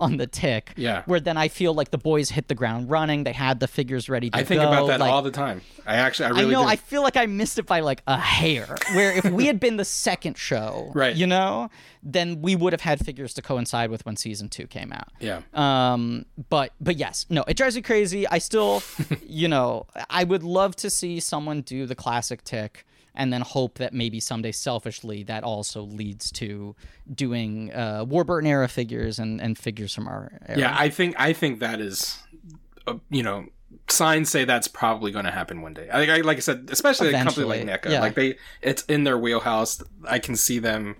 on 0.00 0.16
the 0.16 0.26
tick. 0.26 0.72
Yeah. 0.76 1.02
Where 1.06 1.20
then 1.20 1.36
I 1.36 1.48
feel 1.48 1.74
like 1.74 1.90
the 1.90 1.98
boys 1.98 2.30
hit 2.30 2.48
the 2.48 2.54
ground 2.54 2.90
running. 2.90 3.24
They 3.24 3.32
had 3.32 3.60
the 3.60 3.68
figures 3.68 4.08
ready 4.08 4.30
to 4.30 4.36
go. 4.36 4.40
I 4.40 4.44
think 4.44 4.62
go. 4.62 4.68
about 4.68 4.86
that 4.88 5.00
like, 5.00 5.12
all 5.12 5.22
the 5.22 5.30
time. 5.30 5.60
I 5.86 5.96
actually, 5.96 6.26
I 6.26 6.28
really 6.30 6.44
I 6.46 6.50
know. 6.58 6.62
do. 6.62 6.68
I 6.68 6.76
feel 6.76 7.02
like 7.02 7.16
I 7.16 7.26
missed 7.26 7.58
it 7.58 7.66
by 7.66 7.80
like 7.80 8.02
a 8.06 8.18
hair. 8.18 8.76
Where 8.94 9.12
if 9.16 9.24
we 9.26 9.46
had 9.46 9.60
been 9.60 9.76
the 9.76 9.84
second 9.84 10.36
show, 10.38 10.90
Right. 10.94 11.14
you 11.14 11.26
know, 11.26 11.70
then 12.02 12.40
we 12.42 12.56
would 12.56 12.72
have 12.72 12.80
had 12.80 13.04
figures 13.04 13.34
to 13.34 13.42
coincide 13.42 13.90
with 13.90 14.04
when 14.06 14.16
season 14.16 14.48
two 14.48 14.66
came 14.66 14.92
out. 14.92 15.08
yeah. 15.20 15.42
Um, 15.54 16.24
but 16.48 16.72
but 16.80 16.96
yes, 16.96 17.26
no, 17.28 17.44
it 17.46 17.56
drives 17.56 17.76
me 17.76 17.82
crazy. 17.82 18.26
I 18.26 18.38
still, 18.38 18.82
you 19.26 19.48
know, 19.48 19.86
I 20.08 20.24
would 20.24 20.42
love 20.42 20.74
to 20.76 20.88
see 20.90 21.20
someone 21.20 21.60
do 21.60 21.84
the 21.86 21.94
classic 21.94 22.42
tick, 22.44 22.86
and 23.14 23.32
then 23.32 23.40
hope 23.40 23.78
that 23.78 23.92
maybe 23.92 24.20
someday, 24.20 24.52
selfishly, 24.52 25.22
that 25.24 25.44
also 25.44 25.82
leads 25.82 26.30
to 26.32 26.74
doing 27.12 27.72
uh, 27.72 28.04
Warburton 28.06 28.48
era 28.48 28.68
figures 28.68 29.18
and 29.18 29.40
and 29.40 29.58
figures 29.58 29.94
from 29.94 30.08
our 30.08 30.32
era. 30.46 30.58
Yeah, 30.58 30.76
I 30.78 30.88
think 30.88 31.16
I 31.18 31.32
think 31.32 31.60
that 31.60 31.80
is, 31.80 32.18
uh, 32.86 32.94
you 33.10 33.22
know, 33.22 33.46
signs 33.88 34.30
say 34.30 34.44
that's 34.44 34.68
probably 34.68 35.10
going 35.10 35.24
to 35.24 35.30
happen 35.30 35.62
one 35.62 35.74
day. 35.74 35.88
I, 35.90 36.18
I 36.18 36.20
like 36.20 36.36
I 36.36 36.40
said, 36.40 36.68
especially 36.70 37.08
a 37.08 37.12
company 37.12 37.46
like 37.46 37.60
Eventually, 37.62 37.90
NECA, 37.90 37.92
yeah. 37.92 38.00
like 38.00 38.14
they, 38.14 38.36
it's 38.62 38.82
in 38.84 39.04
their 39.04 39.18
wheelhouse. 39.18 39.82
I 40.08 40.18
can 40.18 40.36
see 40.36 40.58
them 40.58 40.96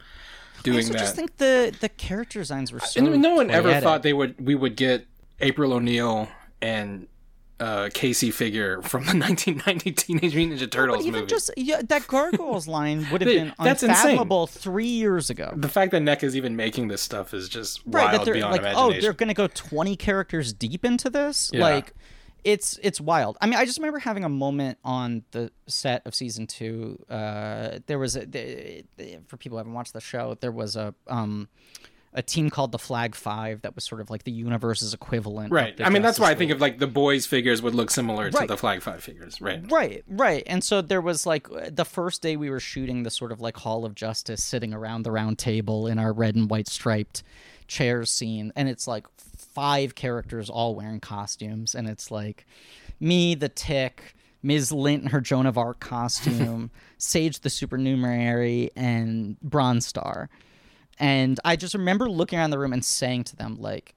I 0.58 0.62
doing 0.62 0.78
also 0.78 0.92
that. 0.92 0.98
just 0.98 1.16
think 1.16 1.36
the 1.38 1.74
the 1.80 1.88
character 1.88 2.40
designs 2.40 2.72
were 2.72 2.80
so. 2.80 3.04
and 3.04 3.22
no 3.22 3.34
one 3.34 3.50
ever 3.50 3.80
thought 3.80 4.02
they 4.02 4.12
would 4.12 4.44
we 4.44 4.54
would 4.54 4.76
get 4.76 5.06
April 5.40 5.72
O'Neil 5.72 6.28
and 6.60 7.06
uh, 7.60 7.88
Casey 7.94 8.30
figure 8.30 8.80
from 8.82 9.04
the 9.04 9.12
1990 9.18 9.92
Teenage 9.92 10.34
Mutant 10.34 10.60
Ninja 10.60 10.70
Turtles 10.70 11.06
even 11.06 11.20
movie. 11.20 11.30
just 11.30 11.50
yeah, 11.56 11.82
that 11.88 12.06
gargoyles 12.08 12.66
line 12.66 13.06
would 13.12 13.20
have 13.20 13.28
been 13.30 13.52
that's 13.62 13.82
insane. 13.82 13.90
unfathomable 14.12 14.46
three 14.46 14.86
years 14.86 15.30
ago. 15.30 15.52
the 15.56 15.68
fact 15.68 15.92
that 15.92 16.02
NECA 16.02 16.24
is 16.24 16.34
even 16.36 16.56
making 16.56 16.88
this 16.88 17.02
stuff 17.02 17.34
is 17.34 17.48
just 17.48 17.82
right 17.86 18.10
that 18.10 18.16
wild 18.18 18.26
they're 18.26 18.34
beyond 18.34 18.62
like 18.62 18.74
oh 18.76 18.92
they're 19.00 19.12
gonna 19.12 19.34
go 19.34 19.46
20 19.46 19.94
characters 19.96 20.52
deep 20.52 20.84
into 20.84 21.10
this 21.10 21.50
Yeah. 21.52 21.60
like 21.60 21.92
it's 22.42 22.78
it's 22.82 22.98
wild 22.98 23.36
i 23.42 23.46
mean 23.46 23.56
i 23.58 23.66
just 23.66 23.76
remember 23.78 23.98
having 23.98 24.24
a 24.24 24.28
moment 24.30 24.78
on 24.82 25.22
the 25.32 25.52
set 25.66 26.00
of 26.06 26.14
season 26.14 26.46
two 26.46 26.98
uh 27.10 27.78
there 27.86 27.98
was 27.98 28.16
a 28.16 28.82
for 29.26 29.36
people 29.36 29.56
who 29.56 29.58
haven't 29.58 29.74
watched 29.74 29.92
the 29.92 30.00
show 30.00 30.34
there 30.40 30.50
was 30.50 30.74
a 30.74 30.94
um 31.08 31.48
a 32.12 32.22
team 32.22 32.50
called 32.50 32.72
the 32.72 32.78
flag 32.78 33.14
five 33.14 33.62
that 33.62 33.74
was 33.74 33.84
sort 33.84 34.00
of 34.00 34.10
like 34.10 34.24
the 34.24 34.32
universe's 34.32 34.92
equivalent 34.92 35.52
right. 35.52 35.80
I 35.80 35.90
mean, 35.90 36.02
that's 36.02 36.18
why 36.18 36.30
I 36.30 36.34
think 36.34 36.50
of 36.50 36.60
like 36.60 36.78
the 36.78 36.88
boys 36.88 37.24
figures 37.26 37.62
would 37.62 37.74
look 37.74 37.90
similar 37.90 38.30
to 38.30 38.46
the 38.46 38.56
Flag 38.56 38.82
Five 38.82 39.02
figures. 39.02 39.40
Right. 39.40 39.62
Right, 39.70 40.04
right. 40.08 40.42
And 40.46 40.64
so 40.64 40.82
there 40.82 41.00
was 41.00 41.24
like 41.24 41.46
the 41.68 41.84
first 41.84 42.20
day 42.22 42.36
we 42.36 42.50
were 42.50 42.60
shooting 42.60 43.04
the 43.04 43.10
sort 43.10 43.30
of 43.30 43.40
like 43.40 43.56
Hall 43.58 43.84
of 43.84 43.94
Justice 43.94 44.42
sitting 44.42 44.74
around 44.74 45.02
the 45.02 45.12
round 45.12 45.38
table 45.38 45.86
in 45.86 45.98
our 45.98 46.12
red 46.12 46.34
and 46.34 46.50
white 46.50 46.68
striped 46.68 47.22
chairs 47.68 48.10
scene. 48.10 48.52
And 48.56 48.68
it's 48.68 48.88
like 48.88 49.06
five 49.16 49.94
characters 49.94 50.50
all 50.50 50.74
wearing 50.74 51.00
costumes. 51.00 51.74
And 51.74 51.88
it's 51.88 52.10
like 52.10 52.46
me, 52.98 53.34
the 53.36 53.48
tick, 53.48 54.14
Ms. 54.42 54.72
Lint 54.72 55.04
in 55.04 55.08
her 55.10 55.20
Joan 55.20 55.46
of 55.46 55.56
Arc 55.56 55.80
costume, 55.80 56.70
Sage 56.98 57.40
the 57.40 57.50
supernumerary, 57.50 58.70
and 58.74 59.40
Bronze 59.40 59.86
Star. 59.86 60.28
And 61.00 61.40
I 61.44 61.56
just 61.56 61.74
remember 61.74 62.08
looking 62.08 62.38
around 62.38 62.50
the 62.50 62.58
room 62.58 62.72
and 62.72 62.84
saying 62.84 63.24
to 63.24 63.36
them, 63.36 63.56
like, 63.58 63.94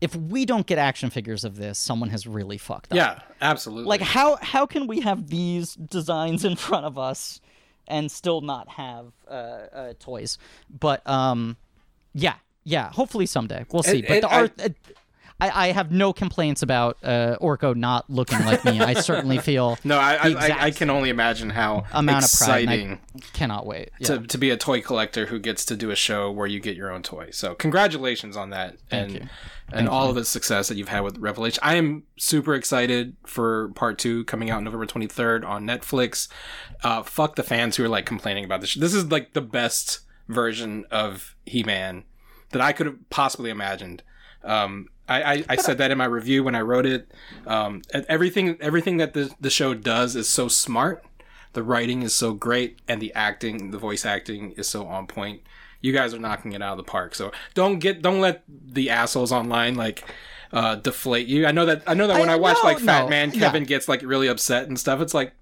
if 0.00 0.14
we 0.14 0.44
don't 0.44 0.66
get 0.66 0.76
action 0.76 1.08
figures 1.08 1.44
of 1.44 1.56
this, 1.56 1.78
someone 1.78 2.10
has 2.10 2.26
really 2.26 2.58
fucked 2.58 2.92
up. 2.92 2.96
Yeah, 2.96 3.20
absolutely. 3.40 3.84
like 3.88 4.00
how 4.02 4.36
how 4.42 4.66
can 4.66 4.86
we 4.86 5.00
have 5.00 5.28
these 5.30 5.74
designs 5.76 6.44
in 6.44 6.56
front 6.56 6.84
of 6.84 6.98
us 6.98 7.40
and 7.86 8.10
still 8.10 8.40
not 8.42 8.68
have 8.70 9.12
uh, 9.28 9.32
uh, 9.32 9.92
toys? 10.00 10.36
But 10.68 11.06
um 11.08 11.56
yeah 12.12 12.34
yeah 12.64 12.90
hopefully 12.90 13.24
someday. 13.26 13.64
We'll 13.70 13.82
see. 13.84 14.00
And- 14.00 14.08
but 14.08 14.14
and 14.14 14.22
the 14.24 14.32
I- 14.32 14.36
art 14.40 14.52
uh, 14.60 14.68
I, 15.40 15.68
I 15.68 15.72
have 15.72 15.90
no 15.90 16.12
complaints 16.12 16.62
about 16.62 16.96
uh, 17.02 17.36
Orko 17.40 17.74
not 17.74 18.08
looking 18.08 18.38
like 18.44 18.64
me. 18.64 18.80
I 18.80 18.94
certainly 18.94 19.38
feel 19.50 19.78
no, 19.82 19.98
I 19.98 20.14
I, 20.14 20.28
I 20.28 20.64
I 20.66 20.70
can 20.70 20.90
only 20.90 21.10
imagine 21.10 21.50
how 21.50 21.84
amount 21.92 22.24
of 22.24 22.32
pride. 22.32 22.68
and 22.68 22.70
exciting 22.70 23.00
I 23.16 23.36
cannot 23.36 23.66
wait. 23.66 23.90
Yeah. 23.98 24.06
to, 24.06 24.26
to 24.26 24.38
be 24.38 24.50
a 24.50 24.56
toy 24.56 24.80
collector 24.80 25.26
who 25.26 25.38
gets 25.38 25.64
to 25.66 25.76
do 25.76 25.90
a 25.90 25.96
show 25.96 26.30
where 26.30 26.46
you 26.46 26.60
get 26.60 26.76
your 26.76 26.90
own 26.90 27.02
toy. 27.02 27.30
So 27.32 27.54
congratulations 27.54 28.36
on 28.36 28.50
that 28.50 28.76
and 28.90 29.12
you. 29.12 29.28
and 29.72 29.88
all 29.88 30.08
of 30.08 30.14
the 30.14 30.24
success 30.24 30.68
that 30.68 30.76
you've 30.76 30.88
had 30.88 31.00
with 31.00 31.18
Revelation. 31.18 31.60
I 31.62 31.74
am 31.74 32.04
super 32.16 32.54
excited 32.54 33.16
for 33.26 33.68
part 33.70 33.98
two 33.98 34.24
coming 34.24 34.50
out 34.50 34.62
November 34.62 34.86
23rd 34.86 35.44
on 35.44 35.66
Netflix. 35.66 36.28
Uh, 36.82 37.02
fuck 37.02 37.34
the 37.34 37.42
fans 37.42 37.76
who 37.76 37.84
are 37.84 37.88
like 37.88 38.06
complaining 38.06 38.44
about 38.44 38.60
this. 38.60 38.74
This 38.74 38.94
is 38.94 39.10
like 39.10 39.32
the 39.32 39.40
best 39.40 40.00
version 40.28 40.84
of 40.90 41.34
He-Man 41.44 42.04
that 42.50 42.62
I 42.62 42.72
could 42.72 42.86
have 42.86 43.10
possibly 43.10 43.50
imagined. 43.50 44.02
Um, 44.44 44.88
I, 45.08 45.22
I, 45.22 45.44
I 45.50 45.56
said 45.56 45.78
that 45.78 45.90
in 45.90 45.98
my 45.98 46.04
review 46.06 46.44
when 46.44 46.54
I 46.54 46.60
wrote 46.62 46.86
it. 46.86 47.12
Um, 47.46 47.82
everything 48.08 48.56
everything 48.60 48.96
that 48.98 49.12
the, 49.14 49.30
the 49.40 49.50
show 49.50 49.74
does 49.74 50.16
is 50.16 50.28
so 50.28 50.48
smart. 50.48 51.04
The 51.52 51.62
writing 51.62 52.02
is 52.02 52.14
so 52.14 52.32
great, 52.32 52.80
and 52.88 53.00
the 53.00 53.12
acting, 53.14 53.70
the 53.70 53.78
voice 53.78 54.04
acting, 54.04 54.52
is 54.52 54.68
so 54.68 54.86
on 54.86 55.06
point. 55.06 55.42
You 55.80 55.92
guys 55.92 56.14
are 56.14 56.18
knocking 56.18 56.52
it 56.52 56.62
out 56.62 56.72
of 56.72 56.78
the 56.78 56.90
park. 56.90 57.14
So 57.14 57.32
don't 57.54 57.78
get 57.78 58.00
don't 58.02 58.20
let 58.20 58.44
the 58.48 58.90
assholes 58.90 59.30
online 59.30 59.74
like 59.74 60.04
uh, 60.52 60.76
deflate 60.76 61.26
you. 61.26 61.46
I 61.46 61.52
know 61.52 61.66
that 61.66 61.82
I 61.86 61.94
know 61.94 62.06
that 62.06 62.18
when 62.18 62.30
I, 62.30 62.34
I- 62.34 62.36
watch 62.36 62.56
no, 62.62 62.68
like 62.68 62.78
Fat 62.78 63.02
no, 63.04 63.08
Man 63.10 63.30
yeah. 63.32 63.40
Kevin 63.40 63.64
gets 63.64 63.88
like 63.88 64.02
really 64.02 64.28
upset 64.28 64.68
and 64.68 64.78
stuff. 64.78 65.00
It's 65.00 65.14
like 65.14 65.32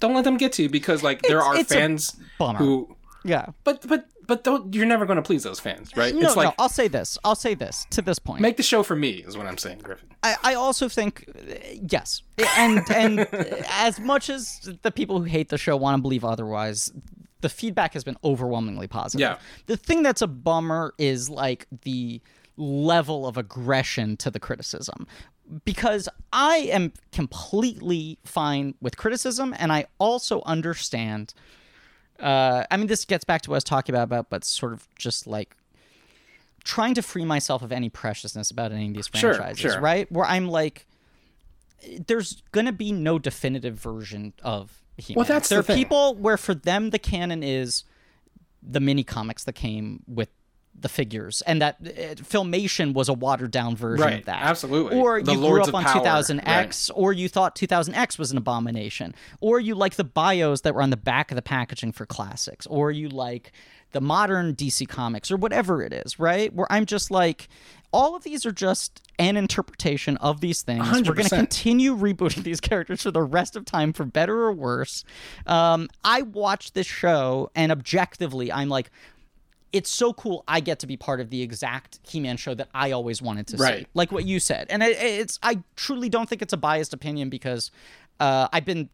don't 0.00 0.14
let 0.14 0.24
them 0.24 0.36
get 0.36 0.52
to 0.54 0.64
you 0.64 0.68
because 0.68 1.02
like 1.04 1.22
there 1.22 1.40
are 1.40 1.62
fans 1.62 2.16
who. 2.38 2.96
yeah. 3.24 3.46
But 3.62 3.86
but 3.86 4.06
but 4.26 4.44
don't, 4.44 4.74
you're 4.74 4.86
never 4.86 5.06
going 5.06 5.16
to 5.16 5.22
please 5.22 5.42
those 5.42 5.60
fans, 5.60 5.96
right? 5.96 6.14
No, 6.14 6.26
it's 6.26 6.36
like 6.36 6.48
no. 6.48 6.54
I'll 6.58 6.68
say 6.68 6.88
this. 6.88 7.18
I'll 7.24 7.34
say 7.34 7.54
this 7.54 7.86
to 7.90 8.02
this 8.02 8.18
point. 8.18 8.40
make 8.40 8.56
the 8.56 8.62
show 8.62 8.82
for 8.82 8.96
me 8.96 9.10
is 9.10 9.36
what 9.36 9.46
I'm 9.46 9.58
saying, 9.58 9.78
Griffin. 9.78 10.08
I, 10.22 10.36
I 10.42 10.54
also 10.54 10.88
think 10.88 11.28
yes, 11.90 12.22
and 12.56 12.82
and 12.90 13.20
as 13.70 13.98
much 14.00 14.30
as 14.30 14.70
the 14.82 14.90
people 14.90 15.18
who 15.18 15.24
hate 15.24 15.48
the 15.48 15.58
show 15.58 15.76
want 15.76 15.98
to 15.98 16.02
believe 16.02 16.24
otherwise, 16.24 16.92
the 17.40 17.48
feedback 17.48 17.92
has 17.92 18.04
been 18.04 18.16
overwhelmingly 18.24 18.86
positive. 18.86 19.20
Yeah. 19.20 19.38
The 19.66 19.76
thing 19.76 20.02
that's 20.02 20.22
a 20.22 20.26
bummer 20.26 20.94
is 20.98 21.28
like 21.28 21.66
the 21.82 22.20
level 22.56 23.26
of 23.26 23.36
aggression 23.36 24.16
to 24.18 24.30
the 24.30 24.40
criticism. 24.40 25.06
Because 25.64 26.08
I 26.32 26.68
am 26.70 26.92
completely 27.10 28.18
fine 28.24 28.74
with 28.80 28.96
criticism, 28.96 29.54
and 29.58 29.72
I 29.72 29.86
also 29.98 30.42
understand. 30.46 31.34
Uh, 32.22 32.64
I 32.70 32.76
mean, 32.76 32.86
this 32.86 33.04
gets 33.04 33.24
back 33.24 33.42
to 33.42 33.50
what 33.50 33.56
I 33.56 33.58
was 33.58 33.64
talking 33.64 33.94
about, 33.94 34.04
about, 34.04 34.30
but 34.30 34.44
sort 34.44 34.72
of 34.72 34.86
just 34.96 35.26
like 35.26 35.56
trying 36.64 36.94
to 36.94 37.02
free 37.02 37.24
myself 37.24 37.62
of 37.62 37.72
any 37.72 37.88
preciousness 37.90 38.50
about 38.50 38.70
any 38.72 38.86
of 38.88 38.94
these 38.94 39.10
Sure, 39.12 39.34
franchises, 39.34 39.72
sure. 39.72 39.80
right? 39.80 40.10
Where 40.12 40.24
I'm 40.26 40.48
like, 40.48 40.86
there's 42.06 42.42
gonna 42.52 42.72
be 42.72 42.92
no 42.92 43.18
definitive 43.18 43.74
version 43.74 44.32
of 44.42 44.80
He-Man. 44.96 45.16
Well, 45.16 45.26
that's 45.26 45.48
there 45.48 45.58
the 45.58 45.60
are 45.60 45.74
thing. 45.74 45.76
people 45.84 46.14
where 46.14 46.36
for 46.36 46.54
them 46.54 46.90
the 46.90 46.98
canon 47.00 47.42
is 47.42 47.82
the 48.62 48.78
mini 48.78 49.02
comics 49.02 49.42
that 49.44 49.54
came 49.54 50.04
with 50.06 50.28
the 50.78 50.88
figures, 50.88 51.42
and 51.46 51.62
that 51.62 51.76
uh, 51.80 51.86
Filmation 52.22 52.92
was 52.94 53.08
a 53.08 53.12
watered 53.12 53.50
down 53.50 53.76
version 53.76 54.04
Right, 54.04 54.18
of 54.20 54.24
that. 54.26 54.42
absolutely. 54.42 54.98
Or 54.98 55.22
The 55.22 55.32
you 55.32 55.38
grew 55.38 55.62
up 55.62 55.72
on 55.74 55.84
Power, 55.84 56.02
2000X, 56.04 56.90
or 56.94 57.12
you 57.12 57.28
thought 57.28 57.54
2000X 57.54 58.18
was 58.18 58.32
an 58.32 58.38
abomination, 58.38 59.14
or 59.40 59.60
you 59.60 59.74
like 59.74 59.94
the 59.94 60.04
bios 60.04 60.62
that 60.62 60.74
were 60.74 60.82
on 60.82 60.90
the 60.90 60.96
back 60.96 61.30
of 61.30 61.36
the 61.36 61.42
packaging 61.42 61.92
for 61.92 62.04
classics, 62.06 62.66
or 62.66 62.90
you 62.90 63.08
like 63.08 63.52
the 63.92 64.00
modern 64.00 64.54
DC 64.54 64.88
comics, 64.88 65.30
or 65.30 65.36
whatever 65.36 65.82
it 65.82 65.92
is, 65.92 66.18
right? 66.18 66.52
Where 66.54 66.66
I'm 66.72 66.86
just 66.86 67.10
like, 67.10 67.48
all 67.92 68.16
of 68.16 68.22
these 68.24 68.46
are 68.46 68.52
just 68.52 69.02
an 69.18 69.36
interpretation 69.36 70.16
of 70.16 70.40
these 70.40 70.62
things. 70.62 70.90
We're 71.06 71.12
going 71.14 71.28
to 71.28 71.36
continue 71.36 71.94
rebooting 71.94 72.42
these 72.42 72.58
characters 72.58 73.02
for 73.02 73.10
the 73.10 73.20
rest 73.22 73.54
of 73.54 73.66
time, 73.66 73.92
for 73.92 74.06
better 74.06 74.34
or 74.44 74.52
worse. 74.54 75.04
Um, 75.46 75.90
I 76.02 76.22
watch 76.22 76.72
this 76.72 76.86
show, 76.86 77.50
and 77.54 77.70
objectively, 77.70 78.50
I'm 78.50 78.70
like, 78.70 78.90
it's 79.72 79.90
so 79.90 80.12
cool 80.12 80.44
I 80.46 80.60
get 80.60 80.78
to 80.80 80.86
be 80.86 80.96
part 80.96 81.20
of 81.20 81.30
the 81.30 81.42
exact 81.42 81.98
He-Man 82.02 82.36
show 82.36 82.54
that 82.54 82.68
I 82.74 82.90
always 82.90 83.22
wanted 83.22 83.46
to 83.48 83.58
see. 83.58 83.86
Like 83.94 84.12
what 84.12 84.24
you 84.24 84.38
said. 84.38 84.66
And 84.70 84.82
it, 84.82 84.96
it's 85.00 85.38
I 85.42 85.62
truly 85.76 86.08
don't 86.08 86.28
think 86.28 86.42
it's 86.42 86.52
a 86.52 86.58
biased 86.58 86.92
opinion 86.92 87.30
because 87.30 87.70
uh, 88.20 88.48
I've 88.52 88.64
been 88.64 88.90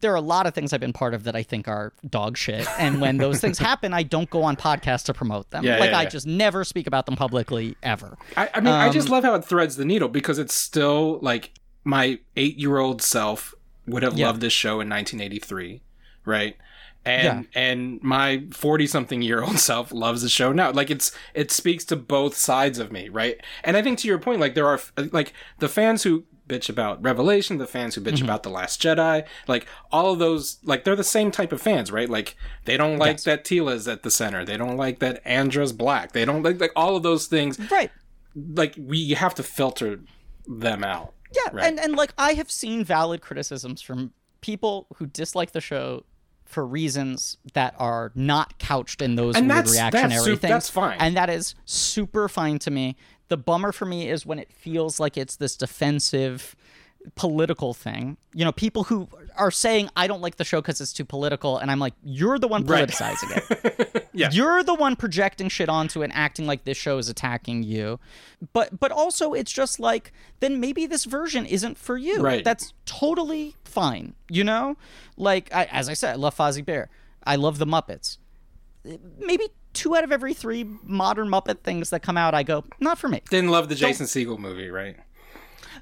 there 0.00 0.12
are 0.12 0.16
a 0.16 0.20
lot 0.20 0.46
of 0.46 0.54
things 0.54 0.72
I've 0.72 0.80
been 0.80 0.92
part 0.92 1.14
of 1.14 1.24
that 1.24 1.36
I 1.36 1.42
think 1.42 1.68
are 1.68 1.92
dog 2.08 2.36
shit. 2.36 2.66
And 2.78 3.00
when 3.00 3.16
those 3.18 3.40
things 3.40 3.58
happen, 3.70 3.92
I 3.92 4.02
don't 4.02 4.30
go 4.30 4.42
on 4.42 4.56
podcasts 4.56 5.04
to 5.04 5.14
promote 5.14 5.50
them. 5.50 5.64
Yeah, 5.64 5.78
like 5.78 5.90
yeah, 5.90 5.98
I 5.98 6.02
yeah. 6.02 6.08
just 6.08 6.26
never 6.26 6.64
speak 6.64 6.86
about 6.86 7.06
them 7.06 7.16
publicly 7.16 7.76
ever. 7.82 8.16
I, 8.36 8.48
I 8.54 8.60
mean, 8.60 8.72
I 8.72 8.88
just 8.90 9.08
Um, 9.08 9.12
love 9.14 9.24
how 9.24 9.34
it 9.34 9.44
threads 9.44 9.76
the 9.76 9.84
needle 9.84 10.08
because 10.08 10.38
it's 10.38 10.54
still 10.54 11.18
like 11.20 11.52
my 11.84 12.18
eight 12.36 12.56
year 12.56 12.78
old 12.78 13.02
self 13.02 13.54
would 13.86 14.02
have 14.02 14.18
loved 14.18 14.40
this 14.40 14.52
show 14.52 14.80
in 14.80 14.88
1983, 14.88 15.82
right? 16.24 16.56
And 17.04 17.48
and 17.54 18.02
my 18.02 18.44
40 18.52 18.86
something 18.86 19.22
year 19.22 19.42
old 19.42 19.58
self 19.70 19.90
loves 19.92 20.22
the 20.22 20.28
show 20.28 20.52
now. 20.52 20.70
Like 20.70 20.90
it's 20.90 21.12
it 21.34 21.50
speaks 21.50 21.84
to 21.86 21.96
both 21.96 22.36
sides 22.36 22.78
of 22.78 22.92
me, 22.92 23.08
right? 23.08 23.40
And 23.64 23.76
I 23.76 23.82
think 23.82 23.98
to 24.00 24.08
your 24.08 24.18
point, 24.18 24.40
like 24.40 24.54
there 24.54 24.66
are 24.66 24.80
like 25.12 25.32
the 25.60 25.68
fans 25.68 26.02
who 26.02 26.24
bitch 26.46 26.68
about 26.68 27.00
Revelation, 27.02 27.58
the 27.58 27.66
fans 27.66 27.94
who 27.94 28.00
bitch 28.00 28.14
Mm-hmm. 28.14 28.24
about 28.24 28.42
The 28.42 28.50
Last 28.50 28.82
Jedi, 28.82 29.24
like 29.46 29.66
all 29.92 30.12
of 30.12 30.18
those, 30.18 30.58
like 30.64 30.82
they're 30.84 30.96
the 30.96 31.04
same 31.04 31.30
type 31.30 31.52
of 31.52 31.62
fans, 31.62 31.92
right? 31.92 32.10
Like 32.10 32.36
they 32.64 32.76
don't 32.76 32.98
like 32.98 33.22
that 33.22 33.44
Teela's 33.44 33.86
at 33.88 34.02
the 34.02 34.10
center, 34.10 34.44
they 34.44 34.56
don't 34.56 34.76
like 34.76 34.98
that 34.98 35.22
Andra's 35.24 35.72
black, 35.72 36.12
they 36.12 36.24
don't 36.24 36.42
like 36.42 36.60
like 36.60 36.72
all 36.76 36.96
of 36.96 37.02
those 37.04 37.26
things 37.28 37.56
Right. 37.70 37.90
like 38.34 38.74
we 38.76 39.10
have 39.10 39.34
to 39.36 39.42
filter 39.42 40.00
them 40.46 40.82
out. 40.84 41.14
Yeah, 41.34 41.50
Right. 41.52 41.64
and 41.66 41.78
and 41.78 41.94
like 41.96 42.12
I 42.18 42.32
have 42.34 42.50
seen 42.50 42.84
valid 42.84 43.20
criticisms 43.22 43.80
from 43.80 44.12
people 44.40 44.88
who 44.96 45.06
dislike 45.06 45.52
the 45.52 45.60
show 45.60 46.04
for 46.50 46.66
reasons 46.66 47.38
that 47.54 47.74
are 47.78 48.10
not 48.14 48.58
couched 48.58 49.00
in 49.00 49.14
those 49.14 49.36
And 49.36 49.46
weird 49.48 49.58
that's- 49.66 49.76
that's 49.76 49.94
reactionary 49.94 50.24
su- 50.24 50.36
things. 50.36 50.50
that's 50.50 50.68
fine. 50.68 50.96
and 50.98 51.16
that 51.16 51.30
is 51.30 51.54
super 51.64 52.28
fine 52.28 52.58
to 52.60 52.70
me. 52.70 52.96
The 53.28 53.36
bummer 53.36 53.70
for 53.70 53.86
me 53.86 54.08
is 54.10 54.26
when 54.26 54.40
it 54.40 54.52
feels 54.52 54.98
like 54.98 55.16
it's 55.16 55.36
this 55.36 55.56
defensive 55.56 56.56
political 57.14 57.74
thing. 57.74 58.16
You 58.34 58.44
know, 58.44 58.52
people 58.52 58.84
who 58.84 59.08
are 59.36 59.50
saying 59.50 59.88
I 59.96 60.06
don't 60.06 60.20
like 60.20 60.36
the 60.36 60.44
show 60.44 60.60
because 60.60 60.80
it's 60.80 60.92
too 60.92 61.04
political, 61.04 61.58
and 61.58 61.70
I'm 61.70 61.78
like, 61.78 61.94
you're 62.02 62.38
the 62.38 62.48
one 62.48 62.64
Right. 62.64 62.88
politicizing 62.88 63.36
it. 63.36 63.96
Yeah. 64.12 64.28
You're 64.32 64.64
the 64.64 64.74
one 64.74 64.96
projecting 64.96 65.48
shit 65.48 65.68
onto 65.68 66.02
it 66.02 66.06
and 66.06 66.12
acting 66.12 66.44
like 66.44 66.64
this 66.64 66.76
show 66.76 66.98
is 66.98 67.08
attacking 67.08 67.62
you. 67.62 68.00
But 68.52 68.80
but 68.80 68.90
also 68.90 69.34
it's 69.34 69.52
just 69.52 69.78
like 69.78 70.12
then 70.40 70.58
maybe 70.58 70.84
this 70.86 71.04
version 71.04 71.46
isn't 71.46 71.78
for 71.78 71.96
you. 71.96 72.20
Right. 72.20 72.44
That's 72.44 72.74
totally 72.86 73.54
fine. 73.64 74.14
You 74.28 74.42
know? 74.42 74.76
Like 75.16 75.54
I, 75.54 75.66
as 75.66 75.88
I 75.88 75.94
said, 75.94 76.10
I 76.12 76.16
love 76.16 76.36
Fozzie 76.36 76.64
Bear. 76.64 76.90
I 77.24 77.36
love 77.36 77.58
the 77.58 77.66
Muppets. 77.66 78.18
Maybe 79.18 79.46
two 79.74 79.94
out 79.94 80.02
of 80.02 80.10
every 80.10 80.34
three 80.34 80.64
modern 80.82 81.28
Muppet 81.28 81.60
things 81.60 81.90
that 81.90 82.02
come 82.02 82.16
out, 82.16 82.34
I 82.34 82.42
go, 82.42 82.64
not 82.80 82.98
for 82.98 83.08
me. 83.08 83.22
Didn't 83.30 83.50
love 83.50 83.68
the 83.68 83.74
Jason 83.76 84.06
Segel 84.06 84.38
movie, 84.38 84.70
right? 84.70 84.96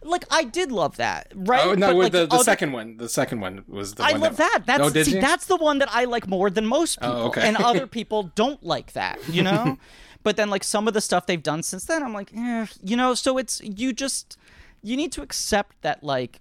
Like 0.03 0.25
I 0.31 0.45
did 0.45 0.71
love 0.73 0.97
that, 0.97 1.33
right? 1.35 1.67
Oh 1.67 1.75
no, 1.75 1.89
But, 1.89 1.97
like, 1.97 2.13
the, 2.13 2.27
the 2.27 2.35
other- 2.35 2.45
second 2.45 2.73
one. 2.73 2.97
The 2.97 3.09
second 3.09 3.41
one 3.41 3.65
was 3.69 3.95
the 3.95 4.05
I 4.05 4.13
one 4.13 4.21
love 4.21 4.37
that. 4.37 4.63
That's 4.67 4.83
oh, 4.83 5.03
see, 5.03 5.21
that's 5.21 5.47
the 5.47 5.57
one 5.57 5.79
that 5.79 5.89
I 5.93 6.05
like 6.05 6.29
more 6.29 6.51
than 6.51 6.67
most 6.67 7.01
people, 7.01 7.17
okay. 7.29 7.47
and 7.47 7.57
other 7.57 7.87
people 7.99 8.25
don't 8.35 8.63
like 8.63 8.93
that. 8.93 9.19
You 9.29 9.43
know, 9.43 9.79
but 10.23 10.37
then 10.37 10.51
like 10.51 10.65
some 10.65 10.89
of 10.89 10.95
the 10.95 11.01
stuff 11.01 11.27
they've 11.27 11.43
done 11.43 11.63
since 11.63 11.85
then, 11.85 12.03
I'm 12.03 12.15
like, 12.15 12.31
eh, 12.37 12.67
you 12.83 12.97
know. 12.97 13.15
So 13.15 13.39
it's 13.39 13.61
you 13.63 13.93
just 13.93 14.37
you 14.83 14.97
need 14.97 15.13
to 15.13 15.23
accept 15.23 15.81
that 15.83 16.03
like 16.05 16.41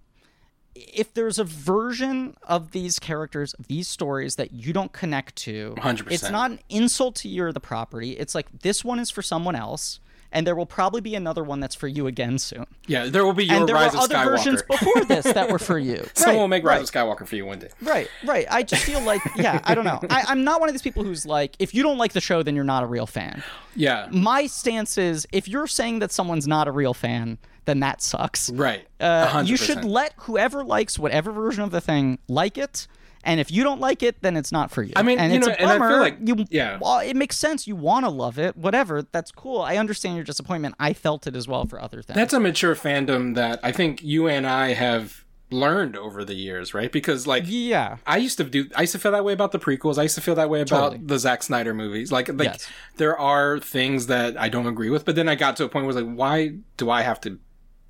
if 0.75 1.13
there's 1.13 1.39
a 1.39 1.43
version 1.43 2.35
of 2.43 2.71
these 2.71 2.99
characters, 2.99 3.53
of 3.55 3.67
these 3.67 3.87
stories 3.87 4.35
that 4.35 4.51
you 4.53 4.73
don't 4.73 4.93
connect 4.93 5.35
to, 5.35 5.73
100%. 5.77 6.11
it's 6.11 6.29
not 6.29 6.51
an 6.51 6.59
insult 6.69 7.15
to 7.15 7.27
you 7.27 7.43
or 7.45 7.51
the 7.51 7.59
property. 7.59 8.11
It's 8.11 8.35
like 8.35 8.47
this 8.61 8.85
one 8.85 8.99
is 8.99 9.09
for 9.09 9.21
someone 9.21 9.55
else. 9.55 9.99
And 10.31 10.45
there 10.45 10.55
will 10.55 10.65
probably 10.65 10.99
be 11.01 11.15
another 11.15 11.43
one 11.43 11.59
that's 11.61 11.73
for 11.75 11.87
you 11.87 12.05
again 12.07 12.37
soon. 12.37 12.65
yeah, 12.85 13.05
there 13.05 13.23
will 13.25 13.33
be 13.33 13.45
your 13.45 13.57
and 13.59 13.67
there 13.67 13.75
Rise 13.75 13.93
were 13.93 13.99
of 13.99 14.03
other 14.05 14.15
Skywalker. 14.15 14.25
versions 14.37 14.61
before 14.69 15.03
this 15.05 15.23
that 15.25 15.49
were 15.49 15.57
for 15.59 15.79
you. 15.79 16.05
Someone 16.15 16.35
Right, 16.35 16.41
will 16.41 16.47
make 16.49 16.63
right. 16.65 16.77
Rise 16.79 16.89
of 16.89 16.93
Skywalker 16.93 17.25
for 17.25 17.35
you 17.37 17.45
one 17.45 17.59
day. 17.59 17.69
Right, 17.81 18.09
right. 18.25 18.45
I 18.51 18.63
just 18.63 18.83
feel 18.83 19.01
like, 19.01 19.21
yeah, 19.37 19.61
I 19.63 19.73
don't 19.73 19.85
know. 19.85 19.99
I, 20.09 20.23
I'm 20.27 20.43
not 20.43 20.59
one 20.59 20.67
of 20.67 20.73
these 20.73 20.81
people 20.81 21.03
who's 21.03 21.25
like, 21.25 21.55
if 21.59 21.73
you 21.73 21.81
don't 21.81 21.97
like 21.97 22.11
the 22.13 22.19
show, 22.21 22.43
then 22.43 22.55
you're 22.55 22.63
not 22.65 22.83
a 22.83 22.87
real 22.87 23.05
fan. 23.07 23.41
Yeah, 23.75 24.07
My 24.11 24.47
stance 24.47 24.97
is, 24.97 25.25
if 25.31 25.47
you're 25.47 25.67
saying 25.67 25.99
that 25.99 26.11
someone's 26.11 26.47
not 26.47 26.67
a 26.67 26.71
real 26.71 26.93
fan, 26.93 27.37
then 27.65 27.79
that 27.81 28.01
sucks. 28.01 28.49
right. 28.51 28.85
Uh, 28.99 29.43
you 29.45 29.55
100%. 29.55 29.61
should 29.65 29.85
let 29.85 30.13
whoever 30.17 30.63
likes 30.63 30.97
whatever 30.99 31.31
version 31.31 31.63
of 31.63 31.71
the 31.71 31.81
thing 31.81 32.17
like 32.27 32.57
it. 32.57 32.87
And 33.23 33.39
if 33.39 33.51
you 33.51 33.63
don't 33.63 33.81
like 33.81 34.03
it, 34.03 34.21
then 34.21 34.37
it's 34.37 34.51
not 34.51 34.71
for 34.71 34.83
you. 34.83 34.93
I 34.95 35.03
mean, 35.03 35.19
and 35.19 35.31
you 35.33 35.39
it's 35.39 35.47
know, 35.47 35.53
a 35.53 35.57
and 35.57 35.69
I 35.69 35.73
feel 35.73 35.79
bummer. 35.79 35.99
like- 35.99 36.17
you, 36.23 36.45
yeah. 36.49 36.77
well, 36.81 36.99
it 36.99 37.15
makes 37.15 37.37
sense. 37.37 37.67
You 37.67 37.75
want 37.75 38.05
to 38.05 38.09
love 38.09 38.39
it, 38.39 38.55
whatever. 38.55 39.03
That's 39.11 39.31
cool. 39.31 39.61
I 39.61 39.77
understand 39.77 40.15
your 40.15 40.23
disappointment. 40.23 40.75
I 40.79 40.93
felt 40.93 41.27
it 41.27 41.35
as 41.35 41.47
well 41.47 41.65
for 41.65 41.81
other 41.81 42.01
things. 42.01 42.15
That's 42.15 42.33
a 42.33 42.39
mature 42.39 42.75
fandom 42.75 43.35
that 43.35 43.59
I 43.63 43.71
think 43.71 44.01
you 44.03 44.27
and 44.27 44.47
I 44.47 44.73
have 44.73 45.23
learned 45.49 45.95
over 45.95 46.25
the 46.25 46.33
years, 46.33 46.73
right? 46.73 46.91
Because 46.91 47.25
like 47.25 47.43
yeah. 47.47 47.97
I 48.05 48.17
used 48.17 48.37
to 48.37 48.43
do 48.43 48.69
I 48.75 48.81
used 48.81 48.91
to 48.93 48.99
feel 48.99 49.13
that 49.13 49.23
way 49.23 49.31
about 49.31 49.53
the 49.53 49.59
prequels. 49.59 49.97
I 49.97 50.03
used 50.03 50.15
to 50.15 50.21
feel 50.21 50.35
that 50.35 50.49
way 50.49 50.59
about 50.61 50.91
Totally. 50.91 51.05
the 51.05 51.17
Zack 51.19 51.41
Snyder 51.41 51.73
movies. 51.73 52.11
Like 52.11 52.27
like 52.27 52.43
Yes. 52.49 52.67
there 52.97 53.17
are 53.17 53.57
things 53.59 54.07
that 54.07 54.37
I 54.37 54.49
don't 54.49 54.67
agree 54.67 54.89
with, 54.89 55.05
but 55.05 55.15
then 55.15 55.29
I 55.29 55.35
got 55.35 55.55
to 55.57 55.63
a 55.63 55.69
point 55.69 55.85
where 55.85 55.97
it's 55.97 56.05
like 56.05 56.15
why 56.15 56.55
do 56.75 56.89
I 56.89 57.01
have 57.01 57.21
to 57.21 57.39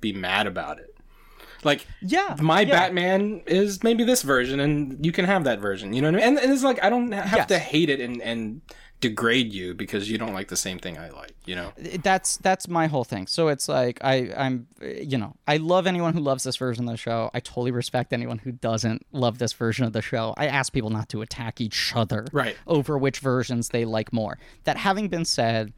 be 0.00 0.12
mad 0.12 0.46
about 0.46 0.78
it? 0.78 0.87
Like 1.68 1.86
Yeah, 2.02 2.36
my 2.40 2.62
yeah. 2.62 2.74
Batman 2.78 3.42
is 3.46 3.82
maybe 3.82 4.04
this 4.04 4.22
version 4.22 4.58
and 4.60 5.04
you 5.04 5.12
can 5.12 5.24
have 5.26 5.44
that 5.44 5.58
version. 5.60 5.92
You 5.92 6.02
know 6.02 6.08
what 6.10 6.22
I 6.22 6.26
mean? 6.26 6.28
And, 6.36 6.44
and 6.44 6.52
it's 6.52 6.62
like 6.64 6.82
I 6.82 6.88
don't 6.90 7.12
have 7.12 7.38
Yes. 7.40 7.48
to 7.48 7.58
hate 7.58 7.90
it 7.90 8.00
and 8.00 8.20
and 8.22 8.60
degrade 9.00 9.52
you 9.52 9.74
because 9.74 10.10
you 10.10 10.18
don't 10.18 10.34
like 10.34 10.48
the 10.48 10.56
same 10.56 10.76
thing 10.80 10.98
I 10.98 11.10
like, 11.10 11.32
you 11.44 11.54
know. 11.54 11.72
that's 12.02 12.36
that's 12.38 12.66
my 12.66 12.88
whole 12.88 13.04
thing. 13.04 13.28
So 13.28 13.46
it's 13.46 13.68
like 13.68 13.98
I 14.02 14.32
I'm 14.36 14.66
you 14.80 15.18
know 15.18 15.36
I 15.46 15.58
love 15.58 15.86
anyone 15.86 16.14
who 16.14 16.20
loves 16.20 16.42
this 16.42 16.56
version 16.56 16.84
of 16.88 16.90
the 16.90 16.96
show. 16.96 17.30
I 17.32 17.38
totally 17.40 17.70
respect 17.70 18.12
anyone 18.12 18.38
who 18.38 18.50
doesn't 18.50 19.06
love 19.12 19.38
this 19.38 19.52
version 19.52 19.84
of 19.86 19.92
the 19.92 20.02
show. 20.02 20.34
I 20.36 20.46
ask 20.48 20.72
people 20.72 20.90
not 20.90 21.08
to 21.10 21.22
attack 21.22 21.60
each 21.60 21.92
other 21.94 22.26
Right. 22.32 22.56
over 22.66 22.98
which 22.98 23.20
versions 23.20 23.68
they 23.68 23.84
like 23.84 24.12
more. 24.12 24.36
That 24.64 24.76
having 24.78 25.06
been 25.08 25.24
said, 25.24 25.72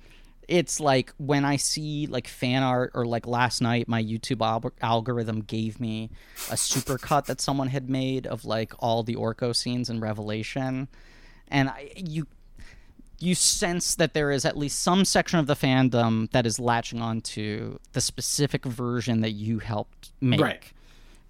it's 0.51 0.81
like 0.81 1.13
when 1.17 1.45
I 1.45 1.57
see 1.57 2.07
like 2.07 2.27
fan 2.27 2.63
art 2.63 2.91
or 2.95 3.07
like 3.07 3.27
last 3.27 3.61
night 3.63 3.87
my 3.89 4.03
YouTube 4.03 4.45
al- 4.45 4.73
algorithm 4.83 5.41
gave 5.43 5.79
me 5.81 6.11
a 6.51 6.55
supercut 6.55 7.27
that 7.27 7.41
someone 7.41 7.69
had 7.69 7.89
made 7.89 8.27
of 8.27 8.45
like 8.45 8.73
all 8.81 9.03
the 9.05 9.15
Orko 9.15 9.55
scenes 9.55 9.89
in 9.89 10.01
Revelation 10.01 10.89
and 11.49 11.69
I, 11.69 11.93
you 11.97 12.27
you 13.21 13.35
sense 13.35 13.95
that 13.97 14.15
there 14.15 14.31
is 14.31 14.45
at 14.45 14.57
least 14.57 14.81
some 14.81 15.05
section 15.05 15.39
of 15.39 15.47
the 15.47 15.55
fandom 15.55 16.31
that 16.33 16.47
is 16.47 16.59
latching 16.59 17.01
on 17.03 17.21
to 17.21 17.79
the 17.93 18.01
specific 18.01 18.65
version 18.65 19.21
that 19.21 19.33
you 19.33 19.59
helped 19.59 20.11
make. 20.23 20.41
Right. 20.41 20.63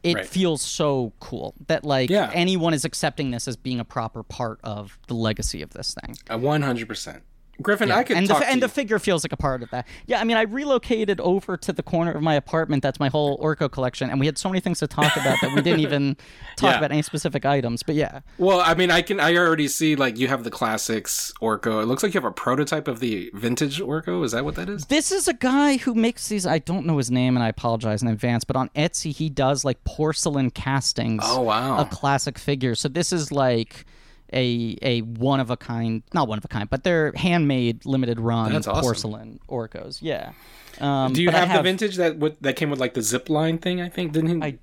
It 0.02 0.14
Right. 0.14 0.26
feels 0.26 0.62
so 0.62 1.12
cool 1.20 1.54
that 1.66 1.84
like 1.84 2.08
Yeah. 2.08 2.30
anyone 2.32 2.72
is 2.74 2.84
accepting 2.86 3.32
this 3.32 3.46
as 3.48 3.56
being 3.56 3.80
a 3.80 3.84
proper 3.84 4.22
part 4.22 4.60
of 4.62 4.98
the 5.08 5.14
legacy 5.14 5.60
of 5.62 5.70
this 5.70 5.94
thing. 5.94 6.16
One 6.40 6.62
hundred 6.62 6.88
percent. 6.88 7.22
Griffin, 7.62 7.90
I 7.90 8.02
could 8.02 8.16
and 8.16 8.26
the, 8.28 8.36
and 8.36 8.62
the 8.62 8.68
figure 8.68 8.98
feels 8.98 9.24
like 9.24 9.32
a 9.32 9.36
part 9.36 9.62
of 9.62 9.70
that. 9.70 9.86
Yeah, 10.06 10.20
I 10.20 10.24
mean, 10.24 10.36
I 10.36 10.42
relocated 10.42 11.20
over 11.20 11.56
to 11.56 11.72
the 11.72 11.82
corner 11.82 12.12
of 12.12 12.22
my 12.22 12.34
apartment. 12.34 12.82
That's 12.82 12.98
my 13.00 13.08
whole 13.08 13.38
Orko 13.38 13.70
collection, 13.70 14.10
and 14.10 14.18
we 14.20 14.26
had 14.26 14.38
so 14.38 14.48
many 14.48 14.60
things 14.60 14.78
to 14.80 14.86
talk 14.86 15.16
about 15.16 15.38
that 15.42 15.54
we 15.54 15.62
didn't 15.62 15.80
even 15.80 16.16
talk 16.56 16.70
Yeah. 16.72 16.78
about 16.78 16.92
any 16.92 17.02
specific 17.02 17.44
items. 17.44 17.82
But 17.82 17.94
yeah, 17.94 18.20
Well, 18.38 18.60
I 18.60 18.74
mean, 18.74 18.90
I 18.90 19.02
can. 19.02 19.20
I 19.20 19.36
already 19.36 19.68
see 19.68 19.96
like 19.96 20.18
you 20.18 20.28
have 20.28 20.44
the 20.44 20.50
classics 20.50 21.32
Orko. 21.42 21.82
It 21.82 21.86
looks 21.86 22.02
like 22.02 22.14
you 22.14 22.20
have 22.20 22.28
a 22.28 22.32
prototype 22.32 22.88
of 22.88 23.00
the 23.00 23.30
vintage 23.34 23.80
Orko. 23.80 24.24
Is 24.24 24.32
that 24.32 24.44
what 24.44 24.54
that 24.56 24.68
is? 24.68 24.86
This 24.86 25.12
is 25.12 25.28
a 25.28 25.34
guy 25.34 25.76
who 25.76 25.94
makes 25.94 26.28
these. 26.28 26.46
I 26.46 26.58
don't 26.58 26.86
know 26.86 26.96
his 26.98 27.10
name, 27.10 27.36
and 27.36 27.42
I 27.44 27.48
apologize 27.48 28.02
in 28.02 28.08
advance. 28.08 28.44
But 28.44 28.56
on 28.56 28.68
Etsy, 28.70 29.12
he 29.14 29.28
does 29.28 29.64
like 29.64 29.82
porcelain 29.84 30.50
castings. 30.50 31.22
Oh, 31.26 31.42
wow. 31.42 31.78
Of 31.78 31.90
classic 31.90 32.38
figures. 32.38 32.80
So 32.80 32.88
this 32.88 33.12
is 33.12 33.30
like 33.32 33.84
a 34.32 34.76
a 34.82 35.00
one 35.02 35.40
of 35.40 35.50
a 35.50 35.56
kind, 35.56 36.02
not 36.12 36.28
one 36.28 36.38
of 36.38 36.44
a 36.44 36.48
kind, 36.48 36.68
but 36.68 36.84
they're 36.84 37.12
handmade, 37.16 37.84
limited 37.86 38.20
run 38.20 38.54
awesome. 38.54 38.74
porcelain 38.74 39.40
Orkos. 39.48 39.98
Yeah. 40.00 40.32
Um, 40.80 41.12
Do 41.12 41.22
you 41.22 41.30
I 41.30 41.32
have, 41.32 41.58
the 41.58 41.62
vintage 41.62 41.96
that 41.96 42.18
with, 42.18 42.40
that 42.40 42.56
came 42.56 42.70
with 42.70 42.80
like 42.80 42.94
the 42.94 43.02
zip 43.02 43.28
line 43.28 43.58
thing? 43.58 43.80
I 43.80 43.88
think 43.88 44.12
didn't 44.12 44.42
he? 44.42 44.48
I 44.48 44.58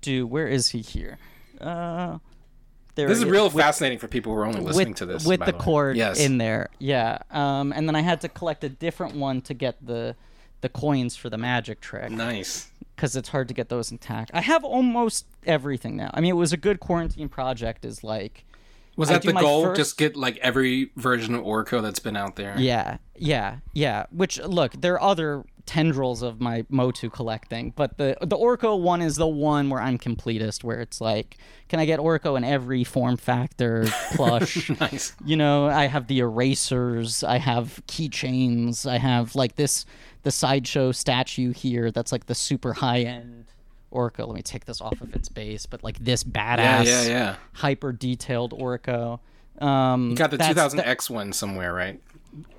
do. 0.00 0.26
Where 0.26 0.48
is 0.48 0.68
he 0.68 0.80
here? 0.80 1.18
Uh, 1.60 2.18
there 2.94 3.08
this 3.08 3.18
is 3.18 3.24
he 3.24 3.30
real 3.30 3.48
fascinating 3.50 3.98
for 3.98 4.08
people 4.08 4.32
who 4.32 4.38
are 4.40 4.46
only 4.46 4.60
listening 4.60 4.88
with, 4.88 4.96
to 4.98 5.06
this. 5.06 5.24
with 5.24 5.40
by 5.40 5.46
the 5.46 5.52
cord 5.52 5.96
yes. 5.96 6.18
in 6.18 6.38
there. 6.38 6.68
Yeah. 6.78 7.18
Um, 7.30 7.72
and 7.72 7.88
then 7.88 7.94
I 7.94 8.00
had 8.00 8.20
to 8.22 8.28
collect 8.28 8.64
a 8.64 8.68
different 8.68 9.14
one 9.14 9.40
to 9.42 9.54
get 9.54 9.84
the 9.84 10.16
the 10.60 10.68
coins 10.68 11.16
for 11.16 11.30
the 11.30 11.38
magic 11.38 11.80
trick 11.80 12.10
Nice. 12.10 12.70
because 12.94 13.16
it's 13.16 13.30
hard 13.30 13.48
to 13.48 13.54
get 13.54 13.70
those 13.70 13.90
intact. 13.90 14.30
I 14.34 14.42
have 14.42 14.64
almost 14.64 15.26
everything 15.46 15.96
now. 15.96 16.10
I 16.12 16.20
mean, 16.20 16.30
it 16.30 16.36
was 16.36 16.52
a 16.52 16.58
good 16.58 16.80
quarantine 16.80 17.28
project. 17.28 17.84
Is 17.84 18.04
like, 18.04 18.44
Was 19.00 19.08
that 19.08 19.22
the 19.22 19.32
goal? 19.32 19.64
first- 19.64 19.78
Just 19.78 19.98
get 19.98 20.16
like 20.16 20.36
every 20.38 20.90
version 20.96 21.34
of 21.34 21.42
Orko 21.42 21.82
that's 21.82 21.98
been 22.00 22.16
out 22.16 22.36
there. 22.36 22.54
yeah, 22.58 22.98
yeah, 23.16 23.56
yeah. 23.74 24.06
Which 24.12 24.38
look, 24.40 24.80
there 24.80 24.94
are 24.94 25.02
other 25.10 25.44
tendrils 25.66 26.22
of 26.22 26.40
my 26.40 26.62
MOTU 26.62 27.12
collecting, 27.12 27.72
but 27.76 27.96
the 27.96 28.16
the 28.22 28.36
Orko 28.36 28.80
one 28.80 29.00
is 29.02 29.16
the 29.16 29.26
one 29.28 29.70
where 29.70 29.80
I'm 29.80 29.98
completist. 29.98 30.64
Where 30.64 30.80
it's 30.80 31.00
like, 31.00 31.36
can 31.68 31.78
I 31.80 31.84
get 31.84 32.00
Orco 32.00 32.36
in 32.36 32.42
every 32.44 32.82
form 32.84 33.16
factor 33.16 33.86
plush? 34.14 34.68
Nice. 34.80 35.14
you 35.24 35.36
know 35.36 35.66
i 35.66 35.86
have 35.86 36.06
the 36.08 36.18
erasers 36.20 37.22
i 37.22 37.38
have 37.38 37.80
keychains 37.86 38.88
i 38.90 38.98
have 38.98 39.34
like 39.34 39.56
this 39.56 39.84
the 40.22 40.30
sideshow 40.30 40.90
statue 40.92 41.52
here 41.52 41.90
that's 41.90 42.12
like 42.12 42.26
the 42.26 42.34
super 42.34 42.72
high 42.74 43.00
end 43.00 43.49
Orko 43.92 44.26
let 44.26 44.34
me 44.36 44.42
take 44.42 44.64
this 44.64 44.80
off 44.80 45.00
of 45.00 45.14
its 45.14 45.28
base 45.28 45.66
but 45.66 45.82
like 45.82 45.98
this 45.98 46.24
badass 46.24 46.84
yeah, 46.84 47.02
yeah. 47.02 47.08
yeah. 47.08 47.36
hyper 47.54 47.92
detailed 47.92 48.52
Orko 48.52 49.20
um 49.60 50.10
You 50.10 50.16
got 50.16 50.30
the 50.30 50.38
2000X 50.38 51.10
one 51.10 51.32
somewhere, 51.32 51.72
right? 51.74 52.00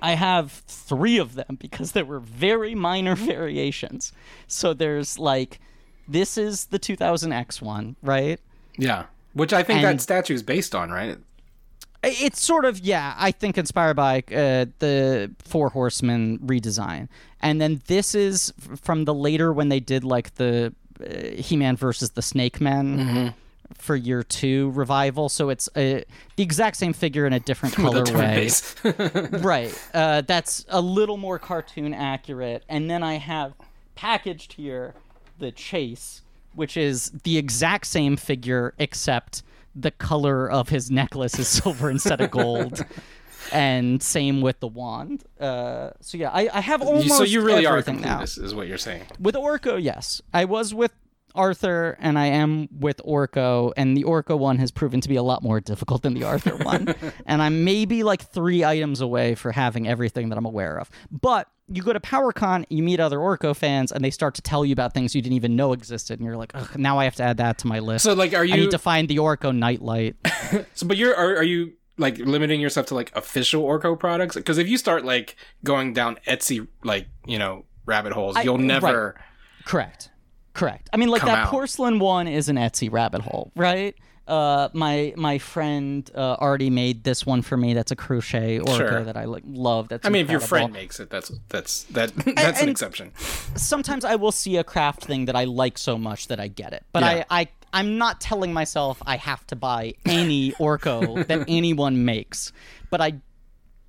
I 0.00 0.12
have 0.14 0.52
three 0.66 1.18
of 1.18 1.34
them 1.34 1.56
because 1.58 1.92
there 1.92 2.04
were 2.04 2.20
very 2.20 2.74
minor 2.74 3.14
variations. 3.32 4.12
So 4.46 4.74
there's 4.74 5.18
like, 5.18 5.58
this 6.06 6.36
is 6.36 6.66
the 6.66 6.78
2000X 6.78 7.62
one, 7.62 7.96
right? 8.02 8.38
Yeah. 8.76 9.06
Which 9.32 9.52
I 9.52 9.62
think 9.62 9.78
And- 9.82 9.98
that 9.98 10.02
statue 10.02 10.34
is 10.34 10.42
based 10.42 10.74
on, 10.74 10.90
right? 10.90 11.16
It's 12.04 12.42
sort 12.42 12.64
of 12.64 12.80
yeah. 12.80 13.14
I 13.16 13.30
think 13.30 13.56
inspired 13.56 13.94
by 13.94 14.18
uh, 14.32 14.66
the 14.80 15.30
Four 15.38 15.68
Horsemen 15.68 16.40
redesign, 16.40 17.06
and 17.40 17.60
then 17.60 17.80
this 17.86 18.16
is 18.16 18.52
from 18.82 19.04
the 19.04 19.14
later 19.14 19.52
when 19.52 19.68
they 19.68 19.78
did 19.78 20.02
like 20.02 20.34
the 20.34 20.74
uh, 21.02 21.42
He-Man 21.42 21.76
versus 21.76 22.10
the 22.10 22.22
Snake 22.22 22.60
Men 22.60 23.34
for 23.74 23.96
year 23.96 24.22
two 24.22 24.70
revival, 24.70 25.28
so 25.28 25.48
it's 25.48 25.68
a, 25.76 26.04
the 26.36 26.42
exact 26.42 26.76
same 26.76 26.92
figure 26.92 27.26
in 27.26 27.32
a 27.32 27.40
different 27.40 27.74
colorway. 27.76 29.42
right. 29.44 29.88
Uh, 29.94 30.20
that's 30.22 30.64
a 30.68 30.80
little 30.80 31.16
more 31.16 31.38
cartoon 31.38 31.94
accurate. 31.94 32.64
And 32.68 32.90
then 32.90 33.02
I 33.02 33.14
have 33.14 33.54
packaged 33.94 34.54
here 34.54 34.94
the 35.38 35.50
Chase, 35.50 36.22
which 36.54 36.76
is 36.76 37.10
the 37.24 37.38
exact 37.38 37.86
same 37.86 38.16
figure 38.16 38.74
except 38.78 39.42
the 39.74 39.90
color 39.90 40.50
of 40.50 40.68
his 40.68 40.90
necklace 40.90 41.38
is 41.38 41.48
silver 41.62 41.90
instead 41.90 42.20
of 42.20 42.30
gold. 42.30 42.84
And 43.52 44.02
same 44.02 44.40
with 44.40 44.60
the 44.60 44.68
wand. 44.68 45.24
Uh, 45.40 45.90
so 46.00 46.18
yeah, 46.18 46.30
I, 46.30 46.48
I 46.52 46.60
have 46.60 46.82
almost 46.82 47.16
so 47.16 47.24
you 47.24 47.42
really 47.42 47.66
are 47.66 47.78
everything 47.78 48.00
now. 48.00 48.22
is 48.22 48.54
what 48.54 48.66
you're 48.66 48.78
saying. 48.78 49.02
With 49.18 49.34
Orko, 49.34 49.82
yes. 49.82 50.22
I 50.32 50.44
was 50.44 50.74
with 50.74 50.92
Arthur 51.34 51.96
and 52.00 52.18
I 52.18 52.26
am 52.26 52.68
with 52.78 53.00
Orko, 53.06 53.72
and 53.76 53.96
the 53.96 54.04
Orko 54.04 54.38
one 54.38 54.58
has 54.58 54.70
proven 54.70 55.00
to 55.00 55.08
be 55.08 55.16
a 55.16 55.22
lot 55.22 55.42
more 55.42 55.60
difficult 55.60 56.02
than 56.02 56.14
the 56.14 56.24
Arthur 56.24 56.56
one. 56.62 56.94
and 57.26 57.42
I'm 57.42 57.64
maybe 57.64 58.02
like 58.02 58.22
three 58.22 58.64
items 58.64 59.00
away 59.00 59.34
for 59.34 59.52
having 59.52 59.88
everything 59.88 60.28
that 60.28 60.38
I'm 60.38 60.46
aware 60.46 60.78
of. 60.78 60.90
But 61.10 61.48
you 61.68 61.82
go 61.82 61.92
to 61.92 62.00
PowerCon, 62.00 62.66
you 62.68 62.82
meet 62.82 63.00
other 63.00 63.18
Orko 63.18 63.56
fans, 63.56 63.92
and 63.92 64.04
they 64.04 64.10
start 64.10 64.34
to 64.34 64.42
tell 64.42 64.64
you 64.64 64.72
about 64.72 64.92
things 64.92 65.14
you 65.14 65.22
didn't 65.22 65.36
even 65.36 65.56
know 65.56 65.72
existed, 65.72 66.18
and 66.18 66.26
you're 66.26 66.36
like, 66.36 66.52
Ugh, 66.54 66.76
now 66.76 66.98
I 66.98 67.04
have 67.04 67.16
to 67.16 67.22
add 67.22 67.38
that 67.38 67.58
to 67.58 67.66
my 67.66 67.78
list. 67.78 68.04
So 68.04 68.12
like, 68.12 68.34
are 68.34 68.44
you? 68.44 68.54
I 68.54 68.56
need 68.58 68.72
to 68.72 68.78
find 68.78 69.08
the 69.08 69.16
Orko 69.16 69.54
nightlight. 69.56 70.16
So, 70.74 70.86
but 70.86 70.98
you're 70.98 71.16
are, 71.16 71.36
are 71.36 71.42
you 71.42 71.72
like 72.02 72.18
limiting 72.18 72.60
yourself 72.60 72.86
to 72.88 72.94
like 72.94 73.10
official 73.16 73.62
Orko 73.64 73.98
products? 73.98 74.34
Because 74.36 74.58
if 74.58 74.68
you 74.68 74.76
start 74.76 75.04
like 75.04 75.36
going 75.64 75.94
down 75.94 76.18
Etsy 76.26 76.66
like 76.84 77.06
you 77.26 77.38
know 77.38 77.64
rabbit 77.86 78.12
holes, 78.12 78.36
I- 78.36 78.42
you'll 78.42 78.58
never. 78.58 79.18
Correct. 79.64 80.10
Correct. 80.54 80.90
I 80.92 80.98
mean, 80.98 81.08
like 81.08 81.22
that 81.22 81.38
out. 81.38 81.48
porcelain 81.48 81.98
one 81.98 82.28
is 82.28 82.50
an 82.50 82.56
Etsy 82.56 82.92
rabbit 82.92 83.22
hole, 83.22 83.52
right? 83.56 83.94
Uh, 84.28 84.68
my 84.72 85.12
my 85.16 85.38
friend 85.38 86.08
uh, 86.14 86.34
already 86.38 86.68
made 86.70 87.02
this 87.04 87.24
one 87.26 87.42
for 87.42 87.56
me. 87.56 87.72
That's 87.74 87.90
a 87.90 87.96
crochet 87.96 88.58
Orko 88.58 88.76
Sure. 88.76 89.02
that 89.04 89.16
I 89.16 89.24
like 89.24 89.42
love. 89.46 89.88
That's 89.88 90.06
I 90.06 90.10
mean, 90.10 90.24
if 90.24 90.30
your 90.30 90.40
friend 90.40 90.72
makes 90.72 91.00
it, 91.00 91.10
that's 91.10 91.32
that's 91.48 91.84
that 91.84 92.14
that's 92.36 92.58
an 92.60 92.68
and- 92.68 92.70
exception. 92.70 93.12
sometimes 93.56 94.04
I 94.04 94.14
will 94.16 94.30
see 94.32 94.56
a 94.58 94.64
craft 94.64 95.04
thing 95.04 95.24
that 95.24 95.34
I 95.36 95.44
like 95.44 95.76
so 95.78 95.96
much 95.98 96.28
that 96.28 96.38
I 96.38 96.48
get 96.48 96.72
it, 96.72 96.84
but 96.92 97.02
Yeah. 97.02 97.24
I, 97.30 97.40
I 97.42 97.48
I'm 97.72 97.98
not 97.98 98.20
telling 98.20 98.52
myself 98.52 99.02
I 99.06 99.16
have 99.16 99.46
to 99.48 99.56
buy 99.56 99.94
any 100.04 100.52
Orko 100.52 101.26
that 101.28 101.44
anyone 101.48 102.04
makes, 102.04 102.52
but 102.90 103.00
I 103.00 103.14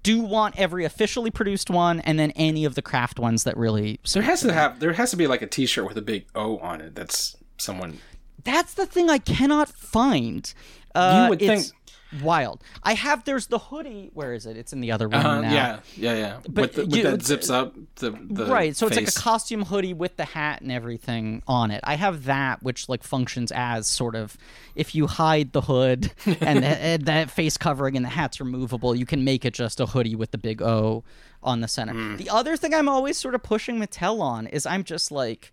do 0.04 0.20
want 0.20 0.60
every 0.60 0.84
officially 0.86 1.32
produced 1.32 1.70
one 1.70 2.02
and 2.02 2.20
then 2.20 2.32
any 2.32 2.66
of 2.66 2.76
the 2.76 2.82
craft 2.82 3.20
ones 3.20 3.46
that 3.46 3.56
really 3.58 4.00
There 4.12 4.22
has 4.24 4.42
to 4.42 4.54
have 4.54 4.80
there 4.80 4.94
has 4.94 5.12
to 5.12 5.18
be 5.18 5.28
like 5.28 5.42
a 5.42 5.48
T-shirt 5.48 5.88
with 5.88 5.98
a 5.98 6.02
big 6.02 6.26
O 6.36 6.58
on 6.60 6.82
it. 6.82 6.96
That's 6.96 7.38
someone. 7.58 8.00
That's 8.44 8.74
the 8.74 8.86
thing 8.86 9.10
I 9.10 9.18
cannot 9.20 9.70
find. 9.70 10.54
Uh, 10.94 11.24
You 11.24 11.30
would 11.30 11.42
it's 11.42 11.72
wild. 12.22 12.64
I 12.84 12.94
have. 12.94 13.24
There's 13.24 13.48
the 13.48 13.58
hoodie. 13.60 14.12
Where 14.14 14.34
is 14.34 14.46
it? 14.46 14.58
It's 14.58 14.74
in 14.74 14.82
the 14.82 14.92
other 14.92 15.08
room 15.08 15.26
Uh, 15.26 15.42
now. 15.42 15.52
yeah, 15.54 15.80
yeah, 15.96 16.14
yeah. 16.16 16.40
But 16.50 16.62
with 16.62 16.74
the, 16.76 16.86
with 16.86 16.96
you- 16.96 17.04
that 17.04 17.22
zips 17.24 17.50
up 17.50 17.74
the, 17.96 18.12
the 18.12 18.46
Right, 18.46 18.76
so 18.76 18.88
it's 18.88 18.96
like 18.98 19.08
a 19.08 19.12
costume 19.12 19.64
hoodie 19.66 19.94
with 19.94 20.18
the 20.18 20.26
hat 20.26 20.62
and 20.62 20.72
everything 20.72 21.42
on 21.48 21.72
it. 21.72 21.82
I 21.84 21.96
have 21.96 22.26
that, 22.26 22.62
which 22.64 22.90
like 22.90 23.04
functions 23.04 23.52
as 23.54 23.88
sort 23.88 24.16
of 24.16 24.38
if 24.76 24.94
you 24.96 25.08
hide 25.08 25.54
the 25.54 25.62
hood 25.62 26.12
and, 26.26 26.64
the, 26.64 26.68
and 26.68 27.06
that 27.06 27.32
face 27.32 27.58
covering 27.58 27.96
and 27.96 28.06
the 28.06 28.10
hat's 28.10 28.40
removable, 28.40 28.94
you 28.96 29.06
can 29.06 29.24
make 29.24 29.46
it 29.46 29.54
just 29.54 29.80
a 29.80 29.86
hoodie 29.86 30.16
with 30.16 30.32
the 30.32 30.38
big 30.38 30.62
O 30.62 31.04
on 31.42 31.62
the 31.62 31.68
center. 31.68 31.94
Hmm. 31.94 32.16
The 32.18 32.30
other 32.30 32.56
thing 32.58 32.74
I'm 32.74 32.88
always 32.90 33.18
sort 33.18 33.36
of 33.36 33.44
pushing 33.44 33.80
Mattel 33.80 34.20
on 34.22 34.48
is 34.48 34.66
I'm 34.66 34.84
just 34.84 35.12
like 35.12 35.52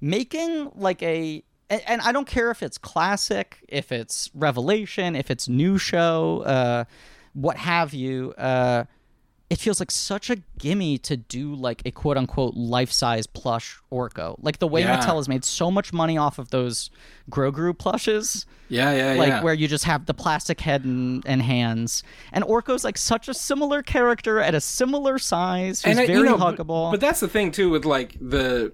making 0.00 0.70
like 0.74 1.02
a 1.02 1.42
and, 1.70 1.82
and 1.86 2.00
I 2.02 2.12
don't 2.12 2.26
care 2.26 2.50
if 2.50 2.62
it's 2.62 2.78
classic, 2.78 3.58
if 3.68 3.92
it's 3.92 4.30
revelation, 4.34 5.16
if 5.16 5.30
it's 5.30 5.48
new 5.48 5.78
show, 5.78 6.42
uh, 6.42 6.84
what 7.34 7.56
have 7.56 7.92
you. 7.94 8.32
Uh, 8.38 8.84
it 9.48 9.60
feels 9.60 9.78
like 9.78 9.92
such 9.92 10.28
a 10.28 10.38
gimme 10.58 10.98
to 10.98 11.16
do 11.16 11.54
like 11.54 11.80
a 11.84 11.92
quote 11.92 12.16
unquote 12.16 12.54
life 12.56 12.90
size 12.90 13.28
plush 13.28 13.78
Orko. 13.92 14.34
Like 14.42 14.58
the 14.58 14.66
way 14.66 14.80
Yeah. 14.80 14.98
Mattel 15.00 15.16
has 15.18 15.28
made 15.28 15.44
so 15.44 15.70
much 15.70 15.92
money 15.92 16.18
off 16.18 16.40
of 16.40 16.50
those 16.50 16.90
Grogu 17.30 17.78
plushes, 17.78 18.44
yeah, 18.68 18.92
yeah, 18.92 19.18
like 19.18 19.28
yeah. 19.28 19.34
Like 19.36 19.44
where 19.44 19.54
you 19.54 19.68
just 19.68 19.84
have 19.84 20.06
the 20.06 20.14
plastic 20.14 20.60
head 20.62 20.84
and, 20.84 21.22
and 21.26 21.42
hands. 21.42 22.02
And 22.32 22.42
Orko's 22.42 22.82
like 22.82 22.98
such 22.98 23.28
a 23.28 23.34
similar 23.34 23.82
character 23.82 24.40
at 24.40 24.56
a 24.56 24.60
similar 24.60 25.16
size, 25.16 25.80
who's 25.84 25.96
I- 25.96 26.00
you 26.02 26.06
very 26.08 26.28
know, 26.28 26.38
but- 26.38 26.56
huggable. 26.58 26.90
But, 26.90 27.00
that's 27.00 27.20
the 27.20 27.28
thing 27.28 27.52
too 27.52 27.70
with 27.70 27.84
like 27.84 28.16
the 28.20 28.72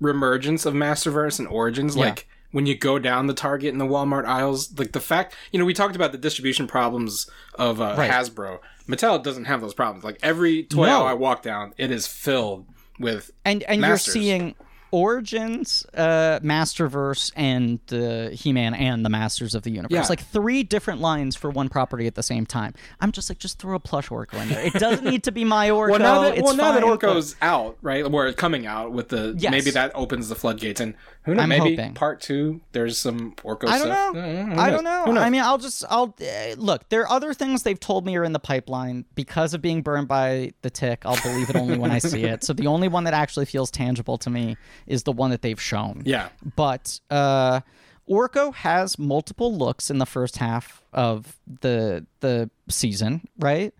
reemergence 0.00 0.66
of 0.66 0.74
Masterverse 0.74 1.38
and 1.38 1.48
Origins. 1.48 1.96
Yeah. 1.96 2.06
Like 2.06 2.28
when 2.52 2.66
you 2.66 2.76
go 2.76 2.98
down 2.98 3.26
the 3.28 3.34
Target 3.34 3.72
and 3.72 3.80
the 3.80 3.84
Walmart 3.86 4.24
aisles, 4.24 4.76
like 4.78 4.92
the 4.92 5.00
fact 5.00 5.34
you 5.52 5.58
know 5.58 5.64
we 5.64 5.74
talked 5.74 5.96
about 5.96 6.12
the 6.12 6.18
distribution 6.18 6.66
problems 6.66 7.28
of 7.56 7.80
uh, 7.80 7.94
Right. 7.98 8.10
Hasbro. 8.10 8.58
Mattel 8.88 9.22
doesn't 9.22 9.44
have 9.44 9.60
those 9.60 9.74
problems. 9.74 10.02
Like 10.04 10.18
every 10.22 10.64
toy 10.64 10.86
No. 10.86 11.00
aisle 11.02 11.06
I 11.06 11.12
walk 11.14 11.42
down, 11.42 11.74
it 11.78 11.90
is 11.90 12.06
filled 12.06 12.66
with 12.98 13.30
and 13.44 13.62
and 13.64 13.80
Masters. 13.80 14.14
you're 14.16 14.22
seeing 14.22 14.54
Origins, 14.92 15.86
uh, 15.94 16.40
Masterverse, 16.42 17.32
and 17.36 17.80
uh, 17.92 18.30
He-Man 18.30 18.74
and 18.74 19.04
the 19.04 19.08
Masters 19.08 19.54
of 19.54 19.62
the 19.62 19.70
Universe. 19.70 19.90
Yeah. 19.92 20.06
Like 20.08 20.20
three 20.24 20.62
different 20.62 21.00
lines 21.00 21.36
for 21.36 21.50
one 21.50 21.68
property 21.68 22.06
at 22.06 22.14
the 22.14 22.22
same 22.22 22.46
time. 22.46 22.74
I'm 23.00 23.12
just 23.12 23.30
like, 23.30 23.38
just 23.38 23.58
throw 23.58 23.74
a 23.76 23.80
plush 23.80 24.08
Orko 24.08 24.40
in 24.42 24.48
there. 24.48 24.64
It 24.66 24.74
doesn't 24.74 25.04
need 25.04 25.24
to 25.24 25.32
be 25.32 25.44
my 25.44 25.68
Orko. 25.70 25.90
Well, 25.90 25.98
now 25.98 26.20
that 26.22 26.34
it's 26.38 26.42
well 26.44 26.56
now 26.56 26.72
that 26.72 26.82
fine, 26.82 26.96
but- 26.96 27.00
Orko's 27.00 27.36
out, 27.42 27.76
right? 27.82 28.04
Or 28.04 28.26
it's 28.26 28.36
coming 28.38 28.66
out 28.66 28.92
with 28.92 29.08
the 29.08 29.34
Yes. 29.38 29.50
maybe 29.50 29.70
that 29.72 29.92
opens 29.94 30.28
the 30.28 30.34
floodgates, 30.34 30.80
and 30.80 30.94
who 31.24 31.34
knows? 31.34 31.42
I'm 31.42 31.48
maybe 31.50 31.76
hoping. 31.76 31.94
part 31.94 32.20
two. 32.20 32.60
There's 32.72 32.98
some 32.98 33.32
Orko 33.44 33.68
I 33.68 33.78
don't 33.78 33.86
stuff. 33.88 34.14
know. 34.14 34.54
I 34.60 34.70
don't 34.70 34.84
know. 34.84 35.20
I 35.20 35.30
mean, 35.30 35.42
I'll 35.42 35.58
just 35.58 35.84
I'll 35.90 36.14
uh, 36.20 36.54
look. 36.56 36.88
There 36.88 37.02
are 37.02 37.10
other 37.10 37.34
things 37.34 37.62
they've 37.62 37.78
told 37.78 38.06
me 38.06 38.16
are 38.16 38.24
in 38.24 38.32
the 38.32 38.38
pipeline 38.38 39.04
because 39.14 39.54
of 39.54 39.60
being 39.62 39.82
burned 39.82 40.08
by 40.08 40.52
the 40.62 40.70
tick. 40.70 41.02
I'll 41.04 41.20
believe 41.22 41.50
it 41.50 41.56
only 41.56 41.78
when 41.78 41.90
I 41.90 41.98
see 41.98 42.24
it. 42.24 42.42
So 42.44 42.52
the 42.52 42.66
only 42.66 42.88
one 42.88 43.04
that 43.04 43.14
actually 43.14 43.46
feels 43.46 43.70
tangible 43.70 44.16
to 44.18 44.30
me 44.30 44.56
is 44.86 45.02
the 45.04 45.12
one 45.12 45.30
that 45.30 45.42
they've 45.42 45.60
shown. 45.60 46.02
yeah. 46.04 46.28
But 46.56 47.00
uh, 47.10 47.60
Orko 48.08 48.52
has 48.54 48.98
multiple 48.98 49.54
looks 49.56 49.90
in 49.90 49.98
the 49.98 50.06
first 50.06 50.38
half 50.38 50.82
of 50.92 51.36
the 51.60 52.06
the 52.20 52.50
season, 52.68 53.28
right? 53.38 53.72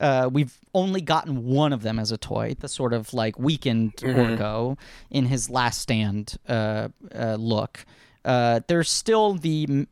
Uh, 0.00 0.28
we've 0.32 0.58
only 0.74 1.00
gotten 1.00 1.46
one 1.46 1.72
of 1.72 1.82
them 1.82 1.98
as 1.98 2.10
a 2.12 2.18
toy, 2.18 2.54
the 2.58 2.68
sort 2.68 2.92
of 2.92 3.14
like 3.14 3.38
weakened 3.38 3.94
Orko 3.96 4.76
in 5.10 5.26
his 5.26 5.48
last 5.48 5.80
stand 5.80 6.36
uh, 6.48 6.88
uh, 7.14 7.36
look. 7.38 7.86
Uh, 8.24 8.60
there's 8.66 8.90
still 8.90 9.34
the 9.34 9.86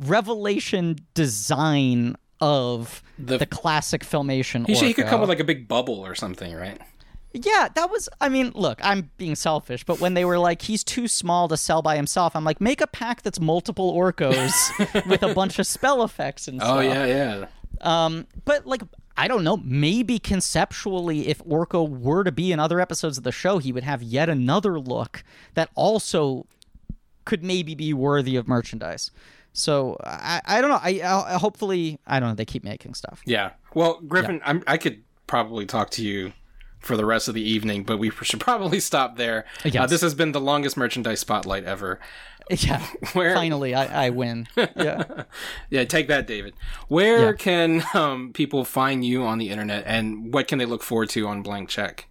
revelation 0.00 0.96
design 1.14 2.16
of 2.40 3.02
The- 3.18 3.38
the, 3.38 3.46
classic 3.46 4.02
filmation. 4.02 4.66
He, 4.66 4.74
should, 4.74 4.88
he 4.88 4.94
could 4.94 5.06
come 5.06 5.20
with 5.20 5.28
like 5.28 5.40
a 5.40 5.44
big 5.44 5.68
bubble 5.68 6.00
or 6.04 6.14
something, 6.14 6.54
right? 6.54 6.78
Yeah, 7.44 7.68
that 7.74 7.90
was. 7.90 8.08
I 8.20 8.28
mean, 8.28 8.52
look, 8.54 8.80
I'm 8.82 9.10
being 9.18 9.34
selfish, 9.34 9.84
but 9.84 10.00
when 10.00 10.14
they 10.14 10.24
were 10.24 10.38
like, 10.38 10.62
he's 10.62 10.82
too 10.82 11.06
small 11.06 11.48
to 11.48 11.56
sell 11.56 11.82
by 11.82 11.96
himself, 11.96 12.34
I'm 12.34 12.44
like, 12.44 12.60
make 12.60 12.80
a 12.80 12.86
pack 12.86 13.22
that's 13.22 13.38
multiple 13.38 13.94
Orkos 13.94 14.52
with 15.06 15.22
a 15.22 15.34
bunch 15.34 15.58
of 15.58 15.66
spell 15.66 16.02
effects 16.02 16.48
and 16.48 16.60
stuff. 16.60 16.76
Oh 16.78 16.80
yeah, 16.80 17.04
yeah. 17.04 17.46
Um, 17.82 18.26
but 18.44 18.66
like, 18.66 18.82
I 19.16 19.28
don't 19.28 19.44
know. 19.44 19.58
Maybe 19.58 20.18
conceptually, 20.18 21.28
if 21.28 21.44
Orko 21.44 21.88
were 21.88 22.24
to 22.24 22.32
be 22.32 22.52
in 22.52 22.60
other 22.60 22.80
episodes 22.80 23.18
of 23.18 23.24
the 23.24 23.32
show, 23.32 23.58
he 23.58 23.70
would 23.72 23.84
have 23.84 24.02
yet 24.02 24.28
another 24.28 24.80
look 24.80 25.22
that 25.54 25.68
also 25.74 26.46
could 27.24 27.44
maybe 27.44 27.74
be 27.74 27.92
worthy 27.92 28.36
of 28.36 28.48
merchandise. 28.48 29.10
So 29.52 29.96
I, 30.04 30.40
I 30.44 30.60
don't 30.60 30.70
know. 30.70 30.80
I, 30.82 31.00
I 31.02 31.38
hopefully 31.38 31.98
I 32.06 32.20
don't 32.20 32.30
know. 32.30 32.34
They 32.34 32.44
keep 32.44 32.64
making 32.64 32.94
stuff. 32.94 33.20
Yeah. 33.26 33.52
Well, 33.74 34.00
Griffin, 34.06 34.40
I'm, 34.44 34.62
I 34.66 34.78
could 34.78 35.02
probably 35.26 35.66
talk 35.66 35.90
to 35.90 36.02
you 36.04 36.32
for 36.86 36.96
the 36.96 37.04
rest 37.04 37.28
of 37.28 37.34
the 37.34 37.42
evening, 37.42 37.84
but 37.84 37.98
we 37.98 38.10
should 38.22 38.40
probably 38.40 38.80
stop 38.80 39.16
there. 39.16 39.44
Uh, 39.64 39.86
this 39.86 40.00
has 40.02 40.14
been 40.14 40.32
the 40.32 40.40
longest 40.40 40.76
merchandise 40.76 41.20
spotlight 41.20 41.64
ever. 41.64 41.98
Yeah. 42.50 42.80
Where- 43.12 43.34
Finally, 43.34 43.74
I, 43.74 44.06
I 44.06 44.10
win. 44.10 44.46
Yeah. 44.56 45.24
Yeah, 45.70 45.84
take 45.84 46.06
that, 46.08 46.26
David. 46.26 46.54
Where 46.88 47.26
Yeah. 47.30 47.32
can 47.32 47.82
um, 47.94 48.32
people 48.32 48.64
find 48.64 49.04
you 49.04 49.24
on 49.24 49.38
the 49.38 49.48
internet, 49.50 49.82
and 49.86 50.32
what 50.32 50.46
can 50.48 50.58
they 50.58 50.66
look 50.66 50.82
forward 50.82 51.08
to 51.10 51.26
on 51.26 51.42
Blank 51.42 51.68
Check? 51.68 52.06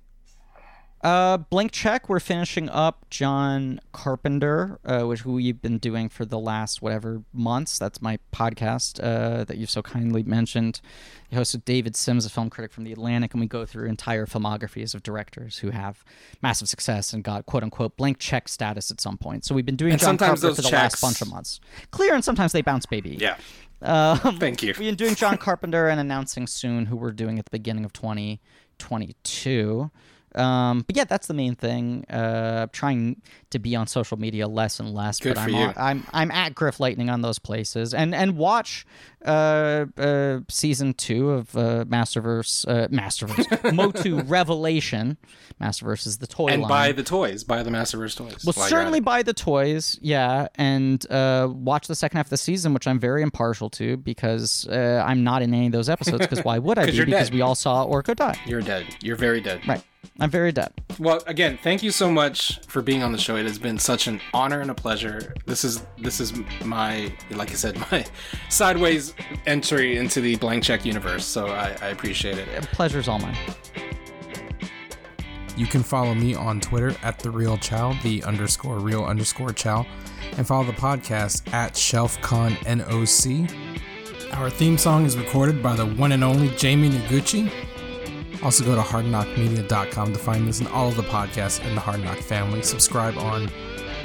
Uh, 1.05 1.37
blank 1.37 1.71
check. 1.71 2.09
We're 2.09 2.19
finishing 2.19 2.67
up 2.67 3.05
John 3.11 3.79
Carpenter, 3.91 4.79
uh, 4.83 5.03
which 5.03 5.23
we've 5.23 5.61
been 5.61 5.77
doing 5.77 6.09
for 6.09 6.25
the 6.25 6.39
last 6.39 6.81
whatever 6.81 7.21
months. 7.31 7.77
That's 7.77 8.01
my 8.01 8.17
podcast 8.33 8.99
uh, 9.03 9.43
that 9.43 9.57
you've 9.57 9.69
so 9.69 9.83
kindly 9.83 10.23
mentioned. 10.23 10.81
The 11.29 11.37
hosted 11.37 11.63
David 11.63 11.95
Sims, 11.95 12.25
a 12.25 12.29
film 12.31 12.49
critic 12.49 12.73
from 12.73 12.85
The 12.85 12.91
Atlantic, 12.91 13.35
and 13.35 13.39
we 13.41 13.45
go 13.45 13.67
through 13.67 13.87
entire 13.87 14.25
filmographies 14.25 14.95
of 14.95 15.03
directors 15.03 15.59
who 15.59 15.69
have 15.69 16.03
massive 16.41 16.67
success 16.69 17.13
and 17.13 17.23
got 17.23 17.45
quote 17.45 17.61
unquote 17.61 17.95
blank 17.97 18.17
check 18.17 18.47
status 18.47 18.89
at 18.89 18.99
some 18.99 19.19
point. 19.19 19.45
So 19.45 19.53
we've 19.53 19.63
been 19.63 19.75
doing 19.75 19.91
And 19.91 20.01
John 20.01 20.17
sometimes 20.17 20.41
Carpenter 20.41 20.47
those 20.47 20.55
for 20.55 20.61
the 20.63 20.69
checks- 20.69 20.93
last 20.95 21.01
bunch 21.01 21.21
of 21.21 21.29
months. 21.29 21.59
Clear, 21.91 22.15
and 22.15 22.25
sometimes 22.25 22.51
they 22.51 22.63
bounce, 22.63 22.87
baby. 22.87 23.11
Yeah. 23.21 23.37
Um, 23.83 24.39
Thank 24.39 24.63
you. 24.63 24.69
We've 24.69 24.87
been 24.87 24.95
doing 24.95 25.13
John 25.13 25.37
Carpenter 25.37 25.87
and 25.87 25.99
announcing 25.99 26.47
soon 26.47 26.87
who 26.87 26.95
we're 26.95 27.11
doing 27.11 27.37
at 27.37 27.45
the 27.45 27.51
beginning 27.51 27.85
of 27.85 27.93
2022. 27.93 29.91
Um, 30.35 30.83
but 30.85 30.95
yeah, 30.95 31.05
that's 31.05 31.27
the 31.27 31.33
main 31.33 31.55
thing. 31.55 32.05
Uh, 32.09 32.67
trying 32.71 33.21
to 33.51 33.59
be 33.59 33.75
on 33.75 33.87
social 33.87 34.17
media 34.17 34.47
less 34.47 34.79
and 34.79 34.93
less. 34.93 35.19
Good 35.19 35.35
but 35.35 35.41
for 35.43 35.49
I'm, 35.49 35.55
you. 35.55 35.61
on- 35.65 35.73
I'm 35.77 36.07
I'm 36.13 36.31
at 36.31 36.53
Griff 36.55 36.79
Lightning 36.79 37.09
on 37.09 37.21
those 37.21 37.39
places, 37.39 37.93
and 37.93 38.13
and 38.13 38.37
watch 38.37 38.85
uh, 39.25 39.85
uh, 39.97 40.39
season 40.49 40.93
two 40.93 41.31
of 41.31 41.55
uh, 41.55 41.85
Masterverse, 41.85 42.65
uh, 42.67 42.87
Masterverse, 42.89 43.47
MOTU 43.73 44.23
Revelation. 44.29 45.17
Masterverse 45.61 46.05
is 46.05 46.17
the 46.17 46.27
toy 46.27 46.47
and 46.47 46.61
line. 46.61 46.69
buy 46.69 46.91
the 46.91 47.03
toys, 47.03 47.43
buy 47.43 47.63
the 47.63 47.69
Masterverse 47.71 48.15
toys. 48.15 48.43
Well, 48.45 48.53
certainly 48.67 48.99
buy 48.99 49.23
the 49.23 49.33
toys, 49.33 49.97
yeah, 50.01 50.47
and 50.55 51.09
uh, 51.11 51.47
watch 51.51 51.87
the 51.87 51.95
second 51.95 52.17
half 52.17 52.25
of 52.27 52.31
the 52.31 52.37
season, 52.37 52.73
which 52.73 52.87
I'm 52.87 52.99
very 52.99 53.21
impartial 53.21 53.69
to 53.71 53.97
because 53.97 54.67
uh, 54.67 55.03
I'm 55.05 55.23
not 55.23 55.41
in 55.41 55.53
any 55.53 55.67
of 55.67 55.71
those 55.71 55.89
episodes. 55.89 56.19
Because 56.19 56.43
why 56.43 56.59
would 56.59 56.77
I 56.77 56.85
be? 56.91 57.05
Because 57.05 57.29
dead. 57.29 57.33
we 57.33 57.41
all 57.41 57.55
saw 57.55 57.85
Orko 57.85 58.15
die. 58.15 58.37
You're 58.45 58.61
dead. 58.61 58.85
You're 59.01 59.15
very 59.15 59.41
dead. 59.41 59.65
Right. 59.67 59.81
I'm 60.19 60.29
very 60.29 60.51
dead. 60.51 60.73
Well, 60.99 61.21
again, 61.27 61.57
thank 61.61 61.83
you 61.83 61.91
so 61.91 62.09
much 62.09 62.59
for 62.67 62.81
being 62.81 63.03
on 63.03 63.11
the 63.11 63.17
show. 63.17 63.35
It 63.35 63.45
has 63.45 63.59
been 63.59 63.77
such 63.77 64.07
an 64.07 64.21
honor 64.33 64.61
and 64.61 64.71
a 64.71 64.75
pleasure. 64.75 65.33
This 65.45 65.63
is 65.63 65.85
this 65.97 66.19
is 66.19 66.33
my, 66.63 67.13
like 67.31 67.51
I 67.51 67.55
said, 67.55 67.77
my 67.91 68.05
sideways 68.49 69.13
entry 69.45 69.97
into 69.97 70.21
the 70.21 70.35
blank 70.37 70.63
check 70.63 70.85
universe. 70.85 71.25
So 71.25 71.47
I, 71.47 71.75
I 71.81 71.87
appreciate 71.87 72.37
it. 72.37 72.47
Pleasure's 72.71 73.07
all 73.07 73.19
mine. 73.19 73.37
You 75.57 75.67
can 75.67 75.83
follow 75.83 76.13
me 76.13 76.35
on 76.35 76.59
Twitter 76.59 76.95
at 77.01 77.19
the 77.19 77.29
real 77.29 77.57
chow, 77.57 77.93
the 78.03 78.21
underscore 78.23 78.79
real 78.79 79.05
underscore 79.05 79.53
chow, 79.53 79.85
and 80.37 80.45
follow 80.45 80.65
the 80.65 80.73
podcast 80.73 81.51
at 81.53 81.73
ShelfConNOC. 81.73 83.49
Our 84.33 84.49
theme 84.49 84.77
song 84.77 85.05
is 85.05 85.17
recorded 85.17 85.63
by 85.63 85.77
the 85.77 85.85
one 85.85 86.11
and 86.11 86.25
only 86.25 86.49
Jamie 86.57 86.89
Noguchi. 86.89 87.49
Also 88.43 88.63
go 88.63 88.75
to 88.75 88.81
hardknockmedia.com 88.81 90.13
to 90.13 90.19
find 90.19 90.47
this 90.47 90.59
and 90.59 90.67
all 90.69 90.89
of 90.89 90.95
the 90.95 91.03
podcasts 91.03 91.65
in 91.65 91.75
the 91.75 91.81
Hard 91.81 92.01
Knock 92.03 92.17
family. 92.17 92.61
Subscribe 92.61 93.17
on 93.17 93.47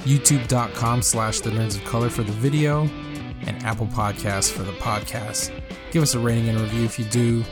youtube.com 0.05 1.03
slash 1.03 1.41
the 1.41 1.51
nerds 1.51 1.77
of 1.77 1.85
color 1.85 2.09
for 2.09 2.23
the 2.23 2.33
video 2.33 2.89
and 3.47 3.63
Apple 3.65 3.87
Podcasts 3.87 4.51
for 4.51 4.63
the 4.63 4.73
podcast. 4.73 5.51
Give 5.91 6.03
us 6.03 6.15
a 6.15 6.19
rating 6.19 6.49
and 6.49 6.61
review 6.61 6.85
if 6.85 6.99
you 6.99 7.05
do. 7.07 7.45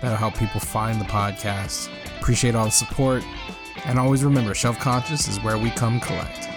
That'll 0.00 0.16
help 0.16 0.34
people 0.36 0.60
find 0.60 1.00
the 1.00 1.04
podcast. 1.06 1.88
Appreciate 2.20 2.54
all 2.54 2.66
the 2.66 2.70
support. 2.70 3.24
And 3.84 3.98
always 3.98 4.24
remember, 4.24 4.54
Shelf 4.54 4.78
Conscious 4.78 5.28
is 5.28 5.40
where 5.42 5.58
we 5.58 5.70
come 5.70 6.00
collect. 6.00 6.55